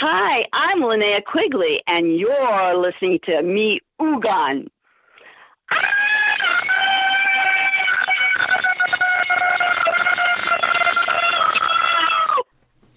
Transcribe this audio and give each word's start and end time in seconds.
Hi, 0.00 0.46
I'm 0.52 0.82
Linnea 0.82 1.24
Quigley, 1.24 1.82
and 1.88 2.16
you're 2.16 2.76
listening 2.76 3.18
to 3.24 3.42
me, 3.42 3.80
Ugan. 4.00 4.68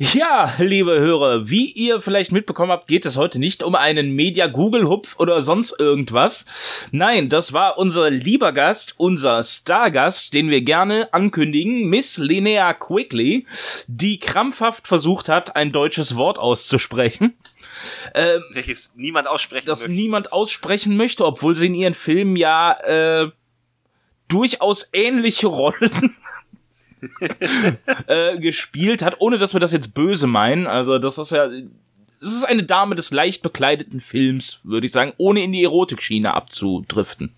Ja, 0.03 0.51
liebe 0.57 0.99
Hörer, 0.99 1.47
wie 1.47 1.69
ihr 1.69 2.01
vielleicht 2.01 2.31
mitbekommen 2.31 2.71
habt, 2.71 2.87
geht 2.87 3.05
es 3.05 3.17
heute 3.17 3.37
nicht 3.37 3.61
um 3.61 3.75
einen 3.75 4.15
Media 4.15 4.47
Google 4.47 4.87
Hupf 4.87 5.19
oder 5.19 5.43
sonst 5.43 5.79
irgendwas. 5.79 6.47
Nein, 6.89 7.29
das 7.29 7.53
war 7.53 7.77
unser 7.77 8.09
lieber 8.09 8.51
Gast, 8.51 8.95
unser 8.97 9.43
Stargast, 9.43 10.33
den 10.33 10.49
wir 10.49 10.63
gerne 10.63 11.13
ankündigen, 11.13 11.85
Miss 11.87 12.17
Linnea 12.17 12.73
Quigley, 12.73 13.45
die 13.85 14.17
krampfhaft 14.17 14.87
versucht 14.87 15.29
hat, 15.29 15.55
ein 15.55 15.71
deutsches 15.71 16.15
Wort 16.15 16.39
auszusprechen. 16.39 17.37
Ähm, 18.15 18.41
Welches 18.53 18.93
niemand 18.95 19.27
aussprechen 19.27 19.67
Das 19.67 19.81
möchte. 19.81 19.93
niemand 19.93 20.33
aussprechen 20.33 20.97
möchte, 20.97 21.23
obwohl 21.27 21.55
sie 21.55 21.67
in 21.67 21.75
ihren 21.75 21.93
Filmen 21.93 22.37
ja 22.37 22.73
äh, 22.85 23.29
durchaus 24.27 24.89
ähnliche 24.93 25.45
Rollen 25.45 26.15
äh, 28.07 28.37
gespielt 28.37 29.01
hat, 29.01 29.15
ohne 29.19 29.37
dass 29.37 29.53
wir 29.53 29.59
das 29.59 29.71
jetzt 29.71 29.93
böse 29.93 30.27
meinen. 30.27 30.67
Also 30.67 30.99
das 30.99 31.17
ist 31.17 31.31
ja, 31.31 31.47
das 31.47 32.31
ist 32.31 32.43
eine 32.43 32.63
Dame 32.63 32.95
des 32.95 33.11
leicht 33.11 33.41
bekleideten 33.41 33.99
Films, 33.99 34.59
würde 34.63 34.85
ich 34.85 34.91
sagen, 34.91 35.13
ohne 35.17 35.43
in 35.43 35.51
die 35.51 35.63
Erotikschiene 35.63 36.33
abzudriften. 36.33 37.33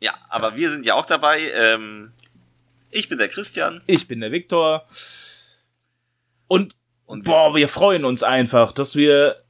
Ja, 0.00 0.14
aber 0.28 0.56
wir 0.56 0.70
sind 0.70 0.86
ja 0.86 0.94
auch 0.94 1.06
dabei. 1.06 1.50
Ähm, 1.54 2.12
ich 2.90 3.08
bin 3.08 3.18
der 3.18 3.28
Christian. 3.28 3.82
Ich 3.86 4.08
bin 4.08 4.20
der 4.20 4.32
Viktor. 4.32 4.86
Und, 6.48 6.74
Und 7.06 7.24
boah, 7.24 7.54
wir 7.54 7.68
freuen 7.68 8.04
uns 8.04 8.22
einfach, 8.22 8.72
dass 8.72 8.96
wir 8.96 9.42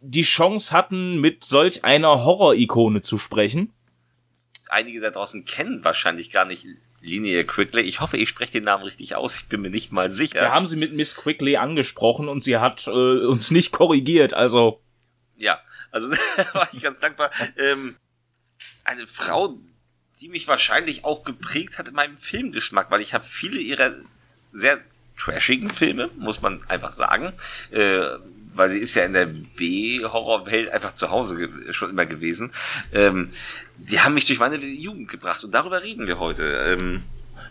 die 0.00 0.22
Chance 0.22 0.72
hatten, 0.72 1.20
mit 1.20 1.44
solch 1.44 1.84
einer 1.84 2.24
Horror-Ikone 2.24 3.02
zu 3.02 3.18
sprechen. 3.18 3.72
Einige 4.68 5.00
da 5.00 5.10
draußen 5.10 5.44
kennen 5.44 5.82
wahrscheinlich 5.82 6.30
gar 6.30 6.44
nicht 6.44 6.66
Linie 7.00 7.44
Quigley. 7.44 7.82
Ich 7.82 8.00
hoffe, 8.00 8.16
ich 8.16 8.28
spreche 8.28 8.52
den 8.52 8.64
Namen 8.64 8.84
richtig 8.84 9.14
aus. 9.14 9.36
Ich 9.36 9.46
bin 9.46 9.60
mir 9.60 9.70
nicht 9.70 9.92
mal 9.92 10.10
sicher. 10.10 10.40
Wir 10.40 10.52
haben 10.52 10.66
sie 10.66 10.76
mit 10.76 10.92
Miss 10.92 11.14
Quigley 11.14 11.56
angesprochen 11.56 12.28
und 12.28 12.42
sie 12.42 12.56
hat 12.56 12.86
äh, 12.86 12.90
uns 12.90 13.50
nicht 13.50 13.72
korrigiert. 13.72 14.34
Also 14.34 14.82
ja, 15.36 15.60
also 15.90 16.10
war 16.52 16.68
ich 16.72 16.82
ganz 16.82 17.00
dankbar. 17.00 17.30
Ähm, 17.56 17.96
eine 18.84 19.06
Frau, 19.06 19.58
die 20.20 20.28
mich 20.28 20.48
wahrscheinlich 20.48 21.04
auch 21.04 21.24
geprägt 21.24 21.78
hat 21.78 21.88
in 21.88 21.94
meinem 21.94 22.18
Filmgeschmack, 22.18 22.90
weil 22.90 23.00
ich 23.00 23.14
habe 23.14 23.24
viele 23.24 23.60
ihrer 23.60 23.94
sehr 24.52 24.80
trashigen 25.16 25.70
Filme, 25.70 26.10
muss 26.16 26.42
man 26.42 26.64
einfach 26.68 26.92
sagen. 26.92 27.32
Äh, 27.70 28.18
weil 28.58 28.68
sie 28.68 28.80
ist 28.80 28.94
ja 28.94 29.04
in 29.04 29.12
der 29.12 29.26
B-Horrorwelt 29.26 30.70
einfach 30.70 30.92
zu 30.92 31.10
Hause 31.10 31.48
schon 31.70 31.90
immer 31.90 32.06
gewesen. 32.06 32.50
Ähm, 32.92 33.30
die 33.78 34.00
haben 34.00 34.14
mich 34.14 34.26
durch 34.26 34.40
meine 34.40 34.56
Jugend 34.56 35.08
gebracht 35.08 35.44
und 35.44 35.52
darüber 35.52 35.82
reden 35.82 36.06
wir 36.06 36.18
heute. 36.18 36.44
Ähm, 36.44 37.02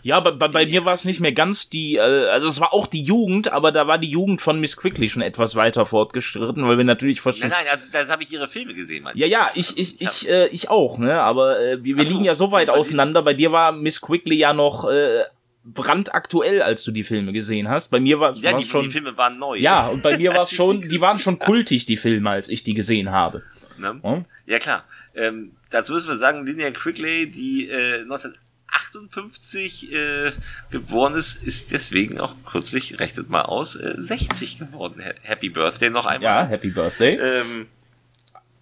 ja, 0.02 0.20
bei, 0.20 0.30
bei, 0.30 0.48
bei 0.48 0.66
mir 0.66 0.84
war 0.84 0.94
es 0.94 1.04
nicht 1.04 1.20
mehr 1.20 1.32
ganz 1.32 1.70
die, 1.70 1.96
äh, 1.96 2.28
also 2.28 2.48
es 2.48 2.60
war 2.60 2.72
auch 2.72 2.86
die 2.86 3.02
Jugend, 3.02 3.52
aber 3.52 3.72
da 3.72 3.86
war 3.86 3.98
die 3.98 4.10
Jugend 4.10 4.40
von 4.40 4.60
Miss 4.60 4.76
Quickly 4.76 5.08
schon 5.08 5.22
etwas 5.22 5.56
weiter 5.56 5.86
fortgeschritten, 5.86 6.66
weil 6.68 6.76
wir 6.76 6.84
natürlich 6.84 7.20
verstehen. 7.20 7.48
Nein, 7.48 7.64
nein, 7.64 7.72
also 7.72 7.88
das 7.90 8.08
habe 8.10 8.22
ich 8.22 8.32
ihre 8.32 8.48
Filme 8.48 8.74
gesehen. 8.74 9.08
Ja, 9.14 9.26
ja, 9.26 9.50
ich, 9.54 9.76
ich, 9.78 10.00
ich, 10.00 10.02
ich, 10.02 10.28
äh, 10.28 10.46
ich 10.48 10.68
auch, 10.70 10.98
ne? 10.98 11.20
Aber 11.20 11.58
äh, 11.58 11.82
wir, 11.82 11.96
wir 11.96 12.04
so, 12.04 12.12
liegen 12.12 12.24
ja 12.24 12.34
so 12.34 12.52
weit 12.52 12.70
auseinander. 12.70 13.22
Bei 13.22 13.34
dir 13.34 13.50
war 13.50 13.72
Miss 13.72 14.00
Quickly 14.00 14.36
ja 14.36 14.52
noch 14.52 14.88
äh, 14.88 15.24
brandaktuell, 15.64 16.62
als 16.62 16.82
du 16.84 16.92
die 16.92 17.04
Filme 17.04 17.32
gesehen 17.32 17.68
hast. 17.68 17.90
Bei 17.90 18.00
mir 18.00 18.20
war 18.20 18.34
ja, 18.36 18.56
die, 18.56 18.64
schon. 18.64 18.84
Die 18.84 18.90
Filme 18.90 19.16
waren 19.16 19.38
neu. 19.38 19.56
Ja, 19.56 19.88
und 19.88 20.02
bei 20.02 20.16
mir 20.16 20.30
war 20.34 20.42
es 20.42 20.50
schon, 20.50 20.80
die 20.80 21.00
waren 21.00 21.18
schon 21.18 21.38
kultig, 21.38 21.86
die 21.86 21.96
Filme, 21.96 22.30
als 22.30 22.48
ich 22.48 22.64
die 22.64 22.74
gesehen 22.74 23.10
habe. 23.10 23.42
Ne? 23.78 24.00
Ja? 24.02 24.24
ja? 24.46 24.58
klar. 24.58 24.84
Ähm, 25.14 25.52
dazu 25.70 25.92
müssen 25.92 26.08
wir 26.08 26.16
sagen, 26.16 26.46
Linnea 26.46 26.70
Quigley, 26.70 27.30
die 27.30 27.68
äh, 27.68 28.02
1958 28.02 29.92
äh, 29.92 30.32
geboren 30.70 31.14
ist, 31.14 31.42
ist 31.42 31.72
deswegen 31.72 32.20
auch 32.20 32.34
kürzlich, 32.46 32.98
rechnet 33.00 33.28
mal 33.28 33.42
aus, 33.42 33.76
äh, 33.76 33.94
60 33.96 34.58
geworden. 34.58 35.02
Happy 35.22 35.48
Birthday 35.48 35.90
noch 35.90 36.06
einmal. 36.06 36.22
Ja, 36.22 36.46
Happy 36.46 36.70
Birthday. 36.70 37.16
Ähm, 37.16 37.66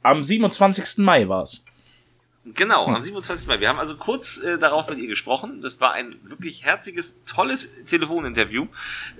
Am 0.03 0.23
27. 0.25 0.99
Mai 0.99 1.29
war's. 1.29 1.63
Genau, 2.55 2.87
am 2.87 3.03
27. 3.03 3.49
Mai. 3.49 3.61
Wir 3.61 3.69
haben 3.69 3.79
also 3.79 3.97
kurz 3.97 4.39
äh, 4.39 4.59
darauf 4.59 4.89
mit 4.89 4.99
ihr 4.99 5.09
gesprochen. 5.09 5.63
Das 5.63 5.81
war 5.81 5.93
ein 5.93 6.15
wirklich 6.23 6.65
herziges, 6.65 7.25
tolles 7.25 7.85
Telefoninterview. 7.85 8.69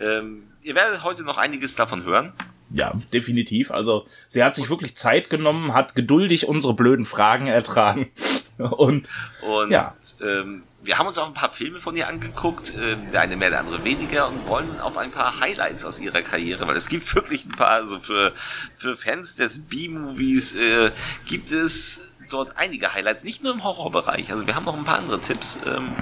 Ähm, 0.01 0.45
ihr 0.63 0.75
werdet 0.77 1.03
heute 1.03 1.23
noch 1.23 1.37
einiges 1.37 1.75
davon 1.75 2.05
hören. 2.05 2.33
Ja, 2.71 2.95
definitiv. 3.13 3.71
Also 3.71 4.07
sie 4.29 4.45
hat 4.45 4.55
sich 4.55 4.71
wirklich 4.71 4.97
Zeit 4.97 5.29
genommen, 5.31 5.75
hat 5.75 5.95
geduldig 5.95 6.47
unsere 6.47 6.75
blöden 6.75 7.05
Fragen 7.05 7.47
ertragen. 7.47 8.11
Und, 8.59 9.11
und 9.43 9.71
ja. 9.71 9.95
Ähm, 10.19 10.63
wir 10.83 10.97
haben 10.97 11.07
uns 11.07 11.19
auch 11.19 11.27
ein 11.27 11.35
paar 11.35 11.51
Filme 11.51 11.79
von 11.79 11.95
ihr 11.95 12.09
angeguckt, 12.09 12.75
äh, 12.75 12.97
der 13.13 13.21
eine 13.21 13.37
mehr, 13.37 13.51
der 13.51 13.61
andere 13.61 13.85
weniger 13.85 14.29
und 14.29 14.47
wollen 14.47 14.81
auf 14.81 14.97
ein 14.97 15.11
paar 15.11 15.41
Highlights 15.41 15.85
aus 15.85 15.99
ihrer 15.99 16.23
Karriere, 16.23 16.67
weil 16.67 16.77
es 16.77 16.89
gibt 16.89 17.15
wirklich 17.15 17.45
ein 17.45 17.53
paar, 17.53 17.69
also 17.69 17.99
für, 17.99 18.33
für 18.79 18.97
Fans 18.97 19.37
des 19.37 19.67
B-Movies 19.67 20.55
äh, 20.55 20.91
gibt 21.27 21.53
es 21.53 22.09
dort 22.31 22.57
einige 22.57 22.93
Highlights, 22.93 23.25
nicht 23.25 23.43
nur 23.43 23.53
im 23.53 23.65
Horrorbereich. 23.65 24.31
Also 24.31 24.47
wir 24.47 24.55
haben 24.55 24.65
noch 24.65 24.77
ein 24.77 24.85
paar 24.85 24.99
andere 24.99 25.21
Tipps. 25.21 25.59
Ähm, 25.67 25.93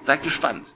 seid 0.00 0.22
gespannt. 0.22 0.66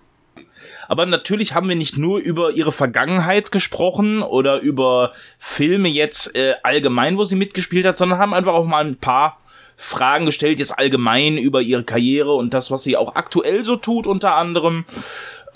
Aber 0.89 1.07
natürlich 1.07 1.55
haben 1.55 1.69
wir 1.69 1.77
nicht 1.77 1.97
nur 1.97 2.19
über 2.19 2.53
ihre 2.53 2.73
Vergangenheit 2.73 3.51
gesprochen 3.51 4.23
oder 4.23 4.61
über 4.61 5.13
Filme 5.39 5.89
jetzt 5.89 6.35
äh, 6.35 6.55
allgemein, 6.63 7.17
wo 7.17 7.25
sie 7.25 7.37
mitgespielt 7.37 7.87
hat, 7.87 7.99
sondern 7.99 8.19
haben 8.19 8.35
einfach 8.35 8.53
auch 8.53 8.67
mal 8.67 8.85
ein 8.85 8.97
paar 8.97 9.39
Fragen 9.77 10.27
gestellt, 10.27 10.59
jetzt 10.59 10.79
allgemein 10.79 11.37
über 11.37 11.61
ihre 11.61 11.85
Karriere 11.85 12.35
und 12.35 12.55
das, 12.55 12.71
was 12.71 12.83
sie 12.83 12.97
auch 12.97 13.17
aktuell 13.17 13.65
so 13.65 13.77
tut, 13.77 14.07
unter 14.07 14.35
anderem. 14.35 14.85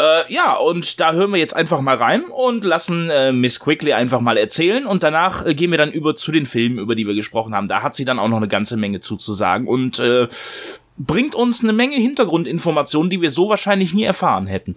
Äh, 0.01 0.33
ja, 0.33 0.55
und 0.55 1.01
da 1.01 1.13
hören 1.13 1.33
wir 1.33 1.39
jetzt 1.39 1.57
einfach 1.57 1.81
mal 1.81 1.97
rein 1.97 2.25
und 2.25 2.63
lassen 2.65 3.11
äh, 3.11 3.33
Miss 3.33 3.59
Quickly 3.59 3.93
einfach 3.93 4.21
mal 4.21 4.37
erzählen 4.37 4.87
und 4.87 5.03
danach 5.03 5.45
äh, 5.45 5.55
gehen 5.55 5.73
wir 5.73 5.79
dann 5.79 5.91
über 5.91 6.15
zu 6.15 6.31
den 6.31 6.47
Filmen, 6.47 6.79
über 6.79 6.95
die 6.95 7.07
wir 7.07 7.15
gesprochen 7.15 7.53
haben. 7.53 7.67
Da 7.67 7.83
hat 7.83 7.97
sie 7.97 8.05
dann 8.05 8.21
auch 8.21 8.29
noch 8.29 8.37
eine 8.37 8.47
ganze 8.47 8.77
Menge 8.77 9.01
zuzusagen 9.01 9.67
und 9.67 9.99
äh, 9.99 10.29
bringt 10.99 11.35
uns 11.35 11.65
eine 11.65 11.73
Menge 11.73 11.97
Hintergrundinformationen, 11.97 13.11
die 13.11 13.21
wir 13.21 13.33
so 13.33 13.49
wahrscheinlich 13.49 13.93
nie 13.93 14.05
erfahren 14.05 14.47
hätten. 14.47 14.77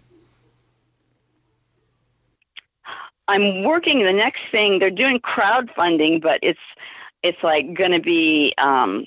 I'm 3.27 3.63
working 3.63 4.03
the 4.03 4.13
next 4.13 4.41
thing. 4.51 4.79
They're 4.79 4.89
doing 4.89 5.21
crowdfunding, 5.21 6.19
but 6.19 6.39
it's 6.41 6.59
it's 7.21 7.41
like 7.43 7.75
going 7.75 7.93
to 7.93 8.01
be 8.01 8.53
um, 8.57 9.05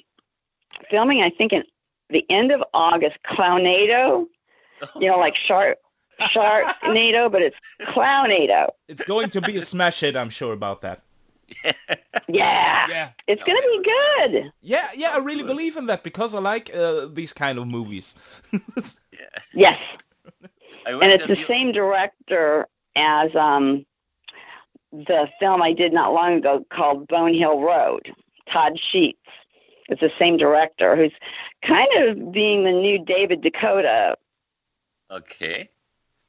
filming. 0.88 1.22
I 1.22 1.30
think 1.30 1.52
in 1.52 1.64
the 2.08 2.24
end 2.30 2.52
of 2.52 2.62
August. 2.72 3.16
Clownado, 3.24 4.26
you 4.98 5.10
know, 5.10 5.18
like 5.18 5.34
shark 5.34 5.76
Sharknado, 6.20 7.30
but 7.30 7.42
it's 7.42 7.56
Clownado. 7.82 8.68
It's 8.88 9.04
going 9.04 9.30
to 9.30 9.40
be 9.40 9.56
a 9.56 9.62
smash 9.62 10.00
hit, 10.00 10.16
I'm 10.16 10.30
sure 10.30 10.52
about 10.52 10.82
that. 10.82 11.02
yeah. 12.28 12.88
Yeah. 12.88 13.10
It's 13.26 13.42
going 13.42 13.60
to 13.60 13.82
be 13.82 14.28
good. 14.30 14.52
Yeah, 14.60 14.88
yeah, 14.96 15.12
I 15.14 15.18
really 15.18 15.42
believe 15.42 15.76
in 15.76 15.86
that 15.86 16.02
because 16.02 16.34
I 16.34 16.40
like 16.40 16.74
uh, 16.74 17.06
these 17.12 17.32
kind 17.32 17.58
of 17.58 17.66
movies. 17.66 18.14
yes. 19.52 19.78
And 20.86 21.02
it's 21.04 21.26
the 21.26 21.42
same 21.46 21.72
director 21.72 22.66
as 22.96 23.34
um, 23.34 23.84
the 24.92 25.28
film 25.40 25.62
I 25.62 25.72
did 25.72 25.92
not 25.92 26.12
long 26.12 26.34
ago 26.34 26.64
called 26.70 27.08
Bone 27.08 27.34
Hill 27.34 27.60
Road. 27.60 28.14
Todd 28.46 28.78
Sheets. 28.78 29.18
It's 29.88 30.00
the 30.00 30.12
same 30.18 30.36
director 30.36 30.96
who's 30.96 31.12
kind 31.62 31.88
of 31.96 32.32
being 32.32 32.64
the 32.64 32.72
new 32.72 33.04
David 33.04 33.42
Dakota. 33.42 34.16
Okay. 35.10 35.68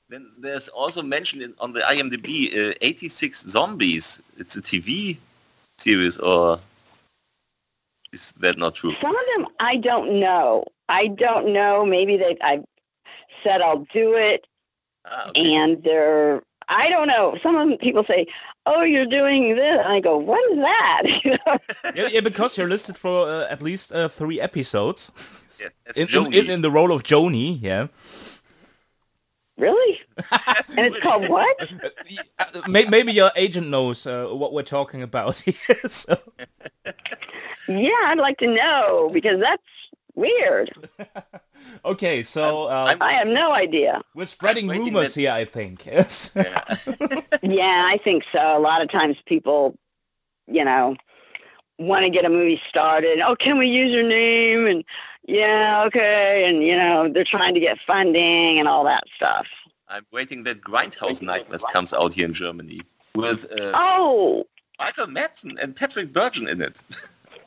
Then 0.10 0.32
there's 0.38 0.68
also 0.68 1.02
mentioned 1.02 1.42
in, 1.42 1.54
on 1.60 1.74
the 1.74 1.82
IMDb 1.82 2.72
uh, 2.72 2.74
86 2.82 3.42
Zombies. 3.42 4.22
It's 4.38 4.56
a 4.56 4.62
TV 4.62 5.18
series, 5.78 6.18
or 6.18 6.60
is 8.14 8.34
that 8.34 8.58
not 8.58 8.76
true? 8.76 8.94
Some 9.02 9.16
of 9.16 9.26
them 9.36 9.48
I 9.60 9.78
don't 9.78 10.20
know. 10.20 10.66
I 10.90 11.08
don't 11.08 11.52
know. 11.54 11.86
Maybe 11.86 12.18
they 12.18 12.38
I 12.42 12.64
said 13.44 13.62
I'll 13.62 13.88
do 13.94 14.14
it, 14.14 14.46
ah, 15.06 15.30
okay. 15.30 15.56
and 15.56 15.84
they're 15.84 16.44
I 16.68 16.90
don't 16.90 17.08
know. 17.08 17.38
Some 17.42 17.56
of 17.56 17.68
them 17.68 17.78
people 17.78 18.04
say, 18.04 18.28
"Oh, 18.66 18.84
you're 18.84 19.06
doing 19.06 19.56
this," 19.56 19.80
and 19.80 19.88
I 19.88 20.00
go, 20.00 20.18
"What 20.18 20.42
is 20.52 20.58
that?" 20.58 21.04
yeah, 21.96 22.08
yeah, 22.12 22.22
because 22.22 22.58
you're 22.58 22.70
listed 22.70 22.98
for 22.98 23.28
uh, 23.28 23.48
at 23.50 23.62
least 23.62 23.92
uh, 23.92 24.08
three 24.08 24.40
episodes. 24.40 25.12
Yeah, 25.60 25.70
in, 25.96 26.08
in, 26.10 26.34
in, 26.34 26.50
in 26.50 26.62
the 26.62 26.72
role 26.72 26.92
of 26.92 27.04
Joni, 27.04 27.60
yeah. 27.62 27.88
Really? 29.58 30.02
and 30.78 30.88
it's 30.88 31.00
called 31.00 31.30
what? 31.30 31.70
Maybe 32.68 33.14
your 33.14 33.32
agent 33.36 33.70
knows 33.70 34.06
uh, 34.06 34.28
what 34.28 34.52
we're 34.52 34.64
talking 34.64 35.02
about 35.02 35.40
here. 35.46 35.56
So. 35.88 36.18
Yeah, 37.68 37.92
I'd 38.06 38.20
like 38.20 38.38
to 38.40 38.48
know 38.48 39.10
because 39.14 39.40
that's 39.40 39.64
weird. 40.14 40.72
okay, 41.86 42.22
so 42.22 42.66
uh, 42.66 42.96
I 43.00 43.14
have 43.14 43.28
no 43.28 43.54
idea. 43.54 44.02
We're 44.14 44.26
spreading 44.26 44.68
rumors 44.68 45.14
that... 45.14 45.20
here, 45.22 45.32
I 45.32 45.46
think. 45.46 45.86
Yes. 45.86 46.32
yeah. 46.36 46.78
yeah, 47.42 47.84
I 47.88 47.98
think 48.04 48.26
so. 48.32 48.58
A 48.58 48.60
lot 48.60 48.82
of 48.82 48.90
times 48.90 49.18
people 49.26 49.78
you 50.48 50.64
know, 50.64 50.96
want 51.78 52.04
to 52.04 52.10
get 52.10 52.26
a 52.26 52.30
movie 52.30 52.62
started. 52.68 53.20
Oh, 53.20 53.36
can 53.36 53.58
we 53.58 53.68
use 53.68 53.92
your 53.92 54.08
name? 54.08 54.68
And 54.68 54.84
yeah, 55.28 55.84
okay. 55.88 56.48
And, 56.48 56.64
you 56.64 56.76
know, 56.76 57.10
they're 57.10 57.24
trying 57.24 57.54
to 57.54 57.60
get 57.60 57.80
funding 57.80 58.60
and 58.60 58.68
all 58.68 58.84
that 58.84 59.04
stuff. 59.16 59.48
I'm 59.88 60.06
waiting 60.12 60.44
that 60.44 60.62
Grindhouse 60.62 61.22
Nightmares 61.22 61.64
comes 61.72 61.94
out 61.94 62.14
here 62.14 62.26
in 62.26 62.34
Germany 62.34 62.82
with 63.14 63.46
uh, 63.60 63.72
oh 63.74 64.46
Michael 64.80 65.08
Madsen 65.08 65.62
and 65.62 65.76
Patrick 65.76 66.12
Burgeon 66.12 66.48
in 66.48 66.62
it. 66.62 66.80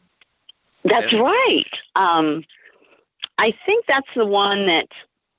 That's 0.84 1.12
right. 1.12 1.64
Um, 1.96 2.44
I 3.36 3.52
think 3.66 3.86
that's 3.86 4.08
the 4.14 4.24
one 4.24 4.66
that 4.66 4.88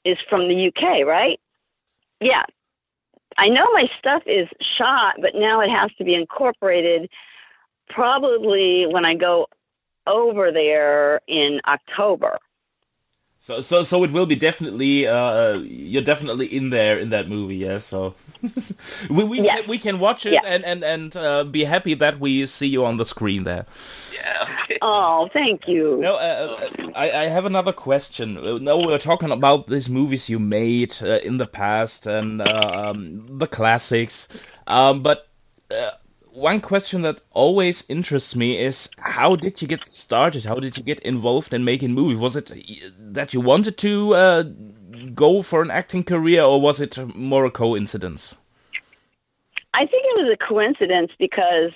is 0.03 0.19
from 0.21 0.47
the 0.47 0.67
UK, 0.67 1.05
right? 1.05 1.39
Yeah. 2.19 2.43
I 3.37 3.49
know 3.49 3.65
my 3.73 3.89
stuff 3.97 4.21
is 4.25 4.47
shot, 4.59 5.15
but 5.19 5.35
now 5.35 5.61
it 5.61 5.69
has 5.69 5.91
to 5.97 6.03
be 6.03 6.13
incorporated 6.13 7.09
probably 7.89 8.85
when 8.85 9.05
I 9.05 9.15
go 9.15 9.47
over 10.09 10.51
there 10.51 11.21
in 11.27 11.61
October. 11.67 12.39
So, 13.41 13.61
so, 13.61 13.83
so 13.83 14.03
it 14.03 14.11
will 14.11 14.25
be 14.25 14.35
definitely. 14.35 15.07
Uh, 15.07 15.15
uh, 15.15 15.59
you're 15.63 16.03
definitely 16.03 16.45
in 16.45 16.69
there 16.69 16.99
in 16.99 17.09
that 17.09 17.29
movie, 17.29 17.55
yeah. 17.55 17.79
So 17.79 18.13
we 19.09 19.23
we, 19.23 19.41
yes. 19.41 19.67
we 19.67 19.79
can 19.79 19.97
watch 19.97 20.25
it 20.25 20.33
yes. 20.33 20.43
and 20.45 20.63
and 20.65 20.83
and 20.83 21.17
uh, 21.17 21.45
be 21.45 21.63
happy 21.63 21.95
that 21.95 22.19
we 22.19 22.45
see 22.45 22.67
you 22.67 22.85
on 22.85 22.97
the 22.97 23.05
screen 23.05 23.45
there. 23.45 23.65
Yeah. 24.13 24.43
Okay. 24.43 24.77
Oh, 24.83 25.29
thank 25.33 25.67
you. 25.67 25.97
No, 25.97 26.15
uh, 26.15 26.69
uh, 26.77 26.91
I 26.95 27.11
I 27.11 27.23
have 27.23 27.45
another 27.45 27.73
question. 27.73 28.37
Uh, 28.37 28.59
no, 28.59 28.77
we're 28.77 28.99
talking 28.99 29.31
about 29.31 29.67
these 29.67 29.89
movies 29.89 30.29
you 30.29 30.37
made 30.37 31.01
in 31.01 31.37
the 31.37 31.47
past 31.47 32.05
and 32.05 32.43
um, 32.43 33.39
the 33.39 33.47
classics, 33.47 34.27
um, 34.67 35.01
but 35.01 35.27
one 36.39 36.61
question 36.61 37.01
that 37.01 37.21
always 37.31 37.85
interests 37.89 38.35
me 38.35 38.57
is 38.57 38.89
how 38.97 39.35
did 39.35 39.61
you 39.61 39.67
get 39.67 39.93
started? 39.93 40.45
How 40.45 40.55
did 40.55 40.77
you 40.77 40.83
get 40.83 40.99
involved 41.01 41.53
in 41.53 41.63
making 41.63 41.93
movies? 41.93 42.17
Was 42.17 42.35
it 42.35 42.51
that 42.97 43.33
you 43.33 43.41
wanted 43.41 43.77
to 43.79 44.13
uh, 44.15 44.43
go 45.13 45.41
for 45.41 45.61
an 45.61 45.69
acting 45.69 46.03
career, 46.03 46.41
or 46.41 46.59
was 46.59 46.79
it 46.79 46.97
more 47.15 47.45
a 47.45 47.51
coincidence? 47.51 48.35
I 49.73 49.85
think 49.85 50.05
it 50.05 50.23
was 50.23 50.31
a 50.31 50.37
coincidence 50.37 51.11
because 51.19 51.71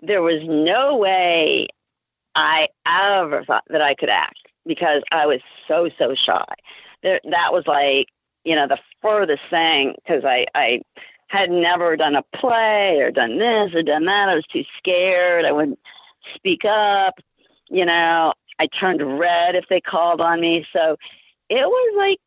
there 0.00 0.22
was 0.22 0.42
no 0.44 0.96
way 0.96 1.68
I 2.34 2.68
ever 2.86 3.44
thought 3.44 3.64
that 3.68 3.82
I 3.82 3.94
could 3.94 4.10
act 4.10 4.48
because 4.66 5.02
I 5.12 5.26
was 5.26 5.40
so 5.66 5.88
so 5.98 6.14
shy. 6.14 6.44
There, 7.02 7.20
that 7.24 7.52
was 7.52 7.66
like 7.66 8.08
you 8.44 8.54
know 8.54 8.66
the 8.66 8.78
furthest 9.02 9.44
thing 9.50 9.94
because 9.96 10.24
I 10.24 10.46
I 10.54 10.82
had 11.28 11.50
never 11.50 11.96
done 11.96 12.16
a 12.16 12.22
play 12.32 13.00
or 13.00 13.10
done 13.10 13.38
this 13.38 13.74
or 13.74 13.82
done 13.82 14.06
that. 14.06 14.28
I 14.28 14.34
was 14.34 14.46
too 14.46 14.64
scared. 14.76 15.44
I 15.44 15.52
wouldn't 15.52 15.78
speak 16.34 16.64
up. 16.64 17.20
You 17.68 17.84
know, 17.84 18.32
I 18.58 18.66
turned 18.66 19.02
red 19.18 19.54
if 19.54 19.68
they 19.68 19.80
called 19.80 20.20
on 20.20 20.40
me. 20.40 20.66
So 20.72 20.96
it 21.48 21.66
was 21.66 21.94
like 21.96 22.18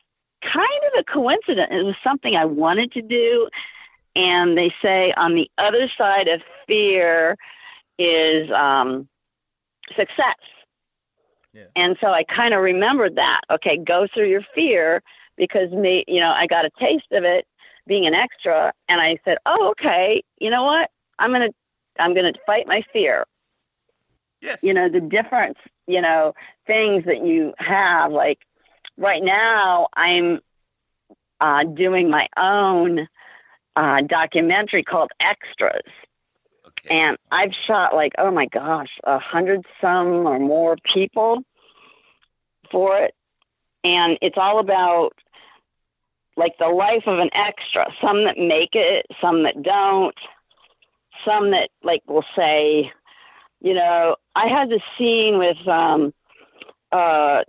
kind 0.41 0.81
of 0.93 0.99
a 0.99 1.03
coincidence. 1.03 1.67
It 1.71 1.83
was 1.83 1.95
something 2.03 2.35
I 2.35 2.45
wanted 2.45 2.91
to 2.93 3.01
do. 3.01 3.49
And 4.15 4.57
they 4.57 4.73
say 4.81 5.13
on 5.13 5.35
the 5.35 5.49
other 5.57 5.87
side 5.87 6.27
of 6.27 6.41
fear 6.67 7.37
is 7.97 8.51
um, 8.51 9.07
success. 9.95 10.35
Yeah. 11.53 11.65
And 11.75 11.97
so 11.99 12.11
I 12.11 12.23
kind 12.23 12.53
of 12.53 12.61
remembered 12.61 13.15
that. 13.15 13.41
Okay, 13.49 13.77
go 13.77 14.07
through 14.07 14.27
your 14.27 14.43
fear 14.53 15.01
because 15.37 15.71
me, 15.71 16.03
you 16.07 16.19
know, 16.19 16.31
I 16.31 16.45
got 16.45 16.65
a 16.65 16.69
taste 16.79 17.11
of 17.11 17.23
it 17.23 17.45
being 17.87 18.05
an 18.05 18.13
extra 18.13 18.73
and 18.87 19.01
I 19.01 19.17
said, 19.25 19.37
"Oh, 19.45 19.69
okay. 19.71 20.21
You 20.39 20.49
know 20.49 20.63
what? 20.63 20.91
I'm 21.19 21.31
going 21.31 21.49
to 21.49 21.55
I'm 21.99 22.13
going 22.13 22.31
to 22.31 22.39
fight 22.45 22.67
my 22.67 22.81
fear." 22.93 23.25
Yes. 24.41 24.63
You 24.63 24.73
know, 24.73 24.89
the 24.89 25.01
different, 25.01 25.57
you 25.87 26.01
know, 26.01 26.33
things 26.65 27.05
that 27.05 27.23
you 27.23 27.53
have 27.59 28.11
like 28.11 28.39
right 28.97 29.23
now 29.23 29.87
I'm 29.95 30.39
uh, 31.39 31.63
doing 31.63 32.09
my 32.09 32.27
own 32.37 33.07
uh, 33.75 34.01
documentary 34.01 34.83
called 34.83 35.11
Extras. 35.19 35.81
Okay. 36.67 36.89
And 36.89 37.17
I've 37.31 37.53
shot 37.53 37.95
like, 37.95 38.13
oh 38.17 38.31
my 38.31 38.45
gosh, 38.45 38.99
a 39.03 39.19
hundred 39.19 39.65
some 39.79 40.27
or 40.27 40.39
more 40.39 40.77
people 40.83 41.43
for 42.71 42.97
it. 42.97 43.13
And 43.83 44.17
it's 44.21 44.37
all 44.37 44.59
about 44.59 45.13
like 46.37 46.57
the 46.57 46.69
life 46.69 47.07
of 47.07 47.19
an 47.19 47.29
extra. 47.33 47.87
Some 47.99 48.23
that 48.23 48.37
make 48.37 48.75
it, 48.75 49.05
some 49.19 49.43
that 49.43 49.61
don't. 49.61 50.17
Some 51.25 51.51
that 51.51 51.69
like 51.83 52.03
will 52.07 52.25
say, 52.35 52.91
you 53.61 53.73
know, 53.73 54.15
I 54.35 54.47
had 54.47 54.69
this 54.69 54.83
scene 54.97 55.37
with 55.37 55.67
um 55.67 56.13
uh 56.91 57.43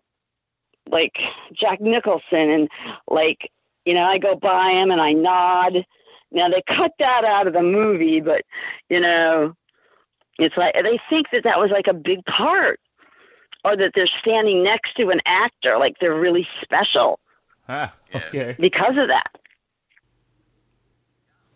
like 0.89 1.23
Jack 1.53 1.81
Nicholson 1.81 2.51
and 2.51 2.69
like, 3.09 3.51
you 3.85 3.95
know, 3.95 4.05
I 4.05 4.19
go 4.19 4.37
by 4.37 4.71
him 4.71 4.91
and 4.91 5.01
I 5.01 5.13
nod. 5.13 5.87
Now 6.31 6.49
they 6.49 6.63
cut 6.63 6.93
that 6.99 7.25
out 7.25 7.47
of 7.47 7.53
the 7.53 7.63
movie, 7.63 8.21
but 8.21 8.43
you 8.91 9.01
know, 9.01 9.55
it's 10.39 10.57
like 10.57 10.75
they 10.75 10.99
think 11.09 11.31
that 11.31 11.45
that 11.45 11.59
was 11.59 11.71
like 11.71 11.87
a 11.87 11.95
big 11.95 12.25
part 12.27 12.81
or 13.65 13.77
that 13.77 13.95
they're 13.95 14.07
standing 14.07 14.63
next 14.63 14.97
to 14.97 15.11
an 15.11 15.21
actor 15.25 15.79
like 15.79 15.99
they're 15.99 16.19
really 16.19 16.49
special 16.61 17.21
Ah, 17.69 17.95
okay. 18.13 18.55
Because 18.59 19.01
of 19.01 19.09
that. 19.09 19.31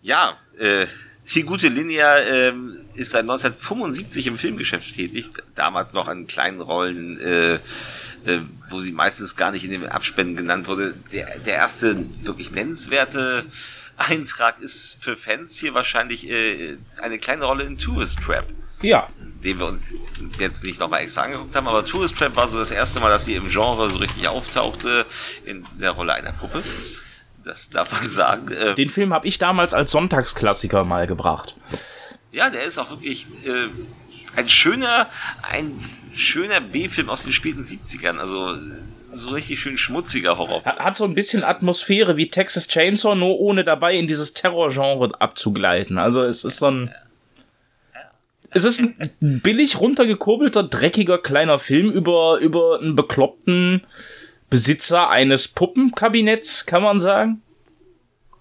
Ja, 0.02 0.38
äh, 0.58 0.86
die 1.34 1.42
gute 1.42 1.68
Linia 1.68 2.18
äh, 2.18 2.52
ist 2.94 3.10
seit 3.10 3.22
1975 3.22 4.26
im 4.28 4.38
Filmgeschäft 4.38 4.94
tätig, 4.94 5.30
damals 5.54 5.92
noch 5.92 6.06
an 6.06 6.26
kleinen 6.26 6.60
Rollen, 6.60 7.20
äh, 7.20 7.54
äh, 7.54 8.40
wo 8.70 8.80
sie 8.80 8.92
meistens 8.92 9.36
gar 9.36 9.50
nicht 9.50 9.64
in 9.64 9.72
den 9.72 9.86
Abspänen 9.86 10.36
genannt 10.36 10.68
wurde. 10.68 10.94
Der, 11.12 11.38
der 11.40 11.54
erste 11.56 12.04
wirklich 12.22 12.52
nennenswerte 12.52 13.44
Eintrag 13.96 14.60
ist 14.60 15.02
für 15.02 15.16
Fans 15.16 15.58
hier 15.58 15.74
wahrscheinlich 15.74 16.28
äh, 16.30 16.76
eine 16.98 17.18
kleine 17.18 17.44
Rolle 17.44 17.64
in 17.64 17.78
Tourist 17.78 18.20
Trap. 18.20 18.46
Ja. 18.82 19.08
Den 19.42 19.58
wir 19.58 19.66
uns 19.66 19.94
jetzt 20.38 20.64
nicht 20.64 20.80
nochmal 20.80 21.02
extra 21.02 21.22
angeguckt 21.22 21.54
haben, 21.54 21.68
aber 21.68 21.84
Tourist 21.84 22.16
Trap 22.16 22.36
war 22.36 22.48
so 22.48 22.58
das 22.58 22.70
erste 22.70 23.00
Mal, 23.00 23.10
dass 23.10 23.24
sie 23.24 23.34
im 23.34 23.48
Genre 23.48 23.88
so 23.88 23.98
richtig 23.98 24.28
auftauchte, 24.28 25.06
in 25.44 25.64
der 25.80 25.92
Rolle 25.92 26.14
einer 26.14 26.32
Puppe. 26.32 26.62
Das 27.44 27.70
darf 27.70 27.92
man 27.92 28.10
sagen. 28.10 28.50
Äh, 28.50 28.74
Den 28.74 28.88
Film 28.90 29.12
habe 29.14 29.26
ich 29.26 29.38
damals 29.38 29.72
als 29.72 29.92
Sonntagsklassiker 29.92 30.84
mal 30.84 31.06
gebracht. 31.06 31.54
Ja, 32.32 32.50
der 32.50 32.64
ist 32.64 32.78
auch 32.78 32.90
wirklich 32.90 33.26
äh, 33.44 33.68
ein 34.36 34.48
schöner, 34.48 35.08
ein 35.42 35.72
schöner 36.14 36.60
B-Film 36.60 37.08
aus 37.08 37.22
den 37.22 37.32
späten 37.32 37.62
70ern. 37.62 38.18
Also 38.18 38.56
so 39.12 39.30
richtig 39.30 39.60
schön 39.60 39.78
schmutziger 39.78 40.36
Horror. 40.38 40.64
Hat 40.64 40.96
so 40.96 41.04
ein 41.04 41.14
bisschen 41.14 41.44
Atmosphäre 41.44 42.16
wie 42.16 42.30
Texas 42.30 42.68
Chainsaw, 42.68 43.14
nur 43.14 43.38
ohne 43.38 43.64
dabei 43.64 43.94
in 43.94 44.08
dieses 44.08 44.34
Terrorgenre 44.34 45.12
abzugleiten. 45.20 45.98
Also 45.98 46.22
es 46.22 46.44
ist 46.44 46.58
so 46.58 46.66
ein 46.66 46.94
es 48.56 48.64
ist 48.64 48.80
ein 48.80 49.40
billig 49.42 49.80
runtergekurbelter, 49.80 50.62
dreckiger 50.62 51.18
kleiner 51.18 51.58
Film 51.58 51.90
über, 51.90 52.38
über 52.40 52.80
einen 52.80 52.96
bekloppten 52.96 53.82
Besitzer 54.48 55.10
eines 55.10 55.48
Puppenkabinetts, 55.48 56.64
kann 56.64 56.82
man 56.82 56.98
sagen. 56.98 57.42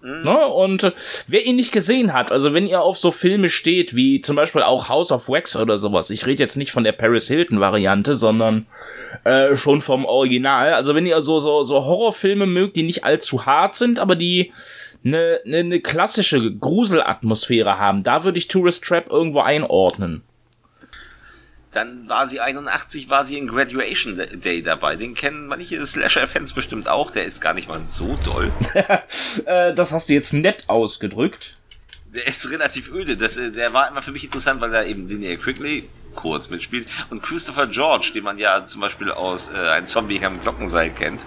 Mhm. 0.00 0.22
Ne? 0.22 0.46
Und 0.46 0.84
äh, 0.84 0.92
wer 1.26 1.44
ihn 1.44 1.56
nicht 1.56 1.72
gesehen 1.72 2.14
hat, 2.14 2.32
also 2.32 2.54
wenn 2.54 2.66
ihr 2.66 2.80
auf 2.80 2.96
so 2.96 3.10
Filme 3.10 3.50
steht, 3.50 3.94
wie 3.94 4.22
zum 4.22 4.36
Beispiel 4.36 4.62
auch 4.62 4.88
House 4.88 5.12
of 5.12 5.28
Wax 5.28 5.54
oder 5.54 5.76
sowas, 5.76 6.08
ich 6.10 6.26
rede 6.26 6.42
jetzt 6.42 6.56
nicht 6.56 6.72
von 6.72 6.84
der 6.84 6.92
Paris 6.92 7.28
Hilton 7.28 7.60
Variante, 7.60 8.16
sondern 8.16 8.66
äh, 9.24 9.54
schon 9.54 9.82
vom 9.82 10.06
Original. 10.06 10.72
Also 10.72 10.94
wenn 10.94 11.06
ihr 11.06 11.20
so, 11.20 11.38
so, 11.40 11.62
so 11.62 11.84
Horrorfilme 11.84 12.46
mögt, 12.46 12.76
die 12.76 12.84
nicht 12.84 13.04
allzu 13.04 13.44
hart 13.44 13.74
sind, 13.74 13.98
aber 13.98 14.16
die 14.16 14.52
eine, 15.06 15.40
eine, 15.44 15.58
eine 15.58 15.80
klassische 15.80 16.54
Gruselatmosphäre 16.54 17.78
haben. 17.78 18.02
Da 18.02 18.24
würde 18.24 18.38
ich 18.38 18.48
Tourist 18.48 18.84
Trap 18.84 19.08
irgendwo 19.08 19.40
einordnen. 19.40 20.22
Dann 21.72 22.08
war 22.08 22.26
sie 22.26 22.40
81, 22.40 23.10
war 23.10 23.24
sie 23.24 23.36
in 23.36 23.48
Graduation 23.48 24.16
Day 24.32 24.62
dabei. 24.62 24.96
Den 24.96 25.12
kennen 25.14 25.46
manche 25.46 25.84
Slasher-Fans 25.84 26.54
bestimmt 26.54 26.88
auch. 26.88 27.10
Der 27.10 27.26
ist 27.26 27.40
gar 27.40 27.52
nicht 27.52 27.68
mal 27.68 27.80
so 27.80 28.14
doll. 28.24 28.50
Äh, 29.44 29.74
das 29.74 29.92
hast 29.92 30.08
du 30.08 30.14
jetzt 30.14 30.32
nett 30.32 30.64
ausgedrückt. 30.68 31.56
Der 32.14 32.26
ist 32.26 32.50
relativ 32.50 32.90
öde. 32.90 33.16
Das, 33.16 33.36
äh, 33.36 33.52
der 33.52 33.72
war 33.74 33.88
immer 33.88 34.00
für 34.00 34.12
mich 34.12 34.24
interessant, 34.24 34.60
weil 34.60 34.70
da 34.70 34.82
eben 34.82 35.08
Linnea 35.08 35.36
Quigley 35.36 35.88
kurz 36.14 36.48
mitspielt 36.48 36.88
und 37.10 37.22
Christopher 37.22 37.66
George, 37.66 38.12
den 38.14 38.24
man 38.24 38.38
ja 38.38 38.64
zum 38.64 38.80
Beispiel 38.80 39.10
aus 39.10 39.50
äh, 39.52 39.56
Ein 39.56 39.86
Zombie 39.86 40.24
am 40.24 40.40
Glockenseil 40.40 40.90
kennt 40.90 41.26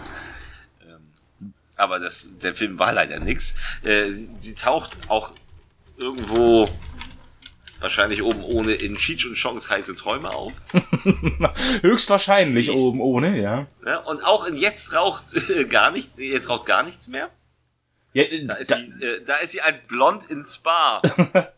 aber 1.79 1.99
das, 1.99 2.29
der 2.41 2.55
Film 2.55 2.79
war 2.79 2.93
leider 2.93 3.19
nix. 3.19 3.55
Äh, 3.83 4.11
sie, 4.11 4.29
sie 4.37 4.55
taucht 4.55 4.97
auch 5.07 5.31
irgendwo 5.97 6.69
wahrscheinlich 7.79 8.21
oben 8.23 8.43
ohne 8.43 8.73
in 8.73 8.95
Cheech 8.97 9.25
und 9.25 9.41
Chongs 9.41 9.69
heiße 9.69 9.95
Träume 9.95 10.31
auf. 10.31 10.53
Höchstwahrscheinlich 11.81 12.71
oben 12.71 13.01
ohne, 13.01 13.39
ja. 13.39 13.67
ja. 13.85 13.97
Und 13.97 14.23
auch 14.23 14.45
in 14.45 14.57
Jetzt 14.57 14.93
raucht 14.93 15.23
äh, 15.49 15.65
gar 15.65 15.91
nicht, 15.91 16.17
jetzt 16.17 16.49
raucht 16.49 16.65
gar 16.65 16.83
nichts 16.83 17.07
mehr. 17.07 17.29
Ja, 18.13 18.23
da, 18.23 18.55
ist 18.55 18.71
da, 18.71 18.77
sie, 18.77 19.05
äh, 19.05 19.23
da 19.25 19.35
ist 19.37 19.51
sie 19.51 19.61
als 19.61 19.79
blond 19.79 20.25
in 20.29 20.43
Spa. 20.43 21.01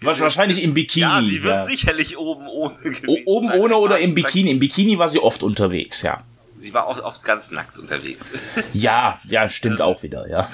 Wahrscheinlich 0.00 0.62
im 0.62 0.74
Bikini. 0.74 1.06
Ja, 1.06 1.22
sie 1.22 1.42
wird 1.42 1.54
ja. 1.54 1.64
sicherlich 1.64 2.18
oben 2.18 2.46
ohne 2.46 2.76
gewesen 2.76 3.24
Oben 3.24 3.50
ohne 3.52 3.76
oder 3.76 3.98
im 3.98 4.14
Bikini. 4.14 4.50
Im 4.50 4.58
Bikini 4.58 4.98
war 4.98 5.08
sie 5.08 5.18
oft 5.18 5.42
unterwegs, 5.42 6.02
ja. 6.02 6.22
Sie 6.64 6.72
war 6.72 6.86
auch 6.86 6.98
oft 7.02 7.22
ganz 7.24 7.50
nackt 7.50 7.76
unterwegs. 7.76 8.32
Ja, 8.72 9.20
ja, 9.24 9.50
stimmt 9.50 9.82
auch 9.82 10.02
wieder, 10.02 10.26
ja. 10.30 10.50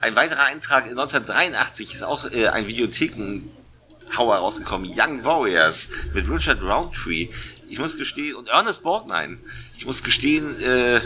Ein 0.00 0.16
weiterer 0.16 0.42
Eintrag 0.42 0.86
1983 0.88 1.94
ist 1.94 2.02
auch 2.02 2.28
äh, 2.32 2.48
ein 2.48 2.66
Videothekenhauer 2.66 4.34
rausgekommen. 4.36 4.90
Young 4.92 5.24
Warriors 5.24 5.90
mit 6.12 6.28
Richard 6.28 6.60
Roundtree. 6.60 7.28
Ich 7.68 7.78
muss 7.78 7.96
gestehen, 7.96 8.34
und 8.34 8.48
Ernest 8.48 8.82
Borgnine. 8.82 9.38
Ich 9.78 9.86
muss 9.86 10.02
gestehen, 10.02 10.60
äh, 10.60 10.96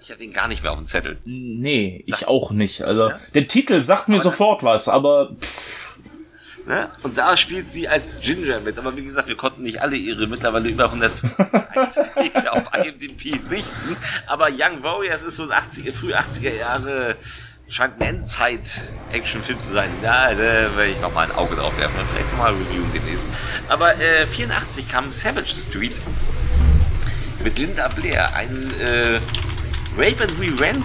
ich 0.00 0.10
habe 0.10 0.18
den 0.18 0.32
gar 0.32 0.48
nicht 0.48 0.64
mehr 0.64 0.72
auf 0.72 0.78
dem 0.78 0.86
Zettel. 0.86 1.18
Nee, 1.24 2.02
ich 2.06 2.16
Sag, 2.16 2.28
auch 2.28 2.50
nicht. 2.50 2.82
Also, 2.82 3.10
ja? 3.10 3.20
der 3.34 3.46
Titel 3.46 3.80
sagt 3.82 4.08
mir 4.08 4.16
aber 4.16 4.24
sofort 4.24 4.64
was, 4.64 4.88
aber. 4.88 5.36
Ne? 6.66 6.88
Und 7.02 7.18
da 7.18 7.36
spielt 7.36 7.70
sie 7.70 7.88
als 7.88 8.20
Ginger 8.20 8.60
mit. 8.60 8.78
Aber 8.78 8.96
wie 8.96 9.04
gesagt, 9.04 9.28
wir 9.28 9.36
konnten 9.36 9.62
nicht 9.62 9.82
alle 9.82 9.96
ihre 9.96 10.26
mittlerweile 10.26 10.68
über 10.68 10.84
150 10.84 11.52
Einträge 11.52 12.52
auf 12.52 12.64
IMDb 12.72 13.38
sichten. 13.38 13.96
Aber 14.26 14.48
Young 14.50 14.82
Warriors 14.82 15.22
ist 15.22 15.36
so 15.36 15.42
ein 15.42 15.50
80er, 15.50 15.92
früh 15.92 16.14
80er 16.14 16.54
Jahre, 16.54 17.16
scheint 17.68 18.00
ein 18.00 18.16
Endzeit-Actionfilm 18.16 19.58
zu 19.58 19.72
sein. 19.72 19.90
Da 20.02 20.32
äh, 20.32 20.36
werde 20.36 20.90
ich 20.90 21.00
nochmal 21.00 21.30
ein 21.30 21.36
Auge 21.36 21.56
drauf 21.56 21.76
werfen 21.78 22.00
und 22.00 22.06
vielleicht 22.08 22.30
nochmal 22.32 22.52
reviewen 22.52 22.90
demnächst. 22.94 23.26
Aber 23.68 24.00
äh, 24.00 24.26
84 24.26 24.90
kam 24.90 25.10
Savage 25.10 25.54
Street 25.54 25.96
mit 27.42 27.58
Linda 27.58 27.88
Blair, 27.88 28.34
ein 28.34 28.72
äh, 28.80 29.20
Rape 29.98 30.24
and 30.24 30.32
Revenge 30.40 30.84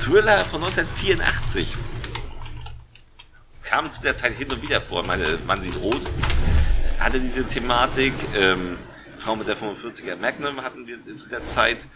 Thriller 0.00 0.44
von 0.44 0.62
1984. 0.62 1.74
Kam 3.68 3.90
zu 3.90 4.00
der 4.00 4.16
Zeit 4.16 4.32
hin 4.32 4.50
und 4.50 4.62
wieder 4.62 4.80
vor. 4.80 5.02
Meine, 5.02 5.38
man 5.46 5.62
sieht 5.62 5.76
rot, 5.76 6.00
hatte 6.98 7.20
diese 7.20 7.46
Thematik. 7.46 8.14
Ähm, 8.34 8.78
Frau 9.18 9.36
mit 9.36 9.46
der 9.46 9.58
45er 9.58 10.16
Magnum 10.16 10.62
hatten 10.62 10.86
wir 10.86 10.98
zu 11.16 11.28
der 11.28 11.44
Zeit 11.44 11.86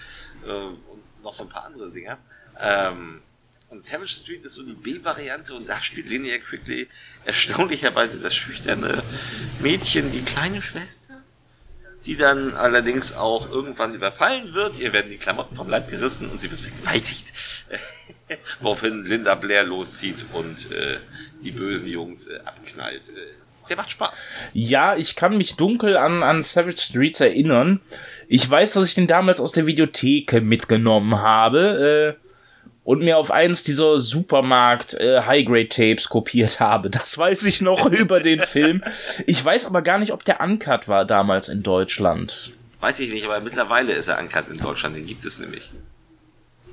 äh, 0.46 0.50
und 0.50 1.22
noch 1.22 1.32
so 1.32 1.44
ein 1.44 1.48
paar 1.48 1.64
andere 1.64 1.90
Dinge. 1.90 2.18
Ähm, 2.60 3.22
und 3.70 3.82
Savage 3.82 4.10
Street 4.10 4.44
ist 4.44 4.52
so 4.52 4.62
die 4.64 4.74
B-Variante 4.74 5.54
und 5.54 5.66
da 5.66 5.80
spielt 5.80 6.10
Linnea 6.10 6.36
Quickly 6.40 6.90
erstaunlicherweise 7.24 8.20
das 8.20 8.34
schüchterne 8.34 9.02
Mädchen, 9.60 10.12
die 10.12 10.20
kleine 10.20 10.60
Schwester 10.60 11.22
die 12.06 12.16
dann 12.16 12.54
allerdings 12.54 13.14
auch 13.14 13.50
irgendwann 13.50 13.94
überfallen 13.94 14.54
wird. 14.54 14.78
Ihr 14.80 14.92
werden 14.92 15.10
die 15.10 15.18
Klamotten 15.18 15.56
vom 15.56 15.68
Leib 15.68 15.90
gerissen 15.90 16.28
und 16.28 16.40
sie 16.40 16.50
wird 16.50 16.60
vergewaltigt. 16.60 17.26
Woraufhin 18.60 19.04
Linda 19.04 19.34
Blair 19.34 19.62
loszieht 19.62 20.24
und 20.32 20.72
äh, 20.72 20.98
die 21.42 21.50
bösen 21.50 21.88
Jungs 21.88 22.26
äh, 22.26 22.38
abknallt. 22.44 23.08
Äh, 23.08 23.68
der 23.68 23.76
macht 23.76 23.90
Spaß. 23.90 24.26
Ja, 24.52 24.96
ich 24.96 25.16
kann 25.16 25.36
mich 25.36 25.56
dunkel 25.56 25.96
an, 25.96 26.22
an 26.22 26.42
Savage 26.42 26.78
Streets 26.78 27.20
erinnern. 27.20 27.80
Ich 28.28 28.48
weiß, 28.48 28.72
dass 28.74 28.88
ich 28.88 28.94
den 28.94 29.06
damals 29.06 29.40
aus 29.40 29.52
der 29.52 29.66
Videotheke 29.66 30.40
mitgenommen 30.40 31.18
habe. 31.18 32.16
Äh, 32.18 32.22
und 32.84 33.00
mir 33.00 33.16
auf 33.18 33.30
eins 33.30 33.62
dieser 33.62 33.98
Supermarkt 34.00 34.94
äh, 34.94 35.22
kopiert 36.08 36.60
habe. 36.60 36.90
Das 36.90 37.16
weiß 37.16 37.44
ich 37.44 37.60
noch 37.60 37.86
über 37.90 38.20
den 38.20 38.40
Film. 38.40 38.82
Ich 39.26 39.44
weiß 39.44 39.66
aber 39.66 39.82
gar 39.82 39.98
nicht, 39.98 40.12
ob 40.12 40.24
der 40.24 40.40
Uncut 40.40 40.88
war 40.88 41.04
damals 41.04 41.48
in 41.48 41.62
Deutschland. 41.62 42.52
Weiß 42.80 42.98
ich 42.98 43.12
nicht, 43.12 43.24
aber 43.24 43.40
mittlerweile 43.40 43.92
ist 43.92 44.08
er 44.08 44.18
Uncut 44.18 44.48
in 44.50 44.58
Deutschland, 44.58 44.96
den 44.96 45.06
gibt 45.06 45.24
es 45.24 45.38
nämlich. 45.38 45.70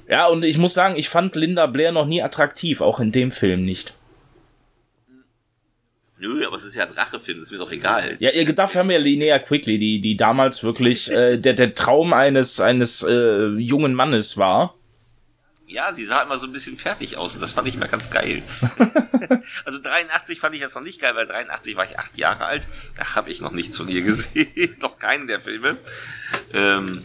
Ja, 0.08 0.26
und 0.26 0.44
ich 0.44 0.58
muss 0.58 0.74
sagen, 0.74 0.96
ich 0.96 1.08
fand 1.08 1.36
Linda 1.36 1.68
Blair 1.68 1.92
noch 1.92 2.08
nie 2.08 2.24
attraktiv, 2.24 2.82
auch 2.82 3.00
in 3.00 3.12
dem 3.12 3.32
Film 3.32 3.64
nicht. 3.64 3.94
Nö, 6.20 6.46
aber 6.46 6.58
es 6.58 6.66
ist 6.66 6.76
ja 6.76 6.86
ein 6.86 6.92
Rachefilm, 6.92 7.38
das 7.38 7.48
ist 7.48 7.52
mir 7.52 7.60
doch 7.60 7.72
egal. 7.72 8.18
Ja, 8.20 8.32
ihr 8.32 8.54
dafür 8.54 8.82
haben 8.82 8.90
wir 8.90 9.00
Linnea 9.00 9.40
Quickly, 9.40 9.80
die, 9.80 10.02
die 10.02 10.18
damals 10.18 10.64
wirklich 10.64 11.10
äh, 11.10 11.38
der, 11.38 11.54
der 11.54 11.74
Traum 11.74 12.14
eines, 12.14 12.60
eines 12.60 13.04
äh, 13.04 13.48
jungen 13.58 13.94
Mannes 13.94 14.38
war 14.38 14.76
ja, 15.70 15.94
sie 15.94 16.06
sah 16.06 16.24
immer 16.24 16.38
so 16.38 16.48
ein 16.48 16.52
bisschen 16.52 16.78
fertig 16.78 17.16
aus 17.16 17.36
und 17.36 17.42
das 17.42 17.52
fand 17.52 17.68
ich 17.68 17.76
immer 17.76 17.88
ganz 17.88 18.10
geil. 18.10 18.42
also 19.66 19.80
83 19.82 20.40
fand 20.40 20.56
ich 20.56 20.62
jetzt 20.62 20.76
noch 20.76 20.82
nicht 20.82 21.00
geil, 21.00 21.16
weil 21.16 21.28
83 21.28 21.76
war 21.76 21.86
ich 21.86 22.00
acht 22.00 22.18
Jahre 22.18 22.46
alt. 22.46 22.68
Da 22.98 23.16
habe 23.16 23.30
ich 23.30 23.40
noch 23.40 23.52
nichts 23.52 23.78
von 23.78 23.88
ihr 23.88 24.02
gesehen, 24.02 24.76
noch 24.80 24.98
keinen 24.98 25.28
der 25.28 25.40
Filme. 25.40 25.78
Ähm, 26.54 27.04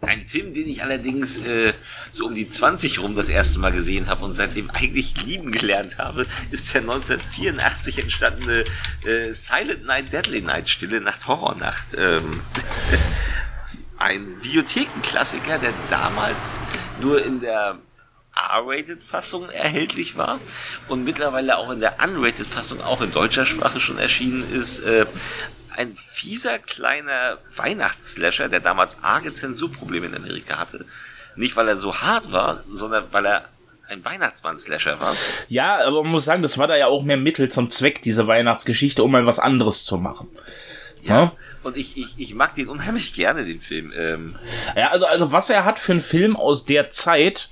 ein 0.00 0.26
Film, 0.26 0.54
den 0.54 0.68
ich 0.68 0.82
allerdings 0.82 1.38
äh, 1.38 1.72
so 2.10 2.26
um 2.26 2.34
die 2.34 2.48
20 2.48 3.00
rum 3.00 3.16
das 3.16 3.28
erste 3.28 3.58
Mal 3.58 3.72
gesehen 3.72 4.08
habe 4.08 4.24
und 4.24 4.34
seitdem 4.34 4.70
eigentlich 4.70 5.24
lieben 5.24 5.50
gelernt 5.50 5.98
habe, 5.98 6.26
ist 6.50 6.72
der 6.72 6.82
1984 6.82 7.98
entstandene 7.98 8.64
äh, 9.04 9.32
Silent 9.32 9.84
Night, 9.86 10.12
Deadly 10.12 10.40
Night, 10.40 10.68
Stille 10.68 11.00
Nacht, 11.00 11.26
Horrornacht. 11.26 11.96
Ähm, 11.96 12.40
ein 13.98 14.42
Videothekenklassiker, 14.42 15.58
der 15.58 15.72
damals 15.90 16.60
nur 17.00 17.24
in 17.24 17.40
der 17.40 17.78
R-Rated-Fassung 18.36 19.50
erhältlich 19.50 20.16
war 20.16 20.38
und 20.86 21.02
mittlerweile 21.02 21.58
auch 21.58 21.70
in 21.70 21.80
der 21.80 21.96
Unrated-Fassung 22.00 22.80
auch 22.82 23.00
in 23.02 23.12
deutscher 23.12 23.46
Sprache 23.46 23.80
schon 23.80 23.98
erschienen 23.98 24.44
ist. 24.52 24.78
Äh, 24.80 25.06
ein 25.78 25.96
fieser 26.12 26.58
kleiner 26.58 27.38
Weihnachtsslasher, 27.56 28.48
der 28.48 28.60
damals 28.60 29.02
arge 29.02 29.32
Zensurprobleme 29.32 30.06
in 30.06 30.16
Amerika 30.16 30.58
hatte. 30.58 30.84
Nicht, 31.36 31.54
weil 31.56 31.68
er 31.68 31.76
so 31.76 31.94
hart 32.00 32.32
war, 32.32 32.64
sondern 32.68 33.04
weil 33.12 33.26
er 33.26 33.44
ein 33.88 34.04
Weihnachtsmann-Slasher 34.04 35.00
war. 35.00 35.14
Ja, 35.48 35.78
aber 35.86 36.02
man 36.02 36.12
muss 36.12 36.24
sagen, 36.24 36.42
das 36.42 36.58
war 36.58 36.66
da 36.66 36.76
ja 36.76 36.88
auch 36.88 37.04
mehr 37.04 37.16
Mittel 37.16 37.48
zum 37.48 37.70
Zweck, 37.70 38.02
diese 38.02 38.26
Weihnachtsgeschichte, 38.26 39.04
um 39.04 39.12
mal 39.12 39.24
was 39.24 39.38
anderes 39.38 39.84
zu 39.84 39.98
machen. 39.98 40.28
Ja. 41.02 41.14
ja? 41.14 41.32
Und 41.62 41.76
ich, 41.76 41.96
ich, 41.96 42.18
ich 42.18 42.34
mag 42.34 42.56
den 42.56 42.68
unheimlich 42.68 43.14
gerne, 43.14 43.44
den 43.44 43.60
Film. 43.60 43.92
Ähm. 43.96 44.34
Ja, 44.76 44.90
also, 44.90 45.06
also 45.06 45.32
was 45.32 45.48
er 45.48 45.64
hat 45.64 45.78
für 45.78 45.92
einen 45.92 46.00
Film 46.00 46.36
aus 46.36 46.64
der 46.64 46.90
Zeit, 46.90 47.50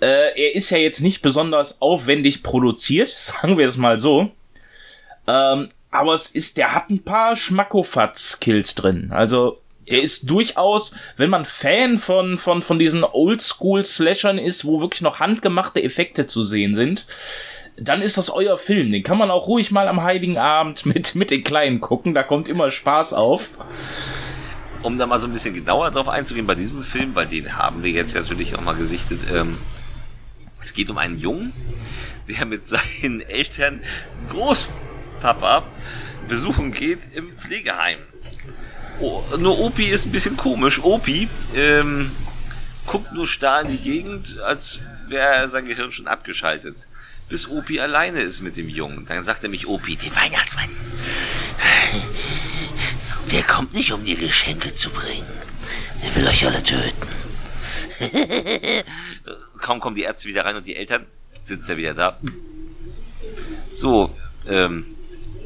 äh, 0.00 0.06
er 0.06 0.54
ist 0.54 0.70
ja 0.70 0.78
jetzt 0.78 1.00
nicht 1.00 1.22
besonders 1.22 1.82
aufwendig 1.82 2.44
produziert, 2.44 3.08
sagen 3.16 3.58
wir 3.58 3.66
es 3.66 3.76
mal 3.76 3.98
so. 3.98 4.30
Ähm, 5.26 5.70
aber 5.94 6.12
es 6.12 6.26
ist, 6.26 6.58
der 6.58 6.74
hat 6.74 6.90
ein 6.90 7.04
paar 7.04 7.36
Schmackofatz-Kills 7.36 8.74
drin. 8.74 9.12
Also, 9.12 9.60
der 9.88 10.02
ist 10.02 10.28
durchaus, 10.28 10.96
wenn 11.16 11.30
man 11.30 11.44
Fan 11.44 11.98
von, 11.98 12.36
von, 12.36 12.62
von 12.62 12.80
diesen 12.80 13.04
Oldschool-Slashern 13.04 14.38
ist, 14.38 14.64
wo 14.64 14.80
wirklich 14.80 15.02
noch 15.02 15.20
handgemachte 15.20 15.80
Effekte 15.80 16.26
zu 16.26 16.42
sehen 16.42 16.74
sind, 16.74 17.06
dann 17.76 18.02
ist 18.02 18.18
das 18.18 18.28
euer 18.28 18.58
Film. 18.58 18.90
Den 18.90 19.04
kann 19.04 19.18
man 19.18 19.30
auch 19.30 19.46
ruhig 19.46 19.70
mal 19.70 19.86
am 19.86 20.02
Heiligen 20.02 20.36
Abend 20.36 20.84
mit, 20.94 21.14
mit 21.14 21.30
den 21.30 21.44
Kleinen 21.44 21.80
gucken. 21.80 22.12
Da 22.12 22.24
kommt 22.24 22.48
immer 22.48 22.72
Spaß 22.72 23.12
auf. 23.12 23.50
Um 24.82 24.98
da 24.98 25.06
mal 25.06 25.18
so 25.18 25.28
ein 25.28 25.32
bisschen 25.32 25.54
genauer 25.54 25.92
drauf 25.92 26.08
einzugehen 26.08 26.46
bei 26.46 26.56
diesem 26.56 26.82
Film, 26.82 27.14
weil 27.14 27.26
den 27.26 27.56
haben 27.56 27.84
wir 27.84 27.90
jetzt 27.92 28.16
natürlich 28.16 28.50
noch 28.50 28.62
mal 28.62 28.74
gesichtet. 28.74 29.20
Ähm, 29.32 29.58
es 30.60 30.74
geht 30.74 30.90
um 30.90 30.98
einen 30.98 31.20
Jungen, 31.20 31.52
der 32.28 32.46
mit 32.46 32.66
seinen 32.66 33.20
Eltern 33.20 33.80
Großpapa 35.24 35.62
besuchen 36.28 36.72
geht 36.72 37.14
im 37.14 37.32
Pflegeheim. 37.32 37.98
Oh, 39.00 39.22
nur 39.38 39.58
Opi 39.58 39.86
ist 39.86 40.04
ein 40.06 40.12
bisschen 40.12 40.36
komisch. 40.36 40.82
Opi 40.82 41.28
ähm, 41.56 42.10
guckt 42.86 43.12
nur 43.12 43.26
starr 43.26 43.62
in 43.62 43.68
die 43.68 43.78
Gegend, 43.78 44.38
als 44.40 44.80
wäre 45.08 45.48
sein 45.48 45.64
Gehirn 45.64 45.92
schon 45.92 46.06
abgeschaltet 46.06 46.86
bis 47.30 47.48
Opi 47.48 47.80
alleine 47.80 48.20
ist 48.20 48.42
mit 48.42 48.58
dem 48.58 48.68
Jungen. 48.68 49.06
Dann 49.06 49.24
sagt 49.24 49.42
nämlich 49.42 49.66
Opi, 49.66 49.96
der 49.96 50.14
Weihnachtsmann, 50.14 50.68
der 53.32 53.42
kommt 53.44 53.72
nicht, 53.72 53.92
um 53.92 54.04
dir 54.04 54.16
Geschenke 54.16 54.74
zu 54.74 54.90
bringen. 54.90 55.26
Er 56.02 56.14
will 56.14 56.28
euch 56.28 56.46
alle 56.46 56.62
töten. 56.62 57.08
Kaum 59.58 59.80
kommen 59.80 59.96
die 59.96 60.02
Ärzte 60.02 60.28
wieder 60.28 60.44
rein 60.44 60.56
und 60.56 60.66
die 60.66 60.76
Eltern, 60.76 61.06
sitzt 61.42 61.70
er 61.70 61.78
wieder 61.78 61.94
da. 61.94 62.18
So, 63.72 64.14
ähm, 64.46 64.93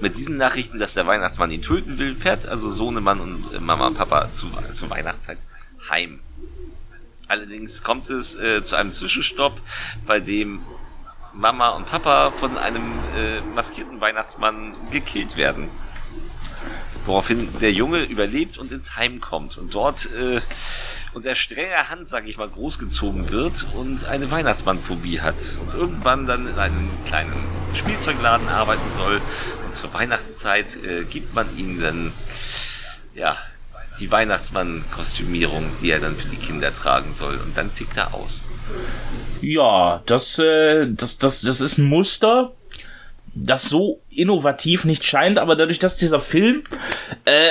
mit 0.00 0.17
diesen 0.17 0.37
Nachrichten, 0.37 0.78
dass 0.78 0.95
der 0.95 1.07
Weihnachtsmann 1.07 1.50
ihn 1.50 1.62
töten 1.62 1.99
will, 1.99 2.14
fährt 2.14 2.47
also 2.47 2.71
Sohnemann 2.71 3.21
und 3.21 3.61
Mama 3.61 3.88
und 3.88 3.95
Papa 3.95 4.28
zu, 4.33 4.47
zur 4.73 4.90
Weihnachtszeit 4.90 5.38
heim. 5.90 6.21
Allerdings 7.26 7.83
kommt 7.83 8.09
es 8.09 8.35
äh, 8.37 8.62
zu 8.62 8.76
einem 8.76 8.90
Zwischenstopp, 8.90 9.61
bei 10.07 10.21
dem 10.21 10.61
Mama 11.35 11.71
und 11.71 11.87
Papa 11.87 12.31
von 12.31 12.57
einem 12.57 12.99
äh, 13.17 13.40
maskierten 13.55 14.00
Weihnachtsmann 14.00 14.73
gekillt 14.90 15.37
werden. 15.37 15.69
Woraufhin 17.05 17.49
der 17.61 17.73
Junge 17.73 18.02
überlebt 18.02 18.59
und 18.59 18.73
ins 18.73 18.97
Heim 18.97 19.21
kommt 19.21 19.59
und 19.59 19.75
dort 19.75 20.11
äh, 20.12 20.40
unter 21.15 21.35
strenger 21.35 21.88
Hand, 21.88 22.09
sage 22.09 22.29
ich 22.29 22.37
mal, 22.37 22.49
großgezogen 22.49 23.31
wird 23.31 23.67
und 23.75 24.05
eine 24.05 24.31
Weihnachtsmannphobie 24.31 25.21
hat 25.21 25.37
und 25.61 25.75
irgendwann 25.75 26.27
dann 26.27 26.49
in 26.49 26.59
einem 26.59 26.91
kleinen 27.07 27.33
Spielzeugladen 27.75 28.49
arbeiten 28.49 28.91
soll 28.97 29.21
und 29.65 29.75
zur 29.75 29.93
Weihnachtszeit 29.95 30.77
äh, 30.85 31.05
gibt 31.05 31.35
man 31.35 31.47
ihm 31.57 31.81
dann 31.81 32.12
ja 33.15 33.37
die 34.00 34.11
Weihnachtsmann-Kostümierung, 34.11 35.73
die 35.83 35.91
er 35.91 36.00
dann 36.00 36.17
für 36.17 36.29
die 36.29 36.37
Kinder 36.37 36.73
tragen 36.73 37.12
soll 37.12 37.37
und 37.45 37.57
dann 37.57 37.75
tickt 37.75 37.97
er 37.97 38.15
aus. 38.15 38.45
Ja, 39.41 40.03
das, 40.07 40.38
äh, 40.38 40.87
das, 40.91 41.19
das, 41.19 41.41
das 41.43 41.61
ist 41.61 41.79
ein 41.79 41.85
Muster, 41.85 42.53
das 43.35 43.69
so 43.69 44.00
innovativ 44.11 44.85
nicht 44.85 45.05
scheint, 45.05 45.38
aber 45.38 45.57
dadurch, 45.57 45.79
dass 45.79 45.97
dieser 45.97 46.21
Film, 46.21 46.65
äh, 47.25 47.50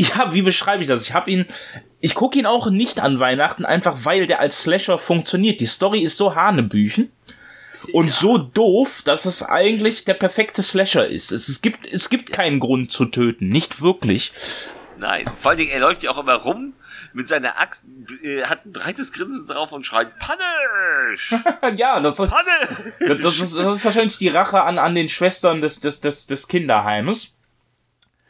ja, 0.08 0.32
wie 0.32 0.42
beschreibe 0.42 0.82
ich 0.82 0.88
das? 0.88 1.02
Ich 1.02 1.14
habe 1.14 1.30
ihn, 1.30 1.46
ich 2.00 2.14
gucke 2.14 2.38
ihn 2.38 2.46
auch 2.46 2.70
nicht 2.70 3.00
an 3.00 3.18
Weihnachten, 3.18 3.64
einfach 3.64 4.04
weil 4.04 4.26
der 4.26 4.40
als 4.40 4.62
Slasher 4.62 4.98
funktioniert. 4.98 5.60
Die 5.60 5.66
Story 5.66 6.00
ist 6.00 6.16
so 6.16 6.34
hanebüchen 6.34 7.12
und 7.92 8.06
ja. 8.06 8.12
so 8.12 8.38
doof, 8.38 9.02
dass 9.04 9.26
es 9.26 9.42
eigentlich 9.42 10.04
der 10.04 10.14
perfekte 10.14 10.62
Slasher 10.62 11.06
ist. 11.06 11.32
Es, 11.32 11.48
es 11.48 11.60
gibt, 11.60 11.86
es 11.86 12.08
gibt 12.08 12.32
keinen 12.32 12.60
Grund 12.60 12.92
zu 12.92 13.06
töten, 13.06 13.48
nicht 13.48 13.82
wirklich. 13.82 14.32
Nein, 14.98 15.30
vor 15.38 15.50
allen 15.50 15.58
Dingen, 15.58 15.70
er 15.70 15.80
läuft 15.80 16.02
ja 16.02 16.10
auch 16.10 16.18
immer 16.18 16.34
rum 16.34 16.74
mit 17.12 17.26
seiner 17.26 17.58
Axt, 17.58 17.84
äh, 18.22 18.44
hat 18.44 18.66
ein 18.66 18.72
breites 18.72 19.12
Grinsen 19.12 19.46
drauf 19.46 19.72
und 19.72 19.84
schreit 19.84 20.12
Punish! 20.18 21.34
ja, 21.76 22.00
das, 22.00 22.16
Punish! 22.16 22.92
Das, 23.00 23.18
das, 23.18 23.38
ist, 23.38 23.56
das 23.56 23.76
ist 23.76 23.84
wahrscheinlich 23.84 24.18
die 24.18 24.28
Rache 24.28 24.62
an, 24.62 24.78
an 24.78 24.94
den 24.94 25.08
Schwestern 25.08 25.60
des, 25.60 25.80
des, 25.80 26.00
des, 26.00 26.26
des 26.26 26.48
Kinderheimes. 26.48 27.34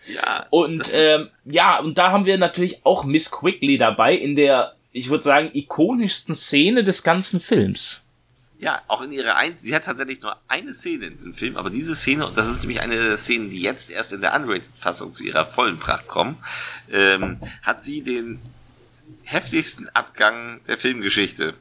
Ja. 0.07 0.47
Und 0.51 0.91
ähm, 0.95 1.29
ja, 1.45 1.79
und 1.79 1.99
da 1.99 2.11
haben 2.11 2.25
wir 2.25 2.39
natürlich 2.39 2.81
auch 2.85 3.05
Miss 3.05 3.31
Quickly 3.31 3.79
dabei 3.79 4.15
in 4.15 4.37
der, 4.37 4.75
ich 4.93 5.11
würde 5.11 5.25
sagen, 5.25 5.51
ikonischsten 5.53 6.35
Szene 6.35 6.85
des 6.85 7.03
ganzen 7.03 7.41
Films. 7.41 8.03
Ja, 8.59 8.83
auch 8.89 9.01
in 9.01 9.13
ihrer 9.13 9.37
ein 9.37 9.57
sie 9.57 9.75
hat 9.75 9.85
tatsächlich 9.85 10.21
nur 10.21 10.37
eine 10.47 10.75
Szene 10.75 11.07
in 11.07 11.15
diesem 11.15 11.35
Film, 11.35 11.57
aber 11.57 11.71
diese 11.71 11.95
Szene, 11.95 12.27
und 12.27 12.37
das 12.37 12.47
ist 12.47 12.61
nämlich 12.61 12.83
eine 12.83 12.95
der 12.95 13.17
Szenen, 13.17 13.51
die 13.51 13.63
jetzt 13.63 13.91
erst 13.91 14.13
in 14.13 14.21
der 14.21 14.35
Unrated-Fassung 14.35 15.15
zu 15.15 15.25
ihrer 15.25 15.47
vollen 15.47 15.79
Pracht 15.79 16.09
kommen, 16.09 16.37
ähm, 16.91 17.39
hat 17.63 17.83
sie 17.83 18.03
den 18.03 18.39
heftigsten 19.23 19.89
Abgang 19.91 20.61
der 20.67 20.77
Filmgeschichte. 20.77 21.55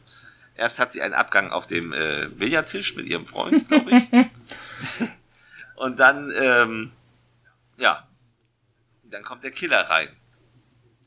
Erst 0.55 0.79
hat 0.79 0.91
sie 0.91 1.01
einen 1.01 1.13
Abgang 1.13 1.51
auf 1.51 1.67
dem 1.67 1.93
äh, 1.93 2.27
Billardtisch 2.27 2.95
mit 2.97 3.05
ihrem 3.05 3.25
Freund, 3.25 3.69
glaube 3.69 3.91
ich. 3.91 5.07
und 5.75 5.99
dann, 6.01 6.33
ähm, 6.37 6.91
ja, 7.77 8.08
dann 9.11 9.23
kommt 9.23 9.43
der 9.43 9.51
Killer 9.51 9.81
rein. 9.81 10.09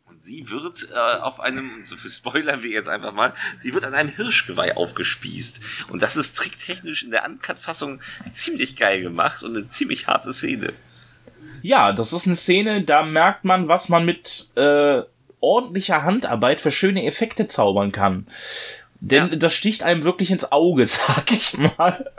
Und 0.04 0.25
sie 0.25 0.50
wird 0.50 0.88
äh, 0.92 0.97
auf 0.97 1.40
einem, 1.40 1.82
so 1.85 1.97
viel 1.97 2.11
spoilern 2.11 2.62
wir 2.62 2.71
jetzt 2.71 2.88
einfach 2.88 3.12
mal, 3.12 3.32
sie 3.59 3.75
wird 3.75 3.85
an 3.85 3.94
einem 3.94 4.11
Hirschgeweih 4.11 4.76
aufgespießt. 4.76 5.88
Und 5.88 6.02
das 6.02 6.16
ist 6.16 6.37
tricktechnisch 6.37 7.02
in 7.02 7.11
der 7.11 7.25
Uncut-Fassung 7.25 8.00
ziemlich 8.30 8.76
geil 8.76 9.02
gemacht 9.02 9.42
und 9.42 9.56
eine 9.56 9.68
ziemlich 9.68 10.06
harte 10.06 10.32
Szene. 10.32 10.73
Ja, 11.62 11.92
das 11.92 12.12
ist 12.12 12.26
eine 12.26 12.37
Szene, 12.37 12.82
da 12.82 13.04
merkt 13.04 13.44
man, 13.44 13.68
was 13.68 13.88
man 13.88 14.04
mit 14.04 14.49
äh, 14.56 15.02
ordentlicher 15.40 16.02
Handarbeit 16.02 16.61
für 16.61 16.71
schöne 16.71 17.06
Effekte 17.06 17.47
zaubern 17.47 17.92
kann. 17.92 18.26
Denn 19.00 19.30
ja. 19.30 19.37
das 19.37 19.54
sticht 19.54 19.82
einem 19.82 20.04
wirklich 20.04 20.30
ins 20.30 20.50
Auge, 20.52 20.87
sag 20.88 21.30
ich 21.30 21.56
mal. 21.59 22.11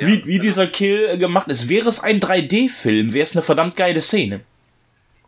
Ja. 0.00 0.06
Wie, 0.06 0.24
wie 0.26 0.38
dieser 0.38 0.66
Kill 0.66 1.18
gemacht 1.18 1.48
ist. 1.48 1.68
Wäre 1.68 1.88
es 1.88 2.00
ein 2.00 2.20
3D-Film, 2.20 3.12
wäre 3.12 3.24
es 3.24 3.34
eine 3.34 3.42
verdammt 3.42 3.76
geile 3.76 4.02
Szene. 4.02 4.40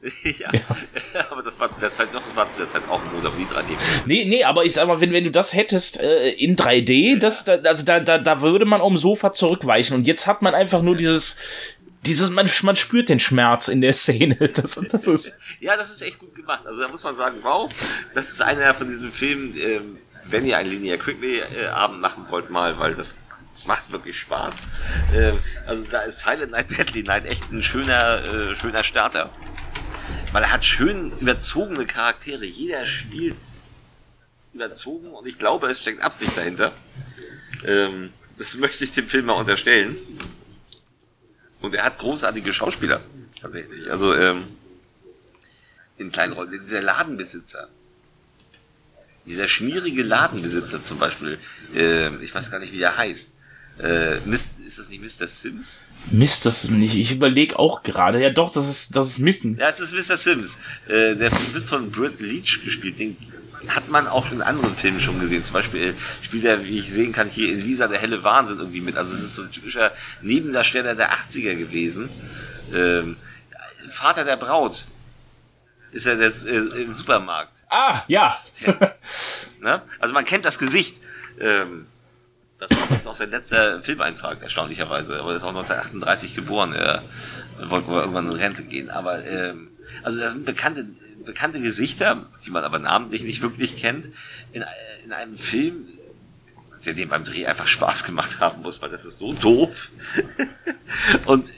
ja. 0.24 0.50
ja. 0.52 1.26
aber 1.30 1.42
das 1.42 1.58
war 1.60 1.70
zu 1.70 1.80
der 1.80 1.92
Zeit 1.92 2.12
noch, 2.12 2.24
das 2.24 2.34
war 2.34 2.50
zu 2.50 2.56
der 2.56 2.68
Zeit 2.68 2.82
auch 2.88 3.00
ein 3.02 3.12
Moda 3.12 3.28
3D. 3.28 3.76
Nee, 4.06 4.24
nee, 4.26 4.44
aber 4.44 4.64
ich 4.64 4.72
sag 4.72 4.86
mal, 4.86 5.00
wenn, 5.00 5.12
wenn 5.12 5.24
du 5.24 5.30
das 5.30 5.52
hättest 5.52 6.00
äh, 6.00 6.30
in 6.30 6.56
3D, 6.56 7.18
das, 7.18 7.44
da, 7.44 7.56
also 7.56 7.84
da, 7.84 8.00
da, 8.00 8.18
da 8.18 8.40
würde 8.40 8.64
man 8.64 8.80
um 8.80 8.96
Sofa 8.96 9.32
zurückweichen 9.32 9.94
und 9.94 10.06
jetzt 10.06 10.26
hat 10.26 10.40
man 10.40 10.54
einfach 10.54 10.80
nur 10.80 10.96
dieses, 10.96 11.36
dieses, 12.06 12.30
man, 12.30 12.48
man 12.62 12.76
spürt 12.76 13.10
den 13.10 13.20
Schmerz 13.20 13.68
in 13.68 13.80
der 13.80 13.92
Szene. 13.92 14.36
Das, 14.54 14.80
das 14.90 15.06
ist. 15.06 15.38
ja, 15.60 15.76
das 15.76 15.90
ist 15.90 16.02
echt 16.02 16.18
gut 16.18 16.34
gemacht. 16.34 16.62
Also 16.66 16.80
da 16.80 16.88
muss 16.88 17.04
man 17.04 17.16
sagen, 17.16 17.38
wow, 17.42 17.70
das 18.14 18.30
ist 18.30 18.42
einer 18.42 18.74
von 18.74 18.88
diesen 18.88 19.12
Filmen, 19.12 19.54
ähm, 19.58 19.98
wenn 20.24 20.46
ihr 20.46 20.56
einen 20.56 20.70
Linear 20.70 20.96
Quickly 20.96 21.40
äh, 21.40 21.66
Abend 21.66 22.00
machen 22.00 22.24
wollt 22.30 22.50
mal, 22.50 22.78
weil 22.78 22.94
das 22.94 23.16
macht 23.66 23.92
wirklich 23.92 24.18
Spaß. 24.18 24.54
Ähm, 25.14 25.38
also 25.66 25.86
da 25.90 26.00
ist 26.00 26.20
Silent 26.20 26.52
Night, 26.52 26.70
Deadly 26.76 27.02
Night 27.02 27.26
echt 27.26 27.52
ein 27.52 27.62
schöner, 27.62 28.24
äh, 28.24 28.54
schöner 28.54 28.82
Starter. 28.82 29.30
Weil 30.32 30.44
er 30.44 30.52
hat 30.52 30.64
schön 30.64 31.12
überzogene 31.18 31.86
Charaktere. 31.86 32.44
Jeder 32.44 32.86
spielt 32.86 33.36
überzogen 34.52 35.10
und 35.10 35.26
ich 35.26 35.38
glaube, 35.38 35.68
es 35.68 35.80
steckt 35.80 36.02
Absicht 36.02 36.36
dahinter. 36.36 36.72
Ähm, 37.64 38.12
das 38.38 38.56
möchte 38.56 38.84
ich 38.84 38.92
dem 38.92 39.06
Film 39.06 39.26
mal 39.26 39.34
unterstellen. 39.34 39.96
Und 41.60 41.74
er 41.74 41.84
hat 41.84 41.98
großartige 41.98 42.54
Schauspieler, 42.54 43.00
tatsächlich. 43.40 43.90
Also, 43.90 44.14
ähm, 44.14 44.44
in 45.98 46.10
kleinen 46.10 46.32
Rollen. 46.32 46.50
Dieser 46.62 46.80
Ladenbesitzer. 46.80 47.68
Dieser 49.26 49.46
schmierige 49.46 50.02
Ladenbesitzer 50.02 50.82
zum 50.82 50.98
Beispiel. 50.98 51.38
Äh, 51.74 52.14
ich 52.24 52.34
weiß 52.34 52.50
gar 52.50 52.58
nicht, 52.58 52.72
wie 52.72 52.80
er 52.80 52.96
heißt. 52.96 53.28
Äh, 53.82 54.18
ist 54.30 54.78
das 54.78 54.88
nicht 54.88 55.02
Mr. 55.02 55.26
Sims? 55.26 55.80
Mist, 56.10 56.46
das 56.46 56.68
nicht. 56.68 56.96
Ich 56.96 57.12
überlege 57.12 57.58
auch 57.58 57.82
gerade. 57.82 58.20
Ja, 58.20 58.30
doch, 58.30 58.52
das 58.52 58.68
ist, 58.68 58.96
das 58.96 59.08
ist 59.08 59.18
Misten. 59.18 59.56
Ja, 59.56 59.68
es 59.68 59.80
ist 59.80 59.92
Mr. 59.92 60.16
Sims. 60.16 60.58
Äh, 60.86 61.14
der 61.16 61.30
wird 61.52 61.64
von 61.64 61.90
Brett 61.90 62.20
Leach 62.20 62.60
gespielt. 62.64 62.98
Den 62.98 63.16
hat 63.68 63.88
man 63.90 64.06
auch 64.08 64.30
in 64.32 64.42
anderen 64.42 64.74
Filmen 64.74 65.00
schon 65.00 65.20
gesehen. 65.20 65.44
Zum 65.44 65.54
Beispiel 65.54 65.94
spielt 66.22 66.44
er, 66.44 66.64
wie 66.64 66.78
ich 66.78 66.90
sehen 66.90 67.12
kann, 67.12 67.28
hier 67.28 67.52
in 67.52 67.60
Lisa 67.60 67.86
der 67.86 68.00
helle 68.00 68.22
Wahnsinn 68.22 68.58
irgendwie 68.58 68.80
mit. 68.80 68.96
Also 68.96 69.14
es 69.14 69.20
ist 69.20 69.36
so 69.36 69.42
ein 69.42 69.52
typischer 69.52 69.92
Nebendarsteller 70.22 70.94
der 70.94 71.12
80er 71.12 71.54
gewesen. 71.56 72.08
Ähm, 72.74 73.16
Vater 73.88 74.24
der 74.24 74.36
Braut 74.36 74.84
ist 75.92 76.06
er 76.06 76.16
der, 76.16 76.28
äh, 76.28 76.82
im 76.82 76.94
Supermarkt. 76.94 77.56
Ah, 77.68 78.02
ja. 78.08 78.36
ne? 79.60 79.82
Also 79.98 80.14
man 80.14 80.24
kennt 80.24 80.44
das 80.44 80.58
Gesicht. 80.58 80.96
Ähm, 81.40 81.86
das 82.60 82.70
war 82.78 82.96
jetzt 82.96 83.08
auch 83.08 83.14
sein 83.14 83.30
letzter 83.30 83.82
Filmeintrag, 83.82 84.42
erstaunlicherweise. 84.42 85.18
Aber 85.18 85.30
er 85.30 85.36
ist 85.36 85.44
auch 85.44 85.48
1938 85.48 86.34
geboren. 86.34 86.74
Er 86.74 87.02
wollte 87.58 87.88
wohl 87.88 88.00
irgendwann 88.00 88.30
in 88.30 88.36
Rente 88.36 88.62
gehen. 88.64 88.90
Aber 88.90 89.24
ähm, 89.26 89.68
also 90.02 90.20
das 90.20 90.34
sind 90.34 90.44
bekannte 90.46 90.86
bekannte 91.24 91.60
Gesichter, 91.60 92.26
die 92.44 92.50
man 92.50 92.64
aber 92.64 92.78
namentlich 92.78 93.22
nicht 93.22 93.42
wirklich 93.42 93.76
kennt, 93.76 94.08
in, 94.52 94.64
in 95.04 95.12
einem 95.12 95.36
Film, 95.36 95.86
der 96.84 96.94
dem 96.94 97.08
beim 97.08 97.24
Dreh 97.24 97.46
einfach 97.46 97.66
Spaß 97.66 98.04
gemacht 98.04 98.40
haben 98.40 98.62
muss, 98.62 98.80
weil 98.80 98.90
das 98.90 99.04
ist 99.04 99.18
so 99.18 99.32
doof. 99.32 99.90
Und 101.26 101.52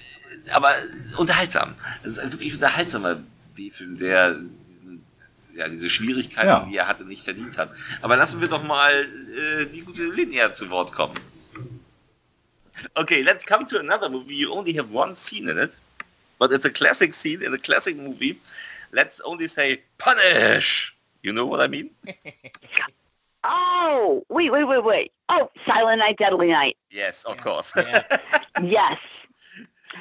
aber 0.53 0.75
unterhaltsam. 1.17 1.75
Es 2.03 2.13
ist 2.13 2.19
ein 2.19 2.33
wirklich 2.33 2.55
unterhaltsamer 2.55 3.21
B-Film, 3.55 3.99
der 3.99 4.41
ja, 5.55 5.69
diese 5.69 5.91
Schwierigkeiten, 5.91 6.49
ja. 6.49 6.67
die 6.69 6.77
er 6.77 6.89
hatte, 6.89 7.05
nicht 7.05 7.23
verdient 7.23 7.59
hat. 7.59 7.71
Aber 8.01 8.17
lassen 8.17 8.41
wir 8.41 8.49
doch 8.49 8.63
mal 8.63 9.07
äh, 9.37 9.67
die 9.67 9.83
gute 9.83 10.05
Linie 10.05 10.53
zu 10.53 10.71
Wort 10.71 10.93
kommen. 10.93 11.15
Okay, 12.95 13.23
let's 13.23 13.45
come 13.45 13.65
to 13.67 13.79
another 13.79 14.09
movie. 14.09 14.35
You 14.35 14.53
only 14.53 14.73
have 14.75 14.93
one 14.93 15.15
scene 15.15 15.49
in 15.49 15.59
it, 15.59 15.73
but 16.39 16.53
it's 16.53 16.65
a 16.65 16.71
classic 16.71 17.15
scene 17.15 17.43
in 17.43 17.53
a 17.55 17.59
classic 17.59 17.97
movie. 17.97 18.41
Let's 18.93 19.21
only 19.21 19.49
say 19.49 19.83
punish. 19.99 20.95
You 21.23 21.33
know 21.33 21.47
what 21.47 21.61
I 21.61 21.69
mean? 21.69 21.91
oh, 23.45 24.25
wait, 24.29 24.51
wait, 24.51 24.65
wait, 24.65 24.85
wait. 24.85 25.13
Oh, 25.29 25.51
Silent 25.67 26.01
Night, 26.01 26.19
Deadly 26.19 26.49
Night. 26.49 26.77
Yes, 26.91 27.25
of 27.25 27.37
course. 27.39 27.73
yes. 28.63 28.99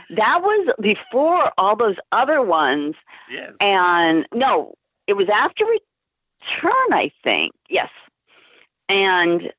That 0.09 0.41
was 0.41 0.73
before 0.81 1.51
all 1.57 1.75
those 1.75 1.97
other 2.11 2.41
ones. 2.41 2.95
Yes. 3.29 3.55
And 3.61 4.25
no, 4.33 4.73
it 5.07 5.13
was 5.13 5.29
after 5.29 5.65
return, 5.65 6.93
I 6.93 7.11
think. 7.23 7.53
Yes. 7.69 7.89
And 8.89 9.51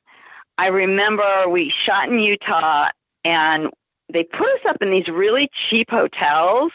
I 0.58 0.68
remember 0.68 1.48
we 1.48 1.68
shot 1.68 2.08
in 2.08 2.18
Utah 2.18 2.90
and 3.24 3.70
they 4.12 4.24
put 4.24 4.48
us 4.48 4.66
up 4.66 4.82
in 4.82 4.90
these 4.90 5.08
really 5.08 5.48
cheap 5.52 5.90
hotels 5.90 6.72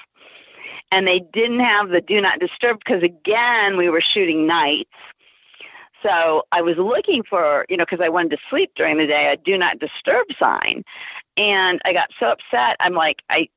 and 0.92 1.08
they 1.08 1.20
didn't 1.20 1.60
have 1.60 1.90
the 1.90 2.02
do 2.02 2.22
not 2.22 2.40
disturb 2.40 2.80
because 2.80 3.04
again 3.04 3.78
we 3.78 3.90
were 3.90 4.02
shooting 4.02 4.48
nights. 4.48 4.90
So 6.04 6.44
I 6.52 6.62
was 6.62 6.78
looking 6.78 7.24
for, 7.24 7.66
you 7.70 7.78
know, 7.78 7.86
because 7.86 8.02
I 8.02 8.10
wanted 8.10 8.32
to 8.32 8.38
sleep 8.50 8.72
during 8.76 8.98
the 8.98 9.08
day, 9.08 9.32
a 9.32 9.38
do 9.38 9.58
not 9.58 9.80
disturb 9.80 10.28
sign. 10.40 10.84
And 11.36 11.82
I 11.86 11.94
got 11.94 12.12
so 12.20 12.32
upset. 12.32 12.78
I'm 12.80 12.94
like, 12.94 13.24
I 13.30 13.50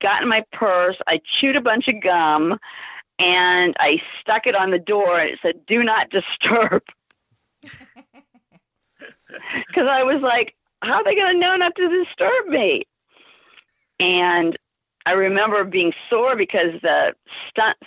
got 0.00 0.22
in 0.22 0.28
my 0.28 0.44
purse. 0.52 0.96
I 1.06 1.18
chewed 1.24 1.56
a 1.56 1.60
bunch 1.60 1.88
of 1.88 2.00
gum 2.00 2.58
and 3.18 3.74
I 3.80 4.02
stuck 4.20 4.46
it 4.46 4.54
on 4.54 4.70
the 4.70 4.78
door 4.78 5.18
and 5.18 5.30
it 5.30 5.38
said, 5.40 5.64
do 5.66 5.82
not 5.82 6.10
disturb. 6.10 6.82
Because 9.66 9.86
I 9.86 10.02
was 10.02 10.22
like, 10.22 10.54
how 10.80 10.94
are 10.94 11.04
they 11.04 11.14
going 11.14 11.34
to 11.34 11.38
know 11.38 11.56
not 11.56 11.74
to 11.74 11.88
disturb 11.88 12.46
me? 12.46 12.84
And 13.98 14.56
I 15.04 15.12
remember 15.12 15.64
being 15.64 15.92
sore 16.08 16.36
because 16.36 16.80
the 16.80 17.14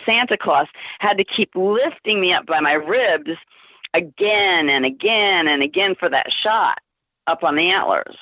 Santa 0.05 0.37
Claus 0.37 0.67
had 0.99 1.17
to 1.17 1.23
keep 1.23 1.55
lifting 1.55 2.21
me 2.21 2.33
up 2.33 2.45
by 2.45 2.59
my 2.59 2.73
ribs 2.73 3.31
again 3.93 4.69
and 4.69 4.85
again 4.85 5.47
and 5.47 5.63
again 5.63 5.95
for 5.95 6.09
that 6.09 6.31
shot 6.31 6.79
up 7.27 7.43
on 7.43 7.55
the 7.55 7.69
antlers. 7.69 8.17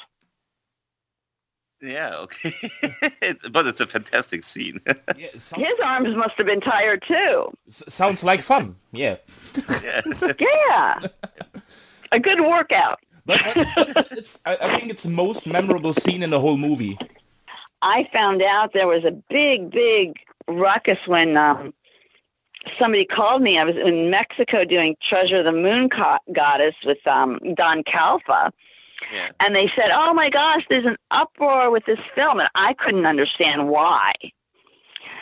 Yeah, 1.82 2.16
okay. 2.16 2.54
but 3.52 3.68
it's 3.68 3.82
a 3.82 3.86
fantastic 3.86 4.44
scene. 4.44 4.82
yeah, 5.18 5.28
sounds... 5.38 5.68
His 5.68 5.76
arms 5.84 6.16
must 6.16 6.36
have 6.38 6.48
been 6.48 6.62
tired 6.62 7.04
too. 7.04 7.52
S- 7.68 7.84
sounds 7.88 8.24
like 8.24 8.42
fun. 8.42 8.76
Yeah. 8.92 9.18
Yeah. 9.84 10.02
yeah. 10.40 11.00
A 12.12 12.20
good 12.20 12.42
workout. 12.42 13.00
but, 13.26 13.42
but 13.76 14.08
it's, 14.12 14.40
I, 14.46 14.58
I 14.60 14.80
think 14.80 14.90
it's 14.90 15.04
the 15.04 15.10
most 15.10 15.46
memorable 15.46 15.94
scene 15.94 16.24
in 16.24 16.30
the 16.30 16.40
whole 16.40 16.58
movie. 16.58 16.98
I 17.82 18.10
found 18.12 18.42
out 18.42 18.74
there 18.74 18.88
was 18.88 19.04
a 19.04 19.12
big, 19.12 19.70
big 19.70 20.18
ruckus 20.48 21.06
when 21.06 21.38
um, 21.38 21.74
somebody 22.80 23.06
called 23.06 23.42
me. 23.42 23.60
I 23.60 23.63
was 23.63 23.76
in 23.76 24.10
Mexico 24.10 24.66
doing 24.66 24.96
Treasure 25.00 25.40
of 25.40 25.46
the 25.46 25.52
Moon 25.52 25.90
Co- 25.90 26.18
Goddess 26.32 26.76
with 26.84 27.06
um, 27.06 27.40
Don 27.54 27.84
Calfa. 27.84 28.52
Yeah. 29.14 29.30
And 29.40 29.56
they 29.56 29.68
said, 29.68 29.90
oh 29.92 30.14
my 30.14 30.30
gosh, 30.30 30.66
there's 30.70 30.86
an 30.86 30.98
uproar 31.12 31.72
with 31.72 31.86
this 31.86 32.00
film. 32.16 32.40
And 32.40 32.50
I 32.56 32.74
couldn't 32.74 33.06
understand 33.06 33.70
why. 33.70 34.14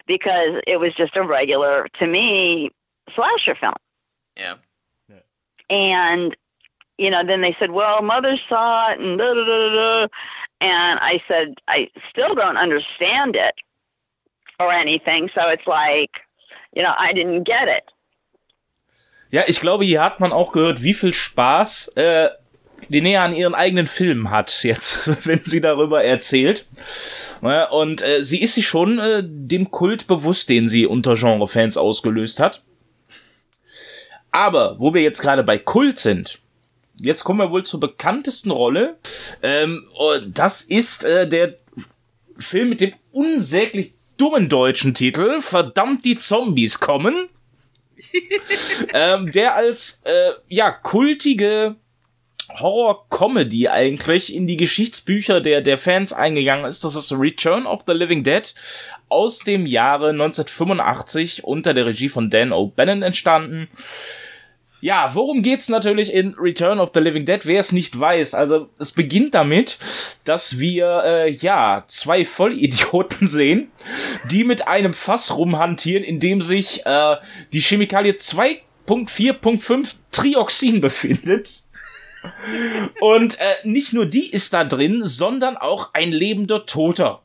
Because 0.08 0.62
it 0.68 0.80
was 0.80 0.94
just 0.94 1.16
a 1.16 1.24
regular, 1.24 1.88
to 2.00 2.08
me, 2.08 2.72
slasher 3.14 3.56
film. 3.56 3.74
Yeah. 4.38 4.56
yeah. 5.10 5.20
And, 5.70 6.36
you 6.98 7.10
know, 7.10 7.24
then 7.24 7.42
they 7.42 7.54
said, 7.54 7.72
well, 7.72 8.02
mother 8.02 8.38
saw 8.38 8.92
it 8.92 9.00
and 9.00 9.18
da 9.18 9.34
da 9.34 9.46
da 9.46 9.70
da. 9.70 10.08
And 10.62 11.00
I 11.02 11.22
said, 11.28 11.56
I 11.68 11.90
still 12.10 12.36
don't 12.36 12.58
understand 12.58 13.36
it 13.36 13.56
or 14.60 14.72
anything. 14.72 15.30
So 15.36 15.50
it's 15.50 15.68
like, 15.68 16.22
you 16.74 16.84
know, 16.84 16.94
I 16.98 17.14
didn't 17.14 17.44
get 17.44 17.68
it. 17.68 17.92
Ja, 19.32 19.44
ich 19.48 19.60
glaube, 19.60 19.84
hier 19.84 20.02
hat 20.02 20.20
man 20.20 20.32
auch 20.32 20.54
gehört, 20.54 20.82
wie 20.84 20.94
viel 20.94 21.14
Spaß 21.14 21.90
äh, 21.96 22.30
Linnea 22.88 23.26
an 23.26 23.36
ihren 23.36 23.56
eigenen 23.56 23.88
Film 23.88 24.30
hat, 24.30 24.64
jetzt, 24.64 25.08
wenn 25.26 25.42
sie 25.44 25.62
darüber 25.62 26.04
erzählt. 26.04 26.68
Und 27.72 28.02
äh, 28.02 28.24
sie 28.24 28.42
ist 28.42 28.56
sich 28.56 28.68
schon 28.68 28.98
äh, 28.98 29.22
dem 29.24 29.70
Kult 29.70 30.08
bewusst, 30.08 30.50
den 30.50 30.68
sie 30.70 30.86
unter 30.86 31.16
Genre-Fans 31.16 31.78
ausgelöst 31.78 32.40
hat. 32.40 32.64
Aber, 34.32 34.80
wo 34.80 34.94
wir 34.94 35.02
jetzt 35.02 35.22
gerade 35.22 35.44
bei 35.44 35.58
Kult 35.58 36.00
sind, 36.00 36.40
jetzt 36.98 37.24
kommen 37.24 37.40
wir 37.40 37.52
wohl 37.52 37.64
zur 37.64 37.80
bekanntesten 37.80 38.52
Rolle. 38.52 38.98
Ähm, 39.42 39.88
das 40.28 40.62
ist 40.62 41.04
äh, 41.04 41.30
der 41.30 41.58
Film 42.38 42.70
mit 42.70 42.82
dem 42.82 42.94
unsäglich 43.12 43.94
dummen 44.18 44.50
deutschen 44.50 44.94
Titel 44.94 45.42
Verdammt 45.42 46.04
die 46.06 46.20
Zombies 46.20 46.80
kommen. 46.80 47.30
ähm, 48.94 49.32
der 49.32 49.56
als 49.56 50.02
äh, 50.04 50.32
ja 50.50 50.70
kultige 50.70 51.76
Horror-Comedy 52.49 53.67
eigentlich 53.69 54.34
in 54.34 54.47
die 54.47 54.58
Geschichtsbücher 54.58 55.41
der, 55.41 55.62
der 55.62 55.77
Fans 55.77 56.13
eingegangen 56.13 56.65
ist. 56.65 56.84
Das 56.84 56.95
ist 56.95 57.12
Return 57.12 57.65
of 57.65 57.81
the 57.88 57.93
Living 57.93 58.23
Dead 58.23 58.53
aus 59.10 59.39
dem 59.39 59.65
Jahre 59.65 60.10
1985 60.10 61.43
unter 61.43 61.73
der 61.73 61.86
Regie 61.86 62.10
von 62.10 62.29
Dan 62.29 62.51
O'Bannon 62.51 63.03
entstanden. 63.03 63.69
Ja, 64.81 65.15
worum 65.15 65.41
geht's 65.41 65.67
natürlich 65.67 66.13
in 66.13 66.36
Return 66.36 66.79
of 66.79 66.91
the 66.93 66.99
Living 66.99 67.25
Dead? 67.25 67.39
Wer 67.45 67.60
es 67.60 67.71
nicht 67.71 67.99
weiß, 67.99 68.36
also 68.36 68.69
es 68.77 68.91
beginnt 68.91 69.34
damit, 69.34 69.79
dass 70.25 70.60
wir 70.60 71.01
äh, 71.03 71.31
ja 71.31 71.86
zwei 71.88 72.23
Vollidioten 72.23 73.25
sehen, 73.27 73.71
die 74.29 74.43
mit 74.43 74.67
einem 74.67 74.93
Fass 74.93 75.36
rumhantieren, 75.36 76.03
in 76.03 76.19
dem 76.19 76.41
sich 76.41 76.86
äh, 76.86 77.15
die 77.51 77.62
Chemikalie 77.62 78.13
2.4.5 78.13 79.95
Trioxin 80.12 80.81
befindet. 80.81 81.64
Und 83.00 83.40
äh, 83.40 83.56
nicht 83.64 83.94
nur 83.94 84.06
die 84.06 84.30
ist 84.30 84.54
da 84.54 84.64
drin, 84.64 85.04
sondern 85.04 85.58
auch 85.58 85.94
ein 85.94 86.12
lebender 86.12 86.66
Toter. 86.66 87.22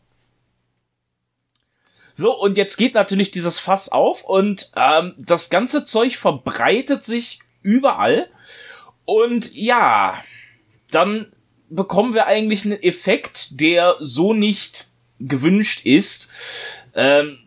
So, 2.13 2.39
und 2.39 2.57
jetzt 2.57 2.77
geht 2.77 2.95
natürlich 2.95 3.31
dieses 3.31 3.59
Fass 3.59 3.91
auf 3.91 4.25
und 4.25 4.71
ähm, 4.77 5.15
das 5.17 5.49
ganze 5.49 5.85
Zeug 5.85 6.17
verbreitet 6.17 7.05
sich 7.05 7.41
überall. 7.63 8.29
Und 9.05 9.55
ja, 9.55 10.23
dann 10.91 11.33
bekommen 11.69 12.15
wir 12.15 12.27
eigentlich 12.27 12.65
einen 12.65 12.83
Effekt, 12.83 13.61
der 13.61 13.97
so 14.01 14.35
nicht 14.35 14.91
gewünscht 15.19 15.87
ist. 15.87 16.29
Ähm, 16.95 17.39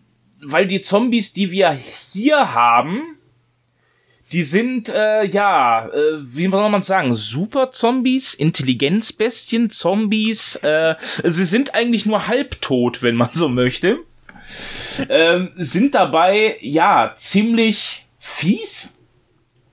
weil 0.41 0.67
die 0.67 0.81
Zombies, 0.81 1.33
die 1.33 1.51
wir 1.51 1.71
hier 2.11 2.53
haben, 2.53 3.17
die 4.33 4.43
sind, 4.43 4.89
äh, 4.89 5.25
ja, 5.25 5.87
äh, 5.87 6.17
wie 6.23 6.49
soll 6.49 6.69
man 6.69 6.81
sagen, 6.81 7.13
Super-Zombies, 7.13 8.33
Intelligenzbestien, 8.33 9.69
Zombies. 9.69 10.55
Äh, 10.57 10.95
sie 11.23 11.45
sind 11.45 11.75
eigentlich 11.75 12.05
nur 12.05 12.27
halbtot, 12.27 13.03
wenn 13.03 13.15
man 13.15 13.29
so 13.33 13.47
möchte. 13.47 13.99
Ähm, 15.07 15.51
sind 15.55 15.95
dabei, 15.95 16.57
ja, 16.61 17.13
ziemlich 17.15 18.07
fies. 18.17 18.93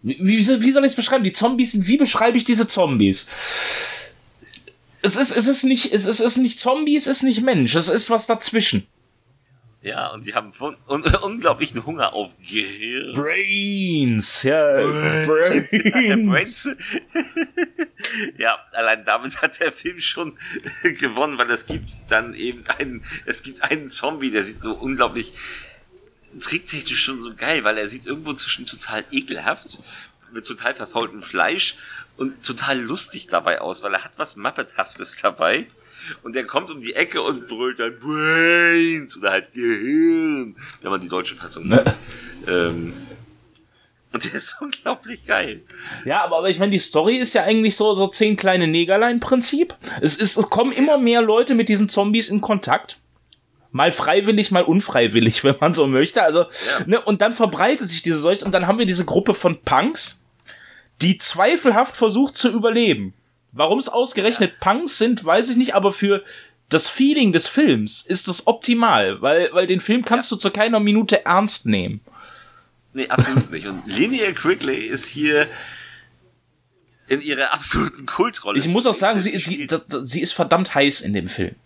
Wie, 0.03 0.19
wie, 0.21 0.63
wie 0.63 0.71
soll 0.71 0.85
ich 0.85 0.93
es 0.93 0.97
beschreiben? 0.97 1.25
Die 1.25 1.33
Zombies 1.33 1.73
sind, 1.73 1.87
wie 1.87 1.97
beschreibe 1.97 2.37
ich 2.37 2.45
diese 2.45 2.69
Zombies? 2.69 3.27
Es 5.03 5.17
ist, 5.17 5.35
es 5.35 5.47
ist 5.47 5.65
nicht, 5.65 5.93
es 5.93 6.05
ist, 6.05 6.21
es 6.21 6.21
ist 6.21 6.37
nicht 6.37 6.61
Zombie, 6.61 6.97
es 6.97 7.07
ist 7.07 7.23
nicht 7.23 7.41
Mensch, 7.41 7.75
es 7.75 7.89
ist 7.89 8.11
was 8.11 8.27
dazwischen. 8.27 8.87
Ja, 9.83 10.09
und 10.09 10.25
sie 10.25 10.35
haben 10.35 10.53
un 10.59 11.05
unglaublichen 11.23 11.87
Hunger 11.87 12.13
auf 12.13 12.37
Gehirn. 12.39 13.15
Brains, 13.15 14.43
ja. 14.43 14.77
Brains. 15.27 15.71
Brains. 15.71 16.69
ja, 18.39 18.59
allein 18.73 19.05
damit 19.05 19.41
hat 19.41 19.61
der 19.61 19.73
Film 19.73 20.01
schon 20.01 20.39
gewonnen, 20.83 21.39
weil 21.39 21.51
es 21.51 21.67
gibt 21.67 21.93
dann 22.09 22.35
eben 22.35 22.67
einen, 22.67 23.05
es 23.27 23.43
gibt 23.43 23.63
einen 23.63 23.91
Zombie, 23.91 24.31
der 24.31 24.45
sieht 24.45 24.61
so 24.61 24.75
unglaublich 24.75 25.33
tricktechnisch 26.39 27.03
schon 27.03 27.21
so 27.21 27.35
geil, 27.35 27.65
weil 27.65 27.79
er 27.79 27.89
sieht 27.89 28.07
irgendwo 28.07 28.33
zwischen 28.35 28.67
total 28.67 29.05
ekelhaft, 29.11 29.79
mit 30.33 30.47
total 30.47 30.75
verfaultem 30.75 31.23
Fleisch 31.23 31.77
und 32.17 32.45
total 32.45 32.79
lustig 32.79 33.27
dabei 33.27 33.61
aus, 33.61 33.83
weil 33.83 33.95
er 33.95 34.05
hat 34.05 34.13
was 34.17 34.37
Muppethaftes 34.37 35.17
dabei. 35.21 35.67
Und 36.23 36.35
der 36.35 36.47
kommt 36.47 36.71
um 36.71 36.81
die 36.81 36.95
Ecke 36.95 37.23
und 37.23 37.49
brüllt 37.49 37.79
dann 37.79 37.99
Brains 37.99 39.17
oder 39.17 39.31
halt 39.31 39.53
Gehirn, 39.53 40.57
wenn 40.83 40.91
man 40.91 41.01
die 41.01 41.09
deutsche 41.09 41.37
Fassung 41.37 41.69
nimmt. 41.69 41.95
ähm, 42.49 42.93
und 44.13 44.25
der 44.25 44.35
ist 44.35 44.57
unglaublich 44.61 45.25
geil. 45.25 45.63
Ja, 46.05 46.25
aber, 46.25 46.39
aber 46.39 46.51
ich 46.51 46.59
meine, 46.59 46.73
die 46.73 46.79
Story 46.79 47.17
ist 47.17 47.35
ja 47.35 47.45
eigentlich 47.45 47.77
so, 47.77 47.95
so 47.95 48.09
zehn 48.09 48.37
kleine 48.37 48.67
Negerlein-Prinzip. 48.67 49.75
Es, 50.01 50.17
ist, 50.17 50.37
es 50.37 50.51
kommen 50.51 50.73
immer 50.73 50.99
mehr 50.99 51.23
Leute 51.23 51.55
mit 51.55 51.69
diesen 51.69 51.89
Zombies 51.89 52.29
in 52.29 52.41
Kontakt. 52.41 53.01
Mal 53.73 53.93
freiwillig, 53.93 54.51
mal 54.51 54.65
unfreiwillig, 54.65 55.45
wenn 55.45 55.57
man 55.61 55.75
so 55.75 55.87
möchte. 55.87 56.23
Also, 56.23 56.43
ja. 56.43 56.49
ne, 56.87 57.01
und 57.01 57.21
dann 57.21 57.33
verbreitet 57.33 57.89
sich 57.89 58.03
diese 58.03 58.19
Seuche 58.19 58.45
und 58.45 58.53
dann 58.53 58.67
haben 58.67 58.79
wir 58.79 58.87
diese 58.87 59.05
Gruppe 59.05 59.35
von 59.35 59.63
Punks, 59.63 60.21
die 61.03 61.19
zweifelhaft 61.19 61.97
versucht 61.97 62.37
zu 62.37 62.51
überleben. 62.51 63.15
Warum 63.53 63.79
es 63.79 63.89
ausgerechnet 63.89 64.53
ja. 64.53 64.73
Punks 64.73 64.99
sind, 64.99 65.25
weiß 65.25 65.51
ich 65.51 65.57
nicht, 65.57 65.75
aber 65.75 65.93
für 65.93 66.23
das 66.69 66.89
Feeling 66.89 67.33
des 67.33 67.47
Films 67.49 68.03
ist 68.03 68.29
das 68.29 68.47
optimal, 68.47 69.21
weil, 69.23 69.51
weil 69.53 69.67
den 69.67 69.81
Film 69.81 70.05
kannst 70.05 70.31
ja. 70.31 70.37
du 70.37 70.41
zu 70.41 70.51
keiner 70.51 70.81
Minute 70.81 71.25
ernst 71.25 71.67
nehmen. 71.67 72.01
Nee, 72.93 73.09
absolut 73.09 73.51
nicht. 73.51 73.67
Und 73.67 73.87
Linnea 73.87 74.33
Quigley 74.33 74.87
ist 74.87 75.07
hier 75.07 75.47
in 77.09 77.21
ihrer 77.21 77.53
absoluten 77.53 78.07
Kultrolle. 78.07 78.59
Ich 78.59 78.69
muss 78.69 78.87
auch 78.87 78.95
sagen, 78.95 79.21
sie 79.21 79.31
ist, 79.31 79.47
sie, 79.47 79.67
das, 79.67 79.87
sie 79.89 80.21
ist 80.21 80.33
verdammt 80.33 80.75
heiß 80.75 81.01
in 81.01 81.13
dem 81.13 81.29
Film. 81.29 81.57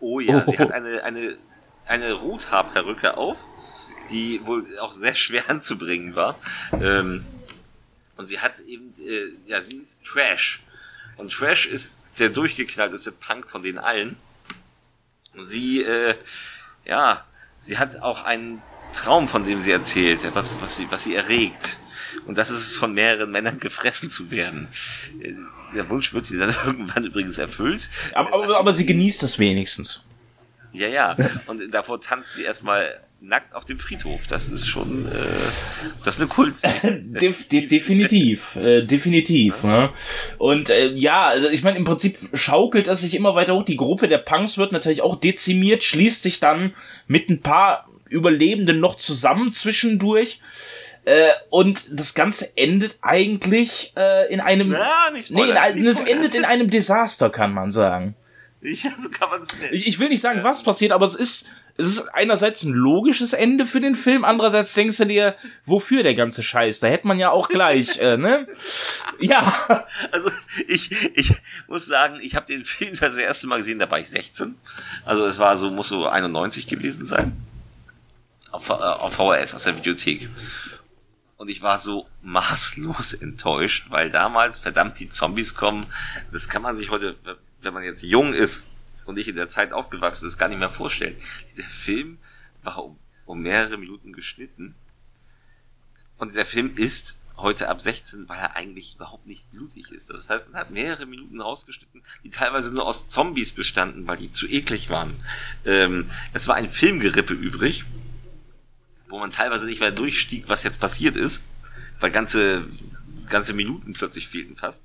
Oh 0.00 0.20
ja, 0.20 0.42
oh. 0.46 0.50
sie 0.50 0.58
hat 0.58 0.72
eine, 0.72 1.04
eine, 1.04 1.36
eine 1.86 2.12
Rothaarperücke 2.14 3.16
auf, 3.16 3.44
die 4.10 4.40
wohl 4.44 4.64
auch 4.78 4.94
sehr 4.94 5.14
schwer 5.14 5.50
anzubringen 5.50 6.14
war. 6.14 6.38
Ähm, 6.72 7.26
und 8.16 8.26
sie 8.28 8.40
hat 8.40 8.60
eben, 8.60 8.94
äh, 8.98 9.32
ja, 9.46 9.60
sie 9.60 9.76
ist 9.76 10.02
Trash. 10.04 10.62
Und 11.20 11.32
Trash 11.32 11.66
ist 11.66 11.96
der 12.18 12.30
durchgeknallteste 12.30 13.12
Punk 13.12 13.46
von 13.48 13.62
den 13.62 13.78
allen. 13.78 14.16
Und 15.36 15.46
sie, 15.46 15.82
äh, 15.82 16.14
ja, 16.86 17.24
sie 17.58 17.76
hat 17.76 18.00
auch 18.00 18.24
einen 18.24 18.62
Traum, 18.94 19.28
von 19.28 19.44
dem 19.44 19.60
sie 19.60 19.70
erzählt, 19.70 20.26
was, 20.32 20.60
was, 20.62 20.76
sie, 20.76 20.90
was 20.90 21.04
sie 21.04 21.14
erregt. 21.14 21.76
Und 22.26 22.38
das 22.38 22.50
ist 22.50 22.72
von 22.72 22.94
mehreren 22.94 23.30
Männern 23.30 23.60
gefressen 23.60 24.08
zu 24.08 24.30
werden. 24.30 24.68
Äh, 25.22 25.34
der 25.74 25.90
Wunsch 25.90 26.14
wird 26.14 26.24
sie 26.24 26.38
dann 26.38 26.56
irgendwann 26.64 27.04
übrigens 27.04 27.36
erfüllt. 27.36 27.90
Aber, 28.14 28.32
aber, 28.32 28.58
aber 28.58 28.72
sie 28.72 28.86
genießt 28.86 29.22
es 29.22 29.38
wenigstens. 29.38 30.02
Ja, 30.72 30.88
ja. 30.88 31.16
Und 31.46 31.70
davor 31.70 32.00
tanzt 32.00 32.34
sie 32.34 32.44
erstmal 32.44 32.98
nackt 33.20 33.54
auf 33.54 33.64
dem 33.64 33.78
Friedhof. 33.78 34.26
Das 34.26 34.48
ist 34.48 34.66
schon, 34.66 35.06
äh, 35.06 35.14
das 36.04 36.16
ist 36.16 36.22
eine 36.22 36.28
Kult. 36.28 36.54
Def 36.82 37.48
de 37.48 37.66
definitiv, 37.66 38.56
äh, 38.56 38.82
definitiv. 38.82 39.62
Ne? 39.62 39.90
Und 40.38 40.70
äh, 40.70 40.92
ja, 40.94 41.26
also 41.26 41.48
ich 41.50 41.62
meine, 41.62 41.78
im 41.78 41.84
Prinzip 41.84 42.18
schaukelt 42.34 42.88
es 42.88 43.02
sich 43.02 43.14
immer 43.14 43.34
weiter 43.34 43.54
hoch. 43.54 43.64
Die 43.64 43.76
Gruppe 43.76 44.08
der 44.08 44.18
Punks 44.18 44.58
wird 44.58 44.72
natürlich 44.72 45.02
auch 45.02 45.20
dezimiert, 45.20 45.84
schließt 45.84 46.22
sich 46.22 46.40
dann 46.40 46.74
mit 47.06 47.28
ein 47.28 47.40
paar 47.40 47.88
Überlebenden 48.08 48.80
noch 48.80 48.96
zusammen 48.96 49.52
zwischendurch. 49.52 50.40
Äh, 51.04 51.28
und 51.50 51.98
das 51.98 52.14
Ganze 52.14 52.56
endet 52.56 52.98
eigentlich 53.02 53.92
äh, 53.96 54.32
in 54.32 54.40
einem. 54.40 54.72
Ja, 54.72 55.10
nicht 55.12 55.28
Spoiler, 55.28 55.60
nee, 55.62 55.78
in, 55.78 55.78
nicht 55.80 55.88
es 55.88 56.00
endet 56.02 56.34
in 56.34 56.44
einem 56.44 56.70
Desaster, 56.70 57.30
kann 57.30 57.52
man 57.52 57.70
sagen. 57.70 58.14
Ja, 58.62 58.90
so 58.98 59.08
kann 59.08 59.30
man 59.30 59.40
es 59.40 59.58
nennen. 59.58 59.72
Ich, 59.72 59.86
ich 59.86 59.98
will 59.98 60.10
nicht 60.10 60.20
sagen, 60.20 60.42
was 60.42 60.62
passiert, 60.62 60.92
aber 60.92 61.06
es 61.06 61.14
ist 61.14 61.48
es 61.80 61.86
ist 61.86 62.08
einerseits 62.14 62.62
ein 62.62 62.72
logisches 62.72 63.32
Ende 63.32 63.64
für 63.64 63.80
den 63.80 63.94
Film, 63.94 64.24
andererseits 64.24 64.74
denkst 64.74 64.98
du 64.98 65.06
dir, 65.06 65.34
wofür 65.64 66.02
der 66.02 66.14
ganze 66.14 66.42
Scheiß? 66.42 66.80
Da 66.80 66.88
hätte 66.88 67.06
man 67.06 67.18
ja 67.18 67.30
auch 67.30 67.48
gleich, 67.48 67.98
äh, 67.98 68.16
ne? 68.16 68.46
Ja. 69.18 69.86
Also 70.12 70.30
ich, 70.66 70.92
ich 71.14 71.34
muss 71.68 71.86
sagen, 71.86 72.20
ich 72.22 72.36
habe 72.36 72.46
den 72.46 72.64
Film 72.64 72.94
das 72.98 73.16
erste 73.16 73.46
Mal 73.46 73.58
gesehen, 73.58 73.78
da 73.78 73.90
war 73.90 73.98
ich 73.98 74.08
16. 74.08 74.54
Also 75.04 75.26
es 75.26 75.38
war 75.38 75.56
so, 75.56 75.70
muss 75.70 75.88
so 75.88 76.06
91 76.06 76.66
gewesen 76.66 77.06
sein. 77.06 77.32
Auf, 78.50 78.68
äh, 78.68 78.72
auf 78.72 79.14
VHS 79.14 79.54
aus 79.54 79.64
der 79.64 79.76
Videothek. 79.76 80.28
Und 81.36 81.48
ich 81.48 81.62
war 81.62 81.78
so 81.78 82.06
maßlos 82.22 83.14
enttäuscht, 83.20 83.86
weil 83.88 84.10
damals 84.10 84.58
verdammt 84.58 85.00
die 85.00 85.08
Zombies 85.08 85.54
kommen. 85.54 85.86
Das 86.32 86.48
kann 86.48 86.62
man 86.62 86.76
sich 86.76 86.90
heute, 86.90 87.16
wenn 87.60 87.74
man 87.74 87.82
jetzt 87.82 88.02
jung 88.02 88.34
ist, 88.34 88.64
und 89.10 89.18
ich 89.18 89.28
in 89.28 89.36
der 89.36 89.48
Zeit 89.48 89.72
aufgewachsen 89.72 90.26
ist, 90.26 90.38
gar 90.38 90.48
nicht 90.48 90.58
mehr 90.58 90.70
vorstellen. 90.70 91.16
Dieser 91.50 91.68
Film 91.68 92.18
war 92.62 92.82
um, 92.82 92.98
um 93.26 93.42
mehrere 93.42 93.76
Minuten 93.76 94.12
geschnitten. 94.12 94.74
Und 96.16 96.28
dieser 96.28 96.44
Film 96.44 96.76
ist 96.76 97.18
heute 97.36 97.68
ab 97.68 97.80
16, 97.80 98.28
weil 98.28 98.38
er 98.38 98.56
eigentlich 98.56 98.94
überhaupt 98.94 99.26
nicht 99.26 99.50
blutig 99.50 99.90
ist. 99.90 100.10
Das 100.10 100.30
heißt, 100.30 100.48
man 100.50 100.60
hat 100.60 100.70
mehrere 100.70 101.06
Minuten 101.06 101.40
rausgeschnitten, 101.40 102.02
die 102.22 102.30
teilweise 102.30 102.72
nur 102.74 102.86
aus 102.86 103.08
Zombies 103.08 103.52
bestanden, 103.52 104.06
weil 104.06 104.18
die 104.18 104.30
zu 104.30 104.46
eklig 104.46 104.90
waren. 104.90 105.14
Ähm, 105.64 106.10
es 106.32 106.46
war 106.48 106.54
ein 106.54 106.68
Filmgerippe 106.68 107.34
übrig, 107.34 107.84
wo 109.08 109.18
man 109.18 109.30
teilweise 109.30 109.66
nicht 109.66 109.80
mehr 109.80 109.90
durchstieg, 109.90 110.48
was 110.48 110.62
jetzt 110.62 110.80
passiert 110.80 111.16
ist, 111.16 111.44
weil 111.98 112.10
ganze, 112.10 112.68
ganze 113.28 113.54
Minuten 113.54 113.92
plötzlich 113.94 114.28
fehlten 114.28 114.56
fast. 114.56 114.84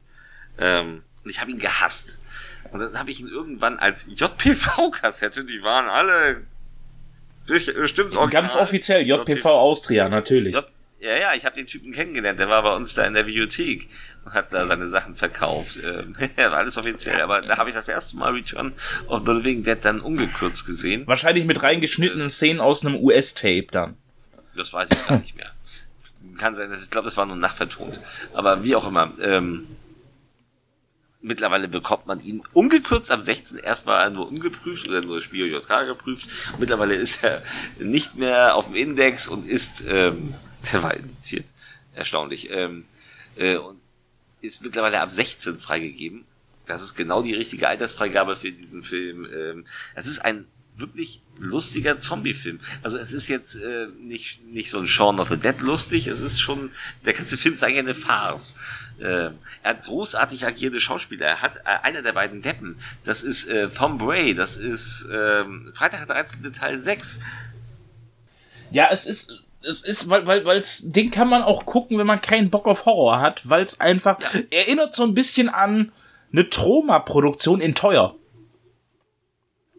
Ähm, 0.57 1.03
und 1.25 1.31
ich 1.31 1.41
habe 1.41 1.51
ihn 1.51 1.59
gehasst. 1.59 2.19
Und 2.71 2.79
dann 2.79 2.97
habe 2.97 3.11
ich 3.11 3.19
ihn 3.19 3.27
irgendwann 3.27 3.77
als 3.77 4.07
JPV-Kassette, 4.07 5.43
die 5.43 5.61
waren 5.61 5.89
alle 5.89 6.43
bestimmt 7.45 8.15
original. 8.15 8.29
Ganz 8.29 8.55
offiziell, 8.55 9.05
JPV, 9.05 9.29
JPV 9.29 9.49
Austria, 9.49 10.09
natürlich. 10.09 10.55
J 10.55 10.65
ja, 10.99 11.17
ja, 11.17 11.33
ich 11.35 11.45
habe 11.45 11.55
den 11.55 11.67
Typen 11.67 11.91
kennengelernt, 11.91 12.39
der 12.39 12.49
war 12.49 12.63
bei 12.63 12.73
uns 12.73 12.95
da 12.95 13.05
in 13.05 13.13
der 13.13 13.27
Videothek 13.27 13.89
und 14.23 14.33
hat 14.33 14.51
da 14.53 14.65
seine 14.65 14.87
Sachen 14.87 15.15
verkauft. 15.15 15.77
Ähm, 15.85 16.15
alles 16.37 16.77
offiziell, 16.77 17.21
aber 17.21 17.41
da 17.41 17.57
habe 17.57 17.69
ich 17.69 17.75
das 17.75 17.87
erste 17.87 18.17
Mal 18.17 18.31
Return 18.31 18.73
of 19.07 19.21
the 19.25 19.33
Living 19.33 19.63
Dead 19.63 19.77
dann 19.79 19.99
ungekürzt 19.99 20.65
gesehen. 20.65 21.05
Wahrscheinlich 21.05 21.45
mit 21.45 21.61
reingeschnittenen 21.61 22.29
Szenen 22.31 22.59
aus 22.59 22.83
einem 22.83 22.95
US-Tape 22.95 23.67
dann. 23.71 23.97
Das 24.55 24.73
weiß 24.73 24.89
ich 24.91 25.07
gar 25.07 25.19
nicht 25.19 25.35
mehr. 25.35 25.51
Kann 26.39 26.55
sein, 26.55 26.71
dass 26.71 26.83
ich 26.83 26.89
glaube, 26.89 27.07
es 27.07 27.17
war 27.17 27.25
nur 27.25 27.35
nachvertont. 27.35 27.99
Aber 28.33 28.63
wie 28.63 28.75
auch 28.75 28.87
immer. 28.87 29.11
Ähm, 29.21 29.67
Mittlerweile 31.25 31.67
bekommt 31.67 32.05
man 32.05 32.23
ihn 32.23 32.43
ungekürzt 32.53 33.09
am 33.09 33.19
16. 33.19 33.57
erstmal 33.57 34.11
nur 34.11 34.27
ungeprüft 34.27 34.87
oder 34.87 35.01
nur 35.01 35.21
Spiel 35.21 35.47
JK 35.47 35.87
geprüft. 35.87 36.27
Mittlerweile 36.59 36.93
ist 36.93 37.23
er 37.23 37.41
nicht 37.79 38.15
mehr 38.15 38.53
auf 38.53 38.67
dem 38.67 38.75
Index 38.75 39.27
und 39.27 39.49
ist, 39.49 39.83
ähm, 39.87 40.35
der 40.71 40.83
war 40.83 40.93
indiziert, 40.93 41.45
erstaunlich, 41.95 42.51
ähm, 42.51 42.85
äh, 43.37 43.57
und 43.57 43.79
ist 44.41 44.61
mittlerweile 44.61 45.01
ab 45.01 45.09
16 45.09 45.57
freigegeben. 45.57 46.25
Das 46.67 46.83
ist 46.83 46.93
genau 46.93 47.23
die 47.23 47.33
richtige 47.33 47.69
Altersfreigabe 47.69 48.35
für 48.35 48.51
diesen 48.51 48.83
Film. 48.83 49.27
Ähm, 49.33 49.65
es 49.95 50.05
ist 50.05 50.19
ein 50.19 50.45
wirklich 50.77 51.21
lustiger 51.37 51.99
Zombie-Film. 51.99 52.59
Also 52.83 52.97
es 52.97 53.13
ist 53.13 53.27
jetzt 53.29 53.55
äh, 53.55 53.87
nicht, 53.99 54.45
nicht 54.45 54.69
so 54.69 54.79
ein 54.79 54.87
Shaun 54.87 55.19
of 55.19 55.29
the 55.29 55.37
Dead 55.37 55.59
lustig, 55.61 56.07
es 56.07 56.21
ist 56.21 56.39
schon, 56.39 56.71
der 57.05 57.13
ganze 57.13 57.37
Film 57.37 57.53
ist 57.53 57.63
eigentlich 57.63 57.79
eine 57.79 57.95
Farce. 57.95 58.55
Äh, 58.99 59.03
er 59.03 59.33
hat 59.63 59.83
großartig 59.83 60.45
agierte 60.45 60.79
Schauspieler. 60.79 61.25
Er 61.25 61.41
hat 61.41 61.57
äh, 61.57 61.83
einer 61.83 62.01
der 62.01 62.13
beiden 62.13 62.41
Deppen, 62.41 62.77
das 63.03 63.23
ist 63.23 63.47
äh, 63.47 63.69
Tom 63.69 63.97
Bray, 63.97 64.33
das 64.33 64.57
ist 64.57 65.05
äh, 65.09 65.43
Freitag 65.73 66.05
der 66.07 66.15
13. 66.15 66.53
Teil 66.53 66.79
6. 66.79 67.19
Ja, 68.71 68.87
es 68.91 69.05
ist 69.05 69.41
es 69.67 69.83
ist, 69.83 70.09
weil, 70.09 70.27
weil, 70.27 70.45
weil's, 70.45 70.83
den 70.85 71.09
kann 71.11 71.27
man 71.27 71.41
auch 71.41 71.65
gucken, 71.65 71.97
wenn 71.97 72.07
man 72.07 72.21
keinen 72.21 72.49
Bock 72.49 72.67
auf 72.67 72.85
Horror 72.85 73.19
hat, 73.19 73.49
weil 73.49 73.65
es 73.65 73.79
einfach 73.79 74.19
ja. 74.19 74.41
erinnert 74.51 74.93
so 74.93 75.03
ein 75.03 75.15
bisschen 75.15 75.49
an 75.49 75.91
eine 76.31 76.49
Troma-Produktion 76.49 77.61
in 77.61 77.75
teuer. 77.75 78.15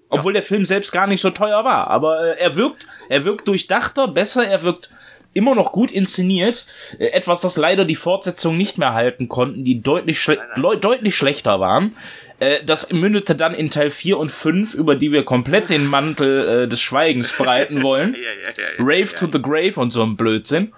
Obwohl 0.09 0.33
ja. 0.33 0.40
der 0.40 0.42
Film 0.42 0.64
selbst 0.64 0.92
gar 0.92 1.07
nicht 1.07 1.20
so 1.20 1.31
teuer 1.31 1.64
war. 1.64 1.88
Aber 1.88 2.20
äh, 2.20 2.40
er 2.40 2.57
wirkt, 2.57 2.87
er 3.09 3.24
wirkt 3.24 3.48
durchdachter, 3.48 4.09
besser, 4.09 4.46
er 4.46 4.62
wirkt 4.62 4.90
immer 5.37 5.55
noch 5.55 5.72
gut 5.72 5.92
inszeniert. 5.92 6.66
Äh, 6.99 7.09
etwas, 7.09 7.40
das 7.40 7.57
leider 7.57 7.85
die 7.85 7.94
Fortsetzung 7.94 8.57
nicht 8.57 8.79
mehr 8.79 8.94
halten 8.94 9.29
konnten, 9.29 9.64
die 9.64 9.83
deutlich, 9.83 10.20
schle 10.20 10.40
deutlich 10.81 11.16
schlechter 11.16 11.61
waren. 11.61 11.96
Äh, 12.38 12.64
das 12.64 12.92
mündete 12.92 13.35
dann 13.35 13.55
in 13.55 13.70
Teil 13.70 13.90
4 13.90 14.18
und 14.18 14.31
5, 14.31 14.75
über 14.75 14.96
die 14.96 15.12
wir 15.12 15.25
komplett 15.25 15.70
den 15.70 15.87
Mantel 15.87 16.64
äh, 16.64 16.68
des 16.68 16.81
Schweigens 16.81 17.33
breiten 17.33 17.83
wollen. 17.83 18.14
ja, 18.59 18.64
Rave 18.79 19.14
to 19.14 19.27
the 19.33 19.40
Grave 19.40 19.79
und 19.81 19.90
so 19.90 20.03
ein 20.03 20.16
Blödsinn. 20.16 20.72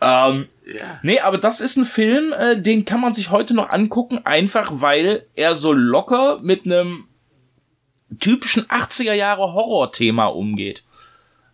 Ähm, 0.00 0.48
ja. 0.66 0.98
Nee, 1.02 1.20
aber 1.20 1.38
das 1.38 1.60
ist 1.60 1.76
ein 1.76 1.84
Film, 1.84 2.32
äh, 2.32 2.60
den 2.60 2.84
kann 2.84 3.00
man 3.00 3.14
sich 3.14 3.30
heute 3.30 3.54
noch 3.54 3.70
angucken, 3.70 4.20
einfach 4.24 4.70
weil 4.74 5.26
er 5.34 5.54
so 5.54 5.72
locker 5.72 6.40
mit 6.42 6.64
einem 6.64 7.04
typischen 8.18 8.64
80er 8.64 9.12
Jahre 9.12 9.52
Horror-Thema 9.52 10.26
umgeht. 10.26 10.82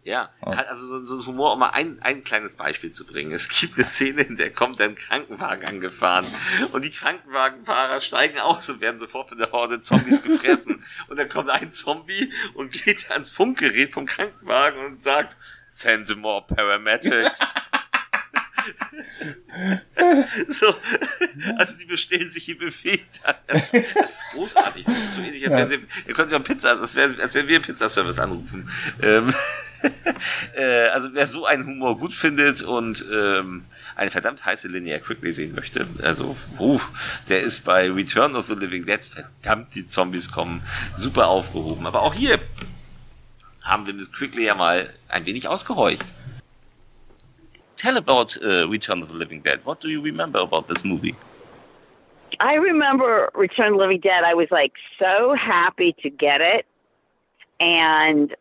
Ja, 0.04 0.30
also 0.40 0.98
so, 0.98 1.04
so 1.04 1.18
ein 1.18 1.26
Humor, 1.26 1.52
um 1.52 1.60
mal 1.60 1.70
ein, 1.70 2.02
ein 2.02 2.24
kleines 2.24 2.56
Beispiel 2.56 2.90
zu 2.90 3.06
bringen. 3.06 3.30
Es 3.30 3.48
gibt 3.48 3.74
eine 3.74 3.84
Szene, 3.84 4.22
in 4.22 4.36
der 4.36 4.52
kommt 4.52 4.80
ein 4.80 4.96
Krankenwagen 4.96 5.64
angefahren 5.64 6.26
und 6.72 6.84
die 6.84 6.90
Krankenwagenfahrer 6.90 8.00
steigen 8.00 8.40
aus 8.40 8.68
und 8.68 8.80
werden 8.80 8.98
sofort 8.98 9.28
von 9.28 9.38
der 9.38 9.52
Horde 9.52 9.80
Zombies 9.80 10.20
gefressen. 10.20 10.84
und 11.08 11.18
dann 11.18 11.28
kommt 11.28 11.50
ein 11.50 11.72
Zombie 11.72 12.32
und 12.54 12.72
geht 12.72 13.12
ans 13.12 13.30
Funkgerät 13.30 13.92
vom 13.92 14.06
Krankenwagen 14.06 14.84
und 14.84 15.04
sagt, 15.04 15.36
send 15.68 16.16
more 16.16 16.44
paramedics. 16.48 17.38
so, 20.48 20.74
also 21.56 21.78
die 21.78 21.84
bestellen 21.84 22.28
sich 22.28 22.44
hier 22.44 22.58
Buffet. 22.58 23.06
Das 23.46 23.72
ist 23.72 24.24
großartig. 24.32 24.84
Das 24.84 24.98
ist 24.98 25.14
so 25.14 25.22
ähnlich, 25.22 25.46
als 25.46 25.52
ja. 25.52 25.58
wären 25.58 25.70
sie, 25.70 25.86
ihr 26.08 26.14
könnt 26.14 26.30
sich 26.30 26.38
auch 26.38 26.44
Pizza, 26.44 26.70
als 26.70 26.96
wären, 26.96 27.20
als 27.20 27.34
wären 27.34 27.46
wir 27.46 27.60
Pizzaservice 27.60 28.18
anrufen. 28.18 28.68
Ähm, 29.00 29.32
äh, 30.56 30.88
also 30.88 31.08
wer 31.12 31.26
so 31.26 31.46
einen 31.46 31.66
Humor 31.66 31.98
gut 31.98 32.14
findet 32.14 32.62
und 32.62 33.04
ähm, 33.12 33.64
eine 33.96 34.10
verdammt 34.10 34.44
heiße 34.44 34.68
Linear 34.68 35.00
Quickly 35.00 35.32
sehen 35.32 35.54
möchte, 35.54 35.86
also 36.02 36.36
uh, 36.58 36.80
der 37.28 37.42
ist 37.42 37.64
bei 37.64 37.90
Return 37.90 38.36
of 38.36 38.46
the 38.46 38.54
Living 38.54 38.86
Dead, 38.86 39.04
verdammt, 39.04 39.74
die 39.74 39.86
Zombies 39.86 40.30
kommen, 40.30 40.62
super 40.96 41.28
aufgehoben. 41.28 41.86
Aber 41.86 42.02
auch 42.02 42.14
hier 42.14 42.38
haben 43.62 43.86
wir 43.86 43.94
Miss 43.94 44.12
Quickly 44.12 44.44
ja 44.46 44.54
mal 44.54 44.90
ein 45.08 45.26
wenig 45.26 45.48
ausgehorcht. 45.48 46.04
tell 47.82 47.96
about 47.96 48.36
uh, 48.44 48.68
Return 48.68 49.02
of 49.02 49.08
the 49.08 49.14
Living 49.14 49.40
Dead. 49.40 49.58
What 49.66 49.80
do 49.80 49.88
you 49.88 50.00
remember 50.00 50.38
about 50.38 50.68
this 50.68 50.84
movie? 50.84 51.16
I 52.38 52.54
remember 52.54 53.28
Return 53.34 53.72
of 53.72 53.72
the 53.72 53.78
Living 53.78 54.00
Dead. 54.00 54.22
I 54.24 54.34
was 54.34 54.50
like 54.52 54.74
so 55.00 55.34
happy 55.34 55.92
to 56.02 56.08
get 56.08 56.40
it. 56.40 56.64
And 57.58 58.34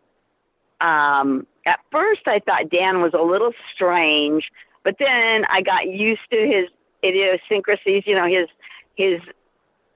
um, 0.81 1.47
at 1.65 1.79
first 1.91 2.21
I 2.27 2.39
thought 2.39 2.69
Dan 2.69 3.01
was 3.01 3.13
a 3.13 3.21
little 3.21 3.53
strange, 3.73 4.51
but 4.83 4.97
then 4.97 5.45
I 5.49 5.61
got 5.61 5.87
used 5.87 6.29
to 6.31 6.47
his 6.47 6.65
idiosyncrasies, 7.03 8.03
you 8.05 8.15
know, 8.15 8.27
his, 8.27 8.47
his 8.95 9.21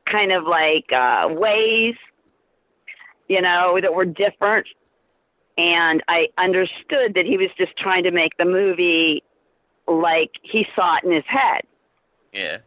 kind 0.06 0.32
of 0.32 0.46
like 0.46 0.92
uh, 0.92 1.28
ways, 1.32 1.96
you 3.28 3.42
know, 3.42 3.80
that 3.82 3.94
were 3.94 4.06
different. 4.06 4.68
And 5.58 6.04
I 6.08 6.30
understood 6.38 7.16
that 7.16 7.26
he 7.26 7.38
was 7.38 7.50
just 7.58 7.76
trying 7.76 8.04
to 8.04 8.12
make 8.12 8.38
the 8.38 8.46
movie 8.46 9.24
like 9.88 10.40
he 10.42 10.68
saw 10.76 10.98
it 10.98 11.04
in 11.04 11.12
his 11.12 11.26
head. 11.26 11.62
Yeah. 12.34 12.58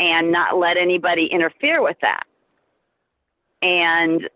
And 0.00 0.32
not 0.32 0.56
let 0.56 0.76
anybody 0.76 1.26
interfere 1.26 1.82
with 1.82 1.98
that. 2.00 2.26
And 3.62 4.28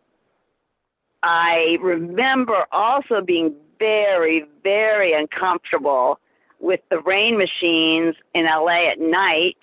I 1.22 1.78
remember 1.80 2.66
also 2.72 3.22
being 3.22 3.54
very, 3.78 4.46
very 4.62 5.12
uncomfortable 5.12 6.20
with 6.60 6.80
the 6.88 7.00
rain 7.00 7.36
machines 7.36 8.14
in 8.34 8.44
LA 8.46 8.88
at 8.88 9.00
night 9.00 9.58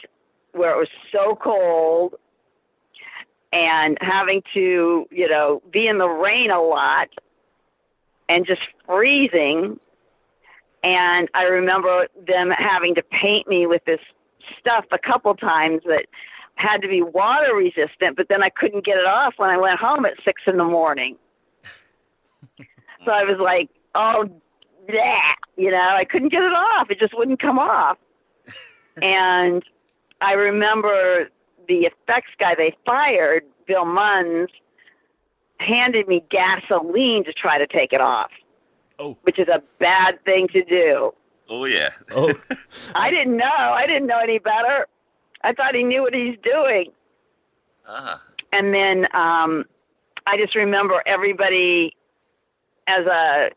where 0.52 0.74
it 0.74 0.78
was 0.78 0.90
so 1.12 1.36
cold 1.36 2.16
and 3.52 3.98
having 4.02 4.44
to, 4.54 5.08
you 5.12 5.30
know, 5.30 5.62
be 5.72 5.88
in 5.88 5.98
the 5.98 6.10
rain 6.10 6.52
a 6.52 6.62
lot 6.62 7.10
and 8.28 8.46
just 8.46 8.68
freezing 8.86 9.80
and 10.84 11.30
I 11.34 11.48
remember 11.48 12.08
them 12.26 12.52
having 12.52 12.96
to 12.96 13.04
paint 13.04 13.48
me 13.48 13.68
with 13.68 13.84
this 13.86 14.00
stuff 14.58 14.86
a 14.92 14.98
couple 14.98 15.36
times 15.36 15.82
that 15.86 16.06
had 16.56 16.82
to 16.82 16.88
be 16.88 17.02
water 17.02 17.56
resistant, 17.56 18.18
but 18.18 18.30
then 18.30 18.44
I 18.44 18.50
couldn't 18.50 18.84
get 18.84 18.98
it 18.98 19.06
off 19.06 19.34
when 19.38 19.50
I 19.50 19.58
went 19.58 19.80
home 19.80 20.06
at 20.06 20.22
six 20.24 20.42
in 20.48 20.58
the 20.58 20.66
morning. 20.66 21.18
so 23.06 23.12
I 23.12 23.24
was 23.24 23.38
like, 23.38 23.70
oh, 23.96 24.30
yeah, 24.92 25.34
you 25.58 25.72
know, 25.72 25.90
I 25.96 26.06
couldn't 26.06 26.30
get 26.30 26.44
it 26.44 26.54
off. 26.54 26.90
It 26.90 27.00
just 27.00 27.16
wouldn't 27.18 27.40
come 27.40 27.60
off. 27.60 27.98
and 29.02 29.64
I 30.22 30.34
remember 30.34 31.30
the 31.68 31.86
effects 31.86 32.32
guy 32.38 32.56
they 32.56 32.76
fired, 32.86 33.44
Bill 33.66 33.86
Munns, 33.86 34.50
handed 35.60 36.08
me 36.08 36.24
gasoline 36.30 37.24
to 37.26 37.34
try 37.34 37.58
to 37.58 37.68
take 37.68 37.94
it 37.94 38.02
off 38.02 38.32
oh. 39.00 39.18
which 39.24 39.40
is 39.40 39.48
a 39.48 39.64
bad 39.80 40.24
thing 40.26 40.48
to 40.50 40.64
do. 40.64 41.14
Oh 41.50 41.66
yeah. 41.66 41.90
Oh. 42.12 42.34
I 42.96 43.10
didn't 43.10 43.38
know. 43.38 43.46
I 43.48 43.88
didn't 43.88 44.08
know 44.08 44.20
any 44.20 44.40
better. 44.40 44.86
I 45.42 45.54
thought 45.54 45.74
he 45.74 45.84
knew 45.84 46.04
what 46.04 46.14
he's 46.14 46.38
doing. 46.44 46.92
Ah. 47.88 48.22
And 48.52 48.74
then 48.74 49.08
um, 49.14 49.66
I 50.28 50.38
just 50.38 50.54
remember 50.54 51.02
everybody 51.06 51.96
as 52.90 53.06
a 53.06 53.52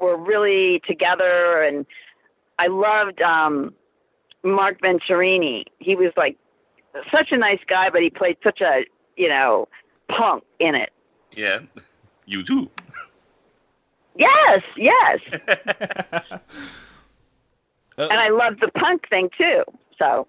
we're 0.00 0.16
really 0.16 0.80
together, 0.80 1.62
and 1.62 1.86
I 2.58 2.66
loved 2.66 3.22
um, 3.22 3.74
Mark 4.42 4.80
Venturini. 4.80 5.64
He 5.78 5.94
was 5.96 6.10
like 6.16 6.36
such 7.10 7.32
a 7.32 7.36
nice 7.36 7.60
guy, 7.66 7.90
but 7.90 8.02
he 8.02 8.10
played 8.10 8.38
such 8.42 8.60
a 8.60 8.84
you 9.16 9.28
know 9.28 9.68
punk 10.08 10.44
in 10.58 10.74
it. 10.74 10.92
Yeah, 11.32 11.60
you 12.26 12.42
do. 12.42 12.70
Yes, 14.16 14.62
yes. 14.76 15.20
and 17.96 18.12
I 18.12 18.30
loved 18.30 18.60
the 18.60 18.68
punk 18.68 19.08
thing 19.08 19.30
too. 19.38 19.62
So. 19.98 20.26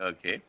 Okay. 0.00 0.40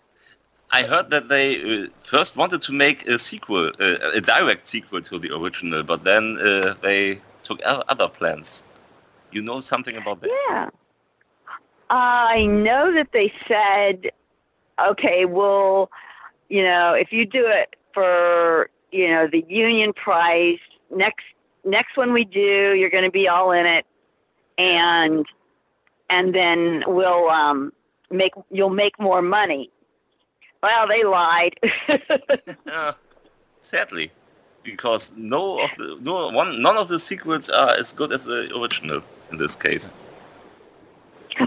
I 0.74 0.82
heard 0.84 1.12
that 1.12 1.30
they 1.30 1.84
uh, 1.84 1.88
first 2.04 2.36
wanted 2.36 2.64
to 2.64 2.72
make 2.72 3.08
a 3.08 3.20
sequel, 3.20 3.68
uh, 3.80 4.12
a 4.16 4.20
direct 4.20 4.66
sequel 4.68 5.04
to 5.04 5.20
the 5.20 5.30
original, 5.38 5.84
but 5.84 6.04
then 6.04 6.38
uh, 6.42 6.74
they 6.82 7.22
took 7.44 7.62
other 7.64 8.08
plans. 8.08 8.64
You 9.32 9.44
know 9.44 9.60
something 9.60 9.96
about 9.96 10.22
that? 10.22 10.32
Yeah. 10.50 10.70
I 11.92 12.48
know 12.48 12.92
that 12.92 13.12
they 13.12 13.32
said, 13.48 14.10
okay, 14.84 15.26
well, 15.26 15.92
you 16.50 16.64
know, 16.64 16.96
if 16.96 17.14
you 17.14 17.28
do 17.28 17.46
it 17.46 17.76
for, 17.94 18.72
you 18.92 19.10
know, 19.10 19.28
the 19.28 19.46
union 19.48 19.94
price, 19.94 20.60
next 20.90 21.26
next 21.64 21.98
one 21.98 22.14
we 22.14 22.26
do, 22.26 22.74
you're 22.76 22.90
going 22.90 23.06
to 23.06 23.12
be 23.12 23.28
all 23.28 23.52
in 23.52 23.68
it, 23.68 23.86
and 24.58 25.26
and 26.10 26.34
then 26.34 26.84
we'll 26.88 27.30
um, 27.30 27.72
make 28.10 28.34
you'll 28.50 28.72
make 28.72 29.00
more 29.00 29.22
money. 29.22 29.70
Well, 30.64 30.88
they 30.88 31.04
lied. 31.04 31.60
uh, 32.72 32.94
sadly, 33.60 34.12
because 34.64 35.14
no 35.18 35.60
of 35.60 35.70
the 35.78 35.98
no 36.00 36.30
one 36.30 36.62
none 36.62 36.78
of 36.78 36.88
the 36.88 37.00
sequels 37.00 37.50
are 37.50 37.72
as 37.72 37.92
good 37.92 38.14
as 38.14 38.24
the 38.24 38.50
original 38.56 39.02
in 39.30 39.38
this 39.38 39.58
case. 39.58 39.90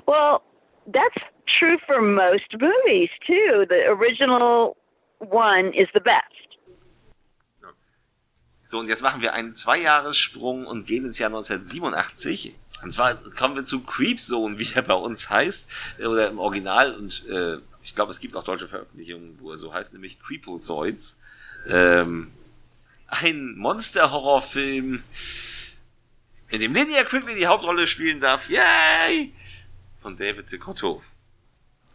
Well, 0.06 0.42
that's 0.88 1.16
true 1.46 1.78
for 1.86 2.02
most 2.02 2.60
movies 2.60 3.08
too. 3.26 3.64
The 3.66 3.88
original 3.88 4.76
one 5.18 5.72
is 5.72 5.88
the 5.94 6.00
best. 6.00 6.26
So, 8.66 8.80
und 8.80 8.88
jetzt 8.88 9.00
machen 9.00 9.22
wir 9.22 9.32
einen 9.32 9.54
Zweijahressprung 9.54 10.66
und 10.66 10.86
gehen 10.86 11.06
ins 11.06 11.18
Jahr 11.18 11.30
1987. 11.30 12.54
Und 12.82 12.92
zwar 12.92 13.14
kommen 13.14 13.54
wir 13.54 13.64
zu 13.64 13.80
Creep 13.80 14.20
Zone, 14.20 14.58
wie 14.58 14.68
er 14.74 14.82
bei 14.82 14.94
uns 14.94 15.30
heißt, 15.30 15.70
oder 16.00 16.28
im 16.28 16.38
Original. 16.38 16.94
Und 16.94 17.24
äh, 17.28 17.58
ich 17.86 17.94
glaube, 17.94 18.10
es 18.10 18.18
gibt 18.18 18.34
auch 18.34 18.42
deutsche 18.42 18.66
Veröffentlichungen, 18.66 19.38
wo 19.40 19.52
er 19.52 19.56
so 19.56 19.72
heißt, 19.72 19.92
nämlich 19.92 20.18
Creepozoids. 20.18 21.20
Ähm, 21.68 22.32
ein 23.06 23.56
Monster-Horrorfilm, 23.56 25.04
in 26.48 26.60
dem 26.60 26.74
Linnea 26.74 27.04
Quigley 27.04 27.36
die 27.36 27.46
Hauptrolle 27.46 27.86
spielen 27.86 28.20
darf. 28.20 28.50
Yay! 28.50 29.32
Von 30.02 30.16
David 30.16 30.50
de 30.50 30.58
Cotto. 30.58 31.00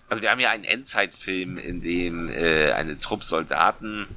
Also 0.07 0.21
wir 0.21 0.31
haben 0.31 0.39
ja 0.39 0.49
einen 0.49 0.63
Endzeitfilm, 0.63 1.57
in 1.57 1.81
dem 1.81 2.29
äh, 2.29 2.71
eine 2.71 2.97
Trupp 2.97 3.25
Soldaten 3.25 4.07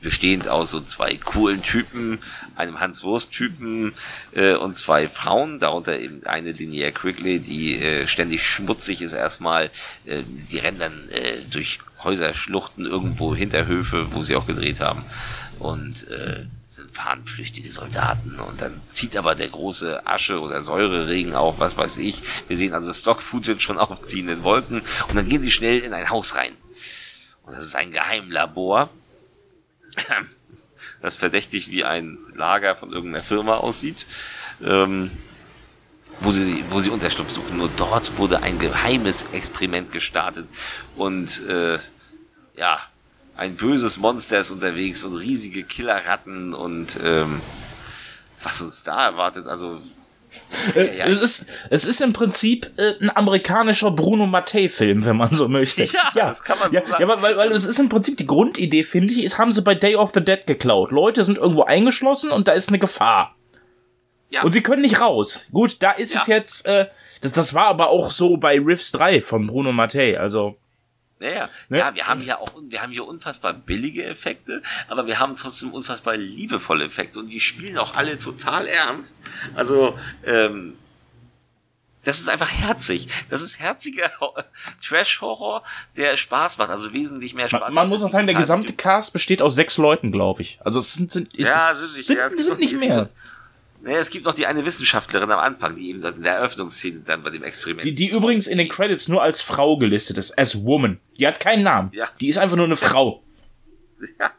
bestehend 0.00 0.48
aus 0.48 0.70
so 0.70 0.80
zwei 0.80 1.16
coolen 1.16 1.62
Typen, 1.62 2.18
einem 2.56 2.80
Hans-Wurst-Typen 2.80 3.94
äh, 4.32 4.54
und 4.54 4.76
zwei 4.76 5.08
Frauen, 5.08 5.58
darunter 5.58 5.98
eben 5.98 6.24
eine 6.26 6.52
Linear 6.52 6.90
Quigley, 6.90 7.38
die 7.40 7.76
äh, 7.76 8.06
ständig 8.06 8.46
schmutzig 8.46 9.02
ist 9.02 9.12
erstmal. 9.12 9.70
Äh, 10.04 10.22
die 10.50 10.58
rennen 10.58 10.78
dann 10.78 11.08
äh, 11.10 11.40
durch 11.50 11.78
Häuserschluchten 12.02 12.84
irgendwo 12.84 13.34
Hinterhöfe, 13.34 14.12
wo 14.12 14.22
sie 14.22 14.36
auch 14.36 14.46
gedreht 14.46 14.80
haben. 14.80 15.04
Und 15.58 16.08
äh, 16.08 16.44
sind 16.64 16.90
fahnenflüchtige 16.90 17.72
Soldaten. 17.72 18.38
Und 18.40 18.60
dann 18.60 18.80
zieht 18.92 19.16
aber 19.16 19.34
der 19.34 19.48
große 19.48 20.06
Asche- 20.06 20.40
oder 20.40 20.60
Säureregen 20.60 21.34
auf, 21.34 21.60
was 21.60 21.76
weiß 21.76 21.96
ich. 21.98 22.22
Wir 22.48 22.56
sehen 22.56 22.74
also 22.74 22.92
Stock-Footage 22.92 23.64
von 23.64 23.78
aufziehenden 23.78 24.42
Wolken. 24.42 24.82
Und 25.08 25.14
dann 25.14 25.28
gehen 25.28 25.42
sie 25.42 25.52
schnell 25.52 25.78
in 25.78 25.94
ein 25.94 26.10
Haus 26.10 26.34
rein. 26.34 26.52
Und 27.44 27.54
das 27.56 27.62
ist 27.64 27.76
ein 27.76 27.92
Geheimlabor 27.92 28.90
das 31.02 31.16
verdächtig 31.16 31.70
wie 31.70 31.84
ein 31.84 32.18
Lager 32.34 32.76
von 32.76 32.92
irgendeiner 32.92 33.24
Firma 33.24 33.56
aussieht, 33.56 34.06
ähm, 34.62 35.10
wo 36.20 36.30
sie, 36.30 36.64
wo 36.70 36.80
sie 36.80 36.90
Unterschlupf 36.90 37.30
suchen. 37.30 37.56
Nur 37.56 37.70
dort 37.76 38.18
wurde 38.18 38.42
ein 38.42 38.58
geheimes 38.58 39.26
Experiment 39.32 39.92
gestartet 39.92 40.48
und 40.96 41.46
äh, 41.46 41.78
ja, 42.56 42.80
ein 43.36 43.56
böses 43.56 43.96
Monster 43.96 44.38
ist 44.38 44.50
unterwegs 44.50 45.02
und 45.02 45.16
riesige 45.16 45.64
Killerratten 45.64 46.54
und 46.54 46.98
ähm, 47.02 47.40
was 48.42 48.62
uns 48.62 48.84
da 48.84 49.06
erwartet, 49.06 49.46
also 49.46 49.82
ja, 50.74 51.06
es, 51.06 51.20
ist, 51.20 51.46
es 51.70 51.84
ist 51.84 52.00
im 52.00 52.12
Prinzip 52.12 52.70
äh, 52.76 52.94
ein 53.00 53.14
amerikanischer 53.14 53.90
Bruno 53.90 54.26
Mattei-Film, 54.26 55.04
wenn 55.04 55.16
man 55.16 55.34
so 55.34 55.48
möchte. 55.48 55.84
Ja, 55.84 56.12
ja, 56.14 56.28
das 56.28 56.42
kann 56.42 56.58
man 56.58 56.72
ja, 56.72 56.82
so 56.82 56.90
sagen. 56.90 57.08
Ja, 57.08 57.22
weil, 57.22 57.36
weil 57.36 57.52
es 57.52 57.64
ist 57.64 57.78
im 57.78 57.88
Prinzip 57.88 58.16
die 58.16 58.26
Grundidee, 58.26 58.84
finde 58.84 59.12
ich, 59.12 59.24
ist, 59.24 59.38
haben 59.38 59.52
sie 59.52 59.62
bei 59.62 59.74
Day 59.74 59.96
of 59.96 60.10
the 60.14 60.20
Dead 60.20 60.46
geklaut. 60.46 60.90
Leute 60.90 61.24
sind 61.24 61.38
irgendwo 61.38 61.64
eingeschlossen 61.64 62.30
und 62.30 62.48
da 62.48 62.52
ist 62.52 62.68
eine 62.68 62.78
Gefahr. 62.78 63.34
Ja. 64.30 64.42
Und 64.42 64.52
sie 64.52 64.62
können 64.62 64.82
nicht 64.82 65.00
raus. 65.00 65.48
Gut, 65.52 65.76
da 65.80 65.92
ist 65.92 66.16
es 66.16 66.26
jetzt, 66.26 66.66
äh, 66.66 66.86
das, 67.20 67.32
das 67.32 67.54
war 67.54 67.66
aber 67.66 67.88
auch 67.88 68.10
so 68.10 68.36
bei 68.36 68.58
Riffs 68.58 68.92
3 68.92 69.20
von 69.20 69.46
Bruno 69.46 69.72
Mattei, 69.72 70.18
also. 70.18 70.56
Ja, 71.24 71.30
ja. 71.30 71.48
Ne? 71.68 71.78
ja, 71.78 71.94
wir 71.94 72.06
haben 72.06 72.20
hier 72.20 72.40
auch, 72.40 72.52
wir 72.68 72.82
haben 72.82 72.92
hier 72.92 73.06
unfassbar 73.06 73.54
billige 73.54 74.04
Effekte, 74.04 74.62
aber 74.88 75.06
wir 75.06 75.18
haben 75.18 75.36
trotzdem 75.36 75.72
unfassbar 75.72 76.16
liebevolle 76.16 76.84
Effekte 76.84 77.18
und 77.18 77.28
die 77.28 77.40
spielen 77.40 77.78
auch 77.78 77.94
alle 77.94 78.18
total 78.18 78.66
ernst. 78.66 79.16
Also, 79.54 79.98
ähm, 80.24 80.76
das 82.04 82.20
ist 82.20 82.28
einfach 82.28 82.50
herzig. 82.50 83.08
Das 83.30 83.42
ist 83.42 83.60
herziger 83.60 84.10
Trash-Horror, 84.86 85.62
der 85.96 86.16
Spaß 86.16 86.58
macht, 86.58 86.70
also 86.70 86.92
wesentlich 86.92 87.34
mehr 87.34 87.48
Spaß. 87.48 87.60
Man, 87.60 87.74
man 87.74 87.88
muss 87.88 88.02
auch 88.02 88.08
sagen, 88.08 88.26
der 88.26 88.36
gesamte 88.36 88.74
Cast 88.74 89.12
besteht 89.12 89.42
aus 89.42 89.54
sechs 89.54 89.78
Leuten, 89.78 90.12
glaube 90.12 90.42
ich. 90.42 90.58
Also 90.62 90.78
es 90.78 90.92
sind, 90.92 91.10
sind, 91.10 91.30
ja, 91.32 91.70
es 91.72 91.94
sind, 91.94 92.04
sind, 92.04 92.18
ja, 92.18 92.26
es 92.26 92.32
sind 92.34 92.60
nicht 92.60 92.78
mehr. 92.78 93.08
Naja, 93.84 93.98
es 93.98 94.08
gibt 94.08 94.24
noch 94.24 94.34
die 94.34 94.46
eine 94.46 94.64
Wissenschaftlerin 94.64 95.30
am 95.30 95.38
Anfang, 95.38 95.76
die 95.76 95.90
eben 95.90 96.02
in 96.02 96.22
der 96.22 96.36
Eröffnungsszene 96.36 97.00
dann 97.00 97.22
bei 97.22 97.28
dem 97.28 97.42
Experiment. 97.42 97.84
Die, 97.84 97.92
die 97.92 98.08
übrigens 98.08 98.46
in 98.46 98.56
den 98.56 98.70
Credits 98.70 99.08
nur 99.08 99.22
als 99.22 99.42
Frau 99.42 99.76
gelistet 99.76 100.16
ist, 100.16 100.38
as 100.38 100.64
woman. 100.64 101.00
Die 101.18 101.26
hat 101.26 101.38
keinen 101.38 101.64
Namen. 101.64 101.90
Ja. 101.92 102.08
Die 102.18 102.28
ist 102.28 102.38
einfach 102.38 102.56
nur 102.56 102.64
eine 102.64 102.76
Frau. 102.76 103.22
Ja. 104.18 104.30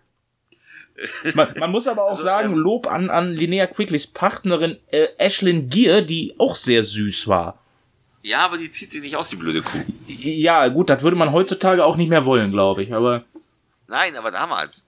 Man, 1.33 1.53
man 1.57 1.71
muss 1.71 1.87
aber 1.87 2.05
auch 2.05 2.11
also, 2.11 2.23
sagen, 2.23 2.53
ähm, 2.53 2.57
Lob 2.57 2.87
an, 2.87 3.09
an 3.09 3.33
Linnea 3.33 3.67
Quigleys 3.67 4.07
Partnerin 4.07 4.77
äh, 4.91 5.07
Ashlyn 5.17 5.69
Gear, 5.69 6.01
die 6.01 6.33
auch 6.37 6.55
sehr 6.55 6.83
süß 6.83 7.27
war. 7.27 7.59
Ja, 8.23 8.45
aber 8.45 8.57
die 8.57 8.71
zieht 8.71 8.91
sich 8.91 9.01
nicht 9.01 9.15
aus, 9.15 9.29
die 9.29 9.35
blöde 9.35 9.61
Kuh. 9.61 9.83
Ja, 10.07 10.67
gut, 10.69 10.89
das 10.89 11.03
würde 11.03 11.17
man 11.17 11.33
heutzutage 11.33 11.85
auch 11.85 11.97
nicht 11.97 12.09
mehr 12.09 12.25
wollen, 12.25 12.51
glaube 12.51 12.81
ich, 12.81 12.93
aber. 12.93 13.25
Nein, 13.87 14.15
aber 14.15 14.31
damals. 14.31 14.85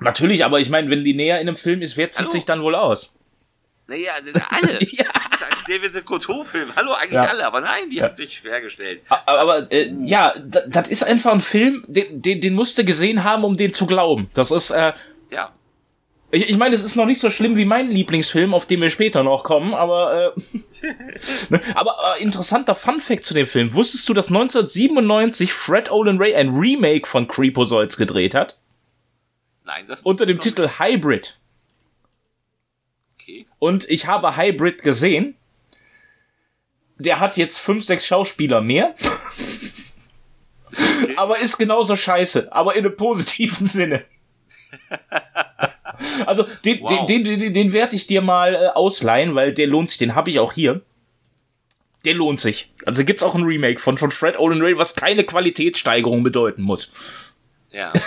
Natürlich, 0.00 0.44
aber 0.44 0.60
ich 0.60 0.68
meine, 0.68 0.90
wenn 0.90 1.00
Linnea 1.00 1.36
in 1.36 1.48
einem 1.48 1.56
Film 1.56 1.80
ist, 1.80 1.96
wer 1.96 2.10
zieht 2.10 2.22
Hallo? 2.22 2.30
sich 2.30 2.44
dann 2.44 2.62
wohl 2.62 2.74
aus? 2.74 3.14
Naja, 3.86 4.12
alle. 4.50 4.78
ja. 4.92 5.04
David 5.66 6.04
Couture-Film. 6.04 6.74
Hallo, 6.76 6.92
eigentlich 6.92 7.12
ja. 7.12 7.26
alle, 7.26 7.46
aber 7.46 7.60
nein, 7.60 7.90
die 7.90 7.96
ja. 7.96 8.04
hat 8.04 8.16
sich 8.16 8.36
schwer 8.36 8.60
gestellt. 8.60 9.02
Aber 9.08 9.70
äh, 9.70 9.92
ja, 10.04 10.34
das 10.66 10.88
ist 10.88 11.04
einfach 11.04 11.32
ein 11.32 11.40
Film, 11.40 11.84
den, 11.86 12.22
den, 12.22 12.40
den 12.40 12.54
musst 12.54 12.78
du 12.78 12.84
gesehen 12.84 13.24
haben, 13.24 13.44
um 13.44 13.56
den 13.56 13.74
zu 13.74 13.86
glauben. 13.86 14.30
Das 14.34 14.50
ist, 14.50 14.70
äh, 14.70 14.92
ja. 15.30 15.52
Ich, 16.30 16.50
ich 16.50 16.56
meine, 16.56 16.74
es 16.74 16.82
ist 16.82 16.96
noch 16.96 17.06
nicht 17.06 17.20
so 17.20 17.30
schlimm 17.30 17.56
wie 17.56 17.64
mein 17.64 17.90
Lieblingsfilm, 17.90 18.54
auf 18.54 18.66
den 18.66 18.80
wir 18.80 18.90
später 18.90 19.22
noch 19.22 19.44
kommen, 19.44 19.74
aber 19.74 20.34
äh, 20.34 20.86
ne, 21.50 21.60
aber 21.74 21.96
äh, 22.18 22.22
interessanter 22.22 22.74
Fun 22.74 23.00
Fact 23.00 23.24
zu 23.24 23.34
dem 23.34 23.46
Film. 23.46 23.74
Wusstest 23.74 24.08
du, 24.08 24.14
dass 24.14 24.28
1997 24.28 25.52
Fred 25.52 25.90
Olin 25.90 26.18
Ray 26.18 26.34
ein 26.34 26.54
Remake 26.54 27.06
von 27.06 27.28
Creepozoids 27.28 27.96
gedreht 27.96 28.34
hat? 28.34 28.58
Nein, 29.64 29.86
das 29.88 30.02
Unter 30.02 30.26
dem 30.26 30.40
Titel 30.40 30.68
Hybrid. 30.78 31.38
Und 33.64 33.88
ich 33.88 34.06
habe 34.06 34.36
Hybrid 34.36 34.82
gesehen. 34.82 35.36
Der 36.98 37.18
hat 37.18 37.38
jetzt 37.38 37.60
fünf, 37.60 37.82
sechs 37.82 38.06
Schauspieler 38.06 38.60
mehr. 38.60 38.94
Okay. 40.66 41.14
aber 41.16 41.38
ist 41.38 41.56
genauso 41.56 41.96
scheiße, 41.96 42.52
aber 42.52 42.76
in 42.76 42.84
einem 42.84 42.94
positiven 42.94 43.66
Sinne. 43.66 44.04
also 46.26 46.44
den, 46.66 46.82
wow. 46.82 47.06
den, 47.06 47.24
den, 47.24 47.54
den, 47.54 47.72
werde 47.72 47.96
ich 47.96 48.06
dir 48.06 48.20
mal 48.20 48.54
äh, 48.54 48.66
ausleihen, 48.66 49.34
weil 49.34 49.54
der 49.54 49.66
lohnt 49.66 49.88
sich, 49.88 49.98
den 49.98 50.14
habe 50.14 50.28
ich 50.28 50.40
auch 50.40 50.52
hier. 50.52 50.82
Der 52.04 52.12
lohnt 52.12 52.40
sich. 52.40 52.70
Also 52.84 53.02
gibt's 53.02 53.22
auch 53.22 53.34
ein 53.34 53.44
Remake 53.44 53.80
von, 53.80 53.96
von 53.96 54.10
Fred 54.10 54.38
Olin 54.38 54.60
Ray, 54.60 54.76
was 54.76 54.94
keine 54.94 55.24
Qualitätssteigerung 55.24 56.22
bedeuten 56.22 56.60
muss. 56.60 56.92
Ja. 57.74 57.92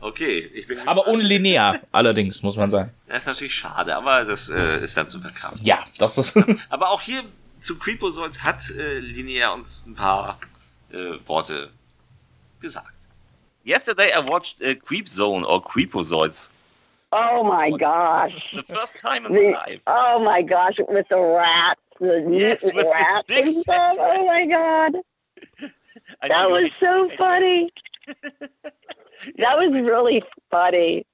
Okay. 0.00 0.40
Ich 0.54 0.66
bin 0.66 0.78
aber 0.86 1.06
ohne 1.06 1.22
Linear, 1.22 1.80
allerdings, 1.90 2.42
muss 2.42 2.56
man 2.56 2.68
sagen. 2.68 2.92
Das 3.06 3.20
ist 3.20 3.26
natürlich 3.26 3.54
schade, 3.54 3.96
aber 3.96 4.26
das 4.26 4.50
äh, 4.50 4.80
ist 4.80 4.94
dann 4.96 5.08
zu 5.08 5.18
verkraften. 5.20 5.64
Ja, 5.64 5.84
das 5.98 6.18
ist. 6.18 6.36
aber 6.68 6.90
auch 6.90 7.00
hier 7.00 7.22
zu 7.60 7.78
Creepozoids 7.78 8.42
hat 8.42 8.70
äh, 8.70 8.98
Linear 8.98 9.54
uns 9.54 9.84
ein 9.86 9.94
paar 9.94 10.38
äh, 10.92 11.14
Worte 11.26 11.70
gesagt. 12.60 12.92
Yesterday 13.64 14.10
I 14.14 14.26
watched 14.26 14.60
uh, 14.60 14.74
Creep 14.74 15.08
Zone 15.08 15.46
or 15.46 15.62
Creepozoids. 15.62 16.50
Oh 17.12 17.42
my 17.42 17.70
gosh. 17.70 18.52
The 18.54 18.74
first 18.74 18.98
time 18.98 19.24
in 19.26 19.32
the, 19.32 19.40
my 19.40 19.50
life. 19.50 19.80
Oh 19.86 20.20
my 20.22 20.42
gosh, 20.42 20.76
with 20.88 21.08
the 21.08 21.16
rats, 21.16 21.80
the 22.00 22.26
yes, 22.30 22.62
with 22.74 22.86
rats 22.86 23.30
and 23.30 23.62
stuff. 23.62 23.96
Oh 23.98 24.26
my 24.26 24.46
god. 24.46 24.96
that 26.28 26.50
was 26.50 26.70
so 26.80 27.08
funny. 27.16 27.72
that 29.38 29.56
was 29.56 29.70
really 29.72 30.22
funny 30.50 31.06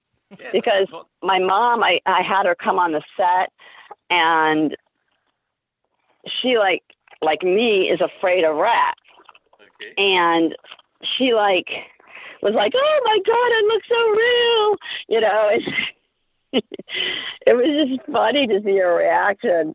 because 0.53 0.89
my 1.23 1.39
mom, 1.39 1.83
I, 1.83 2.01
I 2.07 2.23
had 2.23 2.47
her 2.47 2.55
come 2.55 2.79
on 2.79 2.93
the 2.93 3.03
set 3.17 3.53
and 4.11 4.77
she 6.27 6.59
like, 6.59 6.83
like 7.23 7.43
me 7.43 7.89
is 7.89 8.01
afraid 8.01 8.45
of 8.45 8.57
rats. 8.57 9.01
Okay. 9.81 9.95
And 9.99 10.57
she 11.03 11.35
like 11.35 11.87
was 12.43 12.55
like, 12.55 12.73
oh 12.77 13.01
my 13.05 13.19
God, 13.25 13.51
it 13.53 13.65
looks 13.67 13.89
so 13.89 14.11
real. 14.11 14.77
You 15.09 15.21
know, 15.21 15.51
it, 16.53 16.65
it 17.47 17.55
was 17.55 17.67
just 17.67 18.11
funny 18.11 18.47
to 18.47 18.63
see 18.63 18.79
her 18.79 18.97
reaction 18.97 19.75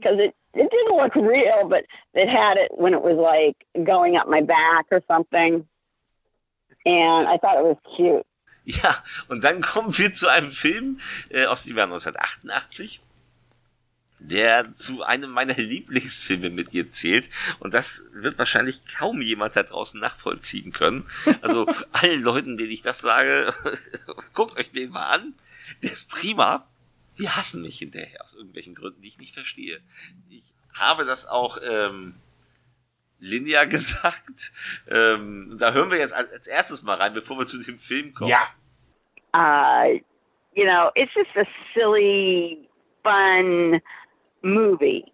because 0.00 0.18
it, 0.18 0.34
it 0.54 0.70
didn't 0.70 0.96
look 0.96 1.14
real, 1.14 1.68
but 1.68 1.84
it 2.14 2.28
had 2.28 2.56
it 2.56 2.70
when 2.76 2.94
it 2.94 3.02
was 3.02 3.16
like 3.16 3.56
going 3.84 4.16
up 4.16 4.28
my 4.28 4.40
back 4.40 4.86
or 4.90 5.02
something. 5.08 5.66
And 6.86 7.28
I 7.28 7.36
thought 7.36 7.58
it 7.58 7.64
was 7.64 7.76
cute. 7.96 8.26
Ja, 8.64 9.02
und 9.28 9.42
dann 9.42 9.60
kommen 9.72 9.96
wir 9.96 10.12
zu 10.12 10.28
einem 10.28 10.50
Film 10.50 11.00
äh, 11.30 11.46
aus 11.46 11.64
dem 11.64 11.76
Jahr 11.76 11.86
1988 11.86 13.00
der 14.20 14.72
zu 14.74 15.02
einem 15.02 15.30
meiner 15.30 15.54
Lieblingsfilme 15.54 16.50
mit 16.50 16.72
ihr 16.72 16.90
zählt. 16.90 17.30
Und 17.58 17.74
das 17.74 18.02
wird 18.12 18.38
wahrscheinlich 18.38 18.82
kaum 18.86 19.22
jemand 19.22 19.56
da 19.56 19.62
draußen 19.62 19.98
nachvollziehen 19.98 20.72
können. 20.72 21.08
Also 21.40 21.66
allen 21.92 22.22
Leuten, 22.22 22.56
denen 22.56 22.70
ich 22.70 22.82
das 22.82 23.00
sage, 23.00 23.54
guckt 24.34 24.58
euch 24.58 24.70
den 24.72 24.90
mal 24.90 25.06
an. 25.06 25.34
Der 25.82 25.92
ist 25.92 26.10
prima. 26.10 26.66
Die 27.20 27.28
hassen 27.28 27.62
mich 27.62 27.78
hinterher 27.78 28.22
aus 28.24 28.34
irgendwelchen 28.34 28.74
Gründen, 28.74 29.02
die 29.02 29.08
ich 29.08 29.18
nicht 29.18 29.34
verstehe. 29.34 29.80
Ich 30.30 30.54
habe 30.74 31.04
das 31.04 31.26
auch 31.26 31.58
ähm, 31.62 32.14
Linear 33.18 33.66
gesagt. 33.68 34.52
Ähm, 34.88 35.56
da 35.58 35.72
hören 35.72 35.90
wir 35.90 35.98
jetzt 35.98 36.14
als 36.14 36.46
erstes 36.46 36.82
mal 36.82 36.96
rein, 36.96 37.14
bevor 37.14 37.38
wir 37.38 37.46
zu 37.46 37.62
dem 37.62 37.78
Film 37.78 38.14
kommen. 38.14 38.30
Ja. 38.30 38.48
Uh, 39.32 40.00
you 40.54 40.64
know, 40.64 40.90
it's 40.96 41.14
just 41.14 41.30
a 41.36 41.44
silly, 41.74 42.68
fun 43.04 43.80
movie. 44.42 45.04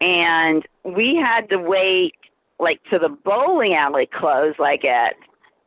And 0.00 0.66
we 0.82 1.14
had 1.14 1.48
to 1.50 1.58
wait 1.58 2.14
like 2.58 2.82
to 2.84 2.98
the 2.98 3.10
bowling 3.10 3.74
alley 3.74 4.06
close 4.06 4.54
like 4.58 4.84
at 4.84 5.14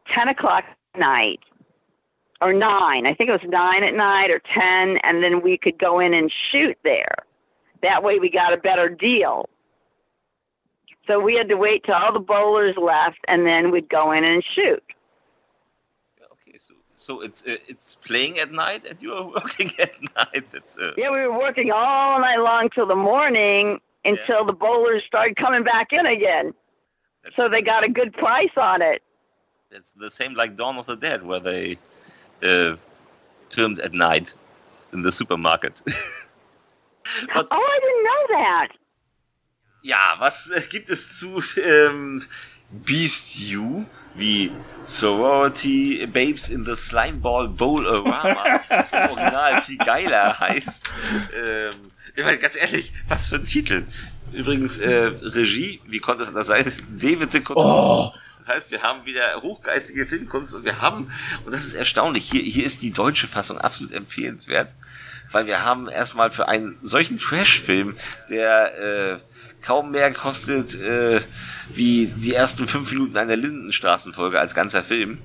10 0.08 0.30
o'clock 0.30 0.64
at 0.94 1.00
night 1.00 1.40
or 2.44 2.54
9. 2.54 3.06
I 3.06 3.14
think 3.14 3.30
it 3.30 3.42
was 3.42 3.50
9 3.50 3.84
at 3.84 3.96
night 3.96 4.30
or 4.30 4.40
10 4.40 4.98
and 4.98 5.24
then 5.24 5.42
we 5.42 5.58
could 5.58 5.78
go 5.78 6.00
in 6.00 6.14
and 6.14 6.32
shoot 6.32 6.78
there. 6.84 7.16
That 7.82 8.04
way 8.04 8.20
we 8.20 8.30
got 8.30 8.54
a 8.54 8.58
better 8.58 8.90
deal. 8.90 9.50
So 11.08 11.20
we 11.20 11.36
had 11.36 11.50
to 11.50 11.58
wait 11.58 11.84
till 11.84 11.96
all 11.96 12.14
the 12.14 12.20
bowlers 12.20 12.78
left 12.78 13.20
and 13.28 13.46
then 13.46 13.72
we'd 13.72 13.90
go 13.90 14.12
in 14.12 14.24
and 14.24 14.44
shoot. 14.44 14.84
Okay, 16.32 16.58
So 16.60 16.74
so 16.96 17.22
it's 17.22 17.44
it's 17.46 17.98
playing 18.06 18.40
at 18.40 18.52
night, 18.52 18.86
and 18.88 18.98
you 19.02 19.14
are 19.14 19.28
working 19.38 19.72
at 19.80 19.96
night. 20.16 20.46
It's, 20.54 20.78
uh... 20.78 20.94
Yeah, 20.98 21.12
we 21.12 21.28
were 21.28 21.38
working 21.38 21.72
all 21.72 22.22
night 22.22 22.40
long 22.40 22.70
till 22.70 22.86
the 22.86 22.96
morning 22.96 23.82
until 24.06 24.40
yeah. 24.40 24.46
the 24.46 24.54
bowlers 24.54 25.04
started 25.04 25.36
coming 25.36 25.64
back 25.64 25.92
in 25.92 26.06
again. 26.06 26.54
That's 27.24 27.36
so 27.36 27.50
they 27.50 27.62
got 27.62 27.84
a 27.84 27.90
good 27.90 28.14
price 28.14 28.56
on 28.58 28.82
it. 28.82 29.02
It's 29.72 29.92
the 29.92 30.12
same 30.12 30.36
like 30.36 30.56
Dawn 30.56 30.78
of 30.78 30.86
the 30.86 30.96
Dead, 30.96 31.24
where 31.24 31.40
they 31.40 31.78
uh, 32.44 32.76
filmed 33.50 33.80
at 33.80 33.94
night 33.94 34.34
in 34.92 35.04
the 35.04 35.12
supermarket. 35.12 35.82
But, 37.34 37.48
oh, 37.52 37.58
I 37.58 37.80
didn't 37.82 38.04
know 38.04 38.38
that. 38.38 38.70
Ja, 39.82 40.16
was 40.20 40.52
äh, 40.52 40.62
gibt 40.70 40.90
es 40.90 41.20
zu 41.20 41.44
ähm, 41.58 42.22
Beast 42.72 43.40
You? 43.40 43.86
wie 44.16 44.52
Sorority 44.84 46.06
Babes 46.08 46.50
in 46.50 46.64
the 46.66 46.76
Slimeball 46.76 47.48
Bowl-O-Rama 47.48 48.62
im 48.70 49.10
Original 49.12 49.62
viel 49.62 49.78
geiler 49.78 50.40
heißt. 50.40 50.90
Ähm, 51.36 51.76
ich 52.16 52.24
meine, 52.24 52.38
ganz 52.38 52.56
ehrlich, 52.56 52.94
was 53.08 53.28
für 53.28 53.38
ein 53.38 53.46
Titel. 53.46 53.84
Übrigens, 54.32 54.78
äh, 54.78 55.12
Regie, 55.22 55.82
wie 55.88 56.00
konnte 56.00 56.24
es 56.24 56.30
anders 56.30 56.48
sein? 56.48 56.72
David 56.90 57.34
de 57.34 57.42
oh. 57.56 58.12
Das 58.46 58.56
heißt, 58.56 58.72
wir 58.72 58.82
haben 58.82 59.06
wieder 59.06 59.42
hochgeistige 59.42 60.06
Filmkunst 60.06 60.54
und 60.54 60.66
wir 60.66 60.82
haben, 60.82 61.10
und 61.46 61.54
das 61.54 61.64
ist 61.64 61.76
erstaunlich, 61.76 62.30
hier, 62.30 62.42
hier 62.42 62.66
ist 62.66 62.82
die 62.82 62.92
deutsche 62.92 63.26
Fassung 63.28 63.58
absolut 63.58 63.94
empfehlenswert, 63.94 64.74
weil 65.32 65.46
wir 65.46 65.64
haben 65.64 65.88
erstmal 65.88 66.30
für 66.30 66.50
einen 66.50 66.78
solchen 66.82 67.20
Trash-Film, 67.20 67.96
der 68.30 69.14
äh, 69.14 69.20
kaum 69.62 69.92
mehr 69.92 70.12
kostet 70.12 70.76
äh, 70.76 71.22
wie 71.74 72.08
die 72.08 72.34
ersten 72.34 72.68
fünf 72.68 72.92
Minuten 72.92 73.16
einer 73.16 73.38
Lindenstraßenfolge 73.38 74.38
als 74.38 74.54
ganzer 74.54 74.84
Film. 74.84 75.20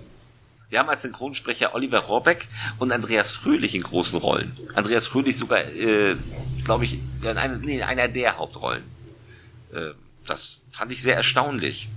Wir 0.70 0.78
haben 0.78 0.88
als 0.88 1.02
Synchronsprecher 1.02 1.74
Oliver 1.74 1.98
Rohrbeck 1.98 2.46
und 2.78 2.92
Andreas 2.92 3.32
Fröhlich 3.32 3.74
in 3.74 3.82
großen 3.82 4.18
Rollen. 4.20 4.52
Andreas 4.74 5.08
Fröhlich 5.08 5.36
sogar, 5.36 5.58
äh, 5.58 6.14
glaube 6.64 6.84
ich, 6.84 6.98
in 7.22 7.36
einer, 7.36 7.56
nee, 7.56 7.78
in 7.78 7.82
einer 7.82 8.06
der 8.06 8.38
Hauptrollen. 8.38 8.84
Äh, 9.72 9.90
das 10.24 10.60
fand 10.70 10.92
ich 10.92 11.02
sehr 11.02 11.16
erstaunlich. 11.16 11.88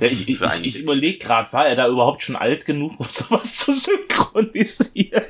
Ja, 0.00 0.06
ich 0.06 0.28
ich, 0.28 0.40
ich 0.62 0.80
überlege 0.80 1.18
gerade, 1.18 1.52
war 1.52 1.66
er 1.66 1.74
da 1.74 1.88
überhaupt 1.88 2.22
schon 2.22 2.36
alt 2.36 2.66
genug, 2.66 3.00
um 3.00 3.06
sowas 3.10 3.56
zu 3.56 3.72
synchronisieren? 3.72 5.24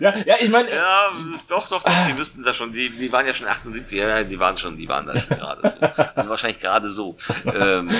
ja, 0.00 0.16
ja, 0.24 0.36
ich 0.40 0.50
meine. 0.50 0.70
Ja, 0.70 1.10
doch, 1.48 1.68
doch, 1.68 1.82
doch, 1.82 2.06
die 2.08 2.14
müssten 2.14 2.42
da 2.42 2.54
schon, 2.54 2.72
die, 2.72 2.90
die 2.90 3.10
waren 3.10 3.26
ja 3.26 3.34
schon 3.34 3.48
78, 3.48 3.98
ja, 3.98 4.22
die 4.22 4.38
waren 4.38 4.56
schon, 4.56 4.76
die 4.76 4.88
waren 4.88 5.06
da 5.06 5.18
schon 5.18 5.36
gerade 5.36 5.68
so. 5.68 5.86
Also 6.14 6.30
wahrscheinlich 6.30 6.60
gerade 6.60 6.90
so. 6.90 7.16
Ähm, 7.46 7.90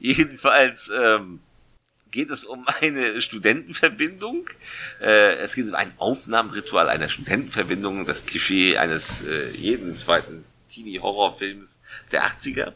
jedenfalls, 0.00 0.90
ähm, 0.94 1.40
geht 2.10 2.30
es 2.30 2.44
um 2.44 2.66
eine 2.80 3.20
Studentenverbindung. 3.20 4.48
Äh, 5.00 5.36
es 5.36 5.54
geht 5.54 5.68
um 5.68 5.74
ein 5.74 5.92
Aufnahmeritual 5.98 6.88
einer 6.88 7.08
Studentenverbindung, 7.08 8.06
das 8.06 8.26
Klischee 8.26 8.76
eines 8.76 9.24
äh, 9.26 9.50
jeden 9.50 9.94
zweiten 9.94 10.44
Teenie-Horrorfilms 10.70 11.80
der 12.12 12.26
80er 12.26 12.72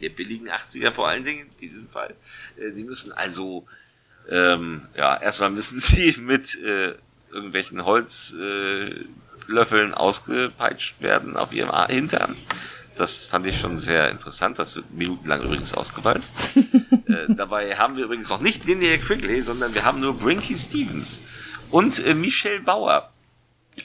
der 0.00 0.10
billigen 0.10 0.48
80er 0.48 0.90
vor 0.90 1.08
allen 1.08 1.24
Dingen 1.24 1.48
in 1.58 1.68
diesem 1.68 1.88
Fall. 1.88 2.14
Äh, 2.56 2.72
sie 2.72 2.84
müssen 2.84 3.12
also, 3.12 3.66
ähm, 4.28 4.82
ja, 4.96 5.16
erstmal 5.16 5.50
müssen 5.50 5.80
sie 5.80 6.16
mit 6.20 6.56
äh, 6.62 6.94
irgendwelchen 7.32 7.84
Holzlöffeln 7.84 9.92
äh, 9.92 9.94
ausgepeitscht 9.94 11.00
werden 11.00 11.36
auf 11.36 11.52
ihrem 11.52 11.72
Hintern. 11.86 12.34
Das 12.96 13.26
fand 13.26 13.46
ich 13.46 13.60
schon 13.60 13.76
sehr 13.76 14.10
interessant. 14.10 14.58
Das 14.58 14.74
wird 14.74 14.90
minutenlang 14.90 15.42
übrigens 15.42 15.74
ausgewalzt. 15.74 16.56
äh, 16.56 17.26
dabei 17.28 17.76
haben 17.76 17.96
wir 17.96 18.04
übrigens 18.04 18.30
noch 18.30 18.40
nicht 18.40 18.64
Linnea 18.64 18.96
Quigley, 18.96 19.42
sondern 19.42 19.74
wir 19.74 19.84
haben 19.84 20.00
nur 20.00 20.18
Brinky 20.18 20.56
Stevens 20.56 21.20
und 21.70 22.04
äh, 22.04 22.14
Michelle 22.14 22.60
Bauer. 22.60 23.12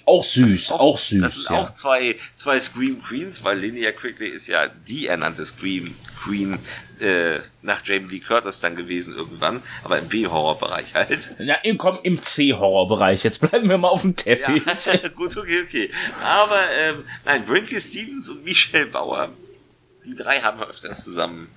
Auch 0.05 0.23
süß, 0.23 0.71
auch, 0.71 0.79
auch, 0.79 0.97
süß. 0.97 1.21
Das 1.21 1.35
sind 1.35 1.49
ja. 1.49 1.63
auch 1.63 1.73
zwei, 1.73 2.15
zwei 2.33 2.59
Scream 2.59 3.03
Queens, 3.03 3.43
weil 3.43 3.59
Linnea 3.59 3.91
Quigley 3.91 4.29
ist 4.29 4.47
ja 4.47 4.67
die 4.67 5.07
ernannte 5.07 5.45
Scream 5.45 5.93
Queen 6.23 6.59
äh, 6.99 7.39
nach 7.61 7.85
Jamie 7.85 8.09
Lee 8.09 8.19
Curtis 8.19 8.59
dann 8.59 8.75
gewesen 8.75 9.15
irgendwann, 9.15 9.61
aber 9.83 9.99
im 9.99 10.07
B-Horror-Bereich 10.07 10.93
halt. 10.93 11.35
Ja, 11.39 11.57
komm, 11.77 11.99
im 12.03 12.21
C-Horror-Bereich. 12.23 13.23
Jetzt 13.23 13.39
bleiben 13.39 13.67
wir 13.67 13.77
mal 13.77 13.89
auf 13.89 14.01
dem 14.01 14.15
Teppich. 14.15 14.63
Ja, 14.85 15.07
gut, 15.15 15.35
okay, 15.35 15.63
okay. 15.65 15.91
Aber 16.23 16.59
ähm, 16.77 17.03
nein, 17.25 17.45
Brinkley 17.45 17.81
Stevens 17.81 18.29
und 18.29 18.43
Michelle 18.43 18.87
Bauer, 18.87 19.29
die 20.05 20.15
drei 20.15 20.41
haben 20.41 20.61
öfters 20.61 21.03
zusammen 21.03 21.47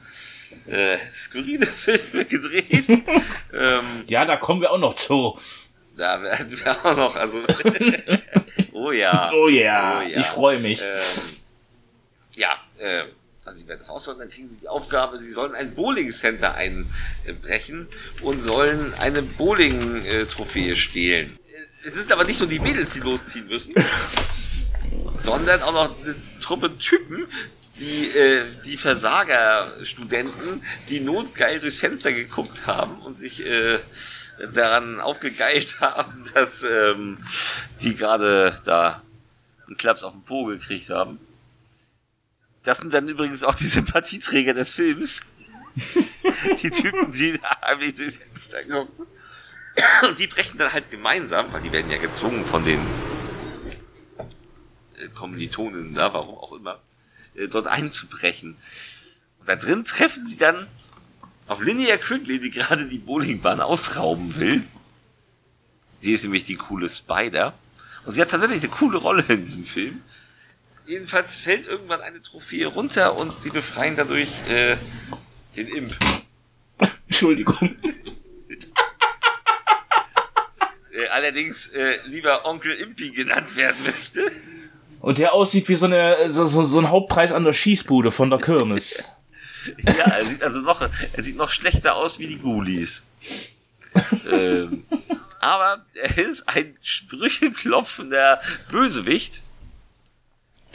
äh, 0.67 0.97
skurrile 1.13 1.67
Filme 1.67 2.25
gedreht. 2.25 2.89
ähm, 3.53 3.85
ja, 4.07 4.25
da 4.25 4.37
kommen 4.37 4.61
wir 4.61 4.73
auch 4.73 4.79
noch 4.79 4.95
zu. 4.95 5.39
Da 5.97 6.23
werden 6.23 6.51
wir 6.51 6.71
auch 6.85 6.97
noch, 6.97 7.17
also. 7.17 7.43
oh 8.73 8.93
ja. 8.93 9.31
Oh 9.33 9.49
ja. 9.49 10.01
Oh 10.01 10.03
ja. 10.03 10.21
Ich 10.21 10.27
freue 10.27 10.61
mich. 10.61 10.83
Ähm, 10.83 10.89
ja, 12.37 12.57
äh, 12.79 13.05
also 13.45 13.59
sie 13.59 13.69
werden 13.69 13.81
das 13.81 13.91
ausführen, 13.91 14.19
dann 14.19 14.31
kriegen 14.31 14.49
sie 14.49 14.61
die 14.61 14.69
Aufgabe, 14.69 15.19
sie 15.19 15.31
sollen 15.31 15.55
ein 15.55 15.75
Bowling 15.75 16.11
Center 16.11 16.55
einbrechen 16.55 17.89
und 18.23 18.43
sollen 18.43 18.95
eine 18.95 19.23
Bowling-Trophäe 19.23 20.77
stehlen. 20.77 21.39
Es 21.85 21.97
ist 21.97 22.11
aber 22.11 22.25
nicht 22.25 22.41
nur 22.41 22.49
die 22.49 22.59
Mädels, 22.59 22.95
die 22.95 23.01
losziehen 23.01 23.47
müssen, 23.47 23.75
sondern 25.21 25.63
auch 25.63 25.73
noch 25.73 26.03
eine 26.03 26.15
Truppe 26.41 26.79
Typen, 26.79 27.27
die, 27.79 28.09
äh, 28.17 28.47
die 28.65 28.79
Versager-Studenten, 28.79 30.63
die 30.89 31.01
notgeil 31.01 31.61
durchs 31.61 31.79
Fenster 31.79 32.13
geguckt 32.13 32.67
haben 32.67 33.03
und 33.03 33.19
sich 33.19 33.45
äh, 33.47 33.79
daran 34.53 35.01
aufgegeilt 35.01 35.81
haben, 35.81 36.25
dass 36.35 36.63
ähm, 36.63 37.19
die 37.83 37.95
gerade 37.95 38.59
da 38.65 39.03
einen 39.67 39.77
Klaps 39.77 40.03
auf 40.03 40.13
den 40.13 40.23
Po 40.23 40.45
gekriegt 40.45 40.91
haben. 40.91 41.19
Das 42.65 42.79
sind 42.79 42.95
dann 42.95 43.09
übrigens 43.09 43.43
auch 43.45 43.55
die 43.55 43.67
Sympathieträger 43.67 44.55
des 44.55 44.71
Films. 44.71 45.23
die 46.63 46.71
Typen, 46.71 47.11
die 47.11 47.39
da 47.39 47.61
heimlich 47.63 47.95
durchs 47.95 48.19
Fenster 48.19 48.63
gucken. 48.63 49.07
Und 50.07 50.19
die 50.19 50.29
brechen 50.29 50.59
dann 50.59 50.73
halt 50.73 50.91
gemeinsam, 50.91 51.53
weil 51.53 51.63
die 51.63 51.73
werden 51.73 51.91
ja 51.91 51.99
gezwungen 51.99 52.45
von 52.45 52.65
den 52.65 52.79
äh, 54.97 55.09
Kommilitonen, 55.09 55.95
da, 55.95 56.13
warum 56.13 56.37
auch 56.37 56.53
immer, 56.53 56.79
äh, 57.35 57.49
dort 57.49 57.67
einzubrechen. 57.67 58.57
Und 59.41 59.49
da 59.49 59.57
drin 59.57 59.85
treffen 59.85 60.27
sie 60.27 60.39
dann 60.39 60.69
auf 61.47 61.63
Linnea 61.63 61.97
Quigley, 61.97 62.41
die 62.41 62.51
gerade 62.51 62.87
die 62.87 62.99
Bowlingbahn 62.99 63.61
ausrauben 63.61 64.39
will. 64.39 64.63
Sie 66.01 66.13
ist 66.13 66.25
nämlich 66.25 66.45
die 66.45 66.57
coole 66.57 66.89
Spider. 66.89 67.55
Und 68.05 68.15
sie 68.15 68.21
hat 68.21 68.31
tatsächlich 68.31 68.63
eine 68.63 68.71
coole 68.71 68.99
Rolle 68.99 69.25
in 69.29 69.45
diesem 69.45 69.65
Film. 69.65 70.03
Jedenfalls 70.87 71.37
fällt 71.37 71.67
irgendwann 71.67 72.03
eine 72.03 72.21
Trophäe 72.21 72.67
runter 72.67 73.17
und 73.17 73.39
sie 73.39 73.51
befreien 73.51 73.97
dadurch 73.97 74.31
äh, 74.51 74.77
den 75.57 75.69
Imp. 75.69 75.97
Entschuldigung. 77.09 77.77
allerdings 81.15 81.69
äh, 81.69 81.99
lieber 82.07 82.45
Onkel 82.45 82.73
Impi 82.73 83.11
genannt 83.11 83.57
werden 83.57 83.77
möchte. 83.85 84.31
Und 85.01 85.19
der 85.19 85.33
aussieht 85.33 85.69
wie 85.69 85.75
so, 85.75 85.87
eine, 85.87 86.29
so, 86.29 86.45
so, 86.47 86.65
so 86.65 86.79
ein 86.79 86.91
Hauptpreis 86.91 87.33
an 87.33 87.45
der 87.45 87.53
Schießbude 87.53 88.11
von 88.11 88.31
der 88.31 88.41
Kirmes. 88.41 89.14
ja, 89.85 90.05
er 90.05 90.25
sieht 90.25 90.43
also 90.43 90.61
noch, 90.61 90.81
er 91.13 91.23
sieht 91.23 91.37
noch 91.37 91.51
schlechter 91.51 91.95
aus 91.97 92.19
wie 92.19 92.27
die 92.27 92.39
Ghoulies. 92.39 93.03
ähm, 94.29 94.85
aber 95.41 95.85
er 95.95 96.19
ist 96.19 96.49
ein 96.49 96.77
sprücheklopfender 96.83 98.41
Bösewicht 98.71 99.43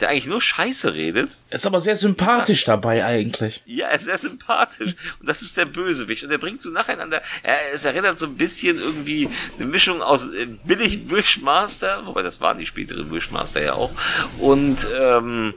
der 0.00 0.08
eigentlich 0.08 0.26
nur 0.26 0.40
Scheiße 0.40 0.94
redet. 0.94 1.36
Ist 1.50 1.66
aber 1.66 1.80
sehr 1.80 1.96
sympathisch 1.96 2.66
ja. 2.66 2.74
dabei 2.74 3.04
eigentlich. 3.04 3.62
Ja, 3.66 3.88
er 3.88 3.96
ist 3.96 4.04
sehr 4.04 4.18
sympathisch. 4.18 4.94
Und 5.20 5.28
das 5.28 5.42
ist 5.42 5.56
der 5.56 5.66
Bösewicht. 5.66 6.24
Und 6.24 6.30
er 6.30 6.38
bringt 6.38 6.62
so 6.62 6.70
nacheinander, 6.70 7.22
er, 7.42 7.58
es 7.72 7.84
erinnert 7.84 8.18
so 8.18 8.26
ein 8.26 8.36
bisschen 8.36 8.78
irgendwie 8.78 9.28
eine 9.56 9.66
Mischung 9.66 10.02
aus 10.02 10.32
äh, 10.32 10.46
billig 10.64 11.10
Wishmaster, 11.10 12.06
wobei 12.06 12.22
das 12.22 12.40
waren 12.40 12.58
die 12.58 12.66
späteren 12.66 13.10
Wishmaster 13.10 13.62
ja 13.62 13.74
auch, 13.74 13.90
und 14.38 14.86
ähm, 14.98 15.54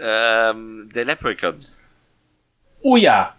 ähm, 0.00 0.90
der 0.94 1.04
Leprechaun. 1.04 1.64
Oh 2.84 2.96
ja. 2.98 3.34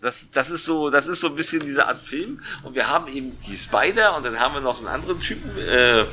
Das, 0.00 0.30
das 0.30 0.50
ist 0.50 0.64
so, 0.64 0.88
das 0.88 1.08
ist 1.08 1.20
so 1.20 1.26
ein 1.28 1.34
bisschen 1.34 1.60
diese 1.60 1.86
Art 1.86 1.98
Film. 1.98 2.40
Und 2.62 2.76
wir 2.76 2.88
haben 2.88 3.08
eben 3.08 3.36
die 3.40 3.56
Spider 3.56 4.16
und 4.16 4.24
dann 4.24 4.38
haben 4.38 4.54
wir 4.54 4.60
noch 4.60 4.76
so 4.76 4.86
einen 4.86 4.94
anderen 4.94 5.20
Typen, 5.20 5.50
äh, 5.58 6.04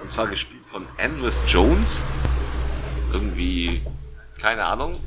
und 0.00 0.10
zwar 0.10 0.26
gespielt 0.26 0.64
von 0.70 0.86
Andrews 0.98 1.40
Jones. 1.48 2.02
Irgendwie, 3.10 3.80
keine 4.38 4.64
Ahnung, 4.66 5.00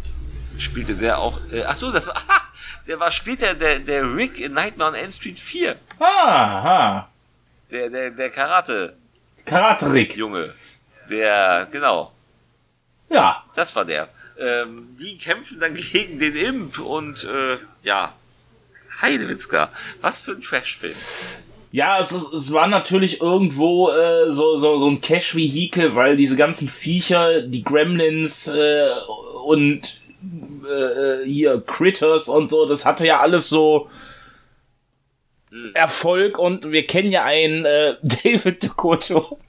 spielte 0.57 0.95
der 0.95 1.19
auch. 1.19 1.39
Äh, 1.51 1.65
ach 1.65 1.75
so, 1.75 1.91
das 1.91 2.07
war. 2.07 2.15
Aha, 2.27 2.41
der 2.87 2.99
war 2.99 3.11
später 3.11 3.53
der, 3.53 3.79
der 3.79 4.15
Rick 4.15 4.39
in 4.39 4.53
Nightmare 4.53 4.89
on 4.89 4.95
Elm 4.95 5.11
Street 5.11 5.39
4. 5.39 5.75
Aha. 5.99 7.09
Der, 7.69 7.89
der, 7.89 8.09
der 8.09 8.29
Karate. 8.31 8.95
Karate 9.45 9.93
Rick. 9.93 10.17
Junge. 10.17 10.51
Der, 11.11 11.67
genau. 11.71 12.11
Ja. 13.09 13.43
Das 13.53 13.75
war 13.75 13.85
der. 13.85 14.09
Ähm, 14.39 14.95
die 14.99 15.17
kämpfen 15.17 15.59
dann 15.59 15.73
gegen 15.91 16.19
den 16.19 16.35
Imp 16.35 16.79
und 16.79 17.23
äh, 17.23 17.57
ja. 17.83 18.13
Heidewitzka. 19.01 19.71
Was 20.01 20.21
für 20.21 20.31
ein 20.31 20.41
Trashfilm. 20.41 20.95
Ja, 21.71 21.99
es, 21.99 22.13
ist, 22.13 22.31
es 22.31 22.53
war 22.53 22.67
natürlich 22.67 23.19
irgendwo 23.19 23.89
äh, 23.89 24.31
so, 24.31 24.55
so, 24.55 24.77
so 24.77 24.89
ein 24.89 25.01
Cash-Vehikel, 25.01 25.93
weil 25.95 26.15
diese 26.15 26.37
ganzen 26.37 26.69
Viecher, 26.69 27.41
die 27.41 27.63
Gremlins 27.63 28.47
äh, 28.47 28.87
und 29.43 29.99
äh, 30.63 31.25
hier 31.25 31.61
Critters 31.65 32.29
und 32.29 32.49
so, 32.49 32.65
das 32.65 32.85
hatte 32.85 33.05
ja 33.05 33.19
alles 33.19 33.49
so 33.49 33.89
Erfolg 35.73 36.37
und 36.37 36.71
wir 36.71 36.85
kennen 36.85 37.11
ja 37.11 37.23
einen 37.23 37.65
äh, 37.65 37.95
David 38.03 38.63
Ducotto, 38.63 39.39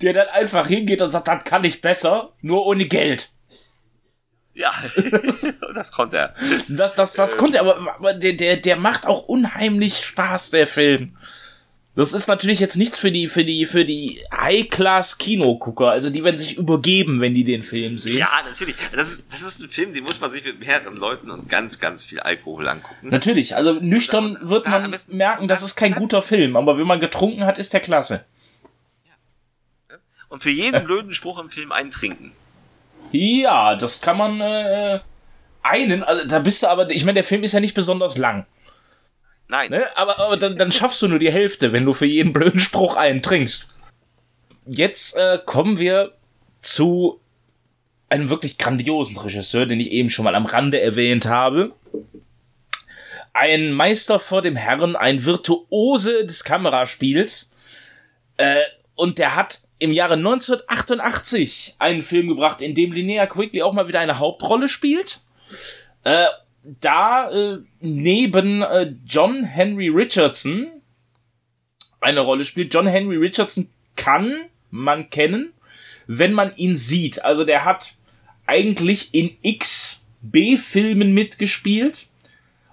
der 0.00 0.12
dann 0.12 0.28
einfach 0.28 0.66
hingeht 0.66 1.02
und 1.02 1.10
sagt, 1.10 1.28
das 1.28 1.44
kann 1.44 1.64
ich 1.64 1.80
besser, 1.80 2.32
nur 2.42 2.66
ohne 2.66 2.86
Geld. 2.86 3.30
Ja, 4.58 4.72
das 5.74 5.92
konnte 5.92 6.16
er. 6.16 6.34
Das, 6.66 6.96
das, 6.96 7.12
das 7.12 7.34
äh, 7.34 7.36
konnte 7.36 7.58
er, 7.58 7.60
aber, 7.60 7.94
aber 7.94 8.12
der, 8.12 8.32
der, 8.32 8.56
der 8.56 8.76
macht 8.76 9.06
auch 9.06 9.22
unheimlich 9.28 9.98
Spaß, 10.04 10.50
der 10.50 10.66
Film. 10.66 11.16
Das 11.94 12.12
ist 12.12 12.26
natürlich 12.26 12.58
jetzt 12.58 12.76
nichts 12.76 12.98
für 12.98 13.12
die, 13.12 13.28
für 13.28 13.44
die, 13.44 13.66
für 13.66 13.84
die 13.84 14.20
High-Class-Kinogucker. 14.32 15.90
Also 15.90 16.10
die 16.10 16.24
werden 16.24 16.38
sich 16.38 16.56
übergeben, 16.56 17.20
wenn 17.20 17.34
die 17.34 17.44
den 17.44 17.62
Film 17.62 17.98
sehen. 17.98 18.18
Ja, 18.18 18.30
natürlich. 18.44 18.74
Das 18.92 19.10
ist, 19.10 19.32
das 19.32 19.42
ist 19.42 19.60
ein 19.60 19.68
Film, 19.68 19.92
den 19.92 20.02
muss 20.02 20.20
man 20.20 20.32
sich 20.32 20.44
mit 20.44 20.58
mehreren 20.58 20.96
Leuten 20.96 21.30
und 21.30 21.48
ganz, 21.48 21.78
ganz 21.78 22.04
viel 22.04 22.18
Alkohol 22.18 22.68
angucken. 22.68 23.10
Natürlich. 23.10 23.54
Also 23.54 23.74
nüchtern 23.74 24.38
wird 24.42 24.66
man 24.66 24.92
merken, 25.08 25.46
das 25.46 25.62
ist 25.62 25.76
kein 25.76 25.94
guter 25.94 26.20
Film. 26.20 26.56
Aber 26.56 26.78
wenn 26.78 26.86
man 26.86 26.98
getrunken 26.98 27.44
hat, 27.44 27.60
ist 27.60 27.72
der 27.72 27.80
klasse. 27.80 28.24
Und 30.28 30.42
für 30.42 30.50
jeden 30.50 30.84
blöden 30.84 31.14
Spruch 31.14 31.38
im 31.38 31.48
Film 31.48 31.70
einen 31.70 31.90
trinken. 31.92 32.32
Ja, 33.12 33.76
das 33.76 34.00
kann 34.00 34.16
man 34.16 34.40
äh, 34.40 35.00
einen, 35.62 36.02
also 36.02 36.26
da 36.26 36.40
bist 36.40 36.62
du 36.62 36.68
aber, 36.68 36.90
ich 36.90 37.04
meine, 37.04 37.14
der 37.14 37.24
Film 37.24 37.42
ist 37.42 37.52
ja 37.52 37.60
nicht 37.60 37.74
besonders 37.74 38.16
lang. 38.18 38.46
Nein. 39.48 39.70
Ne? 39.70 39.86
Aber, 39.96 40.18
aber 40.18 40.36
dann, 40.36 40.58
dann 40.58 40.72
schaffst 40.72 41.00
du 41.00 41.08
nur 41.08 41.18
die 41.18 41.32
Hälfte, 41.32 41.72
wenn 41.72 41.84
du 41.84 41.94
für 41.94 42.06
jeden 42.06 42.32
blöden 42.32 42.60
Spruch 42.60 42.96
einen 42.96 43.22
trinkst. 43.22 43.68
Jetzt 44.66 45.16
äh, 45.16 45.38
kommen 45.44 45.78
wir 45.78 46.12
zu 46.60 47.20
einem 48.10 48.28
wirklich 48.30 48.58
grandiosen 48.58 49.16
Regisseur, 49.16 49.66
den 49.66 49.80
ich 49.80 49.90
eben 49.90 50.10
schon 50.10 50.24
mal 50.24 50.34
am 50.34 50.46
Rande 50.46 50.80
erwähnt 50.80 51.26
habe. 51.26 51.72
Ein 53.32 53.72
Meister 53.72 54.18
vor 54.18 54.42
dem 54.42 54.56
Herrn, 54.56 54.96
ein 54.96 55.24
Virtuose 55.24 56.26
des 56.26 56.44
Kameraspiels. 56.44 57.50
Äh, 58.36 58.60
und 58.94 59.18
der 59.18 59.34
hat 59.34 59.62
im 59.78 59.92
Jahre 59.92 60.14
1988 60.14 61.76
einen 61.78 62.02
Film 62.02 62.28
gebracht, 62.28 62.60
in 62.62 62.74
dem 62.74 62.92
Linnea 62.92 63.26
Quigley 63.26 63.62
auch 63.62 63.72
mal 63.72 63.88
wieder 63.88 64.00
eine 64.00 64.18
Hauptrolle 64.18 64.68
spielt. 64.68 65.20
Äh, 66.04 66.26
da 66.80 67.30
äh, 67.30 67.58
neben 67.80 68.62
äh, 68.62 68.92
John 69.06 69.44
Henry 69.44 69.88
Richardson 69.88 70.68
eine 72.00 72.20
Rolle 72.20 72.44
spielt. 72.44 72.74
John 72.74 72.86
Henry 72.86 73.16
Richardson 73.16 73.68
kann 73.96 74.44
man 74.70 75.10
kennen, 75.10 75.52
wenn 76.06 76.32
man 76.32 76.54
ihn 76.56 76.76
sieht. 76.76 77.24
Also 77.24 77.44
der 77.44 77.64
hat 77.64 77.94
eigentlich 78.46 79.10
in 79.12 79.36
X 79.42 80.00
B-Filmen 80.20 81.12
mitgespielt 81.14 82.06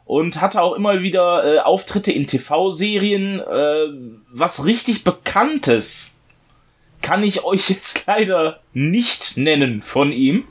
und 0.06 0.41
hatte 0.41 0.62
auch 0.62 0.74
immer 0.74 1.01
wieder 1.01 1.43
äh, 1.43 1.60
Auftritte 1.60 2.12
in 2.12 2.28
TV-Serien. 2.28 3.39
Äh, 3.39 3.86
was 4.32 4.66
richtig 4.66 5.03
Bekanntes 5.03 6.14
kann 7.06 7.24
ich 7.24 7.43
euch 7.43 7.70
jetzt 7.70 8.03
leider 8.08 8.62
nicht 8.74 9.38
nennen 9.38 9.84
von 9.84 10.12
ihm. 10.12 10.47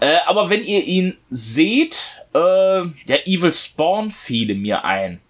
Äh, 0.00 0.18
aber 0.26 0.50
wenn 0.50 0.62
ihr 0.62 0.84
ihn 0.84 1.18
seht, 1.30 2.22
äh, 2.32 2.84
der 3.08 3.26
Evil 3.26 3.52
Spawn 3.52 4.12
fiele 4.12 4.54
mir 4.54 4.84
ein. 4.84 5.20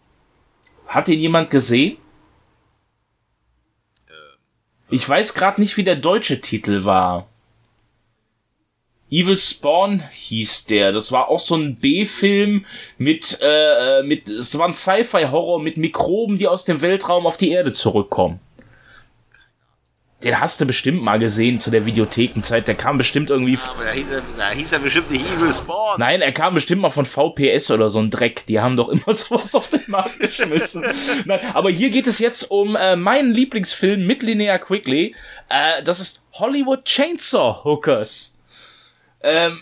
Hat 0.86 1.08
ihn 1.08 1.18
jemand 1.18 1.50
gesehen? 1.50 1.96
Ich 4.90 5.08
weiß 5.08 5.32
gerade 5.34 5.60
nicht, 5.60 5.78
wie 5.78 5.82
der 5.82 5.96
deutsche 5.96 6.40
Titel 6.42 6.84
war. 6.84 7.26
Evil 9.10 9.38
Spawn 9.38 10.02
hieß 10.12 10.66
der. 10.66 10.92
Das 10.92 11.10
war 11.10 11.28
auch 11.28 11.40
so 11.40 11.56
ein 11.56 11.76
B-Film 11.76 12.66
mit, 12.98 13.38
äh, 13.40 14.02
mit, 14.02 14.28
es 14.28 14.58
war 14.58 14.68
ein 14.68 14.74
Sci-Fi-Horror 14.74 15.62
mit 15.62 15.78
Mikroben, 15.78 16.36
die 16.36 16.48
aus 16.48 16.66
dem 16.66 16.82
Weltraum 16.82 17.26
auf 17.26 17.38
die 17.38 17.50
Erde 17.50 17.72
zurückkommen. 17.72 18.40
Den 20.24 20.40
hast 20.40 20.60
du 20.60 20.66
bestimmt 20.66 21.02
mal 21.02 21.18
gesehen 21.18 21.60
zu 21.60 21.70
der 21.70 21.84
Videothekenzeit. 21.84 22.66
Der 22.66 22.74
kam 22.74 22.96
bestimmt 22.96 23.28
irgendwie. 23.28 23.58
aber 23.68 23.84
da 23.84 23.90
hieß, 23.90 24.10
er, 24.10 24.22
da 24.38 24.50
hieß 24.50 24.72
er 24.72 24.78
bestimmt 24.78 25.10
nicht 25.10 25.26
Evil 25.26 25.52
Spawn. 25.52 26.00
Nein, 26.00 26.22
er 26.22 26.32
kam 26.32 26.54
bestimmt 26.54 26.80
mal 26.80 26.90
von 26.90 27.04
VPS 27.04 27.70
oder 27.70 27.90
so 27.90 27.98
ein 27.98 28.08
Dreck. 28.08 28.46
Die 28.46 28.58
haben 28.58 28.76
doch 28.76 28.88
immer 28.88 29.02
sowas 29.14 29.54
auf 29.54 29.68
den 29.68 29.84
Markt 29.88 30.18
geschmissen. 30.18 30.84
Nein, 31.26 31.40
aber 31.52 31.70
hier 31.70 31.90
geht 31.90 32.06
es 32.06 32.18
jetzt 32.18 32.44
um 32.50 32.76
äh, 32.76 32.96
meinen 32.96 33.32
Lieblingsfilm 33.32 34.06
mit 34.06 34.22
Linnea 34.22 34.56
Quigley. 34.58 35.14
Äh, 35.50 35.82
das 35.82 36.00
ist 36.00 36.22
Hollywood 36.32 36.84
Chainsaw 36.86 37.62
Hookers. 37.64 38.34
Ähm, 39.20 39.60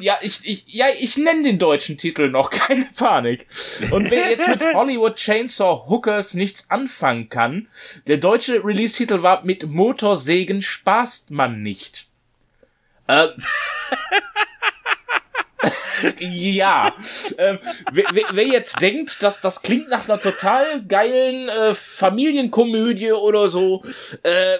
Ja, 0.00 0.18
ich, 0.22 0.40
ich, 0.44 0.64
ja, 0.66 0.86
ich 0.98 1.16
nenne 1.16 1.44
den 1.44 1.58
deutschen 1.58 1.96
Titel 1.96 2.28
noch, 2.28 2.50
keine 2.50 2.86
Panik. 2.96 3.46
Und 3.90 4.10
wer 4.10 4.30
jetzt 4.30 4.48
mit 4.48 4.62
Hollywood 4.74 5.16
Chainsaw 5.16 5.88
Hookers 5.88 6.34
nichts 6.34 6.70
anfangen 6.70 7.28
kann, 7.28 7.68
der 8.06 8.16
deutsche 8.18 8.64
Release-Titel 8.64 9.22
war 9.22 9.44
mit 9.44 9.66
Motorsägen 9.66 10.62
spaßt 10.62 11.30
man 11.30 11.62
nicht. 11.62 12.08
Ähm, 13.08 13.30
ja. 16.18 16.94
Ähm, 17.38 17.58
wer, 17.92 18.04
wer, 18.32 18.46
jetzt 18.46 18.80
denkt, 18.80 19.22
dass 19.22 19.40
das 19.40 19.62
klingt 19.62 19.88
nach 19.88 20.08
einer 20.08 20.20
total 20.20 20.84
geilen 20.84 21.48
äh, 21.48 21.74
Familienkomödie 21.74 23.12
oder 23.12 23.48
so, 23.48 23.82
äh, 24.22 24.58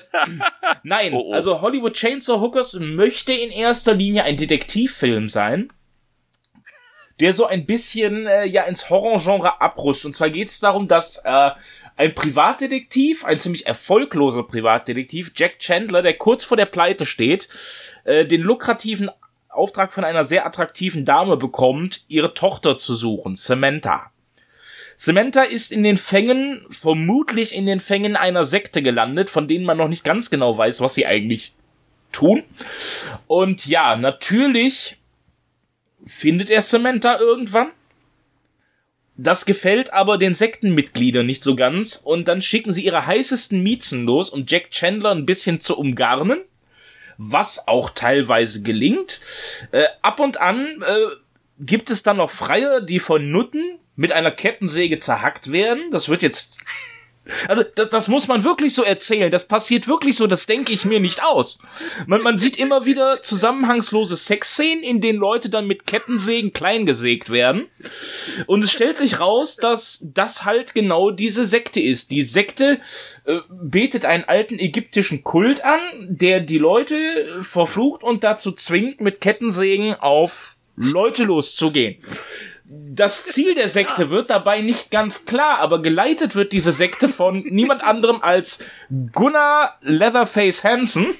nein. 0.82 1.12
Oh, 1.12 1.26
oh. 1.28 1.32
Also 1.32 1.60
Hollywood 1.60 1.94
Chainsaw 1.94 2.40
Hookers 2.40 2.78
möchte 2.80 3.32
in 3.32 3.50
erster 3.50 3.94
Linie 3.94 4.24
ein 4.24 4.36
Detektivfilm 4.36 5.28
sein 5.28 5.70
der 7.20 7.32
so 7.32 7.46
ein 7.46 7.66
bisschen 7.66 8.26
äh, 8.26 8.44
ja 8.44 8.64
ins 8.64 8.90
Horrorgenre 8.90 9.60
abrutscht. 9.60 10.04
Und 10.04 10.14
zwar 10.14 10.30
geht 10.30 10.48
es 10.48 10.60
darum, 10.60 10.88
dass 10.88 11.22
äh, 11.24 11.50
ein 11.96 12.14
Privatdetektiv, 12.14 13.24
ein 13.24 13.38
ziemlich 13.38 13.66
erfolgloser 13.66 14.42
Privatdetektiv, 14.42 15.32
Jack 15.36 15.60
Chandler, 15.60 16.02
der 16.02 16.14
kurz 16.14 16.42
vor 16.42 16.56
der 16.56 16.66
Pleite 16.66 17.06
steht, 17.06 17.48
äh, 18.04 18.26
den 18.26 18.40
lukrativen 18.40 19.10
Auftrag 19.56 19.92
von 19.92 20.04
einer 20.04 20.24
sehr 20.24 20.46
attraktiven 20.46 21.04
Dame 21.04 21.36
bekommt, 21.36 22.04
ihre 22.08 22.34
Tochter 22.34 22.76
zu 22.76 22.94
suchen, 22.94 23.36
Samantha. 23.36 24.10
Samantha 24.96 25.42
ist 25.42 25.72
in 25.72 25.82
den 25.82 25.96
Fängen, 25.96 26.66
vermutlich 26.70 27.54
in 27.54 27.66
den 27.66 27.80
Fängen 27.80 28.16
einer 28.16 28.44
Sekte 28.44 28.82
gelandet, 28.82 29.28
von 29.30 29.48
denen 29.48 29.64
man 29.64 29.76
noch 29.76 29.88
nicht 29.88 30.04
ganz 30.04 30.30
genau 30.30 30.56
weiß, 30.56 30.80
was 30.80 30.94
sie 30.94 31.06
eigentlich 31.06 31.52
tun. 32.12 32.44
Und 33.26 33.66
ja, 33.66 33.96
natürlich 33.96 34.96
findet 36.06 36.50
er 36.50 36.62
Samantha 36.62 37.18
irgendwann. 37.18 37.70
Das 39.16 39.46
gefällt 39.46 39.92
aber 39.92 40.18
den 40.18 40.34
Sektenmitgliedern 40.34 41.24
nicht 41.24 41.44
so 41.44 41.54
ganz 41.54 42.00
und 42.02 42.26
dann 42.26 42.42
schicken 42.42 42.72
sie 42.72 42.84
ihre 42.84 43.06
heißesten 43.06 43.62
Miezen 43.62 44.04
los, 44.04 44.30
um 44.30 44.44
Jack 44.46 44.70
Chandler 44.70 45.12
ein 45.12 45.26
bisschen 45.26 45.60
zu 45.60 45.78
umgarnen 45.78 46.40
was 47.18 47.68
auch 47.68 47.90
teilweise 47.90 48.62
gelingt. 48.62 49.20
Äh, 49.72 49.84
ab 50.02 50.20
und 50.20 50.40
an 50.40 50.82
äh, 50.82 51.16
gibt 51.60 51.90
es 51.90 52.02
dann 52.02 52.18
noch 52.18 52.30
Freie, 52.30 52.82
die 52.82 53.00
von 53.00 53.30
Nutten 53.30 53.78
mit 53.96 54.12
einer 54.12 54.30
Kettensäge 54.30 54.98
zerhackt 54.98 55.52
werden. 55.52 55.90
Das 55.90 56.08
wird 56.08 56.22
jetzt 56.22 56.58
also 57.48 57.62
das, 57.74 57.90
das 57.90 58.08
muss 58.08 58.28
man 58.28 58.44
wirklich 58.44 58.74
so 58.74 58.82
erzählen. 58.82 59.30
Das 59.30 59.46
passiert 59.46 59.88
wirklich 59.88 60.16
so, 60.16 60.26
das 60.26 60.46
denke 60.46 60.72
ich 60.72 60.84
mir 60.84 61.00
nicht 61.00 61.22
aus. 61.24 61.58
Man, 62.06 62.22
man 62.22 62.38
sieht 62.38 62.58
immer 62.58 62.84
wieder 62.84 63.22
zusammenhangslose 63.22 64.16
Sexszenen, 64.16 64.82
in 64.82 65.00
denen 65.00 65.18
Leute 65.18 65.48
dann 65.48 65.66
mit 65.66 65.86
Kettensägen 65.86 66.52
kleingesägt 66.52 67.30
werden. 67.30 67.66
Und 68.46 68.62
es 68.62 68.72
stellt 68.72 68.98
sich 68.98 69.20
raus, 69.20 69.56
dass 69.56 70.00
das 70.02 70.44
halt 70.44 70.74
genau 70.74 71.10
diese 71.10 71.44
Sekte 71.44 71.80
ist. 71.80 72.10
Die 72.10 72.22
Sekte 72.22 72.80
äh, 73.24 73.40
betet 73.48 74.04
einen 74.04 74.24
alten 74.24 74.58
ägyptischen 74.58 75.24
Kult 75.24 75.64
an, 75.64 75.80
der 76.08 76.40
die 76.40 76.58
Leute 76.58 77.42
verflucht 77.42 78.02
und 78.02 78.22
dazu 78.24 78.52
zwingt, 78.52 79.00
mit 79.00 79.20
Kettensägen 79.20 79.94
auf 79.94 80.56
Leute 80.76 81.24
loszugehen 81.24 81.96
das 82.66 83.26
Ziel 83.26 83.54
der 83.54 83.68
Sekte 83.68 84.08
wird 84.08 84.30
dabei 84.30 84.62
nicht 84.62 84.90
ganz 84.90 85.26
klar, 85.26 85.58
aber 85.58 85.82
geleitet 85.82 86.34
wird 86.34 86.52
diese 86.52 86.72
Sekte 86.72 87.08
von 87.08 87.44
niemand 87.46 87.82
anderem 87.82 88.22
als 88.22 88.60
Gunnar 89.12 89.78
Leatherface 89.82 90.64
Hansen, 90.64 91.14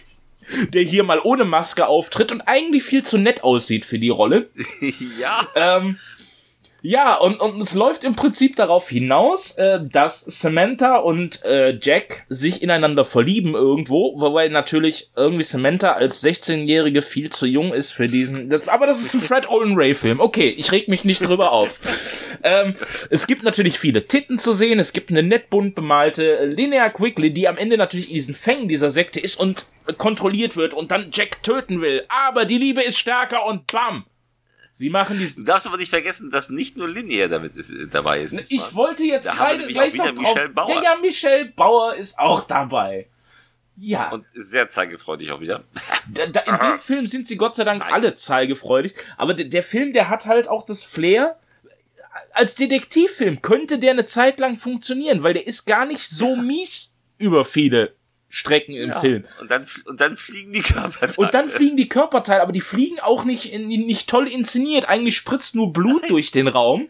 der 0.68 0.82
hier 0.82 1.05
mal 1.05 1.20
ohne 1.22 1.45
Maske 1.45 1.86
auftritt 1.86 2.32
und 2.32 2.40
eigentlich 2.42 2.82
viel 2.82 3.05
zu 3.05 3.18
nett 3.18 3.45
aussieht 3.45 3.84
für 3.84 3.99
die 3.99 4.09
Rolle. 4.09 4.49
ja. 5.20 5.47
Ähm, 5.55 5.99
ja, 6.87 7.14
und, 7.14 7.41
und 7.41 7.62
es 7.62 7.72
läuft 7.72 8.05
im 8.05 8.14
Prinzip 8.14 8.57
darauf 8.57 8.91
hinaus, 8.91 9.53
äh, 9.53 9.80
dass 9.82 10.20
Samantha 10.20 10.97
und 10.97 11.43
äh, 11.43 11.78
Jack 11.80 12.26
sich 12.28 12.61
ineinander 12.61 13.07
verlieben 13.07 13.55
irgendwo, 13.55 14.20
wobei 14.20 14.49
natürlich 14.49 15.11
irgendwie 15.16 15.45
Samantha 15.45 15.93
als 15.93 16.22
16-Jährige 16.22 17.01
viel 17.01 17.30
zu 17.30 17.47
jung 17.47 17.72
ist 17.72 17.93
für 17.93 18.07
diesen. 18.07 18.51
Das, 18.51 18.68
aber 18.68 18.87
das 18.87 19.01
ist 19.01 19.14
ein 19.14 19.22
Fred 19.22 19.49
Olin 19.49 19.76
Ray 19.76 19.95
Film. 19.95 20.20
Okay, 20.20 20.51
ich 20.51 20.72
reg 20.72 20.89
mich 20.89 21.07
nicht 21.07 21.26
drüber 21.26 21.53
auf. 21.53 21.80
ähm, 22.43 22.76
es 23.09 23.26
gibt 23.26 23.45
natürlich 23.45 23.78
viele 23.78 24.07
Titten 24.07 24.39
zu 24.39 24.53
sehen. 24.53 24.78
Es 24.78 24.93
gibt 24.93 25.09
eine 25.09 25.22
nett 25.22 25.49
bunt 25.49 25.74
bemalte 25.74 26.45
Linnea 26.45 26.91
Quigley, 26.91 27.32
die 27.32 27.49
am 27.49 27.57
Ende 27.57 27.78
natürlich 27.78 28.09
in 28.09 28.14
diesen 28.16 28.35
Fängen 28.35 28.68
dieser 28.68 28.91
Sekte 28.91 29.20
ist 29.20 29.41
und 29.41 29.68
kontrolliert 29.97 30.55
wird 30.55 30.74
und 30.74 30.91
dann 30.91 31.09
Jack 31.14 31.43
töten 31.43 31.80
will. 31.80 32.05
Aber 32.11 32.45
die 32.45 32.59
Liebe 32.59 32.82
ist 32.82 32.99
stärker 32.99 33.47
und 33.47 33.66
bam 33.72 34.05
Sie 34.76 34.90
machen 34.90 35.18
diesen. 35.18 35.44
Du 35.44 35.52
darfst 35.52 35.68
aber 35.68 35.76
nicht 35.76 35.90
vergessen, 35.90 36.32
dass 36.32 36.50
nicht 36.50 36.76
nur 36.76 36.88
Linear 36.88 37.28
damit 37.28 37.54
ist, 37.54 37.72
dabei 37.92 38.22
ist. 38.22 38.32
Ich 38.50 38.60
mal. 38.60 38.74
wollte 38.74 39.04
jetzt 39.04 39.30
gerade 39.30 39.68
gleich 39.68 39.94
noch 39.94 40.12
drauf. 40.12 40.38
Bauer. 40.52 40.68
Ja, 40.68 40.82
ja, 40.82 40.96
Michelle 41.00 41.44
Bauer 41.46 41.94
ist 41.94 42.18
auch 42.18 42.44
dabei. 42.44 43.06
Ja. 43.76 44.10
Und 44.10 44.24
sehr 44.34 44.68
zeigefreudig 44.68 45.30
auch 45.30 45.40
wieder. 45.40 45.62
Da, 46.08 46.26
da, 46.26 46.40
in 46.40 46.58
dem 46.58 46.78
Film 46.80 47.06
sind 47.06 47.28
sie 47.28 47.36
Gott 47.36 47.54
sei 47.54 47.62
Dank 47.62 47.82
Nein. 47.82 47.92
alle 47.92 48.16
zeigefreudig. 48.16 48.94
Aber 49.16 49.34
der, 49.34 49.46
der 49.46 49.62
Film, 49.62 49.92
der 49.92 50.08
hat 50.08 50.26
halt 50.26 50.48
auch 50.48 50.64
das 50.64 50.82
Flair. 50.82 51.38
Als 52.32 52.56
Detektivfilm 52.56 53.42
könnte 53.42 53.78
der 53.78 53.92
eine 53.92 54.06
Zeit 54.06 54.40
lang 54.40 54.56
funktionieren, 54.56 55.22
weil 55.22 55.34
der 55.34 55.46
ist 55.46 55.66
gar 55.66 55.86
nicht 55.86 56.10
so 56.10 56.34
mies 56.34 56.92
über 57.16 57.44
viele 57.44 57.94
Strecken 58.35 58.74
im 58.74 58.91
ja. 58.91 59.01
Film. 59.01 59.24
Und 59.41 59.49
dann, 59.49 59.64
und 59.85 60.01
dann 60.01 60.16
fliegen 60.16 60.53
die 60.53 60.61
Körperteile. 60.61 61.12
Und 61.16 61.35
dann 61.35 61.49
fliegen 61.49 61.76
die 61.76 61.89
Körperteile, 61.89 62.43
aber 62.43 62.51
die 62.51 62.61
fliegen 62.61 62.99
auch 62.99 63.24
nicht, 63.24 63.57
nicht 63.57 64.11
toll 64.11 64.26
inszeniert. 64.26 64.89
Eigentlich 64.89 65.16
spritzt 65.16 65.55
nur 65.55 65.72
Blut 65.72 66.03
Nein. 66.03 66.11
durch 66.11 66.32
den 66.32 66.49
Raum. 66.49 66.89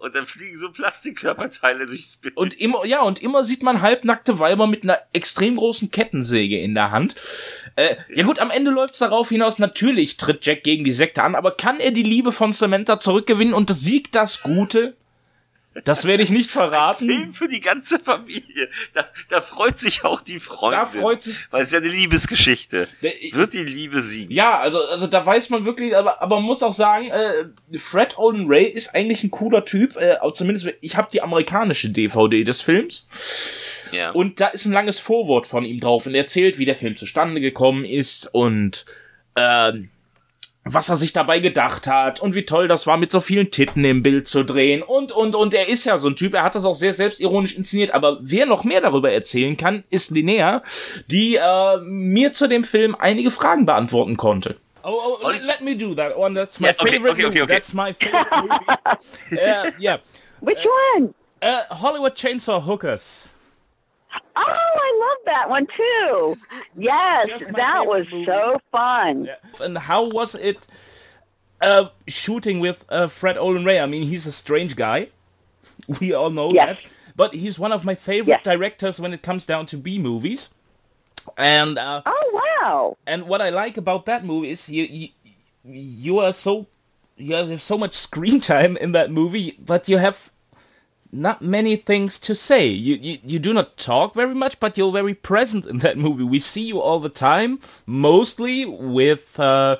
Und 0.00 0.16
dann 0.16 0.26
fliegen 0.26 0.58
so 0.58 0.72
Plastikkörperteile 0.72 1.86
durchs 1.86 2.16
Bild. 2.16 2.36
Und 2.36 2.60
immer, 2.60 2.84
ja, 2.84 3.02
und 3.02 3.22
immer 3.22 3.44
sieht 3.44 3.62
man 3.62 3.80
halbnackte 3.80 4.40
Weiber 4.40 4.66
mit 4.66 4.82
einer 4.82 4.98
extrem 5.12 5.54
großen 5.56 5.92
Kettensäge 5.92 6.58
in 6.58 6.74
der 6.74 6.90
Hand. 6.90 7.14
Äh, 7.76 7.94
ja 8.12 8.24
gut, 8.24 8.40
am 8.40 8.50
Ende 8.50 8.72
läuft's 8.72 8.98
darauf 8.98 9.28
hinaus, 9.28 9.60
natürlich 9.60 10.16
tritt 10.16 10.44
Jack 10.44 10.64
gegen 10.64 10.82
die 10.82 10.92
Sekte 10.92 11.22
an, 11.22 11.36
aber 11.36 11.52
kann 11.52 11.78
er 11.78 11.92
die 11.92 12.02
Liebe 12.02 12.32
von 12.32 12.50
Samantha 12.50 12.98
zurückgewinnen 12.98 13.54
und 13.54 13.70
siegt 13.70 14.16
das 14.16 14.42
Gute? 14.42 14.96
Das 15.84 16.04
werde 16.04 16.22
ich 16.22 16.30
nicht 16.30 16.50
verraten. 16.50 17.10
Ein 17.10 17.16
Film 17.16 17.34
für 17.34 17.48
die 17.48 17.60
ganze 17.60 17.98
Familie. 17.98 18.68
Da, 18.92 19.06
da 19.30 19.40
freut 19.40 19.78
sich 19.78 20.04
auch 20.04 20.20
die 20.20 20.38
Freundin. 20.38 20.80
Da 20.80 20.86
freut 20.86 21.22
sich. 21.22 21.46
Weil 21.50 21.62
es 21.62 21.70
ja 21.70 21.78
eine 21.78 21.88
Liebesgeschichte. 21.88 22.88
Wird 23.00 23.54
die 23.54 23.64
Liebe 23.64 24.00
siegen. 24.00 24.32
Ja, 24.32 24.60
also, 24.60 24.78
also 24.90 25.06
da 25.06 25.24
weiß 25.24 25.50
man 25.50 25.64
wirklich, 25.64 25.96
aber, 25.96 26.20
aber 26.20 26.36
man 26.36 26.44
muss 26.44 26.62
auch 26.62 26.72
sagen, 26.72 27.10
äh, 27.10 27.78
Fred 27.78 28.18
Olden 28.18 28.46
Ray 28.48 28.66
ist 28.66 28.94
eigentlich 28.94 29.24
ein 29.24 29.30
cooler 29.30 29.64
Typ. 29.64 29.96
Äh, 29.96 30.16
zumindest, 30.34 30.68
ich 30.80 30.96
habe 30.96 31.08
die 31.10 31.22
amerikanische 31.22 31.88
DVD 31.88 32.44
des 32.44 32.60
Films. 32.60 33.08
Ja. 33.92 34.10
Und 34.10 34.40
da 34.40 34.48
ist 34.48 34.66
ein 34.66 34.72
langes 34.72 34.98
Vorwort 34.98 35.46
von 35.46 35.64
ihm 35.64 35.80
drauf 35.80 36.06
und 36.06 36.14
er 36.14 36.22
erzählt, 36.22 36.58
wie 36.58 36.64
der 36.64 36.74
Film 36.74 36.96
zustande 36.96 37.40
gekommen 37.40 37.84
ist 37.84 38.26
und 38.34 38.84
äh, 39.34 39.72
was 40.64 40.88
er 40.88 40.96
sich 40.96 41.12
dabei 41.12 41.40
gedacht 41.40 41.86
hat 41.86 42.20
und 42.20 42.34
wie 42.34 42.44
toll 42.44 42.68
das 42.68 42.86
war, 42.86 42.96
mit 42.96 43.10
so 43.10 43.20
vielen 43.20 43.50
Titten 43.50 43.84
im 43.84 44.02
Bild 44.02 44.28
zu 44.28 44.44
drehen 44.44 44.82
und, 44.82 45.10
und, 45.10 45.34
und 45.34 45.54
er 45.54 45.68
ist 45.68 45.84
ja 45.84 45.98
so 45.98 46.08
ein 46.08 46.16
Typ, 46.16 46.34
er 46.34 46.44
hat 46.44 46.54
das 46.54 46.64
auch 46.64 46.74
sehr 46.74 46.92
selbstironisch 46.92 47.56
inszeniert, 47.56 47.92
aber 47.92 48.18
wer 48.20 48.46
noch 48.46 48.64
mehr 48.64 48.80
darüber 48.80 49.10
erzählen 49.10 49.56
kann, 49.56 49.84
ist 49.90 50.10
Linnea, 50.10 50.62
die 51.08 51.36
äh, 51.36 51.78
mir 51.82 52.32
zu 52.32 52.48
dem 52.48 52.64
Film 52.64 52.96
einige 52.98 53.30
Fragen 53.30 53.66
beantworten 53.66 54.16
konnte. 54.16 54.56
Oh, 54.84 55.18
oh, 55.22 55.30
let 55.30 55.62
me 55.62 55.76
do 55.76 55.94
that 55.94 56.16
one. 56.16 56.34
That's 56.34 56.58
my 56.58 56.68
yeah, 56.68 56.74
okay, 56.80 56.92
favorite 56.92 57.12
okay, 57.12 57.26
okay, 57.26 57.40
movie. 57.40 57.52
That's 57.52 57.72
my 57.72 57.92
favorite 57.92 58.26
movie. 58.36 59.40
uh, 59.40 59.70
yeah. 59.78 59.98
Which 60.40 60.58
one? 60.96 61.14
Uh, 61.40 61.62
Hollywood 61.70 62.16
Chainsaw 62.16 62.64
Hookers. 62.64 63.28
Oh, 64.14 64.20
I 64.36 64.98
love 65.00 65.24
that 65.26 65.50
one 65.50 65.66
too. 65.66 66.36
Yes, 66.76 67.46
that 67.54 67.86
was 67.86 68.10
movie. 68.10 68.24
so 68.24 68.60
fun. 68.70 69.24
Yeah. 69.24 69.36
And 69.60 69.76
how 69.76 70.08
was 70.08 70.34
it 70.34 70.66
uh, 71.60 71.88
shooting 72.06 72.60
with 72.60 72.84
uh, 72.88 73.06
Fred 73.08 73.36
Olen 73.36 73.64
Ray? 73.64 73.78
I 73.80 73.86
mean, 73.86 74.04
he's 74.04 74.26
a 74.26 74.32
strange 74.32 74.76
guy. 74.76 75.08
We 76.00 76.12
all 76.12 76.30
know 76.30 76.52
yes. 76.52 76.80
that. 76.80 76.90
But 77.16 77.34
he's 77.34 77.58
one 77.58 77.72
of 77.72 77.84
my 77.84 77.96
favorite 77.96 78.28
yes. 78.28 78.44
directors 78.44 79.00
when 79.00 79.12
it 79.12 79.20
comes 79.20 79.44
down 79.46 79.66
to 79.66 79.76
B 79.76 79.98
movies. 79.98 80.54
And 81.36 81.78
uh, 81.78 82.02
oh 82.06 82.42
wow! 82.60 82.96
And 83.06 83.26
what 83.28 83.40
I 83.40 83.50
like 83.50 83.76
about 83.76 84.06
that 84.06 84.24
movie 84.24 84.50
is 84.50 84.68
you 84.68 84.84
you, 84.84 85.08
you 85.64 86.18
are 86.18 86.32
so 86.32 86.66
you 87.16 87.34
have 87.34 87.62
so 87.62 87.78
much 87.78 87.94
screen 87.94 88.40
time 88.54 88.76
in 88.76 88.92
that 88.92 89.10
movie, 89.10 89.56
but 89.64 89.88
you 89.88 89.98
have 89.98 90.31
not 91.12 91.42
many 91.42 91.76
things 91.76 92.18
to 92.20 92.34
say. 92.34 92.66
You, 92.66 92.96
you 92.96 93.18
you 93.22 93.38
do 93.38 93.52
not 93.52 93.76
talk 93.76 94.14
very 94.14 94.34
much, 94.34 94.58
but 94.58 94.78
you're 94.78 94.90
very 94.90 95.14
present 95.14 95.66
in 95.66 95.78
that 95.78 95.98
movie. 95.98 96.24
We 96.24 96.40
see 96.40 96.62
you 96.62 96.80
all 96.80 96.98
the 96.98 97.10
time, 97.10 97.60
mostly 97.86 98.64
with 98.64 99.38
uh, 99.38 99.76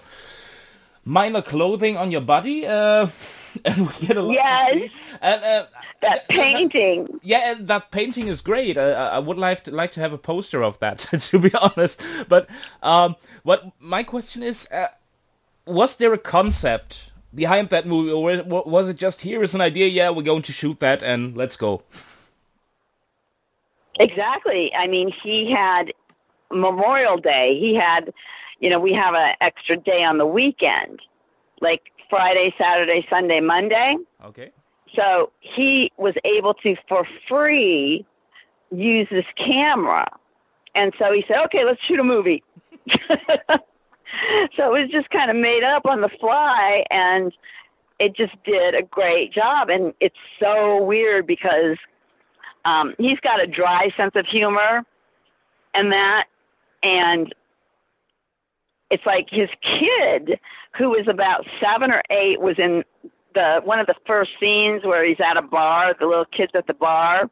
minor 1.05 1.41
clothing 1.41 1.97
on 1.97 2.11
your 2.11 2.21
body, 2.21 2.67
uh, 2.67 3.09
and 3.65 3.87
we 3.89 4.07
get 4.07 4.17
a 4.19 4.23
lot. 4.23 4.35
Yes. 4.35 4.91
And 5.23 5.43
uh, 5.43 5.67
that 6.03 6.29
painting. 6.29 7.05
That, 7.05 7.21
yeah, 7.23 7.55
that 7.61 7.91
painting 7.91 8.29
is 8.29 8.43
great. 8.43 8.77
Uh, 8.77 9.11
I 9.13 9.19
would 9.19 9.39
like 9.39 9.65
to 9.65 9.71
like 9.71 9.93
to 9.93 10.01
have 10.01 10.13
a 10.13 10.19
poster 10.19 10.63
of 10.63 10.79
that, 10.81 10.99
to 11.31 11.39
be 11.39 11.51
honest. 11.55 12.03
But 12.29 12.49
um, 12.83 13.17
what 13.43 13.73
my 13.81 14.03
question 14.03 14.43
is. 14.43 14.69
Uh, 14.71 14.89
was 15.65 15.95
there 15.95 16.13
a 16.13 16.19
concept 16.19 17.12
behind 17.35 17.71
that 17.71 17.87
movie, 17.87 18.11
or 18.11 18.43
was 18.45 18.89
it 18.89 18.97
just 18.97 19.23
here 19.23 19.43
is 19.43 19.55
an 19.55 19.61
idea? 19.61 19.87
Yeah, 19.87 20.11
we're 20.11 20.23
going 20.23 20.43
to 20.43 20.53
shoot 20.53 20.81
that, 20.81 21.03
and 21.03 21.37
let's 21.37 21.57
go. 21.57 21.83
Exactly. 24.01 24.75
I 24.75 24.87
mean, 24.89 25.11
he 25.11 25.51
had 25.51 25.93
Memorial 26.51 27.17
Day. 27.17 27.59
He 27.59 27.75
had, 27.75 28.13
you 28.61 28.71
know, 28.71 28.81
we 28.81 28.93
have 28.93 29.15
an 29.15 29.35
extra 29.41 29.77
day 29.77 30.05
on 30.05 30.19
the 30.19 30.27
weekend, 30.27 31.01
like 31.61 31.93
Friday, 32.09 32.55
Saturday, 32.59 33.07
Sunday, 33.09 33.41
Monday. 33.41 33.97
Okay. 34.25 34.51
So 34.95 35.33
he 35.41 35.91
was 35.97 36.15
able 36.25 36.55
to, 36.55 36.77
for 36.89 37.07
free, 37.27 38.05
use 38.71 39.09
this 39.11 39.27
camera. 39.37 40.07
And 40.75 40.93
so 40.99 41.13
he 41.13 41.25
said, 41.29 41.45
okay, 41.45 41.65
let's 41.65 41.83
shoot 41.83 42.01
a 42.01 42.05
movie. 42.05 42.43
so 44.57 44.75
it 44.75 44.83
was 44.83 44.91
just 44.91 45.11
kind 45.11 45.31
of 45.31 45.37
made 45.37 45.63
up 45.63 45.87
on 45.87 46.01
the 46.01 46.09
fly 46.09 46.85
and 46.91 47.33
it 47.99 48.15
just 48.15 48.35
did 48.45 48.75
a 48.75 48.83
great 48.83 49.33
job. 49.33 49.71
And 49.71 49.95
it's 50.01 50.19
so 50.41 50.83
weird 50.83 51.27
because 51.27 51.77
um, 52.65 52.95
he's 52.99 53.21
got 53.21 53.43
a 53.43 53.47
dry 53.47 53.93
sense 53.97 54.17
of 54.17 54.27
humor 54.27 54.85
and 55.75 55.93
that. 55.93 56.27
And 56.83 57.33
it's 58.91 59.07
like 59.07 59.31
his 59.31 59.49
kid, 59.61 60.39
who 60.75 60.91
was 60.91 61.07
about 61.07 61.47
seven 61.61 61.91
or 61.91 62.03
eight, 62.11 62.41
was 62.41 62.59
in 62.59 62.85
the 63.35 63.63
one 63.65 63.79
of 63.79 63.87
the 63.87 63.97
first 64.05 64.33
scenes 64.39 64.85
where 64.85 65.05
he's 65.05 65.21
at 65.21 65.37
a 65.37 65.43
bar, 65.43 65.95
the 65.99 66.07
little 66.07 66.25
kids 66.27 66.53
at 66.55 66.67
the 66.67 66.75
bar. 66.75 67.31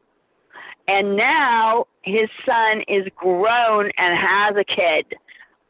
And 0.87 1.15
now 1.15 1.85
his 2.01 2.29
son 2.45 2.81
is 2.87 3.07
grown 3.15 3.91
and 3.97 4.17
has 4.17 4.55
a 4.55 4.63
kid. 4.63 5.15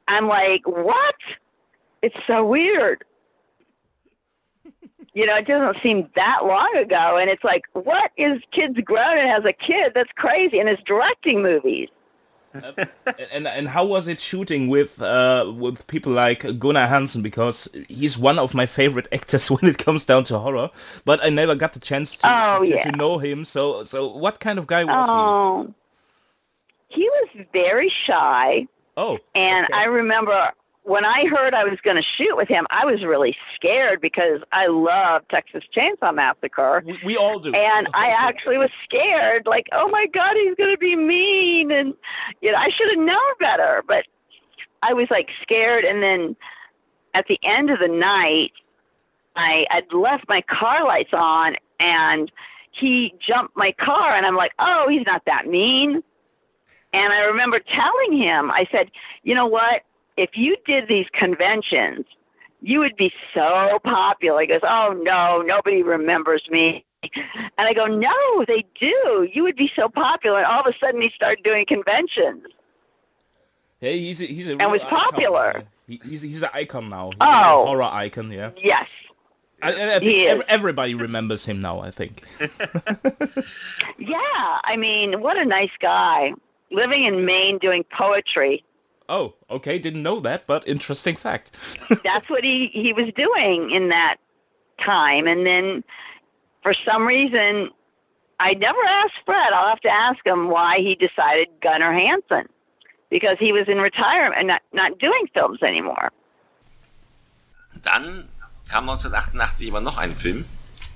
I'm 0.07 0.27
like, 0.27 0.67
what? 0.67 1.15
It's 2.01 2.17
so 2.25 2.45
weird. 2.45 3.03
you 5.13 5.25
know, 5.25 5.35
it 5.35 5.47
doesn't 5.47 5.81
seem 5.81 6.09
that 6.15 6.45
long 6.45 6.75
ago. 6.75 7.17
And 7.17 7.29
it's 7.29 7.43
like, 7.43 7.65
what 7.73 8.11
is 8.17 8.41
kids 8.51 8.79
grown 8.81 9.17
and 9.17 9.29
has 9.29 9.45
a 9.45 9.53
kid? 9.53 9.93
That's 9.93 10.11
crazy. 10.13 10.59
And 10.59 10.67
it's 10.69 10.83
directing 10.83 11.41
movies 11.41 11.89
and 12.53 13.47
and 13.47 13.67
how 13.67 13.85
was 13.85 14.07
it 14.07 14.19
shooting 14.19 14.67
with 14.67 15.01
uh, 15.01 15.51
with 15.55 15.85
people 15.87 16.11
like 16.11 16.59
Gunnar 16.59 16.87
Hansen 16.87 17.21
because 17.21 17.67
he's 17.87 18.17
one 18.17 18.39
of 18.39 18.53
my 18.53 18.65
favorite 18.65 19.07
actors 19.13 19.49
when 19.49 19.65
it 19.65 19.77
comes 19.77 20.05
down 20.05 20.23
to 20.25 20.39
horror, 20.39 20.69
but 21.05 21.23
I 21.23 21.29
never 21.29 21.55
got 21.55 21.73
the 21.73 21.79
chance 21.79 22.17
to, 22.17 22.21
oh, 22.25 22.63
to, 22.63 22.69
yeah. 22.69 22.89
to, 22.89 22.97
know 22.97 23.17
him. 23.17 23.45
So 23.45 23.83
so 23.83 24.07
what 24.15 24.39
kind 24.39 24.59
of 24.59 24.67
guy 24.67 24.83
was 24.83 24.95
oh, 24.97 25.73
he? 26.89 27.03
He 27.03 27.09
was 27.09 27.45
very 27.53 27.89
shy. 27.89 28.67
Oh, 28.97 29.19
and 29.35 29.65
okay. 29.65 29.73
I 29.73 29.85
remember 29.85 30.51
when 30.83 31.05
I 31.05 31.27
heard 31.27 31.53
I 31.53 31.63
was 31.63 31.79
going 31.81 31.97
to 31.97 32.03
shoot 32.03 32.35
with 32.35 32.47
him, 32.47 32.65
I 32.69 32.85
was 32.85 33.03
really 33.03 33.37
scared 33.53 34.01
because 34.01 34.41
I 34.51 34.67
love 34.67 35.27
Texas 35.29 35.63
Chainsaw 35.73 36.13
Massacre. 36.13 36.83
We, 36.85 36.99
we 37.03 37.17
all 37.17 37.39
do. 37.39 37.53
And 37.53 37.87
I 37.93 38.07
actually 38.07 38.57
was 38.57 38.71
scared, 38.83 39.45
like, 39.45 39.69
oh 39.71 39.89
my 39.89 40.07
God, 40.07 40.35
he's 40.35 40.55
going 40.55 40.73
to 40.73 40.79
be 40.79 40.95
mean. 40.95 41.71
And, 41.71 41.93
you 42.41 42.51
know, 42.51 42.57
I 42.57 42.69
should 42.69 42.89
have 42.89 42.99
known 42.99 43.33
better. 43.39 43.83
But 43.87 44.07
I 44.81 44.93
was 44.93 45.09
like 45.11 45.31
scared. 45.41 45.83
And 45.83 46.01
then 46.01 46.35
at 47.13 47.27
the 47.27 47.39
end 47.43 47.69
of 47.69 47.79
the 47.79 47.87
night, 47.87 48.53
I 49.35 49.67
had 49.69 49.91
left 49.93 50.27
my 50.27 50.41
car 50.41 50.83
lights 50.83 51.13
on 51.13 51.55
and 51.79 52.31
he 52.71 53.13
jumped 53.19 53.55
my 53.55 53.71
car 53.73 54.11
and 54.11 54.25
I'm 54.25 54.35
like, 54.35 54.53
oh, 54.59 54.87
he's 54.89 55.05
not 55.05 55.25
that 55.25 55.47
mean. 55.47 56.03
And 56.93 57.13
I 57.13 57.25
remember 57.25 57.59
telling 57.59 58.13
him, 58.13 58.51
I 58.51 58.67
said, 58.71 58.91
you 59.23 59.33
know 59.33 59.47
what? 59.47 59.83
if 60.17 60.37
you 60.37 60.55
did 60.65 60.87
these 60.87 61.07
conventions, 61.11 62.05
you 62.61 62.79
would 62.79 62.95
be 62.95 63.11
so 63.33 63.79
popular. 63.83 64.41
He 64.41 64.47
goes, 64.47 64.59
oh, 64.63 64.99
no, 65.03 65.41
nobody 65.41 65.83
remembers 65.83 66.49
me. 66.49 66.85
And 67.15 67.51
I 67.57 67.73
go, 67.73 67.87
no, 67.87 68.45
they 68.45 68.63
do. 68.79 69.27
You 69.33 69.43
would 69.43 69.55
be 69.55 69.67
so 69.75 69.89
popular. 69.89 70.37
And 70.37 70.45
all 70.45 70.61
of 70.61 70.67
a 70.67 70.77
sudden 70.77 71.01
he 71.01 71.09
started 71.09 71.43
doing 71.43 71.65
conventions. 71.65 72.45
Hey, 73.79 73.97
he's 73.99 74.21
a, 74.21 74.25
he's 74.25 74.47
a 74.47 74.51
and 74.51 74.71
was 74.71 74.81
popular. 74.81 75.63
He, 75.87 75.99
he's 76.07 76.21
he's 76.21 76.43
an 76.43 76.51
icon 76.53 76.89
now. 76.89 77.07
He's 77.07 77.17
oh, 77.19 77.63
a 77.63 77.65
horror 77.65 77.81
icon, 77.81 78.31
yeah. 78.31 78.51
Yes. 78.55 78.87
I, 79.63 79.95
I 79.95 79.99
he 79.99 80.27
every, 80.27 80.45
everybody 80.47 80.93
remembers 80.93 81.45
him 81.45 81.59
now. 81.59 81.79
I 81.79 81.89
think. 81.89 82.21
yeah, 83.97 84.59
I 84.63 84.77
mean, 84.77 85.19
what 85.19 85.37
a 85.37 85.45
nice 85.45 85.75
guy. 85.79 86.33
Living 86.71 87.03
in 87.03 87.25
Maine, 87.25 87.57
doing 87.57 87.83
poetry. 87.91 88.63
Oh, 89.09 89.33
okay. 89.49 89.77
Didn't 89.77 90.03
know 90.03 90.19
that, 90.21 90.47
but 90.47 90.67
interesting 90.67 91.15
fact. 91.15 91.51
That's 92.03 92.29
what 92.29 92.43
he, 92.43 92.67
he 92.67 92.93
was 92.93 93.11
doing 93.15 93.69
in 93.69 93.89
that 93.89 94.17
time. 94.79 95.27
And 95.27 95.45
then 95.45 95.83
for 96.63 96.73
some 96.73 97.05
reason, 97.05 97.69
I 98.39 98.53
never 98.53 98.79
asked 98.87 99.19
Fred. 99.25 99.53
I'll 99.53 99.67
have 99.67 99.81
to 99.81 99.89
ask 99.89 100.25
him 100.25 100.47
why 100.49 100.79
he 100.79 100.95
decided 100.95 101.49
Gunnar 101.61 101.91
Hansen. 101.91 102.47
Because 103.09 103.37
he 103.39 103.51
was 103.51 103.67
in 103.67 103.79
retirement 103.79 104.35
and 104.37 104.47
not, 104.47 104.61
not 104.71 104.97
doing 104.97 105.27
films 105.33 105.61
anymore. 105.61 106.09
Dann 107.83 108.29
kam 108.69 108.85
1988 108.87 109.69
aber 109.69 109.81
noch 109.81 109.97
ein 109.97 110.15
Film 110.15 110.45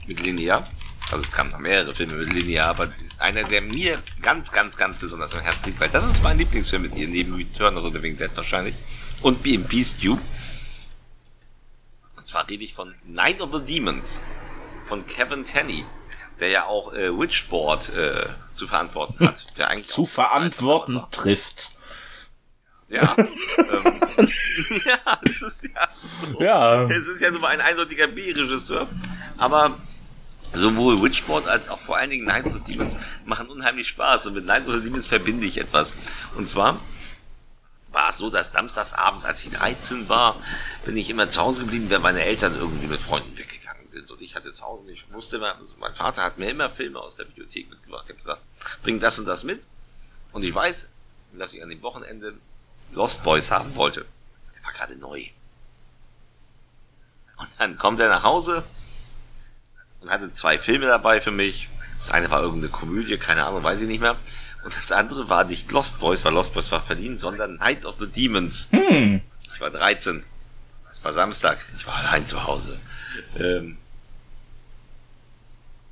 mit 0.07 0.19
Linnea. 0.21 0.65
Also 1.11 1.23
es 1.23 1.31
kamen 1.31 1.51
noch 1.51 1.59
mehrere 1.59 1.93
Filme 1.93 2.15
mit 2.15 2.33
Linnea, 2.33 2.65
aber 2.65 2.91
einer, 3.19 3.43
der 3.43 3.61
mir 3.61 4.01
ganz, 4.21 4.51
ganz, 4.51 4.75
ganz 4.75 4.97
besonders 4.97 5.33
am 5.33 5.41
Herzen 5.41 5.67
liegt, 5.67 5.79
weil 5.79 5.89
das 5.89 6.05
ist 6.05 6.23
mein 6.23 6.37
Lieblingsfilm 6.37 6.81
mit 6.81 6.95
ihr, 6.95 7.07
neben 7.07 7.35
Return 7.35 7.77
of 7.77 7.85
the 7.85 7.91
Living 7.91 8.17
Dead 8.17 8.31
wahrscheinlich. 8.35 8.75
Und 9.21 9.43
B&B 9.43 9.85
Stew. 9.85 10.17
Und 12.17 12.27
zwar 12.27 12.49
rede 12.49 12.63
ich 12.63 12.73
von 12.73 12.95
Night 13.05 13.39
of 13.39 13.51
the 13.53 13.63
Demons 13.63 14.19
von 14.87 15.05
Kevin 15.05 15.45
Tenney, 15.45 15.85
der 16.39 16.49
ja 16.49 16.65
auch 16.65 16.93
äh, 16.93 17.17
Witchboard 17.17 17.89
äh, 17.95 18.27
zu 18.51 18.67
verantworten 18.67 19.27
hat. 19.27 19.45
Der 19.57 19.69
eigentlich 19.69 19.87
zu 19.87 20.05
verantworten 20.05 21.01
trifft. 21.11 21.77
Ja. 22.89 23.15
ähm, 23.17 24.01
ja, 24.85 25.19
es 25.23 25.41
ist 25.41 25.63
ja 25.63 25.87
so. 26.31 26.41
Ja. 26.41 26.89
Es 26.89 27.07
ist 27.07 27.21
ja 27.21 27.31
nur 27.31 27.47
ein 27.47 27.61
eindeutiger 27.61 28.07
B-Regisseur. 28.07 28.87
Aber 29.37 29.77
sowohl 30.55 31.01
Witchboard 31.01 31.47
als 31.47 31.69
auch 31.69 31.79
vor 31.79 31.97
allen 31.97 32.09
Dingen 32.09 32.25
Night 32.25 32.45
of 32.45 32.53
the 32.53 32.73
Demons 32.73 32.97
machen 33.25 33.47
unheimlich 33.47 33.87
Spaß. 33.89 34.27
Und 34.27 34.35
mit 34.35 34.45
Night 34.45 34.67
of 34.67 34.73
the 34.73 34.81
Demons 34.81 35.07
verbinde 35.07 35.45
ich 35.45 35.57
etwas. 35.57 35.95
Und 36.35 36.47
zwar 36.47 36.79
war 37.91 38.09
es 38.09 38.17
so, 38.17 38.29
dass 38.29 38.51
samstags 38.51 38.93
abends, 38.93 39.25
als 39.25 39.43
ich 39.45 39.51
13 39.51 40.09
war, 40.09 40.35
bin 40.85 40.97
ich 40.97 41.09
immer 41.09 41.29
zu 41.29 41.41
Hause 41.41 41.61
geblieben, 41.61 41.89
wenn 41.89 42.01
meine 42.01 42.23
Eltern 42.23 42.55
irgendwie 42.55 42.87
mit 42.87 42.99
Freunden 42.99 43.37
weggegangen 43.37 43.87
sind. 43.87 44.11
Und 44.11 44.21
ich 44.21 44.35
hatte 44.35 44.51
zu 44.51 44.63
Hause 44.63 44.83
nicht, 44.83 45.11
wusste 45.13 45.41
also 45.41 45.73
mein 45.79 45.95
Vater 45.95 46.23
hat 46.23 46.37
mir 46.37 46.49
immer 46.49 46.69
Filme 46.69 46.99
aus 46.99 47.15
der 47.15 47.23
Bibliothek 47.23 47.69
mitgebracht. 47.69 48.03
Ich 48.05 48.09
habe 48.09 48.19
gesagt, 48.19 48.41
bring 48.83 48.99
das 48.99 49.17
und 49.17 49.25
das 49.25 49.43
mit. 49.43 49.61
Und 50.33 50.43
ich 50.43 50.53
weiß, 50.53 50.89
dass 51.37 51.53
ich 51.53 51.63
an 51.63 51.69
dem 51.69 51.81
Wochenende 51.81 52.33
Lost 52.91 53.23
Boys 53.23 53.51
haben 53.51 53.75
wollte. 53.75 54.05
Der 54.55 54.63
war 54.65 54.73
gerade 54.73 54.95
neu. 54.97 55.25
Und 57.37 57.49
dann 57.57 57.77
kommt 57.77 57.99
er 57.99 58.09
nach 58.09 58.23
Hause, 58.23 58.63
und 60.05 60.11
hatte 60.11 60.31
zwei 60.31 60.59
Filme 60.59 60.85
dabei 60.85 61.19
für 61.19 61.31
mich. 61.31 61.67
Das 61.97 62.11
eine 62.11 62.29
war 62.29 62.43
irgendeine 62.43 62.71
Komödie, 62.71 63.17
keine 63.17 63.45
Ahnung, 63.45 63.63
weiß 63.63 63.81
ich 63.81 63.87
nicht 63.87 64.01
mehr. 64.01 64.15
Und 64.63 64.75
das 64.75 64.91
andere 64.91 65.29
war 65.29 65.43
nicht 65.43 65.71
Lost 65.71 65.99
Boys, 65.99 66.23
weil 66.23 66.33
Lost 66.33 66.53
Boys 66.53 66.71
war 66.71 66.83
verdient, 66.83 67.19
sondern 67.19 67.55
Night 67.55 67.85
of 67.85 67.95
the 67.99 68.07
Demons. 68.07 68.69
Hm. 68.71 69.21
Ich 69.53 69.59
war 69.59 69.71
13. 69.71 70.23
Es 70.91 71.03
war 71.03 71.11
Samstag. 71.11 71.57
Ich 71.77 71.87
war 71.87 71.95
allein 71.95 72.25
zu 72.25 72.45
Hause. 72.45 72.79
Ähm 73.39 73.77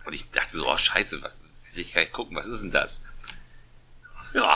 und 0.06 0.14
ich 0.14 0.30
dachte 0.30 0.58
so, 0.58 0.70
oh 0.70 0.78
scheiße, 0.78 1.24
was 1.24 1.44
will 1.72 1.82
ich 1.82 1.94
gleich 1.94 2.12
gucken, 2.12 2.36
was 2.36 2.48
ist 2.48 2.62
denn 2.62 2.72
das? 2.72 3.02
Ja. 4.34 4.56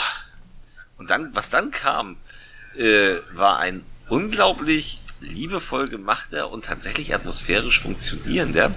Und 0.98 1.10
dann, 1.10 1.34
was 1.34 1.50
dann 1.50 1.72
kam, 1.72 2.18
äh, 2.76 3.18
war 3.34 3.58
ein 3.60 3.84
unglaublich 4.10 5.02
liebevoll 5.20 5.88
gemachter 5.88 6.52
und 6.52 6.66
tatsächlich 6.66 7.16
atmosphärisch 7.16 7.80
funktionierender 7.80 8.72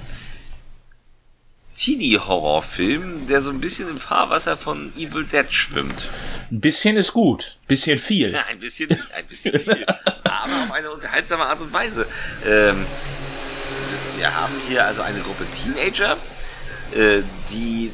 Teenie-Horrorfilm, 1.81 3.27
der 3.27 3.41
so 3.41 3.51
ein 3.51 3.59
bisschen 3.59 3.89
im 3.89 3.99
Fahrwasser 3.99 4.59
von 4.59 4.93
Evil 4.99 5.25
Dead 5.25 5.51
schwimmt. 5.51 6.09
Ein 6.51 6.61
bisschen 6.61 6.99
ist 6.99 7.15
gut, 7.15 7.57
bisschen 7.69 7.99
viel. 7.99 8.33
Ja, 8.33 8.45
ein 8.51 8.61
bisschen, 8.61 8.91
ein 9.15 9.27
bisschen 9.27 9.59
viel, 9.59 9.87
aber 10.25 10.53
auf 10.63 10.73
eine 10.73 10.91
unterhaltsame 10.91 11.47
Art 11.47 11.59
und 11.63 11.73
Weise. 11.73 12.07
Ähm, 12.45 12.85
wir 14.19 14.35
haben 14.35 14.53
hier 14.69 14.85
also 14.85 15.01
eine 15.01 15.21
Gruppe 15.21 15.47
Teenager, 15.57 16.19
äh, 16.95 17.23
die 17.51 17.93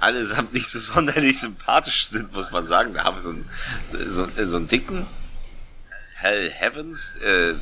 allesamt 0.00 0.52
nicht 0.52 0.68
so 0.68 0.80
sonderlich 0.80 1.38
sympathisch 1.38 2.08
sind, 2.08 2.32
muss 2.32 2.50
man 2.50 2.66
sagen. 2.66 2.92
Da 2.92 3.04
haben 3.04 3.18
wir 3.18 3.22
so 3.22 3.28
einen, 3.28 3.48
so, 4.10 4.26
so 4.44 4.56
einen 4.56 4.66
dicken 4.66 5.06
Hell 6.16 6.50
Heavens, 6.50 7.14
äh, 7.18 7.54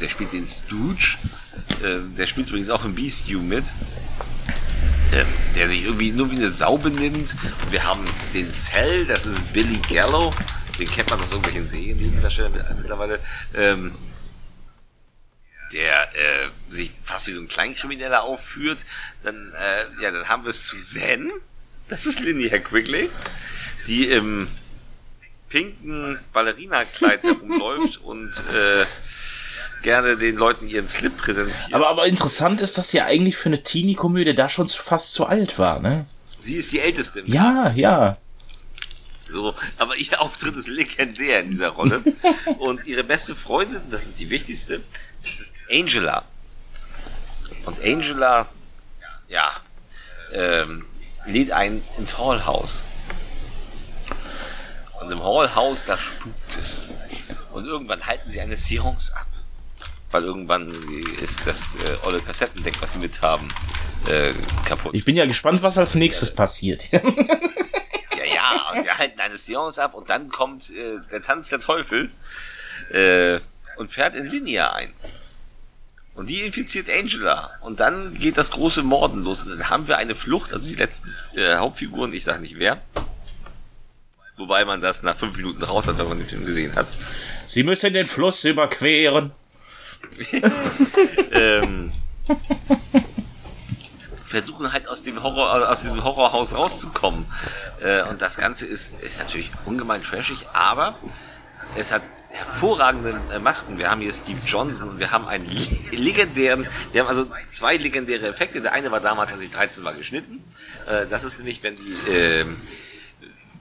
der 0.00 0.08
spielt 0.08 0.32
den 0.32 0.48
Stooge. 0.48 1.18
Äh, 1.82 2.00
der 2.16 2.26
spielt 2.26 2.48
übrigens 2.48 2.70
auch 2.70 2.84
im 2.84 2.94
Beast 2.94 3.28
You 3.28 3.40
mit 3.40 3.64
ähm, 5.12 5.26
der 5.56 5.68
sich 5.68 5.84
irgendwie 5.84 6.12
nur 6.12 6.30
wie 6.30 6.36
eine 6.36 6.50
Sau 6.50 6.76
benimmt. 6.78 7.34
Und 7.62 7.72
wir 7.72 7.84
haben 7.84 8.04
den 8.34 8.52
Cell, 8.52 9.06
das 9.06 9.26
ist 9.26 9.52
Billy 9.52 9.80
Gallo, 9.90 10.34
den 10.78 10.90
kennt 10.90 11.10
man 11.10 11.20
aus 11.20 11.30
irgendwelchen 11.30 11.68
Serien 11.68 12.14
mittlerweile. 12.76 13.20
Ähm, 13.54 13.92
der 15.72 16.14
äh, 16.14 16.48
sich 16.70 16.90
fast 17.02 17.26
wie 17.26 17.32
so 17.32 17.40
ein 17.40 17.48
Kleinkrimineller 17.48 18.22
aufführt. 18.22 18.84
Dann, 19.22 19.52
äh, 19.52 20.02
ja, 20.02 20.10
dann 20.10 20.28
haben 20.28 20.44
wir 20.44 20.52
Suzanne, 20.52 21.30
das 21.88 22.06
ist 22.06 22.20
Linnea 22.20 22.58
Quigley, 22.58 23.10
die 23.86 24.08
im 24.08 24.46
pinken 25.50 26.18
Ballerina-Kleid 26.32 27.22
herumläuft 27.22 27.98
und 27.98 28.30
äh, 28.30 28.84
gerne 29.82 30.16
den 30.16 30.36
Leuten 30.36 30.68
ihren 30.68 30.88
Slip 30.88 31.16
präsentiert. 31.16 31.72
Aber, 31.72 31.88
aber 31.88 32.06
interessant 32.06 32.60
ist, 32.60 32.78
dass 32.78 32.90
sie 32.90 33.00
eigentlich 33.00 33.36
für 33.36 33.48
eine 33.48 33.62
Teenie-Komödie 33.62 34.34
da 34.34 34.48
schon 34.48 34.68
fast 34.68 35.12
zu 35.12 35.26
alt 35.26 35.58
war, 35.58 35.80
ne? 35.80 36.06
Sie 36.40 36.54
ist 36.54 36.72
die 36.72 36.80
Älteste. 36.80 37.22
Ja, 37.26 37.72
ja. 37.74 38.16
So, 39.28 39.54
aber 39.76 39.96
ihr 39.96 40.20
Auftritt 40.20 40.56
ist 40.56 40.68
legendär 40.68 41.40
in 41.40 41.50
dieser 41.50 41.70
Rolle. 41.70 42.02
und 42.58 42.86
ihre 42.86 43.04
beste 43.04 43.34
Freundin, 43.34 43.80
das 43.90 44.06
ist 44.06 44.20
die 44.20 44.30
wichtigste, 44.30 44.80
das 45.22 45.40
ist 45.40 45.56
Angela. 45.70 46.24
Und 47.66 47.82
Angela, 47.84 48.48
ja, 49.28 49.50
ähm, 50.32 50.86
lädt 51.26 51.52
einen 51.52 51.82
ins 51.98 52.16
Hallhaus. 52.18 52.80
Und 55.00 55.10
im 55.10 55.22
Hallhaus, 55.22 55.84
da 55.84 55.98
spukt 55.98 56.56
es. 56.58 56.88
Und 57.52 57.66
irgendwann 57.66 58.06
halten 58.06 58.30
sie 58.30 58.40
eine 58.40 58.56
Seance 58.56 59.14
ab. 59.14 59.26
Weil 60.10 60.24
irgendwann 60.24 60.72
ist 61.20 61.46
das 61.46 61.74
äh, 61.74 62.06
olle 62.06 62.20
Kassettendeck, 62.20 62.80
was 62.80 62.94
sie 62.94 62.98
mit 62.98 63.20
haben, 63.20 63.48
äh, 64.08 64.32
kaputt. 64.66 64.94
Ich 64.94 65.04
bin 65.04 65.16
ja 65.16 65.26
gespannt, 65.26 65.62
was 65.62 65.76
als 65.76 65.94
nächstes 65.94 66.34
passiert. 66.34 66.90
ja, 66.92 67.00
ja, 68.24 68.72
und 68.72 68.84
wir 68.84 68.96
halten 68.96 69.20
eine 69.20 69.36
Seance 69.36 69.82
ab 69.82 69.94
und 69.94 70.08
dann 70.08 70.30
kommt 70.30 70.70
äh, 70.70 70.98
der 71.12 71.22
Tanz 71.22 71.50
der 71.50 71.60
Teufel 71.60 72.10
äh, 72.90 73.40
und 73.76 73.92
fährt 73.92 74.14
in 74.14 74.26
Linie 74.26 74.72
ein. 74.72 74.94
Und 76.18 76.30
die 76.30 76.40
infiziert 76.40 76.90
Angela. 76.90 77.52
Und 77.60 77.78
dann 77.78 78.12
geht 78.14 78.38
das 78.38 78.50
große 78.50 78.82
Morden 78.82 79.22
los. 79.22 79.44
Und 79.44 79.50
dann 79.50 79.70
haben 79.70 79.86
wir 79.86 79.98
eine 79.98 80.16
Flucht, 80.16 80.52
also 80.52 80.68
die 80.68 80.74
letzten 80.74 81.14
äh, 81.36 81.54
Hauptfiguren, 81.54 82.12
ich 82.12 82.24
sage 82.24 82.40
nicht 82.40 82.58
wer. 82.58 82.80
Wobei 84.36 84.64
man 84.64 84.80
das 84.80 85.04
nach 85.04 85.16
fünf 85.16 85.36
Minuten 85.36 85.62
raus 85.62 85.86
hat, 85.86 85.96
wenn 85.98 86.08
man 86.08 86.18
den 86.18 86.26
Film 86.26 86.44
gesehen 86.44 86.74
hat. 86.74 86.88
Sie 87.46 87.62
müssen 87.62 87.92
den 87.92 88.08
Fluss 88.08 88.42
überqueren. 88.42 89.30
ähm, 91.32 91.92
versuchen 94.26 94.72
halt 94.72 94.88
aus 94.88 95.02
dem 95.02 95.22
Horror, 95.22 95.68
aus 95.70 95.82
diesem 95.82 96.04
Horrorhaus 96.04 96.54
rauszukommen. 96.54 97.24
Äh, 97.80 98.02
und 98.04 98.20
das 98.20 98.36
Ganze 98.36 98.66
ist, 98.66 99.00
ist 99.02 99.18
natürlich 99.18 99.50
ungemein 99.64 100.02
trashig, 100.02 100.46
aber 100.52 100.94
es 101.76 101.92
hat 101.92 102.02
hervorragende 102.28 103.18
äh, 103.32 103.38
Masken. 103.38 103.78
Wir 103.78 103.90
haben 103.90 104.00
hier 104.00 104.12
Steve 104.12 104.40
Johnson 104.46 104.90
und 104.90 104.98
wir 104.98 105.10
haben 105.10 105.26
einen 105.26 105.48
legendären, 105.90 106.66
wir 106.92 107.02
haben 107.02 107.08
also 107.08 107.26
zwei 107.48 107.76
legendäre 107.76 108.26
Effekte. 108.28 108.60
Der 108.60 108.72
eine 108.72 108.90
war 108.90 109.00
damals, 109.00 109.32
als 109.32 109.40
ich 109.40 109.50
13 109.50 109.82
war, 109.82 109.94
geschnitten. 109.94 110.44
Äh, 110.86 111.06
das 111.06 111.24
ist 111.24 111.38
nämlich, 111.38 111.62
wenn 111.62 111.76
die, 111.76 112.10
äh, 112.10 112.44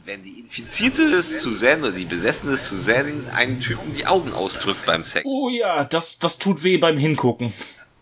wenn 0.08 0.24
die 0.24 0.40
infizierte 0.40 1.22
Suzanne 1.22 1.88
oder 1.88 1.92
die 1.92 2.06
besessene 2.06 2.56
Suzanne 2.56 3.30
einen 3.36 3.60
Typen 3.60 3.94
die 3.94 4.08
Augen 4.08 4.32
ausdrückt 4.32 4.86
beim 4.86 5.04
Sex. 5.04 5.26
Oh 5.26 5.50
ja, 5.50 5.84
das, 5.84 6.18
das 6.18 6.38
tut 6.38 6.64
weh 6.64 6.78
beim 6.78 6.98
Hingucken. 6.98 7.54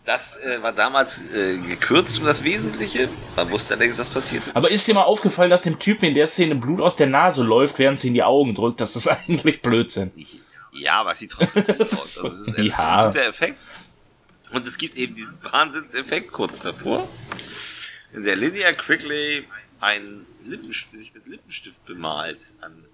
Das 0.04 0.36
äh, 0.36 0.62
war 0.62 0.72
damals 0.72 1.20
äh, 1.32 1.58
gekürzt 1.58 2.20
um 2.20 2.24
das 2.24 2.44
Wesentliche. 2.44 3.08
Man 3.34 3.50
wusste 3.50 3.74
allerdings, 3.74 3.98
was 3.98 4.08
passierte. 4.08 4.54
Aber 4.54 4.70
ist 4.70 4.86
dir 4.86 4.94
mal 4.94 5.02
aufgefallen, 5.02 5.50
dass 5.50 5.62
dem 5.62 5.80
Typen 5.80 6.04
in 6.04 6.14
der 6.14 6.28
Szene 6.28 6.54
Blut 6.54 6.80
aus 6.80 6.94
der 6.94 7.08
Nase 7.08 7.42
läuft, 7.42 7.80
während 7.80 7.98
sie 7.98 8.06
in 8.06 8.14
die 8.14 8.22
Augen 8.22 8.54
drückt? 8.54 8.80
Das 8.80 8.94
ist 8.94 9.08
eigentlich 9.28 9.60
Blödsinn. 9.60 10.12
Ich, 10.14 10.40
ja, 10.74 11.00
aber 11.00 11.10
es 11.10 11.18
sieht 11.18 11.32
trotzdem 11.32 11.66
gut 11.66 11.80
aus. 11.80 12.24
Also 12.24 12.28
es 12.28 12.46
ist, 12.46 12.48
es 12.50 12.56
ja. 12.56 12.62
ist 12.62 12.80
ein 12.80 13.06
guter 13.06 13.26
Effekt. 13.26 13.58
Und 14.52 14.64
es 14.64 14.78
gibt 14.78 14.96
eben 14.96 15.12
diesen 15.12 15.42
Wahnsinnseffekt 15.42 16.30
kurz 16.30 16.60
davor, 16.60 17.08
in 18.14 18.22
der 18.22 18.36
Lydia 18.36 18.72
Quigley 18.74 19.44
ein 19.80 20.24
Lippenstift, 20.46 20.96
sich 20.96 21.14
mit 21.14 21.26
Lippenstift 21.26 21.84
bemalt 21.86 22.52
an 22.60 22.84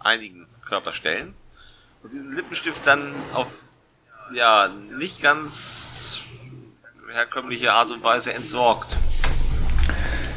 einigen 0.00 0.46
Körperstellen 0.66 1.34
und 2.02 2.12
diesen 2.12 2.32
Lippenstift 2.32 2.86
dann 2.86 3.14
auf 3.32 3.48
ja 4.34 4.68
nicht 4.98 5.22
ganz 5.22 6.20
herkömmliche 7.10 7.72
Art 7.72 7.90
und 7.90 8.02
Weise 8.02 8.32
entsorgt. 8.32 8.96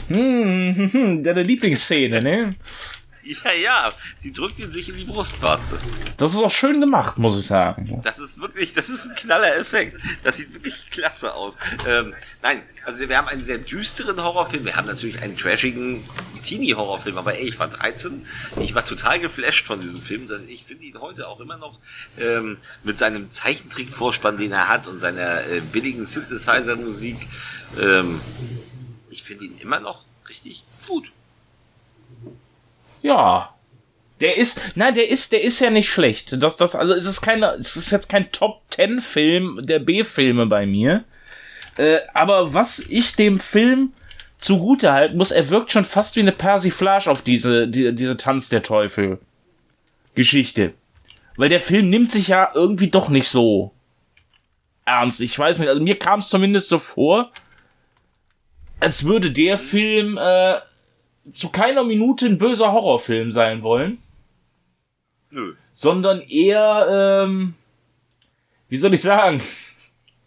Hm, 0.07 0.75
hm, 0.75 0.91
hm, 0.91 1.23
deine 1.23 1.43
Lieblingsszene, 1.43 2.21
ne? 2.21 2.55
Ja, 3.45 3.51
ja, 3.51 3.91
sie 4.17 4.31
drückt 4.31 4.59
ihn 4.59 4.71
sich 4.71 4.89
in 4.89 4.97
die 4.97 5.03
Brustwarze. 5.03 5.77
Das 6.17 6.33
ist 6.33 6.41
auch 6.41 6.51
schön 6.51 6.79
gemacht, 6.79 7.17
muss 7.17 7.39
ich 7.39 7.45
sagen. 7.45 8.01
Das 8.03 8.19
ist 8.19 8.39
wirklich, 8.39 8.73
das 8.73 8.89
ist 8.89 9.05
ein 9.05 9.15
knaller 9.15 9.55
Effekt. 9.57 9.99
Das 10.23 10.37
sieht 10.37 10.53
wirklich 10.53 10.89
klasse 10.91 11.33
aus. 11.33 11.57
Ähm, 11.87 12.13
nein, 12.41 12.61
also 12.85 13.07
wir 13.07 13.17
haben 13.17 13.27
einen 13.27 13.43
sehr 13.43 13.57
düsteren 13.57 14.21
Horrorfilm. 14.21 14.65
Wir 14.65 14.75
haben 14.75 14.87
natürlich 14.87 15.21
einen 15.21 15.37
trashigen 15.37 16.03
Teenie-Horrorfilm, 16.43 17.17
aber 17.17 17.35
ey, 17.35 17.47
ich 17.47 17.59
war 17.59 17.67
13. 17.67 18.25
Ich 18.61 18.75
war 18.75 18.85
total 18.85 19.19
geflasht 19.19 19.65
von 19.65 19.81
diesem 19.81 20.01
Film. 20.01 20.29
Ich 20.47 20.65
finde 20.65 20.85
ihn 20.85 20.99
heute 21.01 21.27
auch 21.27 21.39
immer 21.39 21.57
noch 21.57 21.79
ähm, 22.19 22.57
mit 22.83 22.99
seinem 22.99 23.29
Zeichentrick-Vorspann, 23.29 24.37
den 24.37 24.51
er 24.51 24.67
hat 24.67 24.87
und 24.87 24.99
seiner 24.99 25.45
äh, 25.47 25.61
billigen 25.61 26.05
Synthesizer-Musik. 26.05 27.17
Ähm, 27.79 28.21
ich 29.09 29.23
finde 29.23 29.45
ihn 29.45 29.57
immer 29.59 29.79
noch 29.79 30.03
richtig 30.29 30.63
gut. 30.87 31.11
Ja. 33.05 33.53
Der 34.19 34.37
ist, 34.37 34.59
nein, 34.75 34.95
der 34.95 35.09
ist, 35.09 35.31
der 35.31 35.43
ist 35.43 35.59
ja 35.59 35.69
nicht 35.69 35.89
schlecht. 35.89 36.41
Das, 36.41 36.57
das, 36.57 36.75
also 36.75 36.93
es 36.93 37.05
ist 37.05 37.21
keine, 37.21 37.51
es 37.51 37.75
ist 37.75 37.91
jetzt 37.91 38.09
kein 38.09 38.31
Top 38.31 38.61
Ten 38.71 38.99
Film 38.99 39.59
der 39.61 39.79
B-Filme 39.79 40.47
bei 40.47 40.65
mir. 40.65 41.03
Äh, 41.77 41.99
aber 42.13 42.53
was 42.53 42.79
ich 42.79 43.15
dem 43.15 43.39
Film 43.39 43.93
zugute 44.39 44.91
halten 44.91 45.17
muss, 45.17 45.31
er 45.31 45.49
wirkt 45.49 45.71
schon 45.71 45.85
fast 45.85 46.15
wie 46.15 46.21
eine 46.21 46.31
Persiflage 46.31 47.11
auf 47.11 47.21
diese, 47.21 47.67
die, 47.67 47.93
diese 47.93 48.17
Tanz 48.17 48.49
der 48.49 48.63
Teufel 48.63 49.19
Geschichte. 50.15 50.73
Weil 51.35 51.49
der 51.49 51.59
Film 51.59 51.89
nimmt 51.89 52.11
sich 52.11 52.29
ja 52.29 52.49
irgendwie 52.55 52.89
doch 52.89 53.09
nicht 53.09 53.27
so 53.27 53.71
ernst. 54.85 55.21
Ich 55.21 55.37
weiß 55.37 55.59
nicht, 55.59 55.69
also 55.69 55.81
mir 55.81 55.99
kam 55.99 56.21
es 56.21 56.29
zumindest 56.29 56.69
so 56.69 56.79
vor, 56.79 57.31
als 58.79 59.03
würde 59.03 59.31
der 59.31 59.57
Film 59.59 60.17
äh, 60.17 60.55
zu 61.31 61.49
keiner 61.49 61.83
Minute 61.83 62.25
ein 62.25 62.37
böser 62.37 62.71
Horrorfilm 62.71 63.31
sein 63.31 63.63
wollen. 63.63 64.01
Nö. 65.29 65.55
Sondern 65.73 66.21
eher, 66.21 67.25
ähm, 67.25 67.55
wie 68.69 68.77
soll 68.77 68.93
ich 68.93 69.01
sagen? 69.01 69.41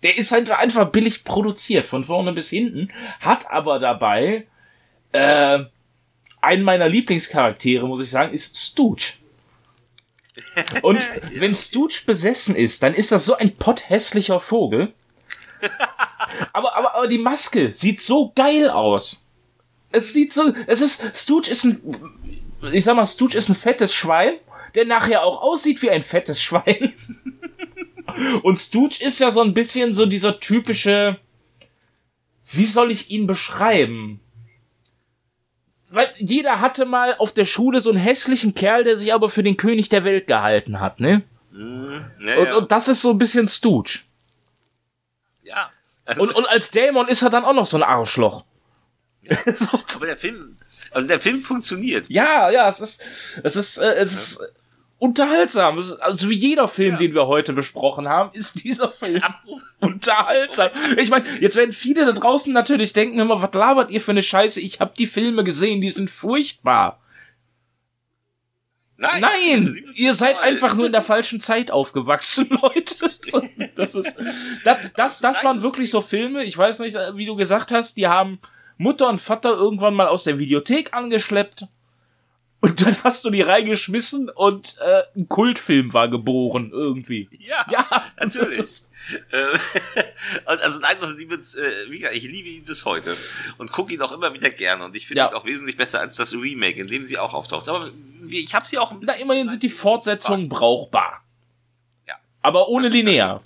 Der 0.03 0.16
ist 0.16 0.32
halt 0.32 0.51
einfach 0.51 0.90
billig 0.90 1.24
produziert, 1.24 1.88
von 1.88 2.05
vorne 2.05 2.32
bis 2.32 2.51
hinten, 2.51 2.88
hat 3.20 3.51
aber 3.51 3.78
dabei, 3.78 4.46
äh, 5.12 5.61
einen 6.40 6.62
meiner 6.62 6.88
Lieblingscharaktere, 6.88 7.86
muss 7.86 8.03
ich 8.03 8.11
sagen, 8.11 8.32
ist 8.32 8.57
Stooge. 8.57 9.14
Und 10.82 11.05
wenn 11.34 11.55
Stooge 11.55 12.03
besessen 12.07 12.55
ist, 12.55 12.82
dann 12.82 12.94
ist 12.94 13.11
das 13.11 13.24
so 13.24 13.36
ein 13.36 13.57
potthässlicher 13.57 14.40
Vogel. 14.40 14.92
Aber, 16.53 16.76
aber, 16.76 16.94
aber 16.94 17.09
die 17.09 17.18
Maske 17.18 17.72
sieht 17.72 18.01
so 18.01 18.32
geil 18.34 18.70
aus. 18.70 19.24
Es 19.91 20.12
sieht 20.12 20.32
so, 20.32 20.53
es 20.66 20.80
ist, 20.80 21.03
Stooge 21.14 21.51
ist 21.51 21.64
ein, 21.64 21.80
ich 22.72 22.84
sag 22.84 22.97
mal, 22.97 23.07
Stooge 23.07 23.36
ist 23.36 23.49
ein 23.49 23.55
fettes 23.55 23.95
Schwein, 23.95 24.34
der 24.74 24.84
nachher 24.84 25.24
auch 25.24 25.41
aussieht 25.41 25.80
wie 25.82 25.91
ein 25.91 26.03
fettes 26.03 26.43
Schwein. 26.43 26.95
Und 28.43 28.59
Stooge 28.59 28.99
ist 29.01 29.20
ja 29.20 29.30
so 29.30 29.41
ein 29.41 29.55
bisschen 29.55 29.95
so 29.95 30.07
dieser 30.07 30.41
typische, 30.41 31.18
wie 32.53 32.66
soll 32.66 32.91
ich 32.91 33.11
ihn 33.11 33.26
beschreiben? 33.26 34.20
Weil 35.91 36.09
jeder 36.18 36.61
hatte 36.61 36.84
mal 36.84 37.14
auf 37.18 37.32
der 37.32 37.47
Schule 37.47 37.80
so 37.80 37.91
einen 37.91 37.99
hässlichen 37.99 38.55
Kerl, 38.55 38.84
der 38.84 38.97
sich 38.97 39.14
aber 39.14 39.28
für 39.28 39.43
den 39.43 39.57
König 39.57 39.89
der 39.89 40.05
Welt 40.05 40.26
gehalten 40.26 40.80
hat, 40.80 41.01
ne? 41.01 41.22
Ja, 41.53 42.36
und, 42.39 42.53
und, 42.53 42.72
das 42.72 42.89
ist 42.89 43.01
so 43.01 43.11
ein 43.11 43.18
bisschen 43.18 43.49
Stooge. 43.49 44.01
Ja. 45.43 45.70
Also 46.05 46.22
und, 46.22 46.34
und 46.34 46.49
als 46.49 46.70
Dämon 46.70 47.09
ist 47.09 47.22
er 47.22 47.30
dann 47.30 47.45
auch 47.45 47.55
noch 47.55 47.66
so 47.66 47.76
ein 47.76 47.82
Arschloch. 47.82 48.45
so. 49.54 49.80
Aber 49.96 50.06
der 50.06 50.16
Film, 50.16 50.56
also 50.90 51.08
der 51.08 51.20
Film 51.20 51.40
funktioniert. 51.42 52.06
Ja, 52.08 52.50
ja, 52.50 52.68
es 52.68 52.80
ist, 52.80 53.02
es 53.42 53.56
ist, 53.56 53.78
äh, 53.78 53.94
es 53.94 54.12
ist 54.12 54.40
unterhaltsam. 54.98 55.78
Ist, 55.78 55.94
also 55.94 56.28
wie 56.28 56.34
jeder 56.34 56.68
Film, 56.68 56.92
ja. 56.92 56.98
den 56.98 57.14
wir 57.14 57.26
heute 57.26 57.52
besprochen 57.52 58.08
haben, 58.08 58.30
ist 58.32 58.64
dieser 58.64 58.90
Film 58.90 59.22
unterhaltsam. 59.80 60.70
Ich 60.96 61.10
meine, 61.10 61.26
jetzt 61.40 61.56
werden 61.56 61.72
viele 61.72 62.04
da 62.06 62.12
draußen 62.12 62.52
natürlich 62.52 62.92
denken 62.92 63.18
immer, 63.18 63.40
was 63.42 63.52
labert 63.54 63.90
ihr 63.90 64.00
für 64.00 64.10
eine 64.10 64.22
Scheiße? 64.22 64.60
Ich 64.60 64.80
habe 64.80 64.92
die 64.96 65.06
Filme 65.06 65.44
gesehen, 65.44 65.80
die 65.80 65.90
sind 65.90 66.10
furchtbar. 66.10 67.00
Nein, 68.96 69.20
Nein 69.20 69.84
ihr 69.94 70.14
seid 70.14 70.38
einfach 70.40 70.74
nur 70.74 70.86
in 70.86 70.92
der 70.92 71.02
falschen 71.02 71.40
Zeit 71.40 71.70
aufgewachsen, 71.70 72.48
Leute. 72.62 73.10
Das 73.76 73.94
ist, 73.94 74.18
das, 74.64 74.78
das, 74.96 75.20
das 75.20 75.44
waren 75.44 75.62
wirklich 75.62 75.90
so 75.90 76.00
Filme. 76.00 76.42
Ich 76.44 76.58
weiß 76.58 76.80
nicht, 76.80 76.96
wie 77.14 77.26
du 77.26 77.36
gesagt 77.36 77.70
hast, 77.70 77.96
die 77.96 78.08
haben 78.08 78.40
Mutter 78.78 79.08
und 79.08 79.20
Vater 79.20 79.50
irgendwann 79.50 79.94
mal 79.94 80.06
aus 80.06 80.24
der 80.24 80.38
Videothek 80.38 80.94
angeschleppt. 80.94 81.66
und 82.60 82.84
dann 82.84 82.96
hast 83.04 83.24
du 83.24 83.30
die 83.30 83.42
reingeschmissen 83.42 84.30
und 84.30 84.78
äh, 84.78 85.02
ein 85.16 85.28
Kultfilm 85.28 85.92
war 85.92 86.08
geboren 86.08 86.70
irgendwie. 86.72 87.28
Ja, 87.38 87.66
ja 87.70 88.04
natürlich. 88.18 88.82
Äh, 89.30 89.58
also 90.44 90.80
Night 90.80 91.00
of 91.02 91.10
the 91.10 91.16
Demons, 91.16 91.54
äh, 91.54 91.90
wie 91.90 91.98
gesagt, 91.98 92.16
ich 92.16 92.24
liebe 92.24 92.48
ihn 92.48 92.64
bis 92.64 92.84
heute 92.84 93.16
und 93.58 93.70
gucke 93.70 93.92
ihn 93.94 94.02
auch 94.02 94.12
immer 94.12 94.32
wieder 94.32 94.50
gerne 94.50 94.84
und 94.84 94.96
ich 94.96 95.06
finde 95.06 95.18
ja. 95.18 95.28
ihn 95.28 95.34
auch 95.34 95.44
wesentlich 95.44 95.76
besser 95.76 96.00
als 96.00 96.16
das 96.16 96.34
Remake, 96.34 96.80
in 96.80 96.88
dem 96.88 97.04
sie 97.04 97.18
auch 97.18 97.34
auftaucht. 97.34 97.68
Aber 97.68 97.90
ich 98.28 98.54
habe 98.54 98.66
sie 98.66 98.78
auch. 98.78 98.92
Na, 99.00 99.12
immerhin 99.14 99.48
sind 99.48 99.62
die 99.62 99.70
Fortsetzungen 99.70 100.48
brauchbar. 100.48 101.22
Ja. 102.06 102.16
Aber 102.42 102.68
ohne 102.68 102.88
linear. 102.88 103.42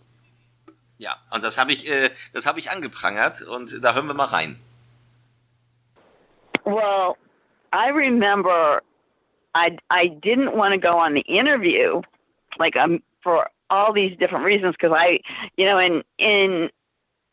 Ja, 0.97 1.19
und 1.31 1.43
das 1.43 1.59
habe 1.59 1.73
ich, 1.73 1.89
äh, 1.89 2.11
das 2.33 2.47
habe 2.47 2.61
ich 2.61 2.71
angeprangert 2.71 3.43
und 3.43 3.83
da 3.83 3.93
hören 3.93 4.07
wir 4.07 4.15
mal 4.15 4.27
rein. 4.27 4.59
Well, 6.65 7.17
I 7.73 7.91
remember 7.91 8.83
I 9.55 9.79
I 9.91 10.09
didn't 10.09 10.57
want 10.57 10.73
to 10.73 10.79
go 10.79 10.99
on 10.99 11.15
the 11.15 11.23
interview, 11.23 12.03
like 12.59 12.77
um 12.77 13.03
for 13.23 13.49
all 13.71 13.93
these 13.93 14.17
different 14.17 14.45
reasons 14.45 14.73
because 14.73 14.93
I, 14.95 15.21
you 15.57 15.65
know, 15.65 15.79
in 15.79 16.03
in 16.19 16.71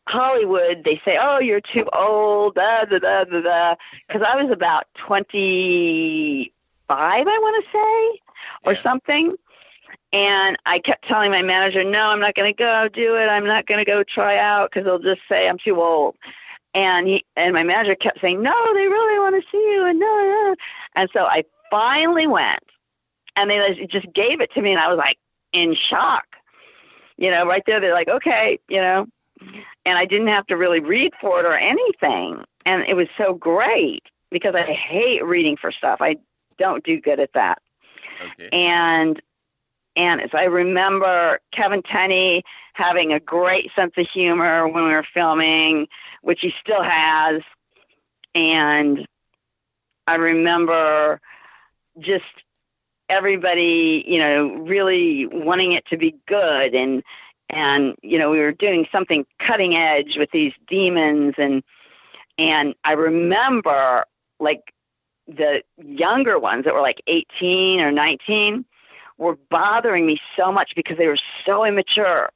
Hollywood 0.08 0.84
they 0.84 1.00
say, 1.04 1.18
oh, 1.20 1.38
you're 1.38 1.60
too 1.60 1.88
old, 1.92 2.54
da 2.54 2.84
da 2.84 2.98
da 2.98 3.24
da 3.24 3.40
da, 3.40 3.74
because 4.06 4.22
I 4.22 4.42
was 4.42 4.50
about 4.52 4.86
twenty 4.94 6.52
five, 6.88 7.26
I 7.26 7.38
want 7.38 7.64
to 7.64 7.70
say, 7.70 8.20
or 8.64 8.72
yeah. 8.74 8.82
something. 8.82 9.36
And 10.12 10.56
I 10.66 10.80
kept 10.80 11.06
telling 11.06 11.30
my 11.30 11.42
manager, 11.42 11.84
no, 11.84 12.08
I'm 12.10 12.18
not 12.18 12.34
going 12.34 12.52
to 12.52 12.56
go 12.56 12.88
do 12.88 13.16
it. 13.16 13.28
I'm 13.28 13.44
not 13.44 13.66
going 13.66 13.78
to 13.78 13.84
go 13.84 14.02
try 14.02 14.38
out 14.38 14.70
because 14.70 14.84
they'll 14.84 14.98
just 14.98 15.20
say 15.28 15.48
I'm 15.48 15.58
too 15.58 15.80
old. 15.80 16.16
And 16.74 17.08
he 17.08 17.24
and 17.36 17.52
my 17.52 17.64
manager 17.64 17.94
kept 17.94 18.20
saying, 18.20 18.42
no, 18.42 18.74
they 18.74 18.86
really 18.86 19.18
want 19.18 19.42
to 19.42 19.50
see 19.50 19.72
you. 19.72 19.86
And 19.86 19.98
no, 19.98 20.06
no. 20.06 20.56
And 20.94 21.10
so 21.12 21.24
I 21.24 21.44
finally 21.70 22.26
went 22.26 22.62
and 23.36 23.50
they 23.50 23.86
just 23.86 24.12
gave 24.12 24.40
it 24.40 24.52
to 24.54 24.62
me 24.62 24.70
and 24.72 24.80
I 24.80 24.88
was 24.88 24.98
like 24.98 25.18
in 25.52 25.74
shock. 25.74 26.26
You 27.16 27.30
know, 27.30 27.46
right 27.46 27.62
there, 27.66 27.80
they're 27.80 27.92
like, 27.92 28.08
okay, 28.08 28.58
you 28.68 28.80
know, 28.80 29.06
and 29.84 29.98
I 29.98 30.04
didn't 30.04 30.28
have 30.28 30.46
to 30.46 30.56
really 30.56 30.80
read 30.80 31.12
for 31.20 31.40
it 31.40 31.46
or 31.46 31.54
anything. 31.54 32.44
And 32.64 32.82
it 32.82 32.96
was 32.96 33.08
so 33.18 33.34
great 33.34 34.04
because 34.30 34.54
I 34.54 34.62
hate 34.62 35.24
reading 35.24 35.56
for 35.56 35.72
stuff. 35.72 35.98
I 36.00 36.16
don't 36.58 36.84
do 36.84 37.00
good 37.00 37.20
at 37.20 37.32
that. 37.32 37.60
Okay. 38.22 38.48
And 38.52 39.20
and 40.00 40.22
as 40.22 40.30
I 40.32 40.44
remember 40.44 41.38
Kevin 41.52 41.82
Tenney 41.82 42.42
having 42.72 43.12
a 43.12 43.20
great 43.20 43.70
sense 43.76 43.92
of 43.98 44.08
humor 44.08 44.66
when 44.66 44.84
we 44.84 44.94
were 44.94 45.02
filming, 45.02 45.88
which 46.22 46.40
he 46.40 46.54
still 46.58 46.82
has. 46.82 47.42
And 48.34 49.06
I 50.06 50.14
remember 50.14 51.20
just 51.98 52.24
everybody, 53.10 54.02
you 54.06 54.18
know, 54.18 54.54
really 54.60 55.26
wanting 55.26 55.72
it 55.72 55.84
to 55.88 55.98
be 55.98 56.16
good 56.26 56.74
and 56.74 57.02
and 57.50 57.94
you 58.00 58.16
know, 58.18 58.30
we 58.30 58.38
were 58.38 58.52
doing 58.52 58.86
something 58.90 59.26
cutting 59.38 59.74
edge 59.74 60.16
with 60.16 60.30
these 60.30 60.54
demons 60.66 61.34
and 61.36 61.62
and 62.38 62.74
I 62.84 62.94
remember 62.94 64.06
like 64.38 64.72
the 65.28 65.62
younger 65.76 66.38
ones 66.38 66.64
that 66.64 66.72
were 66.72 66.80
like 66.80 67.02
18 67.06 67.82
or 67.82 67.92
19 67.92 68.64
were 69.20 69.38
bothering 69.50 70.06
me 70.06 70.18
so 70.34 70.50
much 70.50 70.74
because 70.74 70.96
they 70.96 71.06
were 71.06 71.18
so 71.44 71.64
immature. 71.64 72.30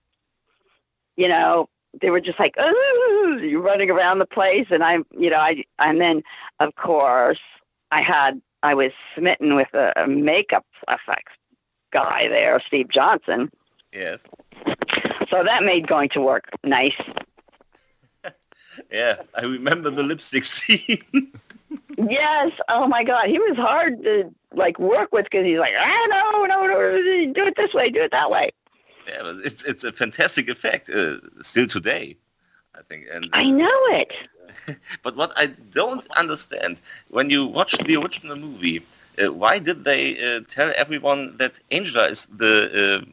You 1.16 1.28
know, 1.28 1.68
they 2.00 2.10
were 2.10 2.20
just 2.20 2.38
like, 2.38 2.54
oh, 2.58 3.38
you're 3.42 3.62
running 3.62 3.90
around 3.90 4.18
the 4.18 4.26
place. 4.26 4.66
And 4.70 4.84
I, 4.84 4.98
you 5.18 5.30
know, 5.30 5.38
I, 5.38 5.64
and 5.78 6.00
then 6.00 6.22
of 6.60 6.76
course 6.76 7.40
I 7.90 8.02
had 8.02 8.40
I 8.62 8.74
was 8.74 8.92
smitten 9.14 9.56
with 9.56 9.72
a, 9.74 9.92
a 9.96 10.06
makeup 10.06 10.66
effects 10.88 11.32
guy 11.90 12.28
there, 12.28 12.60
Steve 12.60 12.88
Johnson. 12.88 13.50
Yes. 13.92 14.24
So 15.30 15.42
that 15.42 15.62
made 15.62 15.86
going 15.86 16.10
to 16.10 16.20
work 16.20 16.50
nice. 16.64 16.96
yeah, 18.92 19.22
I 19.34 19.42
remember 19.42 19.90
the 19.90 20.02
lipstick 20.02 20.44
scene. 20.54 21.32
Yes. 21.98 22.52
Oh 22.68 22.86
my 22.86 23.04
God, 23.04 23.28
he 23.28 23.38
was 23.38 23.56
hard 23.56 24.02
to 24.04 24.34
like 24.52 24.78
work 24.78 25.12
with 25.12 25.24
because 25.24 25.44
he's 25.46 25.58
like, 25.58 25.74
ah, 25.78 26.06
no, 26.10 26.44
no, 26.44 26.66
no, 26.66 27.32
do 27.32 27.46
it 27.46 27.56
this 27.56 27.74
way, 27.74 27.90
do 27.90 28.02
it 28.02 28.12
that 28.12 28.30
way. 28.30 28.50
Yeah, 29.06 29.22
but 29.22 29.36
it's 29.44 29.64
it's 29.64 29.84
a 29.84 29.92
fantastic 29.92 30.48
effect 30.48 30.88
uh, 30.90 31.18
still 31.42 31.66
today, 31.66 32.16
I 32.74 32.82
think. 32.88 33.06
And 33.12 33.26
uh, 33.26 33.28
I 33.32 33.50
know 33.50 33.80
it. 33.88 34.12
but 35.02 35.16
what 35.16 35.32
I 35.36 35.46
don't 35.72 36.06
understand, 36.16 36.80
when 37.08 37.30
you 37.30 37.46
watch 37.46 37.76
the 37.78 37.96
original 37.96 38.36
movie, 38.36 38.84
uh, 39.22 39.32
why 39.32 39.58
did 39.58 39.84
they 39.84 40.36
uh, 40.36 40.40
tell 40.48 40.72
everyone 40.76 41.36
that 41.36 41.60
Angela 41.70 42.08
is 42.08 42.26
the 42.26 43.02
uh, 43.02 43.10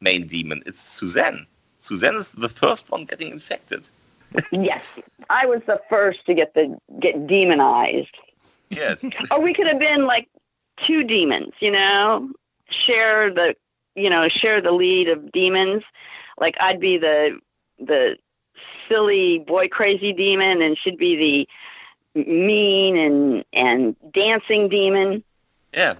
main 0.00 0.26
demon? 0.26 0.62
It's 0.66 0.80
Suzanne. 0.80 1.46
Suzanne 1.78 2.16
is 2.16 2.32
the 2.32 2.48
first 2.48 2.90
one 2.90 3.04
getting 3.04 3.30
infected. 3.30 3.88
Yes, 4.50 4.82
I 5.30 5.46
was 5.46 5.62
the 5.66 5.80
first 5.88 6.26
to 6.26 6.34
get 6.34 6.54
the 6.54 6.76
get 6.98 7.26
demonized. 7.26 8.16
Yes. 8.70 9.04
or 9.30 9.40
we 9.40 9.54
could 9.54 9.66
have 9.66 9.78
been 9.78 10.06
like 10.06 10.28
two 10.76 11.04
demons, 11.04 11.52
you 11.60 11.70
know, 11.70 12.30
share 12.68 13.30
the, 13.30 13.56
you 13.94 14.10
know, 14.10 14.28
share 14.28 14.60
the 14.60 14.72
lead 14.72 15.08
of 15.08 15.32
demons. 15.32 15.82
Like 16.38 16.56
I'd 16.60 16.80
be 16.80 16.96
the 16.98 17.38
the 17.78 18.18
silly 18.88 19.40
boy 19.40 19.68
crazy 19.68 20.12
demon 20.12 20.62
and 20.62 20.76
should 20.76 20.96
be 20.96 21.16
the 22.14 22.24
mean 22.26 22.96
and 22.96 23.44
and 23.52 23.96
dancing 24.12 24.68
demon. 24.68 25.22
Yeah. 25.72 25.94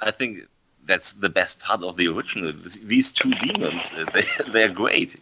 I 0.00 0.10
think 0.10 0.40
that's 0.84 1.12
the 1.12 1.28
best 1.28 1.60
part 1.60 1.82
of 1.82 1.96
the 1.96 2.08
original. 2.08 2.52
These 2.82 3.12
two 3.12 3.30
demons, 3.30 3.92
they 4.12 4.26
they're 4.48 4.68
great. 4.68 5.20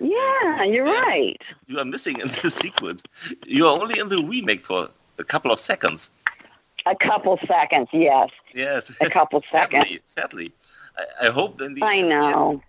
Yeah, 0.00 0.62
you're 0.64 0.84
right. 0.84 1.36
You 1.66 1.78
are 1.78 1.84
missing 1.84 2.20
in 2.20 2.28
the 2.28 2.50
sequence. 2.62 3.02
You 3.46 3.66
are 3.66 3.80
only 3.80 3.98
in 3.98 4.08
the 4.08 4.22
remake 4.22 4.64
for 4.64 4.88
a 5.18 5.24
couple 5.24 5.50
of 5.52 5.60
seconds. 5.60 6.10
A 6.86 6.96
couple 6.96 7.38
seconds, 7.46 7.88
yes. 7.92 8.30
Yes. 8.54 8.90
A 9.00 9.10
couple 9.10 9.40
sadly, 9.42 9.78
seconds. 9.78 10.00
Sadly, 10.06 10.52
I, 10.96 11.28
I 11.28 11.30
hope 11.30 11.58
then 11.58 11.74
the. 11.74 11.84
I 11.84 12.00
know. 12.00 12.62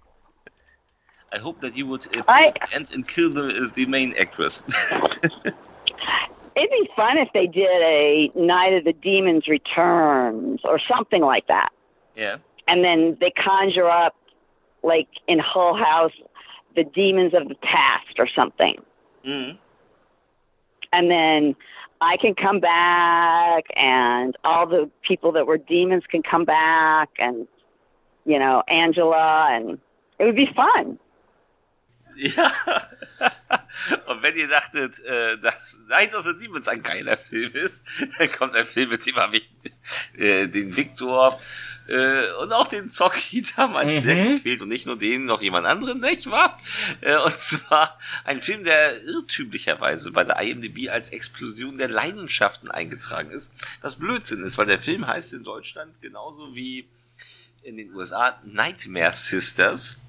I 1.34 1.40
hope 1.40 1.62
that 1.62 1.78
you 1.78 1.86
would 1.88 2.06
uh, 2.18 2.24
I, 2.28 2.54
and, 2.74 2.92
and 2.92 3.08
kill 3.08 3.30
the 3.30 3.72
the 3.74 3.86
main 3.86 4.14
actress. 4.20 4.64
It'd 6.56 6.70
be 6.70 6.90
fun 6.96 7.18
if 7.18 7.32
they 7.34 7.48
did 7.48 7.82
a 7.82 8.30
Night 8.36 8.74
of 8.74 8.84
the 8.84 8.92
Demons 8.94 9.48
Returns 9.48 10.60
or 10.66 10.78
something 10.78 11.22
like 11.22 11.48
that. 11.48 11.72
Yeah. 12.18 12.38
And 12.68 12.84
then 12.84 13.18
they 13.22 13.32
conjure 13.32 13.88
up, 13.88 14.16
like 14.84 15.08
in 15.28 15.40
Hull 15.40 15.74
House, 15.74 16.12
the 16.76 16.84
demons 16.84 17.34
of 17.34 17.48
the 17.48 17.56
past 17.56 18.20
or 18.20 18.28
something. 18.28 18.82
Mm. 19.26 19.58
And 20.94 21.12
then 21.12 21.56
I 22.02 22.18
can 22.18 22.34
come 22.36 22.60
back, 22.60 23.66
and 23.76 24.36
all 24.44 24.66
the 24.66 24.90
people 25.04 25.32
that 25.34 25.48
were 25.48 25.58
demons 25.58 26.06
can 26.08 26.24
come 26.24 26.46
back, 26.46 27.10
and 27.20 27.48
you 28.26 28.40
know 28.40 28.64
Angela, 28.68 29.50
and 29.52 29.80
it 30.20 30.26
would 30.26 30.36
be 30.36 30.48
fun. 30.48 31.00
Ja. 32.16 32.52
Und 34.08 34.22
wenn 34.22 34.36
ihr 34.36 34.48
dachtet, 34.48 35.00
äh, 35.06 35.38
dass 35.40 35.80
Night 35.88 36.14
of 36.14 36.26
the 36.26 36.38
Demons 36.38 36.68
ein 36.68 36.82
geiler 36.84 37.18
Film 37.18 37.54
ist, 37.54 37.86
dann 38.18 38.32
kommt 38.32 38.56
ein 38.56 38.66
Film, 38.66 38.90
mit 38.90 39.06
dem 39.06 39.16
habe 39.16 39.38
ich 39.38 39.50
äh, 40.18 40.48
den 40.48 40.76
Victor 40.76 41.40
äh, 41.92 42.32
und 42.42 42.54
auch 42.54 42.68
den 42.68 42.90
Zocki 42.90 43.44
damals 43.56 43.88
mhm. 43.88 44.00
sehr 44.00 44.26
gefehlt 44.34 44.62
und 44.62 44.70
nicht 44.70 44.86
nur 44.86 44.98
den, 44.98 45.26
noch 45.26 45.42
jemand 45.42 45.68
anderen, 45.68 46.00
nicht 46.00 46.32
wahr? 46.32 46.58
Äh, 47.02 47.18
und 47.18 47.38
zwar 47.38 48.00
ein 48.24 48.42
Film, 48.42 48.64
der 48.64 49.04
irrtümlicherweise 49.04 50.12
bei 50.12 50.24
der 50.24 50.40
IMDb 50.42 50.90
als 50.90 51.10
Explosion 51.10 51.78
der 51.78 51.90
Leidenschaften 51.90 52.72
eingetragen 52.72 53.32
ist, 53.32 53.54
was 53.82 53.98
Blödsinn 53.98 54.44
ist, 54.44 54.58
weil 54.58 54.68
der 54.68 54.80
Film 54.80 55.06
heißt 55.06 55.34
in 55.34 55.44
Deutschland 55.44 55.94
genauso 56.02 56.56
wie 56.56 56.88
in 57.64 57.78
den 57.78 57.94
USA 57.94 58.40
Nightmare 58.46 59.14
Sisters. 59.14 60.00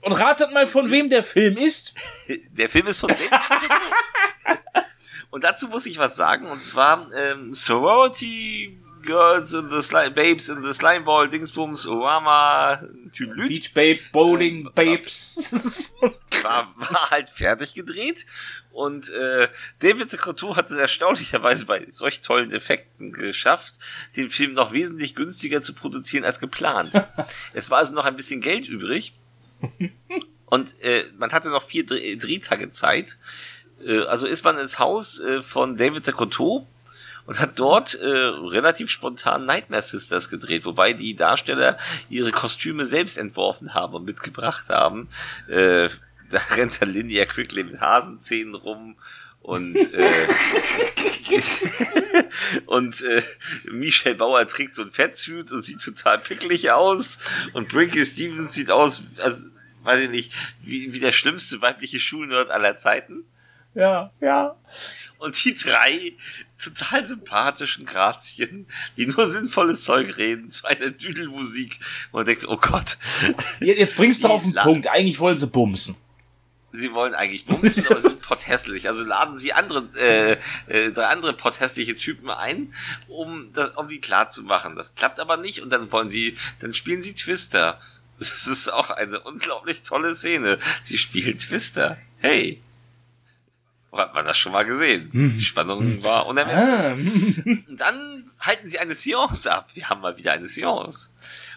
Und 0.00 0.12
ratet 0.12 0.52
mal, 0.52 0.66
von 0.66 0.90
wem 0.90 1.08
der 1.08 1.22
Film 1.22 1.56
ist. 1.56 1.94
der 2.50 2.68
Film 2.68 2.88
ist 2.88 3.00
von 3.00 3.10
wem? 3.10 3.30
Und 5.30 5.42
dazu 5.42 5.68
muss 5.68 5.86
ich 5.86 5.98
was 5.98 6.14
sagen, 6.14 6.46
und 6.46 6.62
zwar 6.62 7.12
ähm, 7.12 7.52
Sorority 7.52 8.78
Girls 9.04 9.52
in 9.52 9.70
the 9.70 9.82
Slime, 9.82 10.12
Babes 10.12 10.48
in 10.48 10.62
the 10.62 10.72
Slime 10.72 11.04
Ball, 11.04 11.28
Dingsbums, 11.28 11.86
Orama, 11.86 12.82
Tülüt. 13.12 13.48
Beach 13.48 13.74
Babe, 13.74 14.00
Bowling 14.12 14.70
Babes. 14.74 15.96
War, 16.42 16.74
war 16.76 17.10
halt 17.10 17.30
fertig 17.30 17.72
gedreht. 17.72 18.26
Und 18.70 19.08
äh, 19.10 19.48
David 19.78 20.18
Couture 20.18 20.56
hat 20.56 20.70
es 20.70 20.76
erstaunlicherweise 20.76 21.64
bei 21.64 21.86
solch 21.88 22.20
tollen 22.22 22.50
Effekten 22.50 23.12
geschafft, 23.12 23.74
den 24.16 24.28
Film 24.28 24.52
noch 24.52 24.72
wesentlich 24.72 25.14
günstiger 25.14 25.62
zu 25.62 25.74
produzieren 25.74 26.24
als 26.24 26.40
geplant. 26.40 26.90
es 27.54 27.70
war 27.70 27.78
also 27.78 27.94
noch 27.94 28.04
ein 28.04 28.16
bisschen 28.16 28.40
Geld 28.40 28.68
übrig. 28.68 29.14
Und 30.46 30.74
äh, 30.82 31.04
man 31.16 31.32
hatte 31.32 31.50
noch 31.50 31.62
vier 31.62 31.86
Dreh 31.86 32.16
Drehtage 32.16 32.72
Zeit. 32.72 33.16
Äh, 33.84 34.00
also 34.00 34.26
ist 34.26 34.44
man 34.44 34.58
ins 34.58 34.78
Haus 34.78 35.20
äh, 35.20 35.40
von 35.40 35.76
David 35.76 36.04
Couture 36.12 36.66
und 37.26 37.40
hat 37.40 37.58
dort 37.58 37.94
äh, 37.94 38.06
relativ 38.06 38.90
spontan 38.90 39.46
Nightmare 39.46 39.82
Sisters 39.82 40.28
gedreht, 40.28 40.64
wobei 40.64 40.92
die 40.92 41.16
Darsteller 41.16 41.78
ihre 42.08 42.32
Kostüme 42.32 42.86
selbst 42.86 43.18
entworfen 43.18 43.74
haben 43.74 43.94
und 43.94 44.04
mitgebracht 44.04 44.68
haben. 44.68 45.08
Äh, 45.48 45.88
da 46.30 46.38
rennt 46.56 46.80
der 46.80 46.88
Linnea 46.88 47.24
Quickly 47.26 47.64
mit 47.64 47.80
Hasenzähnen 47.80 48.54
rum 48.54 48.96
und 49.40 49.76
äh, 49.76 50.26
und 52.66 53.02
äh, 53.02 53.22
Michelle 53.70 54.14
Bauer 54.14 54.46
trägt 54.46 54.74
so 54.74 54.82
ein 54.82 54.90
Fettsuit 54.90 55.52
und 55.52 55.62
sieht 55.62 55.82
total 55.82 56.18
picklig 56.18 56.70
aus 56.70 57.18
und 57.52 57.68
Brinky 57.68 58.04
Stevens 58.04 58.54
sieht 58.54 58.70
aus, 58.70 59.02
also 59.18 59.48
weiß 59.82 60.00
ich 60.00 60.10
nicht, 60.10 60.32
wie, 60.62 60.92
wie 60.92 61.00
der 61.00 61.12
schlimmste 61.12 61.60
weibliche 61.60 62.00
Schulnerd 62.00 62.50
aller 62.50 62.78
Zeiten. 62.78 63.24
Ja, 63.74 64.12
ja. 64.20 64.56
Und 65.18 65.42
die 65.44 65.54
drei 65.54 66.14
total 66.62 67.04
sympathischen 67.04 67.84
Grazien, 67.86 68.66
die 68.96 69.06
nur 69.06 69.26
sinnvolles 69.26 69.84
Zeug 69.84 70.16
reden, 70.16 70.50
zu 70.50 70.66
einer 70.66 70.90
Düdelmusik. 70.90 71.78
Und 72.12 72.18
man 72.18 72.26
denkt, 72.26 72.46
oh 72.48 72.56
Gott. 72.56 72.98
Jetzt 73.60 73.96
bringst 73.96 74.24
du 74.24 74.28
auf 74.28 74.42
den 74.42 74.54
Punkt. 74.54 74.88
Eigentlich 74.88 75.20
wollen 75.20 75.38
sie 75.38 75.46
bumsen. 75.46 75.96
Sie 76.72 76.92
wollen 76.92 77.14
eigentlich 77.14 77.46
bumsen, 77.46 77.86
aber 77.86 78.00
sind 78.00 78.20
potthässlich. 78.20 78.88
Also 78.88 79.04
laden 79.04 79.38
sie 79.38 79.52
andere, 79.52 79.88
äh, 79.96 80.36
äh, 80.66 80.90
drei 80.90 81.06
andere 81.06 81.32
potthässliche 81.32 81.96
Typen 81.96 82.30
ein, 82.30 82.74
um, 83.08 83.52
um 83.76 83.88
die 83.88 84.00
klar 84.00 84.28
zu 84.30 84.42
machen. 84.42 84.74
Das 84.74 84.96
klappt 84.96 85.20
aber 85.20 85.36
nicht 85.36 85.62
und 85.62 85.70
dann 85.70 85.92
wollen 85.92 86.10
sie, 86.10 86.36
dann 86.60 86.74
spielen 86.74 87.00
sie 87.00 87.14
Twister. 87.14 87.80
Das 88.18 88.46
ist 88.46 88.72
auch 88.72 88.90
eine 88.90 89.20
unglaublich 89.20 89.82
tolle 89.82 90.14
Szene. 90.14 90.58
Sie 90.82 90.98
spielen 90.98 91.38
Twister. 91.38 91.98
Hey. 92.18 92.60
Hat 93.96 94.14
man 94.14 94.24
das 94.24 94.36
schon 94.36 94.52
mal 94.52 94.64
gesehen? 94.64 95.10
Die 95.12 95.44
Spannung 95.44 96.02
war 96.02 96.26
unermesslich. 96.26 97.38
Ah. 97.44 97.52
Und 97.68 97.76
dann 97.80 98.30
halten 98.40 98.68
sie 98.68 98.78
eine 98.78 98.94
Seance 98.94 99.50
ab. 99.50 99.68
Wir 99.74 99.88
haben 99.88 100.00
mal 100.00 100.16
wieder 100.16 100.32
eine 100.32 100.48
Seance. 100.48 101.10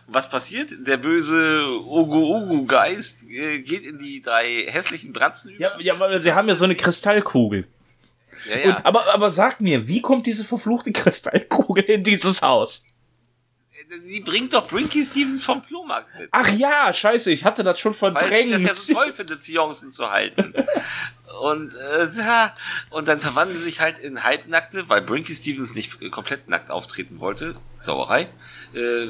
Und 0.07 0.13
was 0.13 0.29
passiert? 0.29 0.69
Der 0.85 0.97
böse 0.97 1.67
Ugu-Ugu-Geist 1.81 3.23
äh, 3.29 3.61
geht 3.61 3.83
in 3.83 3.99
die 3.99 4.21
drei 4.21 4.65
hässlichen 4.69 5.13
Bratzen 5.13 5.51
über. 5.51 5.63
Ja, 5.63 5.79
ja, 5.79 5.99
weil 5.99 6.19
sie 6.19 6.33
haben 6.33 6.47
ja 6.47 6.55
so 6.55 6.65
eine 6.65 6.75
Kristallkugel. 6.75 7.67
Ja, 8.49 8.57
ja. 8.57 8.77
Und, 8.77 8.85
aber, 8.85 9.13
aber 9.13 9.31
sag 9.31 9.59
mir, 9.59 9.87
wie 9.87 10.01
kommt 10.01 10.27
diese 10.27 10.45
verfluchte 10.45 10.91
Kristallkugel 10.91 11.83
in 11.83 12.03
dieses 12.03 12.41
Haus? 12.41 12.85
Die 13.89 14.19
bringt 14.19 14.53
doch 14.53 14.67
Brinky 14.67 15.03
Stevens 15.03 15.43
vom 15.43 15.63
Flohmarkt 15.63 16.07
mit. 16.19 16.29
Ach 16.31 16.49
ja, 16.51 16.91
scheiße, 16.91 17.31
ich 17.31 17.45
hatte 17.45 17.63
das 17.63 17.79
schon 17.79 17.93
verdrängt. 17.93 18.51
Weil 18.53 18.63
das 18.63 18.63
ja 18.63 18.73
so 18.73 18.93
toll 18.93 19.13
findet, 19.13 19.43
Seancen 19.43 19.91
zu 19.91 20.09
halten. 20.09 20.53
und, 21.41 21.75
äh, 21.75 22.09
ja, 22.17 22.53
und 22.89 23.07
dann 23.07 23.19
verwandeln 23.19 23.57
sie 23.57 23.65
sich 23.65 23.79
halt 23.79 23.99
in 23.99 24.23
Halbnackte, 24.23 24.89
weil 24.89 25.01
Brinky 25.01 25.35
Stevens 25.35 25.75
nicht 25.75 25.99
komplett 26.11 26.49
nackt 26.49 26.69
auftreten 26.69 27.19
wollte. 27.19 27.55
Sauerei. 27.79 28.29
Äh, 28.73 29.07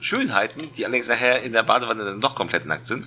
Schönheiten, 0.00 0.60
die 0.76 0.84
allerdings 0.84 1.08
nachher 1.08 1.42
in 1.42 1.52
der 1.52 1.62
Badewanne 1.62 2.04
dann 2.04 2.20
doch 2.20 2.34
komplett 2.34 2.66
nackt 2.66 2.88
sind. 2.88 3.06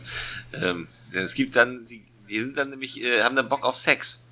Ähm, 0.53 0.87
denn 1.13 1.23
es 1.23 1.33
gibt 1.33 1.55
dann, 1.55 1.85
die, 1.85 2.05
die 2.29 2.41
sind 2.41 2.57
dann 2.57 2.69
nämlich, 2.69 3.01
äh, 3.01 3.21
haben 3.21 3.35
dann 3.35 3.49
Bock 3.49 3.63
auf 3.63 3.75
Sex. 3.75 4.23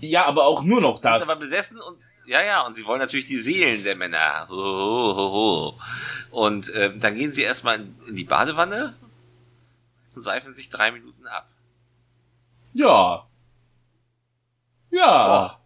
Ja, 0.00 0.26
aber 0.26 0.44
auch 0.44 0.62
nur 0.62 0.82
noch 0.82 1.00
das. 1.00 1.22
Sind 1.22 1.30
aber 1.30 1.40
besessen 1.40 1.80
und 1.80 1.96
ja, 2.26 2.42
ja, 2.42 2.66
und 2.66 2.74
sie 2.74 2.84
wollen 2.84 3.00
natürlich 3.00 3.26
die 3.26 3.36
Seelen 3.36 3.84
der 3.84 3.96
Männer. 3.96 4.48
Und 6.30 6.68
äh, 6.70 6.96
dann 6.96 7.14
gehen 7.14 7.32
sie 7.32 7.42
erstmal 7.42 7.76
in, 7.76 7.96
in 8.08 8.16
die 8.16 8.24
Badewanne 8.24 8.94
und 10.14 10.22
seifen 10.22 10.54
sich 10.54 10.68
drei 10.68 10.90
Minuten 10.90 11.26
ab. 11.26 11.48
Ja. 12.74 13.26
Ja. 14.90 15.26
Boah. 15.26 15.60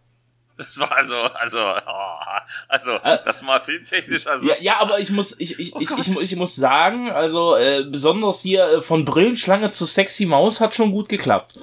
Das 0.57 0.77
war 0.77 0.91
also, 0.91 1.15
also, 1.15 1.57
oh, 1.59 2.41
also, 2.67 2.91
äh, 2.91 3.17
das 3.25 3.45
war 3.47 3.63
filmtechnisch, 3.63 4.27
also. 4.27 4.47
Ja, 4.47 4.55
ja 4.59 4.79
aber 4.79 4.99
ich 4.99 5.09
muss, 5.09 5.39
ich, 5.39 5.59
ich, 5.59 5.75
oh 5.75 5.79
ich, 5.79 5.89
ich, 5.89 6.15
ich, 6.15 6.35
muss 6.35 6.55
sagen, 6.55 7.09
also, 7.09 7.55
äh, 7.55 7.85
besonders 7.89 8.41
hier 8.41 8.65
äh, 8.65 8.81
von 8.83 9.03
Brillenschlange 9.03 9.71
zu 9.71 9.87
Sexy 9.87 10.27
Maus 10.27 10.61
hat 10.61 10.75
schon 10.75 10.91
gut 10.91 11.09
geklappt. 11.09 11.55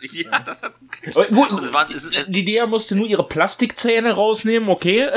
Ja, 0.00 0.40
das 0.40 0.62
hat. 0.62 0.74
Gut, 1.12 1.50
das 1.50 1.72
war, 1.72 1.86
das 1.86 2.04
ist, 2.04 2.26
die 2.28 2.44
Dea 2.44 2.66
musste 2.66 2.96
nur 2.96 3.06
ihre 3.06 3.26
Plastikzähne 3.26 4.12
rausnehmen, 4.12 4.68
okay? 4.68 5.10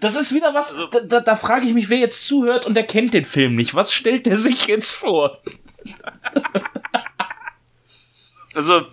Das 0.00 0.16
ist 0.16 0.34
wieder 0.34 0.54
was, 0.54 0.72
also, 0.72 0.86
da, 0.86 1.00
da, 1.00 1.20
da 1.20 1.36
frage 1.36 1.66
ich 1.66 1.72
mich, 1.72 1.88
wer 1.88 1.98
jetzt 1.98 2.26
zuhört 2.26 2.66
und 2.66 2.74
der 2.74 2.86
kennt 2.86 3.14
den 3.14 3.24
Film 3.24 3.56
nicht. 3.56 3.74
Was 3.74 3.92
stellt 3.92 4.26
der 4.26 4.36
sich 4.36 4.66
jetzt 4.66 4.92
vor? 4.92 5.42
Also, 8.54 8.86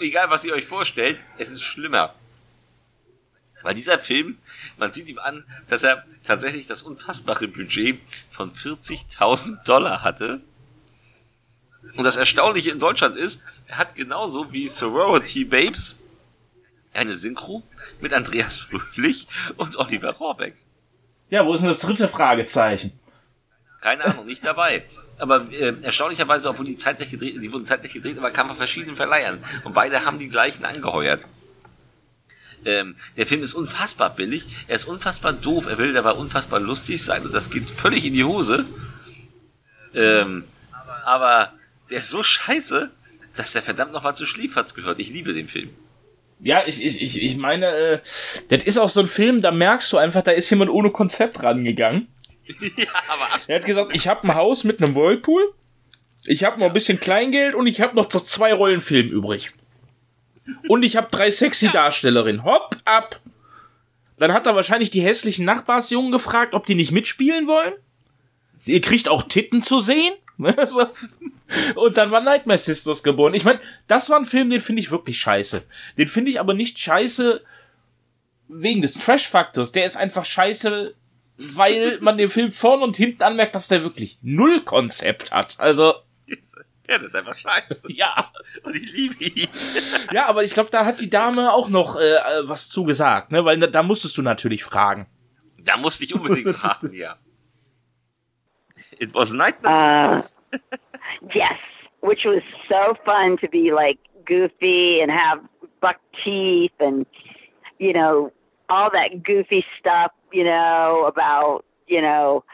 egal 0.00 0.28
was 0.30 0.44
ihr 0.44 0.52
euch 0.52 0.66
vorstellt, 0.66 1.20
es 1.38 1.50
ist 1.50 1.62
schlimmer. 1.62 2.14
Weil 3.62 3.74
dieser 3.74 3.98
Film, 3.98 4.38
man 4.76 4.92
sieht 4.92 5.08
ihm 5.08 5.18
an, 5.18 5.44
dass 5.68 5.82
er 5.82 6.04
tatsächlich 6.24 6.66
das 6.66 6.82
unfassbare 6.82 7.48
Budget 7.48 7.98
von 8.30 8.52
40.000 8.52 9.64
Dollar 9.64 10.02
hatte 10.02 10.42
und 11.96 12.04
das 12.04 12.16
Erstaunliche 12.16 12.70
in 12.70 12.80
Deutschland 12.80 13.16
ist, 13.16 13.42
er 13.66 13.78
hat 13.78 13.94
genauso 13.94 14.52
wie 14.52 14.68
Sorority 14.68 15.44
Babes 15.44 15.94
eine 16.92 17.14
Synchro 17.14 17.62
mit 18.00 18.12
Andreas 18.12 18.56
Fröhlich 18.56 19.26
und 19.56 19.76
Oliver 19.76 20.12
Rohrbeck. 20.12 20.54
Ja, 21.30 21.44
wo 21.44 21.54
ist 21.54 21.60
denn 21.60 21.68
das 21.68 21.80
dritte 21.80 22.08
Fragezeichen? 22.08 22.92
Keine 23.80 24.04
Ahnung, 24.04 24.26
nicht 24.26 24.44
dabei. 24.44 24.84
Aber 25.18 25.52
äh, 25.52 25.74
erstaunlicherweise, 25.82 26.48
obwohl 26.48 26.66
die 26.66 26.76
zeitlich 26.76 27.10
gedreht, 27.10 27.42
die 27.42 27.52
wurden 27.52 27.66
zeitlich 27.66 27.92
gedreht, 27.92 28.16
aber 28.16 28.30
kamen 28.30 28.50
von 28.50 28.56
verschiedenen 28.56 28.96
Verleihern. 28.96 29.44
Und 29.64 29.74
beide 29.74 30.04
haben 30.04 30.18
die 30.18 30.28
gleichen 30.28 30.64
angeheuert. 30.64 31.24
Ähm, 32.64 32.96
der 33.16 33.26
Film 33.26 33.42
ist 33.42 33.52
unfassbar 33.52 34.10
billig, 34.10 34.46
er 34.68 34.76
ist 34.76 34.86
unfassbar 34.86 35.34
doof, 35.34 35.66
er 35.66 35.76
will 35.76 35.92
dabei 35.92 36.12
unfassbar 36.12 36.60
lustig 36.60 37.04
sein 37.04 37.22
und 37.26 37.34
das 37.34 37.50
geht 37.50 37.70
völlig 37.70 38.06
in 38.06 38.14
die 38.14 38.24
Hose. 38.24 38.64
Ähm, 39.92 40.44
aber 41.04 41.52
der 41.90 41.98
ist 41.98 42.10
so 42.10 42.22
scheiße, 42.22 42.90
dass 43.36 43.52
der 43.52 43.62
verdammt 43.62 43.92
nochmal 43.92 44.16
zu 44.16 44.26
Schlieferz 44.26 44.74
gehört. 44.74 45.00
Ich 45.00 45.10
liebe 45.10 45.34
den 45.34 45.48
Film. 45.48 45.70
Ja, 46.40 46.62
ich, 46.66 46.84
ich, 46.84 47.22
ich 47.22 47.36
meine, 47.36 47.66
äh, 47.66 47.98
das 48.48 48.64
ist 48.64 48.78
auch 48.78 48.88
so 48.88 49.00
ein 49.00 49.06
Film, 49.06 49.40
da 49.40 49.50
merkst 49.50 49.92
du 49.92 49.98
einfach, 49.98 50.22
da 50.22 50.32
ist 50.32 50.50
jemand 50.50 50.70
ohne 50.70 50.90
Konzept 50.90 51.42
rangegangen. 51.42 52.08
ja, 52.76 52.86
aber 53.08 53.24
absolut. 53.24 53.48
Er 53.48 53.56
hat 53.56 53.66
gesagt, 53.66 53.94
ich 53.94 54.08
habe 54.08 54.22
ein 54.28 54.34
Haus 54.34 54.64
mit 54.64 54.82
einem 54.82 54.94
Whirlpool, 54.94 55.54
ich 56.26 56.44
habe 56.44 56.58
noch 56.58 56.66
ein 56.66 56.72
bisschen 56.72 57.00
Kleingeld 57.00 57.54
und 57.54 57.66
ich 57.66 57.80
habe 57.80 57.94
noch 57.94 58.06
zwei 58.08 58.52
Rollen 58.52 58.80
Film 58.80 59.08
übrig. 59.08 59.52
Und 60.68 60.82
ich 60.82 60.96
habe 60.96 61.08
drei 61.10 61.30
sexy 61.30 61.70
Darstellerinnen. 61.70 62.44
Hopp, 62.44 62.76
ab. 62.84 63.20
Dann 64.18 64.32
hat 64.32 64.46
er 64.46 64.54
wahrscheinlich 64.54 64.90
die 64.90 65.02
hässlichen 65.02 65.44
Nachbarsjungen 65.44 66.12
gefragt, 66.12 66.54
ob 66.54 66.66
die 66.66 66.74
nicht 66.74 66.92
mitspielen 66.92 67.46
wollen. 67.46 67.74
Ihr 68.64 68.80
kriegt 68.80 69.08
auch 69.08 69.22
Titten 69.24 69.62
zu 69.62 69.80
sehen. 69.80 70.12
Und 71.74 71.96
dann 71.96 72.10
war 72.10 72.20
Nightmare 72.20 72.58
Sisters 72.58 73.02
geboren. 73.02 73.34
Ich 73.34 73.44
meine, 73.44 73.60
das 73.86 74.10
war 74.10 74.18
ein 74.18 74.24
Film, 74.24 74.50
den 74.50 74.60
finde 74.60 74.80
ich 74.80 74.90
wirklich 74.90 75.18
scheiße. 75.18 75.62
Den 75.98 76.08
finde 76.08 76.30
ich 76.30 76.40
aber 76.40 76.54
nicht 76.54 76.78
scheiße 76.78 77.42
wegen 78.48 78.82
des 78.82 78.94
Trash-Faktors. 78.94 79.72
Der 79.72 79.84
ist 79.84 79.96
einfach 79.96 80.24
scheiße, 80.24 80.94
weil 81.36 81.98
man 82.00 82.18
dem 82.18 82.30
Film 82.30 82.52
vorne 82.52 82.84
und 82.84 82.96
hinten 82.96 83.22
anmerkt, 83.22 83.54
dass 83.54 83.68
der 83.68 83.82
wirklich 83.82 84.18
null 84.22 84.62
Konzept 84.62 85.32
hat. 85.32 85.56
Also. 85.58 85.94
Ja, 86.86 86.98
das 86.98 87.08
ist 87.08 87.14
einfach 87.14 87.36
scheiße. 87.38 87.80
Ja. 87.88 88.30
Und 88.62 88.76
ich 88.76 88.92
liebe 88.92 89.24
ihn. 89.24 89.48
Ja, 90.12 90.26
aber 90.28 90.44
ich 90.44 90.52
glaube, 90.52 90.70
da 90.70 90.84
hat 90.84 91.00
die 91.00 91.08
Dame 91.08 91.52
auch 91.52 91.70
noch 91.70 91.96
äh, 91.96 92.18
was 92.42 92.68
zugesagt, 92.68 93.32
ne? 93.32 93.44
Weil 93.44 93.58
da, 93.58 93.66
da 93.68 93.82
musstest 93.82 94.18
du 94.18 94.22
natürlich 94.22 94.64
fragen. 94.64 95.06
Da 95.62 95.78
musste 95.78 96.04
ich 96.04 96.14
unbedingt 96.14 96.56
fragen, 96.58 96.92
ja. 96.92 97.16
It 99.00 99.14
was 99.14 99.32
Nightmare. 99.32 99.72
Uh, 99.72 100.22
yes, 101.34 101.58
which 102.00 102.24
was 102.24 102.42
so 102.68 102.94
fun 103.04 103.36
to 103.38 103.48
be 103.48 103.72
like 103.72 103.98
goofy 104.24 105.00
and 105.00 105.10
have 105.10 105.40
buck 105.80 106.00
teeth 106.22 106.72
and 106.80 107.06
you 107.78 107.92
know 107.92 108.32
all 108.68 108.90
that 108.90 109.22
goofy 109.22 109.64
stuff. 109.78 110.12
You 110.32 110.44
know 110.44 111.04
about 111.06 111.64
you 111.86 112.00
know 112.00 112.44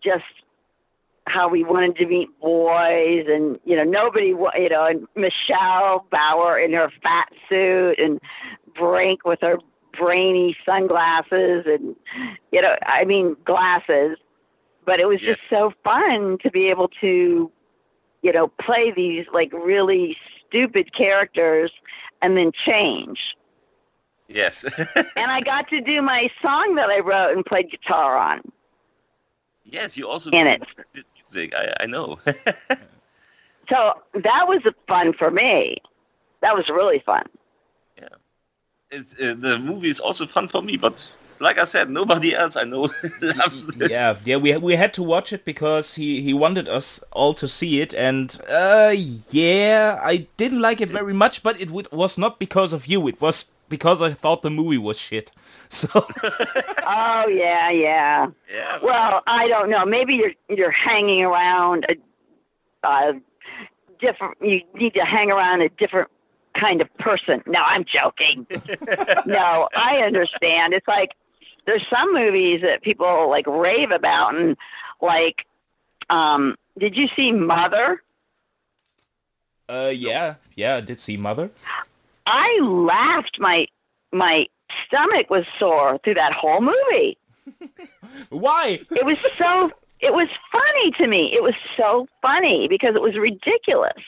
just 0.00 0.24
how 1.26 1.48
we 1.48 1.64
wanted 1.64 1.96
to 1.96 2.06
meet 2.06 2.28
boys 2.40 3.26
and 3.28 3.58
you 3.64 3.76
know 3.76 3.84
nobody 3.84 4.28
you 4.28 4.68
know 4.68 4.86
and 4.86 5.06
Michelle 5.16 6.06
Bauer 6.10 6.58
in 6.58 6.72
her 6.72 6.90
fat 7.02 7.28
suit 7.48 7.98
and 7.98 8.20
Brink 8.74 9.24
with 9.24 9.40
her 9.40 9.58
brainy 9.92 10.56
sunglasses 10.64 11.64
and 11.66 11.96
you 12.52 12.62
know 12.62 12.76
I 12.86 13.04
mean 13.04 13.36
glasses 13.44 14.18
but 14.86 15.00
it 15.00 15.06
was 15.06 15.20
just 15.20 15.40
so 15.50 15.74
fun 15.84 16.38
to 16.38 16.50
be 16.50 16.70
able 16.70 16.88
to, 16.88 17.50
you 18.22 18.32
know, 18.32 18.48
play 18.48 18.92
these 18.92 19.26
like 19.32 19.52
really 19.52 20.16
stupid 20.46 20.92
characters 20.92 21.72
and 22.22 22.36
then 22.36 22.52
change. 22.52 23.36
Yes. 24.28 24.64
and 24.94 25.30
I 25.30 25.40
got 25.40 25.68
to 25.68 25.80
do 25.80 26.00
my 26.00 26.30
song 26.40 26.76
that 26.76 26.88
I 26.88 27.00
wrote 27.00 27.32
and 27.32 27.44
played 27.44 27.70
guitar 27.70 28.16
on. 28.16 28.40
Yes, 29.64 29.96
you 29.96 30.08
also 30.08 30.30
in 30.30 30.46
it. 30.46 30.62
Music. 31.16 31.52
I, 31.54 31.72
I 31.80 31.86
know. 31.86 32.18
so 33.68 34.00
that 34.14 34.44
was 34.46 34.60
fun 34.86 35.12
for 35.12 35.32
me. 35.32 35.76
That 36.40 36.54
was 36.54 36.68
really 36.68 37.00
fun. 37.00 37.24
Yeah. 37.98 38.08
It's, 38.92 39.14
uh, 39.14 39.34
the 39.36 39.58
movie 39.58 39.90
is 39.90 39.98
also 39.98 40.26
fun 40.26 40.46
for 40.46 40.62
me, 40.62 40.76
but 40.76 41.10
like 41.40 41.58
I 41.58 41.64
said, 41.64 41.90
nobody 41.90 42.34
else 42.34 42.56
I 42.56 42.64
know 42.64 42.90
loves 43.20 43.68
it. 43.68 43.90
Yeah, 43.90 44.14
yeah, 44.24 44.36
we 44.36 44.56
we 44.56 44.76
had 44.76 44.94
to 44.94 45.02
watch 45.02 45.32
it 45.32 45.44
because 45.44 45.94
he 45.94 46.22
he 46.22 46.34
wanted 46.34 46.68
us 46.68 47.02
all 47.12 47.34
to 47.34 47.48
see 47.48 47.80
it, 47.80 47.94
and 47.94 48.38
uh, 48.48 48.94
yeah, 49.30 50.00
I 50.02 50.26
didn't 50.36 50.60
like 50.60 50.80
it 50.80 50.90
very 50.90 51.14
much, 51.14 51.42
but 51.42 51.60
it 51.60 51.70
was 51.70 52.18
not 52.18 52.38
because 52.38 52.72
of 52.72 52.86
you. 52.86 53.06
It 53.08 53.20
was 53.20 53.46
because 53.68 54.00
I 54.00 54.12
thought 54.12 54.42
the 54.42 54.50
movie 54.50 54.78
was 54.78 54.98
shit. 54.98 55.30
So. 55.68 55.88
oh 55.92 57.26
yeah, 57.26 57.70
yeah. 57.70 58.28
Yeah. 58.48 58.78
Well, 58.80 59.20
I 59.26 59.48
don't 59.48 59.68
know. 59.68 59.84
Maybe 59.84 60.14
you're 60.14 60.32
you're 60.48 60.70
hanging 60.70 61.24
around 61.24 61.86
a, 61.88 61.96
a 62.86 63.20
different. 63.98 64.36
You 64.40 64.62
need 64.74 64.94
to 64.94 65.04
hang 65.04 65.32
around 65.32 65.62
a 65.62 65.68
different 65.70 66.08
kind 66.54 66.80
of 66.80 66.98
person. 66.98 67.42
No, 67.46 67.64
I'm 67.66 67.84
joking. 67.84 68.46
no, 69.26 69.68
I 69.74 70.02
understand. 70.04 70.72
It's 70.72 70.86
like 70.86 71.16
there's 71.66 71.86
some 71.88 72.12
movies 72.12 72.62
that 72.62 72.82
people 72.82 73.28
like 73.28 73.46
rave 73.46 73.90
about 73.90 74.34
and 74.34 74.56
like 75.00 75.46
um 76.08 76.56
did 76.78 76.96
you 76.96 77.08
see 77.08 77.32
Mother? 77.32 78.02
Uh 79.68 79.92
yeah, 79.94 80.36
yeah, 80.54 80.76
I 80.76 80.80
did 80.80 81.00
see 81.00 81.16
Mother. 81.16 81.50
I 82.26 82.58
laughed 82.62 83.38
my 83.40 83.66
my 84.12 84.48
stomach 84.86 85.30
was 85.30 85.44
sore 85.58 85.98
through 85.98 86.14
that 86.14 86.32
whole 86.32 86.60
movie. 86.60 87.18
Why? 88.30 88.80
It 88.90 89.04
was 89.04 89.18
so 89.36 89.72
it 90.00 90.12
was 90.12 90.28
funny 90.52 90.90
to 90.92 91.06
me. 91.06 91.32
It 91.32 91.42
was 91.42 91.54
so 91.76 92.06
funny 92.22 92.68
because 92.68 92.94
it 92.94 93.02
was 93.02 93.16
ridiculous 93.16 94.02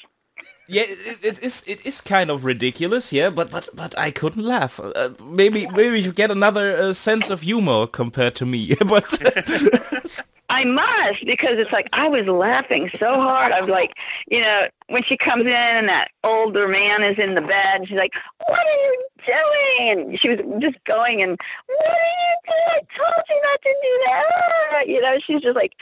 yeah, 0.68 0.82
it, 0.86 1.24
it 1.24 1.42
is 1.42 1.64
it 1.66 1.84
is 1.86 2.02
kind 2.02 2.30
of 2.30 2.44
ridiculous, 2.44 3.10
yeah, 3.10 3.30
but 3.30 3.50
but 3.50 3.68
but 3.74 3.98
I 3.98 4.10
couldn't 4.10 4.44
laugh. 4.44 4.78
Uh, 4.78 5.10
maybe 5.24 5.66
maybe 5.68 6.00
you 6.00 6.12
get 6.12 6.30
another 6.30 6.76
uh, 6.76 6.92
sense 6.92 7.30
of 7.30 7.40
humor 7.40 7.86
compared 7.86 8.34
to 8.36 8.46
me, 8.46 8.74
but 8.86 9.08
I 10.50 10.64
must 10.64 11.24
because 11.24 11.58
it's 11.58 11.72
like 11.72 11.88
I 11.94 12.08
was 12.08 12.26
laughing 12.26 12.90
so 12.98 13.14
hard. 13.14 13.52
I 13.52 13.62
was 13.62 13.70
like, 13.70 13.96
you 14.30 14.42
know, 14.42 14.68
when 14.88 15.02
she 15.02 15.16
comes 15.16 15.42
in 15.42 15.48
and 15.52 15.88
that 15.88 16.08
older 16.22 16.68
man 16.68 17.02
is 17.02 17.18
in 17.18 17.34
the 17.34 17.40
bed, 17.40 17.88
she's 17.88 17.96
like, 17.96 18.14
"What 18.46 18.58
are 18.58 18.70
you 18.70 19.04
doing?" 19.26 20.16
She 20.18 20.28
was 20.28 20.40
just 20.60 20.84
going 20.84 21.22
and, 21.22 21.40
"What 21.66 21.88
are 21.88 21.94
you 21.94 22.36
doing? 22.46 22.62
I 22.68 22.80
told 22.94 23.24
you 23.30 23.42
not 23.42 23.62
to 23.62 23.76
do 23.82 24.00
that." 24.04 24.84
You 24.86 25.00
know, 25.00 25.18
she's 25.18 25.40
just 25.40 25.56
like 25.56 25.72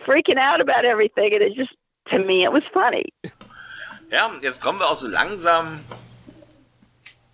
freaking 0.00 0.36
out 0.36 0.60
about 0.60 0.84
everything, 0.84 1.32
and 1.32 1.42
it 1.42 1.54
just 1.54 1.74
to 2.08 2.18
me 2.18 2.44
it 2.44 2.52
was 2.52 2.64
funny. 2.64 3.14
Ja, 4.10 4.30
jetzt 4.40 4.60
kommen 4.60 4.78
wir 4.78 4.88
auch 4.88 4.96
so 4.96 5.08
langsam 5.08 5.80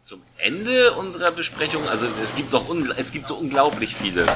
zum 0.03 0.23
Ende 0.39 0.93
unserer 0.93 1.31
Besprechung. 1.31 1.89
Also 1.89 2.07
es 2.23 2.35
gibt 2.35 2.53
doch 2.53 2.65
es 2.97 3.13
gibt 3.13 3.25
so 3.25 3.35
unglaublich 3.35 3.95
viele 3.95 4.27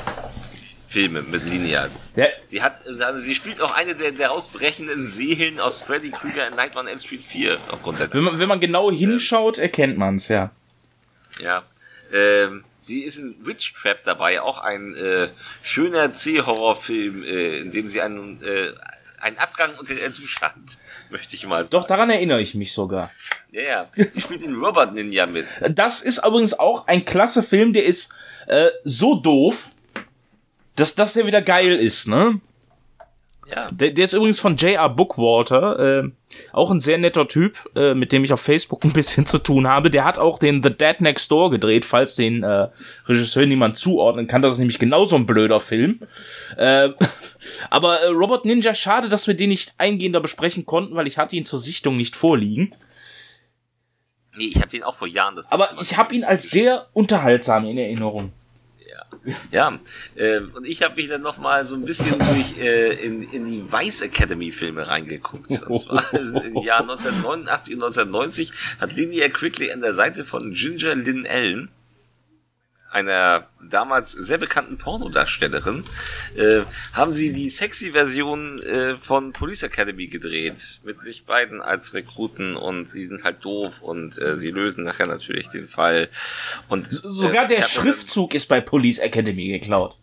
Filme 0.88 1.22
mit 1.22 1.44
Lineal. 1.44 1.90
Ja. 2.14 2.26
Sie 2.44 2.62
hat, 2.62 2.86
also 2.86 3.18
sie 3.18 3.34
spielt 3.34 3.60
auch 3.60 3.74
eine 3.74 3.94
der, 3.94 4.12
der 4.12 4.32
ausbrechenden 4.32 5.06
Seelen 5.06 5.60
aus 5.60 5.80
Freddy 5.80 6.10
Krueger 6.10 6.46
in 6.46 6.54
Nightmare 6.54 6.84
on 6.84 6.88
Elm 6.88 6.98
Street 6.98 7.24
4 7.24 7.58
aufgrund 7.70 8.00
der 8.00 8.12
wenn 8.12 8.24
man, 8.24 8.38
wenn 8.38 8.48
man 8.48 8.60
genau 8.60 8.90
hinschaut, 8.90 9.58
erkennt 9.58 9.98
man 9.98 10.16
es, 10.16 10.28
ja. 10.28 10.52
Ja. 11.40 11.64
Ähm, 12.12 12.64
sie 12.80 13.02
ist 13.02 13.18
in 13.18 13.44
Witch 13.44 13.74
Trap 13.74 14.04
dabei, 14.04 14.40
auch 14.40 14.60
ein 14.60 14.94
äh, 14.94 15.28
schöner 15.62 16.14
C-Horrorfilm, 16.14 17.22
äh, 17.24 17.58
in 17.58 17.72
dem 17.72 17.88
sie 17.88 18.00
einen, 18.00 18.42
äh, 18.42 18.72
einen 19.20 19.38
Abgang 19.38 19.74
unter 19.78 19.94
den 19.94 20.12
Zustand 20.12 20.78
möchte 21.10 21.34
ich 21.34 21.46
mal 21.46 21.64
sagen. 21.64 21.72
Doch, 21.72 21.86
daran 21.86 22.10
erinnere 22.10 22.40
ich 22.40 22.54
mich 22.54 22.72
sogar. 22.72 23.10
Ja, 23.50 23.62
ja. 23.62 23.88
Sie 23.92 24.20
spielt 24.20 24.42
in 24.42 24.54
Robot 24.54 24.92
Ninja 24.92 25.26
mit. 25.26 25.46
Das 25.70 26.02
ist 26.02 26.24
übrigens 26.24 26.58
auch 26.58 26.86
ein 26.86 27.04
klasse 27.04 27.42
Film, 27.42 27.72
der 27.72 27.84
ist 27.84 28.12
äh, 28.46 28.68
so 28.84 29.16
doof, 29.16 29.70
dass 30.76 30.94
das 30.94 31.14
ja 31.14 31.26
wieder 31.26 31.42
geil 31.42 31.76
ist, 31.76 32.06
ne? 32.06 32.40
Ja. 33.48 33.68
Der, 33.70 33.92
der 33.92 34.04
ist 34.04 34.12
übrigens 34.12 34.40
von 34.40 34.56
J.R. 34.56 34.88
Bookwalter, 34.88 35.78
äh, 35.78 36.10
auch 36.52 36.70
ein 36.70 36.80
sehr 36.80 36.98
netter 36.98 37.28
Typ, 37.28 37.56
äh, 37.76 37.94
mit 37.94 38.10
dem 38.10 38.24
ich 38.24 38.32
auf 38.32 38.40
Facebook 38.40 38.84
ein 38.84 38.92
bisschen 38.92 39.24
zu 39.24 39.38
tun 39.38 39.68
habe. 39.68 39.90
Der 39.90 40.04
hat 40.04 40.18
auch 40.18 40.38
den 40.38 40.62
The 40.62 40.70
Dead 40.70 41.00
Next 41.00 41.30
Door 41.30 41.50
gedreht, 41.50 41.84
falls 41.84 42.16
den 42.16 42.42
äh, 42.42 42.68
Regisseur 43.06 43.46
niemand 43.46 43.78
zuordnen 43.78 44.26
kann. 44.26 44.42
Das 44.42 44.54
ist 44.54 44.58
nämlich 44.58 44.80
genauso 44.80 45.14
ein 45.14 45.26
blöder 45.26 45.60
Film. 45.60 46.00
Äh, 46.56 46.88
aber 47.70 48.00
äh, 48.00 48.08
Robot 48.08 48.44
Ninja, 48.44 48.74
schade, 48.74 49.08
dass 49.08 49.28
wir 49.28 49.34
den 49.34 49.50
nicht 49.50 49.74
eingehender 49.78 50.20
besprechen 50.20 50.66
konnten, 50.66 50.96
weil 50.96 51.06
ich 51.06 51.18
hatte 51.18 51.36
ihn 51.36 51.44
zur 51.44 51.60
Sichtung 51.60 51.96
nicht 51.96 52.16
vorliegen. 52.16 52.74
Nee, 54.36 54.48
ich 54.48 54.56
habe 54.56 54.68
den 54.68 54.82
auch 54.82 54.96
vor 54.96 55.08
Jahren. 55.08 55.36
Das 55.36 55.52
aber 55.52 55.70
ich 55.80 55.96
habe 55.96 56.14
ihn 56.14 56.24
als 56.24 56.50
sehr 56.50 56.88
unterhaltsam 56.92 57.64
in 57.64 57.78
Erinnerung. 57.78 58.32
Ja, 59.50 59.78
äh, 60.14 60.38
und 60.38 60.64
ich 60.64 60.82
habe 60.82 60.96
mich 60.96 61.08
dann 61.08 61.22
noch 61.22 61.38
mal 61.38 61.64
so 61.64 61.74
ein 61.74 61.84
bisschen 61.84 62.18
durch 62.18 62.58
äh, 62.58 62.94
in, 62.94 63.22
in 63.30 63.44
die 63.44 63.72
Vice 63.72 64.02
Academy 64.02 64.52
Filme 64.52 64.86
reingeguckt. 64.86 65.50
Und 65.66 65.78
zwar 65.78 66.12
im 66.14 66.62
Jahr 66.62 66.80
1989 66.80 67.74
und 67.74 67.82
1990 67.82 68.52
hat 68.80 68.94
Linnea 68.94 69.28
Quickly 69.28 69.72
an 69.72 69.80
der 69.80 69.94
Seite 69.94 70.24
von 70.24 70.52
Ginger 70.52 70.94
Lynn 70.94 71.26
Allen 71.26 71.68
einer 72.90 73.48
damals 73.62 74.12
sehr 74.12 74.38
bekannten 74.38 74.78
Pornodarstellerin, 74.78 75.84
äh, 76.36 76.62
haben 76.92 77.14
sie 77.14 77.32
die 77.32 77.48
sexy 77.48 77.92
Version 77.92 78.62
äh, 78.62 78.96
von 78.96 79.32
Police 79.32 79.64
Academy 79.64 80.06
gedreht. 80.06 80.80
Mit 80.84 81.02
sich 81.02 81.24
beiden 81.24 81.60
als 81.60 81.94
Rekruten 81.94 82.56
und 82.56 82.90
sie 82.90 83.06
sind 83.06 83.24
halt 83.24 83.44
doof 83.44 83.82
und 83.82 84.18
äh, 84.18 84.36
sie 84.36 84.50
lösen 84.50 84.84
nachher 84.84 85.06
natürlich 85.06 85.48
den 85.48 85.68
Fall. 85.68 86.08
Und 86.68 86.86
sogar 86.90 87.44
äh, 87.44 87.56
der 87.56 87.62
Schriftzug 87.62 88.34
ist 88.34 88.46
bei 88.46 88.60
Police 88.60 88.98
Academy 88.98 89.48
geklaut. 89.48 89.96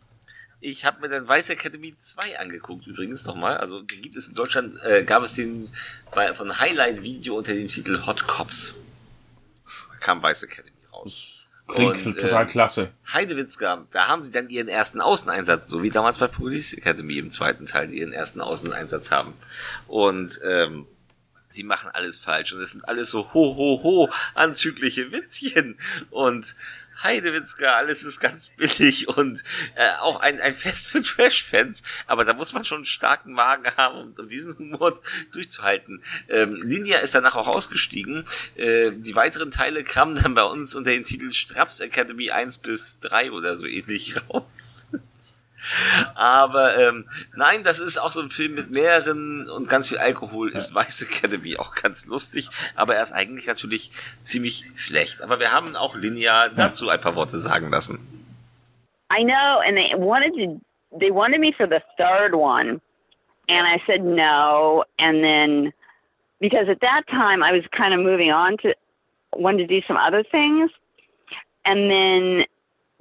Ich 0.65 0.85
habe 0.85 1.01
mir 1.01 1.09
dann 1.09 1.27
Vice 1.27 1.49
Academy 1.49 1.93
2 1.97 2.39
angeguckt, 2.39 2.87
übrigens 2.87 3.25
nochmal. 3.25 3.57
Also 3.57 3.81
den 3.81 4.01
gibt 4.01 4.15
es 4.15 4.29
in 4.29 4.33
Deutschland, 4.33 4.81
äh, 4.83 5.03
gab 5.03 5.21
es 5.21 5.33
den 5.33 5.69
bei, 6.15 6.33
von 6.33 6.57
Highlight 6.57 7.03
Video 7.03 7.37
unter 7.37 7.53
dem 7.53 7.67
Titel 7.67 8.05
Hot 8.05 8.25
Cops. 8.27 8.73
Kam 9.99 10.23
Vice 10.23 10.43
Academy 10.43 10.71
raus. 10.93 11.42
Klingt 11.67 12.05
und, 12.05 12.19
total 12.19 12.43
äh, 12.43 12.47
klasse. 12.47 12.91
Heidewitzka, 13.11 13.85
da 13.91 14.07
haben 14.07 14.21
sie 14.21 14.31
dann 14.31 14.49
ihren 14.49 14.67
ersten 14.67 14.99
Außeneinsatz, 14.99 15.69
so 15.69 15.81
wie 15.81 15.89
damals 15.89 16.17
bei 16.17 16.27
Police 16.27 16.73
Academy 16.73 17.17
im 17.17 17.31
zweiten 17.31 17.65
Teil, 17.65 17.87
die 17.87 17.99
ihren 17.99 18.11
ersten 18.11 18.41
Außeneinsatz 18.41 19.11
haben. 19.11 19.33
Und 19.87 20.39
ähm, 20.43 20.85
sie 21.47 21.63
machen 21.63 21.89
alles 21.93 22.19
falsch 22.19 22.53
und 22.53 22.61
es 22.61 22.71
sind 22.71 22.87
alles 22.87 23.09
so 23.09 23.33
ho 23.33 23.55
ho 23.55 23.81
ho 23.83 24.09
anzügliche 24.33 25.11
Witzchen 25.11 25.77
und 26.09 26.55
Heidewitzka, 27.03 27.65
alles 27.73 28.03
ist 28.03 28.19
ganz 28.19 28.49
billig 28.49 29.07
und 29.07 29.43
äh, 29.75 29.91
auch 29.99 30.19
ein, 30.21 30.39
ein 30.39 30.53
Fest 30.53 30.87
für 30.87 31.01
Trash-Fans. 31.01 31.83
Aber 32.07 32.25
da 32.25 32.33
muss 32.33 32.53
man 32.53 32.65
schon 32.65 32.77
einen 32.77 32.85
starken 32.85 33.33
Magen 33.33 33.65
haben, 33.77 33.97
um, 33.97 34.15
um 34.17 34.27
diesen 34.27 34.57
Humor 34.57 34.99
durchzuhalten. 35.31 36.01
Ähm, 36.29 36.59
Ninja 36.65 36.99
ist 36.99 37.15
danach 37.15 37.35
auch 37.35 37.47
ausgestiegen. 37.47 38.25
Äh, 38.55 38.91
die 38.91 39.15
weiteren 39.15 39.51
Teile 39.51 39.83
kamen 39.83 40.15
dann 40.15 40.35
bei 40.35 40.43
uns 40.43 40.75
unter 40.75 40.91
den 40.91 41.03
Titel 41.03 41.31
Straps 41.31 41.79
Academy 41.79 42.31
1 42.31 42.59
bis 42.59 42.99
3 42.99 43.31
oder 43.31 43.55
so 43.55 43.65
ähnlich 43.65 44.15
raus. 44.29 44.87
Aber 46.15 46.77
ähm, 46.77 47.07
nein, 47.35 47.63
das 47.63 47.79
ist 47.79 47.97
auch 47.97 48.11
so 48.11 48.21
ein 48.21 48.29
Film 48.29 48.55
mit 48.55 48.71
mehreren 48.71 49.49
und 49.49 49.69
ganz 49.69 49.87
viel 49.87 49.97
Alkohol. 49.97 50.51
Ist 50.51 50.75
Vice 50.75 51.03
Academy 51.03 51.57
auch 51.57 51.75
ganz 51.75 52.05
lustig, 52.05 52.49
aber 52.75 52.95
er 52.95 53.03
ist 53.03 53.11
eigentlich 53.11 53.47
natürlich 53.47 53.91
ziemlich 54.23 54.65
schlecht. 54.75 55.21
Aber 55.21 55.39
wir 55.39 55.51
haben 55.51 55.75
auch 55.75 55.95
Linear 55.95 56.49
dazu 56.49 56.89
ein 56.89 57.01
paar 57.01 57.15
Worte 57.15 57.37
sagen 57.37 57.69
lassen. 57.69 57.99
I 59.15 59.23
know, 59.23 59.61
and 59.65 59.77
they 59.77 59.93
wanted 59.95 60.33
to, 60.35 60.59
they 60.97 61.11
wanted 61.11 61.39
me 61.39 61.51
for 61.51 61.67
the 61.67 61.81
third 61.97 62.33
one, 62.33 62.81
and 63.47 63.67
I 63.67 63.79
said 63.85 64.03
no, 64.03 64.83
and 64.97 65.23
then 65.23 65.71
because 66.39 66.67
at 66.67 66.81
that 66.81 67.03
time 67.07 67.43
I 67.43 67.51
was 67.51 67.61
kind 67.71 67.93
of 67.93 67.99
moving 67.99 68.31
on 68.31 68.57
to 68.57 68.73
wanted 69.35 69.67
to 69.67 69.79
do 69.79 69.85
some 69.87 69.97
other 69.97 70.23
things, 70.23 70.71
and 71.63 71.91
then 71.91 72.45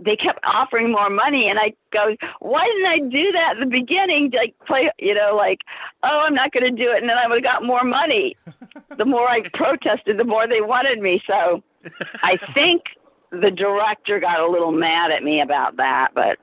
they 0.04 0.16
kept 0.16 0.40
offering 0.44 0.90
more 0.90 1.10
money 1.10 1.48
and 1.48 1.58
I 1.58 1.74
go, 1.90 2.16
why 2.40 2.64
didn't 2.64 2.86
I 2.86 2.98
do 2.98 3.32
that 3.32 3.56
at 3.56 3.60
the 3.60 3.66
beginning? 3.66 4.30
Like 4.30 4.54
play, 4.66 4.90
you 4.98 5.14
know, 5.14 5.34
like, 5.36 5.64
oh, 6.02 6.24
I'm 6.26 6.34
not 6.34 6.52
going 6.52 6.64
to 6.64 6.70
do 6.70 6.90
it. 6.90 7.00
And 7.00 7.08
then 7.08 7.18
I 7.18 7.26
would 7.26 7.44
have 7.44 7.52
got 7.52 7.64
more 7.64 7.84
money. 7.84 8.36
the 8.96 9.04
more 9.04 9.28
I 9.28 9.42
protested, 9.52 10.18
the 10.18 10.24
more 10.24 10.46
they 10.46 10.60
wanted 10.60 11.00
me. 11.00 11.22
So 11.26 11.62
I 12.22 12.36
think 12.54 12.96
the 13.30 13.50
director 13.50 14.18
got 14.18 14.40
a 14.40 14.46
little 14.46 14.72
mad 14.72 15.10
at 15.10 15.22
me 15.22 15.40
about 15.40 15.76
that, 15.76 16.12
but, 16.14 16.38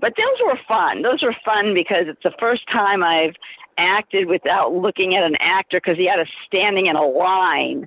but 0.00 0.14
those 0.16 0.38
were 0.46 0.58
fun. 0.68 1.02
Those 1.02 1.22
were 1.22 1.36
fun 1.44 1.74
because 1.74 2.06
it's 2.06 2.22
the 2.22 2.34
first 2.38 2.66
time 2.66 3.02
I've 3.02 3.34
acted 3.78 4.26
without 4.26 4.72
looking 4.72 5.14
at 5.14 5.24
an 5.24 5.36
actor 5.38 5.78
because 5.78 5.98
he 5.98 6.06
had 6.06 6.18
us 6.18 6.30
standing 6.44 6.86
in 6.86 6.96
a 6.96 7.04
line 7.04 7.86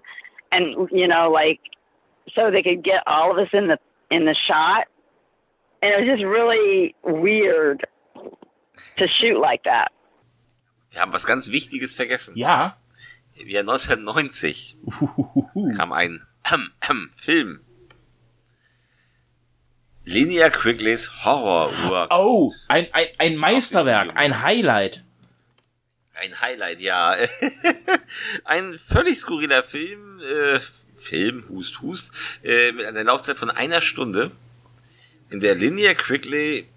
and, 0.52 0.90
you 0.92 1.08
know, 1.08 1.32
like, 1.32 1.60
so 2.34 2.52
they 2.52 2.62
could 2.62 2.84
get 2.84 3.04
all 3.08 3.32
of 3.32 3.38
us 3.38 3.50
in 3.54 3.68
the 3.68 3.80
in 4.10 4.26
the 4.26 4.34
shot. 4.34 4.88
And 5.82 5.94
it 5.94 6.00
was 6.00 6.08
just 6.08 6.24
really 6.24 6.96
weird 7.04 7.86
to 8.98 9.08
shoot 9.08 9.40
like 9.40 9.64
that. 9.64 9.92
Wir 10.92 11.02
haben 11.02 11.14
was 11.14 11.26
ganz 11.26 11.52
Wichtiges 11.52 11.96
vergessen. 11.96 12.36
Ja. 12.36 12.78
Im 13.36 13.48
Jahr 13.48 13.62
1990 13.62 14.78
kam 15.78 15.94
ein 15.94 16.26
ähm, 16.52 16.72
ähm, 16.90 17.12
Film 17.16 17.62
Linear 20.10 20.50
Quigleys 20.50 21.24
Horror 21.24 21.72
Work. 21.88 22.12
Oh, 22.12 22.52
ein, 22.68 22.88
ein, 22.94 23.06
ein 23.20 23.38
Meisterwerk, 23.38 24.16
ein 24.16 24.42
Highlight. 24.42 25.04
Ein 26.16 26.42
Highlight, 26.42 26.82
ja. 26.82 27.16
ein 28.44 28.80
völlig 28.80 29.20
skurriler 29.20 29.64
Film, 29.64 30.20
äh, 30.20 30.60
Film, 31.00 31.44
Hust, 31.50 31.82
Hust, 31.82 32.12
äh, 32.44 32.72
mit 32.72 32.86
einer 32.86 33.04
Laufzeit 33.04 33.38
von 33.38 33.50
einer 33.50 33.82
Stunde, 33.82 34.32
in 35.30 35.40
der 35.40 35.56
Linear 35.56 35.94
Quigley 35.94 36.68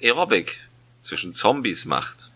Aerobic 0.00 0.56
zwischen 1.00 1.32
Zombies 1.32 1.84
macht. 1.84 2.30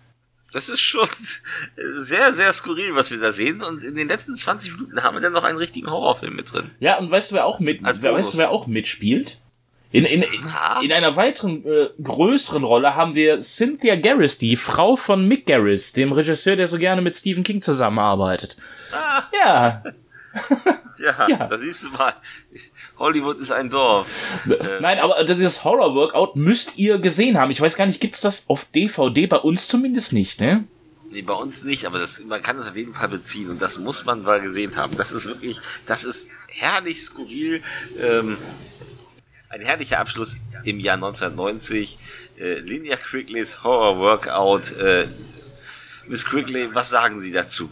Das 0.52 0.68
ist 0.68 0.80
schon 0.80 1.08
sehr, 1.94 2.32
sehr 2.32 2.52
skurril, 2.52 2.94
was 2.94 3.10
wir 3.10 3.18
da 3.18 3.32
sehen. 3.32 3.62
Und 3.62 3.82
in 3.82 3.94
den 3.94 4.08
letzten 4.08 4.36
20 4.36 4.72
Minuten 4.72 5.02
haben 5.02 5.16
wir 5.16 5.20
dann 5.20 5.32
noch 5.32 5.44
einen 5.44 5.58
richtigen 5.58 5.90
Horrorfilm 5.90 6.36
mit 6.36 6.52
drin. 6.52 6.70
Ja, 6.78 6.98
und 6.98 7.10
weißt 7.10 7.30
du, 7.30 7.36
wer 7.36 7.46
auch 7.46 7.58
mit, 7.58 7.80
wer, 7.82 8.12
weißt 8.12 8.34
du, 8.34 8.38
wer 8.38 8.50
auch 8.50 8.66
mitspielt? 8.66 9.38
In, 9.90 10.06
in, 10.06 10.22
in, 10.22 10.50
in 10.82 10.92
einer 10.92 11.16
weiteren 11.16 11.66
äh, 11.66 11.90
größeren 12.02 12.64
Rolle 12.64 12.94
haben 12.94 13.14
wir 13.14 13.42
Cynthia 13.42 13.94
Garris, 13.94 14.38
die 14.38 14.56
Frau 14.56 14.96
von 14.96 15.28
Mick 15.28 15.44
Garris, 15.44 15.92
dem 15.92 16.12
Regisseur, 16.12 16.56
der 16.56 16.66
so 16.66 16.78
gerne 16.78 17.02
mit 17.02 17.14
Stephen 17.14 17.44
King 17.44 17.60
zusammenarbeitet. 17.60 18.56
Ah. 18.92 19.24
Ja. 19.34 19.82
Tja, 20.96 21.26
ja. 21.28 21.46
da 21.46 21.58
siehst 21.58 21.84
du 21.84 21.90
mal. 21.90 22.14
Hollywood 22.98 23.38
ist 23.38 23.52
ein 23.52 23.70
Dorf. 23.70 24.08
Äh, 24.46 24.80
Nein, 24.80 24.98
aber 24.98 25.22
dieses 25.24 25.64
Horror-Workout 25.64 26.36
müsst 26.36 26.78
ihr 26.78 26.98
gesehen 26.98 27.38
haben. 27.38 27.50
Ich 27.50 27.60
weiß 27.60 27.76
gar 27.76 27.86
nicht, 27.86 28.00
gibt's 28.00 28.20
das 28.20 28.48
auf 28.48 28.64
DVD? 28.66 29.26
Bei 29.26 29.38
uns 29.38 29.68
zumindest 29.68 30.12
nicht, 30.12 30.40
ne? 30.40 30.64
Nee, 31.10 31.22
bei 31.22 31.34
uns 31.34 31.62
nicht, 31.62 31.84
aber 31.86 31.98
das, 31.98 32.20
man 32.24 32.40
kann 32.42 32.56
es 32.56 32.68
auf 32.68 32.76
jeden 32.76 32.94
Fall 32.94 33.08
beziehen 33.08 33.50
und 33.50 33.60
das 33.60 33.78
muss 33.78 34.04
man 34.06 34.22
mal 34.22 34.40
gesehen 34.40 34.76
haben. 34.76 34.96
Das 34.96 35.12
ist 35.12 35.26
wirklich, 35.26 35.60
das 35.86 36.04
ist 36.04 36.30
herrlich 36.48 37.02
skurril. 37.02 37.62
Ähm, 38.00 38.38
ein 39.50 39.60
herrlicher 39.60 39.98
Abschluss 39.98 40.38
im 40.64 40.80
Jahr 40.80 40.94
1990. 40.94 41.98
Äh, 42.38 42.60
Linear 42.60 42.96
Quigleys 42.96 43.62
Horror 43.62 43.98
Workout. 43.98 44.72
Äh, 44.78 45.08
Miss 46.08 46.24
Quigley, 46.24 46.74
was 46.74 46.88
sagen 46.90 47.20
Sie 47.20 47.32
dazu? 47.32 47.70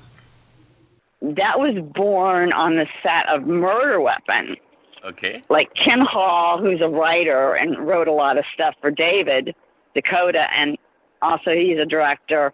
That 1.22 1.58
was 1.58 1.74
born 1.80 2.52
on 2.52 2.76
the 2.76 2.88
set 3.02 3.28
of 3.28 3.46
Murder 3.46 4.00
Weapon. 4.00 4.56
Okay. 5.04 5.42
Like 5.48 5.74
Ken 5.74 6.00
Hall, 6.00 6.58
who's 6.58 6.80
a 6.80 6.88
writer 6.88 7.54
and 7.54 7.78
wrote 7.78 8.08
a 8.08 8.12
lot 8.12 8.38
of 8.38 8.44
stuff 8.46 8.74
for 8.80 8.90
David 8.90 9.54
Dakota, 9.94 10.52
and 10.54 10.78
also 11.22 11.54
he's 11.54 11.78
a 11.78 11.86
director, 11.86 12.52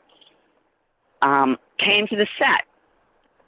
um, 1.22 1.58
came 1.76 2.06
to 2.08 2.16
the 2.16 2.26
set 2.38 2.64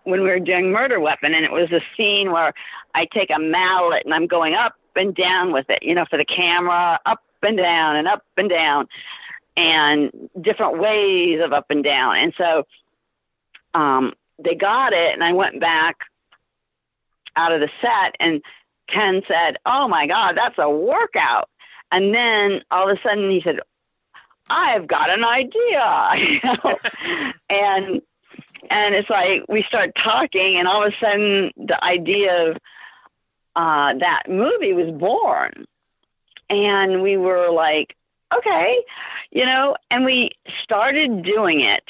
when 0.05 0.23
we 0.23 0.28
were 0.28 0.40
doing 0.40 0.73
Murder 0.73 1.01
Weapon, 1.01 1.35
and 1.35 1.45
it 1.45 1.53
was 1.53 1.70
a 1.70 1.82
scene 1.97 2.32
where 2.32 2.53
I 2.95 3.05
take 3.05 3.31
a 3.31 3.39
mallet 3.39 4.05
and 4.05 4.15
I'm 4.15 4.27
going 4.27 4.55
up 4.55 4.74
and 4.97 5.15
down 5.15 5.53
with 5.53 5.69
it, 5.70 5.82
you 5.82 5.95
know, 5.95 6.05
for 6.07 6.16
the 6.16 6.24
camera, 6.24 6.99
up 7.07 7.23
and 7.43 7.57
down 7.57 7.97
and 7.97 8.09
up 8.09 8.24
and 8.36 8.49
down, 8.49 8.89
and 9.57 10.11
different 10.40 10.78
ways 10.78 11.40
of 11.40 11.53
up 11.53 11.70
and 11.70 11.85
down. 11.85 12.16
And 12.16 12.35
so 12.36 12.66
um, 13.74 14.15
they 14.39 14.55
got 14.55 14.93
it, 14.93 15.12
and 15.12 15.24
I 15.24 15.32
went 15.32 15.60
back 15.60 16.05
out 17.36 17.52
of 17.52 17.60
the 17.60 17.70
set, 17.81 18.16
and 18.20 18.43
Ken 18.86 19.23
said, 19.28 19.59
"Oh 19.66 19.89
my 19.89 20.06
God, 20.06 20.36
that's 20.36 20.59
a 20.59 20.70
workout." 20.70 21.48
And 21.90 22.15
then 22.15 22.62
all 22.70 22.89
of 22.89 22.98
a 22.98 23.02
sudden 23.02 23.31
he 23.31 23.40
said, 23.40 23.60
"I've 24.51 24.86
got 24.86 25.10
an 25.10 25.24
idea," 25.24 27.32
and 27.51 28.02
and 28.70 28.94
it's 28.94 29.10
like 29.10 29.44
we 29.48 29.62
start 29.62 29.94
talking, 29.94 30.56
and 30.56 30.69
all 30.69 30.85
of 30.85 30.93
a 30.93 30.97
sudden 30.97 31.52
the 31.56 31.82
idea 31.85 32.51
of 32.51 32.59
uh, 33.56 33.94
that 33.94 34.24
movie 34.28 34.73
was 34.73 34.90
born, 34.90 35.66
and 36.48 37.02
we 37.02 37.16
were 37.16 37.51
like, 37.51 37.97
"Okay," 38.35 38.82
you 39.31 39.44
know, 39.44 39.77
and 39.90 40.05
we 40.05 40.31
started 40.47 41.23
doing 41.23 41.60
it 41.60 41.85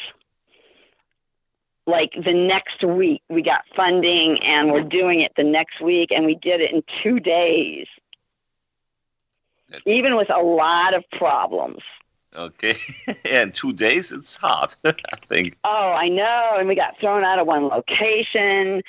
like 1.88 2.12
the 2.22 2.34
next 2.34 2.84
week 2.84 3.22
we 3.28 3.40
got 3.42 3.64
funding 3.74 4.40
and 4.42 4.70
we're 4.70 4.82
doing 4.82 5.20
it 5.20 5.32
the 5.36 5.42
next 5.42 5.80
week 5.80 6.12
and 6.12 6.26
we 6.26 6.34
did 6.34 6.60
it 6.60 6.70
in 6.70 6.82
two 6.86 7.18
days. 7.18 7.86
Even 9.86 10.16
with 10.16 10.30
a 10.30 10.40
lot 10.40 10.94
of 10.94 11.02
problems. 11.10 11.82
Okay. 12.36 12.76
And 13.24 13.52
two 13.54 13.72
days? 13.72 14.12
It's 14.12 14.36
hard 14.36 14.74
i 14.84 14.92
think. 15.28 15.56
Oh 15.64 15.94
i 15.96 16.08
know. 16.08 16.56
And 16.58 16.68
we 16.68 16.74
got 16.74 17.00
thrown 17.00 17.24
out 17.24 17.38
of 17.38 17.46
one 17.46 17.68
location. 17.68 18.82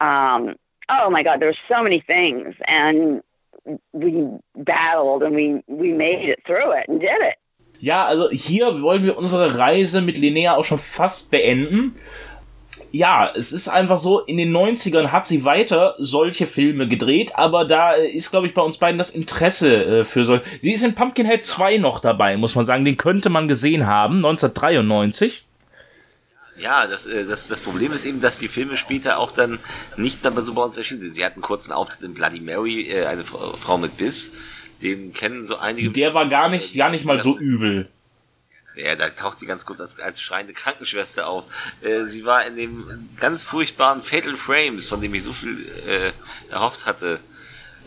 Um, 0.00 0.54
oh 0.88 1.10
my 1.10 1.22
god 1.22 1.40
there's 1.40 1.58
so 1.68 1.82
many 1.82 2.00
things. 2.00 2.54
And 2.66 3.22
we 3.92 4.28
battled 4.56 5.22
and 5.22 5.34
we 5.34 5.62
we 5.68 5.92
made 5.92 6.28
it 6.28 6.44
through 6.46 6.72
it 6.72 6.88
and 6.88 7.00
did 7.00 7.20
it. 7.22 7.36
Ja, 7.82 8.06
also 8.06 8.30
hier 8.30 8.80
wollen 8.80 9.02
wir 9.02 9.18
unsere 9.18 9.58
Reise 9.58 10.02
mit 10.02 10.16
Linnea 10.16 10.54
auch 10.54 10.64
schon 10.64 10.78
fast 10.78 11.32
beenden. 11.32 11.96
Ja, 12.90 13.30
es 13.34 13.52
ist 13.52 13.68
einfach 13.68 13.98
so, 13.98 14.20
in 14.20 14.36
den 14.36 14.54
90ern 14.54 15.12
hat 15.12 15.26
sie 15.26 15.44
weiter 15.44 15.94
solche 15.98 16.46
Filme 16.46 16.88
gedreht, 16.88 17.32
aber 17.36 17.64
da 17.64 17.92
ist, 17.92 18.30
glaube 18.30 18.46
ich, 18.46 18.54
bei 18.54 18.62
uns 18.62 18.78
beiden 18.78 18.98
das 18.98 19.10
Interesse 19.10 20.00
äh, 20.00 20.04
für 20.04 20.24
so. 20.24 20.40
Sie 20.60 20.72
ist 20.72 20.84
in 20.84 20.94
Pumpkinhead 20.94 21.44
2 21.44 21.78
noch 21.78 22.00
dabei, 22.00 22.36
muss 22.36 22.54
man 22.54 22.64
sagen. 22.64 22.84
Den 22.84 22.96
könnte 22.96 23.30
man 23.30 23.48
gesehen 23.48 23.86
haben, 23.86 24.16
1993. 24.16 25.46
Ja, 26.58 26.86
das, 26.86 27.06
äh, 27.06 27.24
das, 27.24 27.46
das 27.46 27.60
Problem 27.60 27.92
ist 27.92 28.04
eben, 28.04 28.20
dass 28.20 28.38
die 28.38 28.48
Filme 28.48 28.76
später 28.76 29.18
auch 29.18 29.32
dann 29.32 29.58
nicht 29.96 30.22
mehr 30.22 30.40
so 30.40 30.54
bei 30.54 30.62
uns 30.62 30.76
erschienen 30.76 31.02
sind. 31.02 31.14
Sie 31.14 31.24
hatten 31.24 31.36
einen 31.36 31.42
kurzen 31.42 31.72
Auftritt 31.72 32.02
in 32.02 32.14
Bloody 32.14 32.40
Mary, 32.40 32.88
äh, 32.90 33.06
eine 33.06 33.24
Frau 33.24 33.78
mit 33.78 33.96
Biss. 33.96 34.32
Den 34.82 35.12
kennen 35.12 35.46
so 35.46 35.56
einige. 35.56 35.90
Der 35.90 36.12
war 36.14 36.28
gar 36.28 36.48
nicht, 36.48 36.74
gar 36.74 36.90
nicht 36.90 37.04
mal 37.04 37.20
so 37.20 37.38
übel. 37.38 37.88
Ja, 38.74 38.96
da 38.96 39.10
taucht 39.10 39.38
sie 39.38 39.46
ganz 39.46 39.66
kurz 39.66 39.80
als, 39.80 40.00
als 40.00 40.20
schreiende 40.20 40.54
Krankenschwester 40.54 41.26
auf. 41.26 41.44
Äh, 41.82 42.04
sie 42.04 42.24
war 42.24 42.46
in 42.46 42.56
dem 42.56 43.08
ganz 43.18 43.44
furchtbaren 43.44 44.02
Fatal 44.02 44.36
Frames, 44.36 44.88
von 44.88 45.00
dem 45.00 45.14
ich 45.14 45.22
so 45.22 45.32
viel 45.32 45.66
äh, 45.86 46.12
erhofft 46.50 46.86
hatte. 46.86 47.20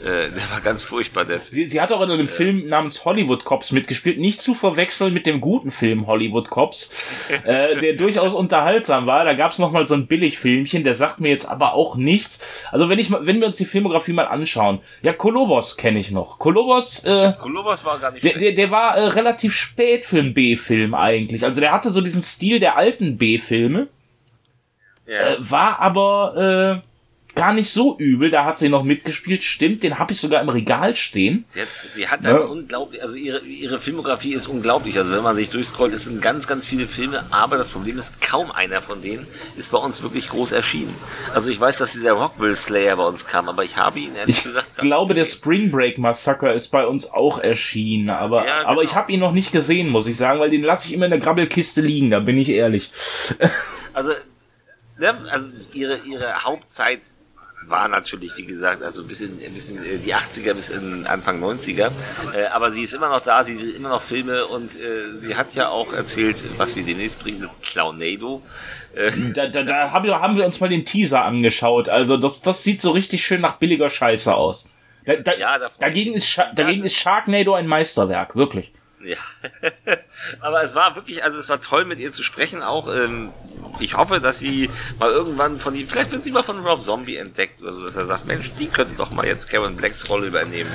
Äh, 0.03 0.29
der 0.29 0.51
war 0.51 0.61
ganz 0.61 0.83
furchtbar, 0.83 1.23
der. 1.25 1.39
Sie, 1.39 1.67
sie 1.67 1.79
hat 1.79 1.91
auch 1.91 2.01
in 2.01 2.11
einem 2.11 2.25
äh, 2.25 2.29
Film 2.29 2.67
namens 2.67 3.05
Hollywood 3.05 3.45
Cops 3.45 3.71
mitgespielt. 3.71 4.19
Nicht 4.19 4.41
zu 4.41 4.53
verwechseln 4.53 5.13
mit 5.13 5.25
dem 5.25 5.39
guten 5.39 5.71
Film 5.71 6.05
Hollywood 6.05 6.49
Cops, 6.49 6.91
äh, 7.45 7.79
der 7.79 7.93
durchaus 7.93 8.33
unterhaltsam 8.33 9.05
war. 9.05 9.23
Da 9.23 9.33
gab 9.33 9.53
es 9.53 9.57
nochmal 9.57 9.85
so 9.85 9.95
ein 9.95 10.07
Billigfilmchen, 10.07 10.83
der 10.83 10.95
sagt 10.95 11.21
mir 11.21 11.29
jetzt 11.29 11.45
aber 11.45 11.73
auch 11.73 11.95
nichts. 11.95 12.65
Also 12.71 12.89
wenn 12.89 12.99
ich 12.99 13.09
mal, 13.09 13.25
wenn 13.25 13.39
wir 13.39 13.47
uns 13.47 13.57
die 13.57 13.65
Filmografie 13.65 14.13
mal 14.13 14.27
anschauen. 14.27 14.81
Ja, 15.01 15.13
Kolobos 15.13 15.77
kenne 15.77 15.99
ich 15.99 16.11
noch. 16.11 16.39
Kolobos, 16.39 17.03
äh, 17.05 17.31
Kolobos 17.39 17.85
war 17.85 17.99
gar 17.99 18.11
nicht 18.11 18.23
der, 18.23 18.37
der, 18.37 18.51
der 18.51 18.71
war 18.71 18.97
äh, 18.97 19.07
relativ 19.07 19.55
spät 19.55 20.05
für 20.05 20.19
einen 20.19 20.33
B-Film 20.33 20.93
eigentlich. 20.93 21.45
Also 21.45 21.61
der 21.61 21.71
hatte 21.71 21.89
so 21.89 22.01
diesen 22.01 22.23
Stil 22.23 22.59
der 22.59 22.75
alten 22.75 23.17
B-Filme. 23.17 23.87
Ja. 25.07 25.35
Äh, 25.35 25.37
war 25.39 25.79
aber 25.79 26.81
äh, 26.83 26.94
gar 27.35 27.53
nicht 27.53 27.69
so 27.69 27.97
übel. 27.97 28.31
Da 28.31 28.45
hat 28.45 28.57
sie 28.57 28.69
noch 28.69 28.83
mitgespielt. 28.83 29.43
Stimmt, 29.43 29.83
den 29.83 29.99
habe 29.99 30.13
ich 30.13 30.19
sogar 30.19 30.41
im 30.41 30.49
Regal 30.49 30.95
stehen. 30.95 31.43
Sie 31.45 31.61
hat, 31.61 31.67
sie 31.67 32.07
hat 32.07 32.23
ja. 32.23 32.37
unglaublich, 32.37 33.01
also 33.01 33.15
ihre, 33.15 33.45
ihre 33.45 33.79
Filmografie 33.79 34.33
ist 34.33 34.47
unglaublich. 34.47 34.97
Also 34.97 35.13
wenn 35.13 35.23
man 35.23 35.35
sich 35.35 35.49
durchscrollt, 35.49 35.93
es 35.93 36.03
sind 36.03 36.21
ganz, 36.21 36.47
ganz 36.47 36.65
viele 36.65 36.87
Filme, 36.87 37.25
aber 37.31 37.57
das 37.57 37.69
Problem 37.69 37.99
ist, 37.99 38.21
kaum 38.21 38.51
einer 38.51 38.81
von 38.81 39.01
denen 39.01 39.27
ist 39.57 39.71
bei 39.71 39.77
uns 39.77 40.01
wirklich 40.01 40.29
groß 40.29 40.51
erschienen. 40.51 40.93
Also 41.33 41.49
ich 41.49 41.59
weiß, 41.59 41.77
dass 41.77 41.91
dieser 41.91 42.13
Rockville 42.13 42.55
Slayer 42.55 42.95
bei 42.95 43.05
uns 43.05 43.27
kam, 43.27 43.49
aber 43.49 43.63
ich 43.63 43.77
habe 43.77 43.99
ihn 43.99 44.15
ehrlich 44.15 44.37
ich 44.37 44.43
gesagt. 44.43 44.67
Ich 44.75 44.81
glaube, 44.81 45.13
der 45.13 45.25
Spring 45.25 45.71
Break 45.71 45.97
Massacre 45.97 46.53
ist 46.53 46.69
bei 46.69 46.87
uns 46.87 47.11
auch 47.11 47.39
erschienen, 47.39 48.09
aber, 48.09 48.45
ja, 48.45 48.59
genau. 48.59 48.69
aber 48.69 48.83
ich 48.83 48.95
habe 48.95 49.11
ihn 49.11 49.19
noch 49.19 49.31
nicht 49.31 49.51
gesehen, 49.51 49.89
muss 49.89 50.07
ich 50.07 50.17
sagen, 50.17 50.39
weil 50.39 50.49
den 50.49 50.63
lasse 50.63 50.87
ich 50.87 50.93
immer 50.93 51.05
in 51.05 51.11
der 51.11 51.19
Grabbelkiste 51.19 51.81
liegen, 51.81 52.09
da 52.09 52.19
bin 52.19 52.37
ich 52.37 52.49
ehrlich. 52.49 52.91
Also 53.93 54.11
ne, 54.97 55.17
also 55.31 55.49
ihre, 55.73 55.99
ihre 56.07 56.43
Hauptzeit 56.43 57.01
war 57.67 57.87
natürlich, 57.87 58.37
wie 58.37 58.45
gesagt, 58.45 58.83
also 58.83 59.03
bis 59.03 59.21
in, 59.21 59.37
bis 59.53 59.69
in 59.69 59.77
äh, 59.83 59.97
die 59.97 60.13
80er, 60.13 60.53
bis 60.53 60.69
in 60.69 61.05
Anfang 61.07 61.43
90er. 61.43 61.91
Äh, 62.33 62.45
aber 62.47 62.69
sie 62.69 62.83
ist 62.83 62.93
immer 62.93 63.09
noch 63.09 63.21
da, 63.21 63.43
sie 63.43 63.57
dreht 63.57 63.75
immer 63.75 63.89
noch 63.89 64.01
Filme 64.01 64.45
und 64.45 64.75
äh, 64.75 65.17
sie 65.17 65.35
hat 65.35 65.53
ja 65.55 65.69
auch 65.69 65.93
erzählt, 65.93 66.43
was 66.57 66.73
sie 66.73 66.83
demnächst 66.83 67.19
bringt 67.19 67.39
mit 67.39 67.49
Clownado. 67.61 68.41
Äh, 68.95 69.11
da, 69.33 69.47
da, 69.47 69.63
da 69.63 69.91
haben, 69.91 70.05
wir, 70.05 70.19
haben 70.19 70.37
wir 70.37 70.45
uns 70.45 70.59
mal 70.59 70.69
den 70.69 70.85
Teaser 70.85 71.23
angeschaut. 71.23 71.89
Also 71.89 72.17
das, 72.17 72.41
das 72.41 72.63
sieht 72.63 72.81
so 72.81 72.91
richtig 72.91 73.25
schön 73.25 73.41
nach 73.41 73.55
billiger 73.55 73.89
Scheiße 73.89 74.33
aus. 74.33 74.69
Da, 75.05 75.15
da, 75.17 75.35
ja, 75.35 75.59
dagegen, 75.79 76.13
ist, 76.13 76.39
dagegen 76.55 76.83
ist 76.83 76.95
Sharknado 76.95 77.53
ein 77.53 77.67
Meisterwerk, 77.67 78.35
wirklich. 78.35 78.73
Ja. 79.03 79.17
Aber 80.39 80.63
es 80.63 80.73
war 80.73 80.95
wirklich, 80.95 81.23
also 81.23 81.37
es 81.37 81.47
war 81.49 81.61
toll 81.61 81.85
mit 81.85 81.99
ihr 81.99 82.11
zu 82.11 82.23
sprechen 82.23 82.63
auch. 82.63 82.87
Ähm, 82.87 83.31
ich 83.79 83.97
hoffe, 83.97 84.19
dass 84.19 84.39
sie 84.39 84.69
mal 84.99 85.11
irgendwann 85.11 85.57
von 85.57 85.75
ihm, 85.75 85.87
vielleicht 85.87 86.11
wird 86.11 86.23
sie 86.23 86.31
mal 86.31 86.43
von 86.43 86.65
Rob 86.65 86.81
Zombie 86.81 87.17
entdeckt, 87.17 87.63
also 87.63 87.85
dass 87.85 87.95
er 87.95 88.05
sagt, 88.05 88.27
Mensch, 88.27 88.51
die 88.59 88.67
könnte 88.67 88.95
doch 88.97 89.11
mal 89.11 89.25
jetzt 89.25 89.49
Karen 89.49 89.75
Blacks 89.75 90.09
Rolle 90.09 90.27
übernehmen. 90.27 90.69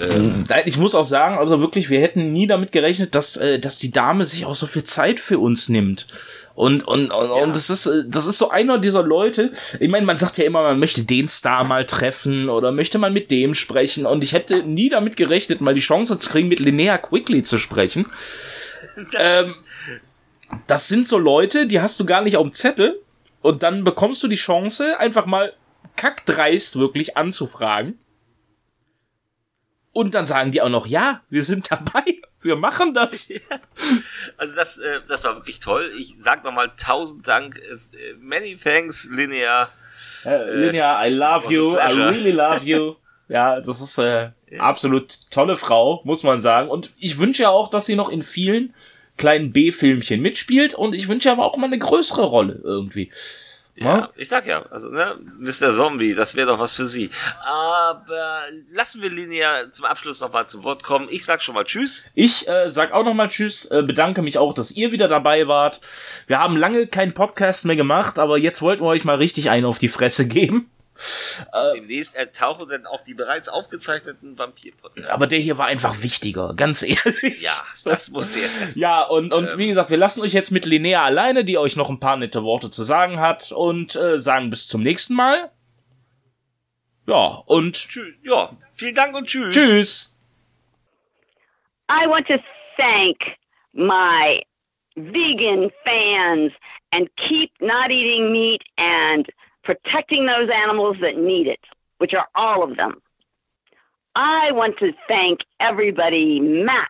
Ähm, 0.00 0.44
ich 0.64 0.78
muss 0.78 0.94
auch 0.94 1.04
sagen, 1.04 1.38
also 1.38 1.60
wirklich, 1.60 1.90
wir 1.90 2.00
hätten 2.00 2.32
nie 2.32 2.46
damit 2.46 2.72
gerechnet, 2.72 3.14
dass, 3.14 3.36
äh, 3.36 3.58
dass 3.58 3.78
die 3.78 3.90
Dame 3.90 4.24
sich 4.24 4.46
auch 4.46 4.54
so 4.54 4.66
viel 4.66 4.84
Zeit 4.84 5.20
für 5.20 5.38
uns 5.38 5.68
nimmt. 5.68 6.06
Und, 6.54 6.86
und, 6.86 7.10
und, 7.10 7.28
ja. 7.28 7.42
und 7.42 7.56
das 7.56 7.70
ist, 7.70 7.86
äh, 7.86 8.04
das 8.06 8.26
ist 8.26 8.38
so 8.38 8.50
einer 8.50 8.78
dieser 8.78 9.02
Leute. 9.02 9.52
Ich 9.80 9.88
meine, 9.88 10.04
man 10.04 10.18
sagt 10.18 10.38
ja 10.38 10.44
immer, 10.44 10.62
man 10.62 10.78
möchte 10.78 11.02
den 11.02 11.28
Star 11.28 11.64
mal 11.64 11.86
treffen 11.86 12.48
oder 12.48 12.72
möchte 12.72 12.98
man 12.98 13.12
mit 13.12 13.30
dem 13.30 13.54
sprechen. 13.54 14.06
Und 14.06 14.22
ich 14.22 14.32
hätte 14.32 14.62
nie 14.62 14.90
damit 14.90 15.16
gerechnet, 15.16 15.60
mal 15.60 15.74
die 15.74 15.80
Chance 15.80 16.18
zu 16.18 16.30
kriegen, 16.30 16.48
mit 16.48 16.60
Linnea 16.60 16.98
Quickly 16.98 17.42
zu 17.42 17.58
sprechen. 17.58 18.06
ähm, 19.18 19.54
das 20.66 20.88
sind 20.88 21.08
so 21.08 21.18
Leute, 21.18 21.66
die 21.66 21.80
hast 21.80 22.00
du 22.00 22.04
gar 22.04 22.22
nicht 22.22 22.36
auf 22.36 22.44
dem 22.44 22.52
Zettel. 22.52 23.00
Und 23.40 23.62
dann 23.62 23.84
bekommst 23.84 24.22
du 24.22 24.28
die 24.28 24.36
Chance, 24.36 24.98
einfach 25.00 25.26
mal 25.26 25.52
kackdreist 25.96 26.78
wirklich 26.78 27.16
anzufragen. 27.16 27.98
Und 29.92 30.14
dann 30.14 30.26
sagen 30.26 30.52
die 30.52 30.62
auch 30.62 30.68
noch, 30.68 30.86
ja, 30.86 31.20
wir 31.28 31.42
sind 31.42 31.70
dabei, 31.70 32.04
wir 32.40 32.56
machen 32.56 32.94
das. 32.94 33.32
Also 34.38 34.56
das, 34.56 34.78
äh, 34.78 35.00
das 35.06 35.22
war 35.22 35.36
wirklich 35.36 35.60
toll. 35.60 35.92
Ich 35.96 36.14
sag 36.18 36.42
nochmal 36.42 36.72
tausend 36.76 37.28
Dank, 37.28 37.58
äh, 37.58 38.14
many 38.18 38.56
thanks, 38.56 39.08
Linear. 39.12 39.70
Äh, 40.24 40.54
Linear, 40.54 41.06
I 41.06 41.10
love 41.10 41.52
you, 41.52 41.76
I 41.76 41.92
really 41.92 42.32
love 42.32 42.64
you. 42.64 42.96
Ja, 43.28 43.60
das 43.60 43.80
ist 43.80 43.96
äh, 43.98 44.30
absolut 44.58 45.30
tolle 45.30 45.56
Frau, 45.56 46.02
muss 46.04 46.22
man 46.22 46.40
sagen. 46.40 46.68
Und 46.68 46.90
ich 46.98 47.18
wünsche 47.18 47.44
ja 47.44 47.50
auch, 47.50 47.70
dass 47.70 47.86
sie 47.86 47.94
noch 47.94 48.08
in 48.10 48.20
vielen 48.20 48.74
kleinen 49.22 49.52
B-Filmchen 49.52 50.20
mitspielt 50.20 50.74
und 50.74 50.96
ich 50.96 51.06
wünsche 51.06 51.30
aber 51.30 51.44
auch 51.44 51.56
mal 51.56 51.68
eine 51.68 51.78
größere 51.78 52.24
Rolle 52.24 52.60
irgendwie. 52.64 53.12
Ja, 53.76 54.10
ich 54.16 54.28
sag 54.28 54.48
ja, 54.48 54.64
also, 54.70 54.88
ne, 54.88 55.16
Mr. 55.38 55.70
Zombie, 55.70 56.16
das 56.16 56.34
wäre 56.34 56.48
doch 56.48 56.58
was 56.58 56.74
für 56.74 56.88
Sie. 56.88 57.08
Aber 57.44 58.42
lassen 58.72 59.00
wir 59.00 59.10
Linia 59.10 59.70
zum 59.70 59.84
Abschluss 59.84 60.20
nochmal 60.20 60.48
zu 60.48 60.64
Wort 60.64 60.82
kommen. 60.82 61.06
Ich 61.08 61.24
sag 61.24 61.40
schon 61.40 61.54
mal 61.54 61.62
Tschüss. 61.62 62.04
Ich 62.14 62.48
äh, 62.48 62.68
sag 62.68 62.90
auch 62.90 63.04
nochmal 63.04 63.28
Tschüss, 63.28 63.66
äh, 63.66 63.84
bedanke 63.84 64.22
mich 64.22 64.38
auch, 64.38 64.54
dass 64.54 64.72
ihr 64.72 64.90
wieder 64.90 65.06
dabei 65.06 65.46
wart. 65.46 65.80
Wir 66.26 66.40
haben 66.40 66.56
lange 66.56 66.88
keinen 66.88 67.14
Podcast 67.14 67.64
mehr 67.64 67.76
gemacht, 67.76 68.18
aber 68.18 68.38
jetzt 68.38 68.60
wollten 68.60 68.82
wir 68.82 68.88
euch 68.88 69.04
mal 69.04 69.18
richtig 69.18 69.50
einen 69.50 69.66
auf 69.66 69.78
die 69.78 69.88
Fresse 69.88 70.26
geben. 70.26 70.68
Äh, 71.52 71.74
Demnächst 71.74 72.14
ertauchen 72.14 72.68
dann 72.68 72.86
auch 72.86 73.02
die 73.04 73.14
bereits 73.14 73.48
aufgezeichneten 73.48 74.38
Vampir-Podcasts. 74.38 75.10
Aber 75.10 75.26
der 75.26 75.38
hier 75.38 75.58
war 75.58 75.66
einfach 75.66 76.02
wichtiger, 76.02 76.54
ganz 76.54 76.82
ehrlich. 76.82 77.42
Ja, 77.42 77.52
das 77.84 78.10
musste 78.10 78.38
jetzt. 78.38 78.76
Ja, 78.76 79.02
und, 79.02 79.32
und 79.32 79.48
ähm, 79.48 79.58
wie 79.58 79.68
gesagt, 79.68 79.90
wir 79.90 79.96
lassen 79.96 80.20
euch 80.20 80.32
jetzt 80.32 80.50
mit 80.50 80.66
Linnea 80.66 81.02
alleine, 81.02 81.44
die 81.44 81.58
euch 81.58 81.76
noch 81.76 81.88
ein 81.88 82.00
paar 82.00 82.16
nette 82.16 82.42
Worte 82.42 82.70
zu 82.70 82.84
sagen 82.84 83.20
hat 83.20 83.52
und 83.52 83.96
äh, 83.96 84.18
sagen 84.18 84.50
bis 84.50 84.68
zum 84.68 84.82
nächsten 84.82 85.14
Mal. 85.14 85.50
Ja, 87.06 87.42
und. 87.46 87.88
Tschüss. 87.88 88.14
Ja, 88.22 88.56
vielen 88.74 88.94
Dank 88.94 89.16
und 89.16 89.26
tschüss. 89.26 89.54
Tschüss. 89.54 90.16
I 91.90 92.06
want 92.06 92.26
to 92.28 92.38
thank 92.76 93.36
my 93.72 94.40
vegan 94.94 95.70
fans 95.84 96.52
and 96.92 97.08
keep 97.16 97.50
not 97.60 97.90
eating 97.90 98.30
meat 98.30 98.62
and 98.76 99.28
protecting 99.62 100.26
those 100.26 100.50
animals 100.50 100.96
that 101.00 101.16
need 101.18 101.46
it, 101.46 101.60
which 101.98 102.14
are 102.14 102.28
all 102.34 102.62
of 102.62 102.76
them. 102.76 103.00
I 104.14 104.52
want 104.52 104.76
to 104.78 104.92
thank 105.08 105.44
everybody, 105.60 106.40
Matt 106.40 106.88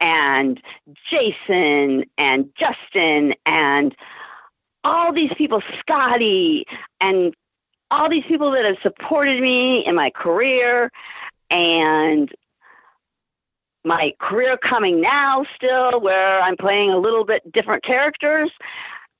and 0.00 0.60
Jason 1.04 2.04
and 2.16 2.50
Justin 2.54 3.34
and 3.44 3.94
all 4.84 5.12
these 5.12 5.34
people, 5.34 5.62
Scotty 5.78 6.64
and 7.00 7.34
all 7.90 8.08
these 8.08 8.24
people 8.24 8.52
that 8.52 8.64
have 8.64 8.78
supported 8.82 9.40
me 9.40 9.84
in 9.84 9.94
my 9.94 10.10
career 10.10 10.90
and 11.50 12.32
my 13.84 14.14
career 14.18 14.56
coming 14.56 15.00
now 15.00 15.44
still 15.54 16.00
where 16.00 16.40
I'm 16.42 16.56
playing 16.56 16.90
a 16.90 16.98
little 16.98 17.24
bit 17.24 17.50
different 17.50 17.82
characters 17.82 18.50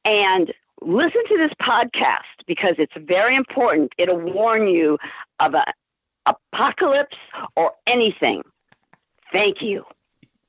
and 0.05 0.53
listen 0.83 1.23
to 1.27 1.39
this 1.39 1.53
podcast 1.61 2.19
because 2.47 2.75
it's 2.79 2.95
very 2.97 3.35
important. 3.37 3.93
It'll 3.99 4.19
warn 4.19 4.69
you 4.69 4.99
of 5.39 5.55
an 5.55 5.65
apocalypse 6.27 7.17
or 7.57 7.73
anything. 7.87 8.43
Thank 9.33 9.63
you. 9.63 9.85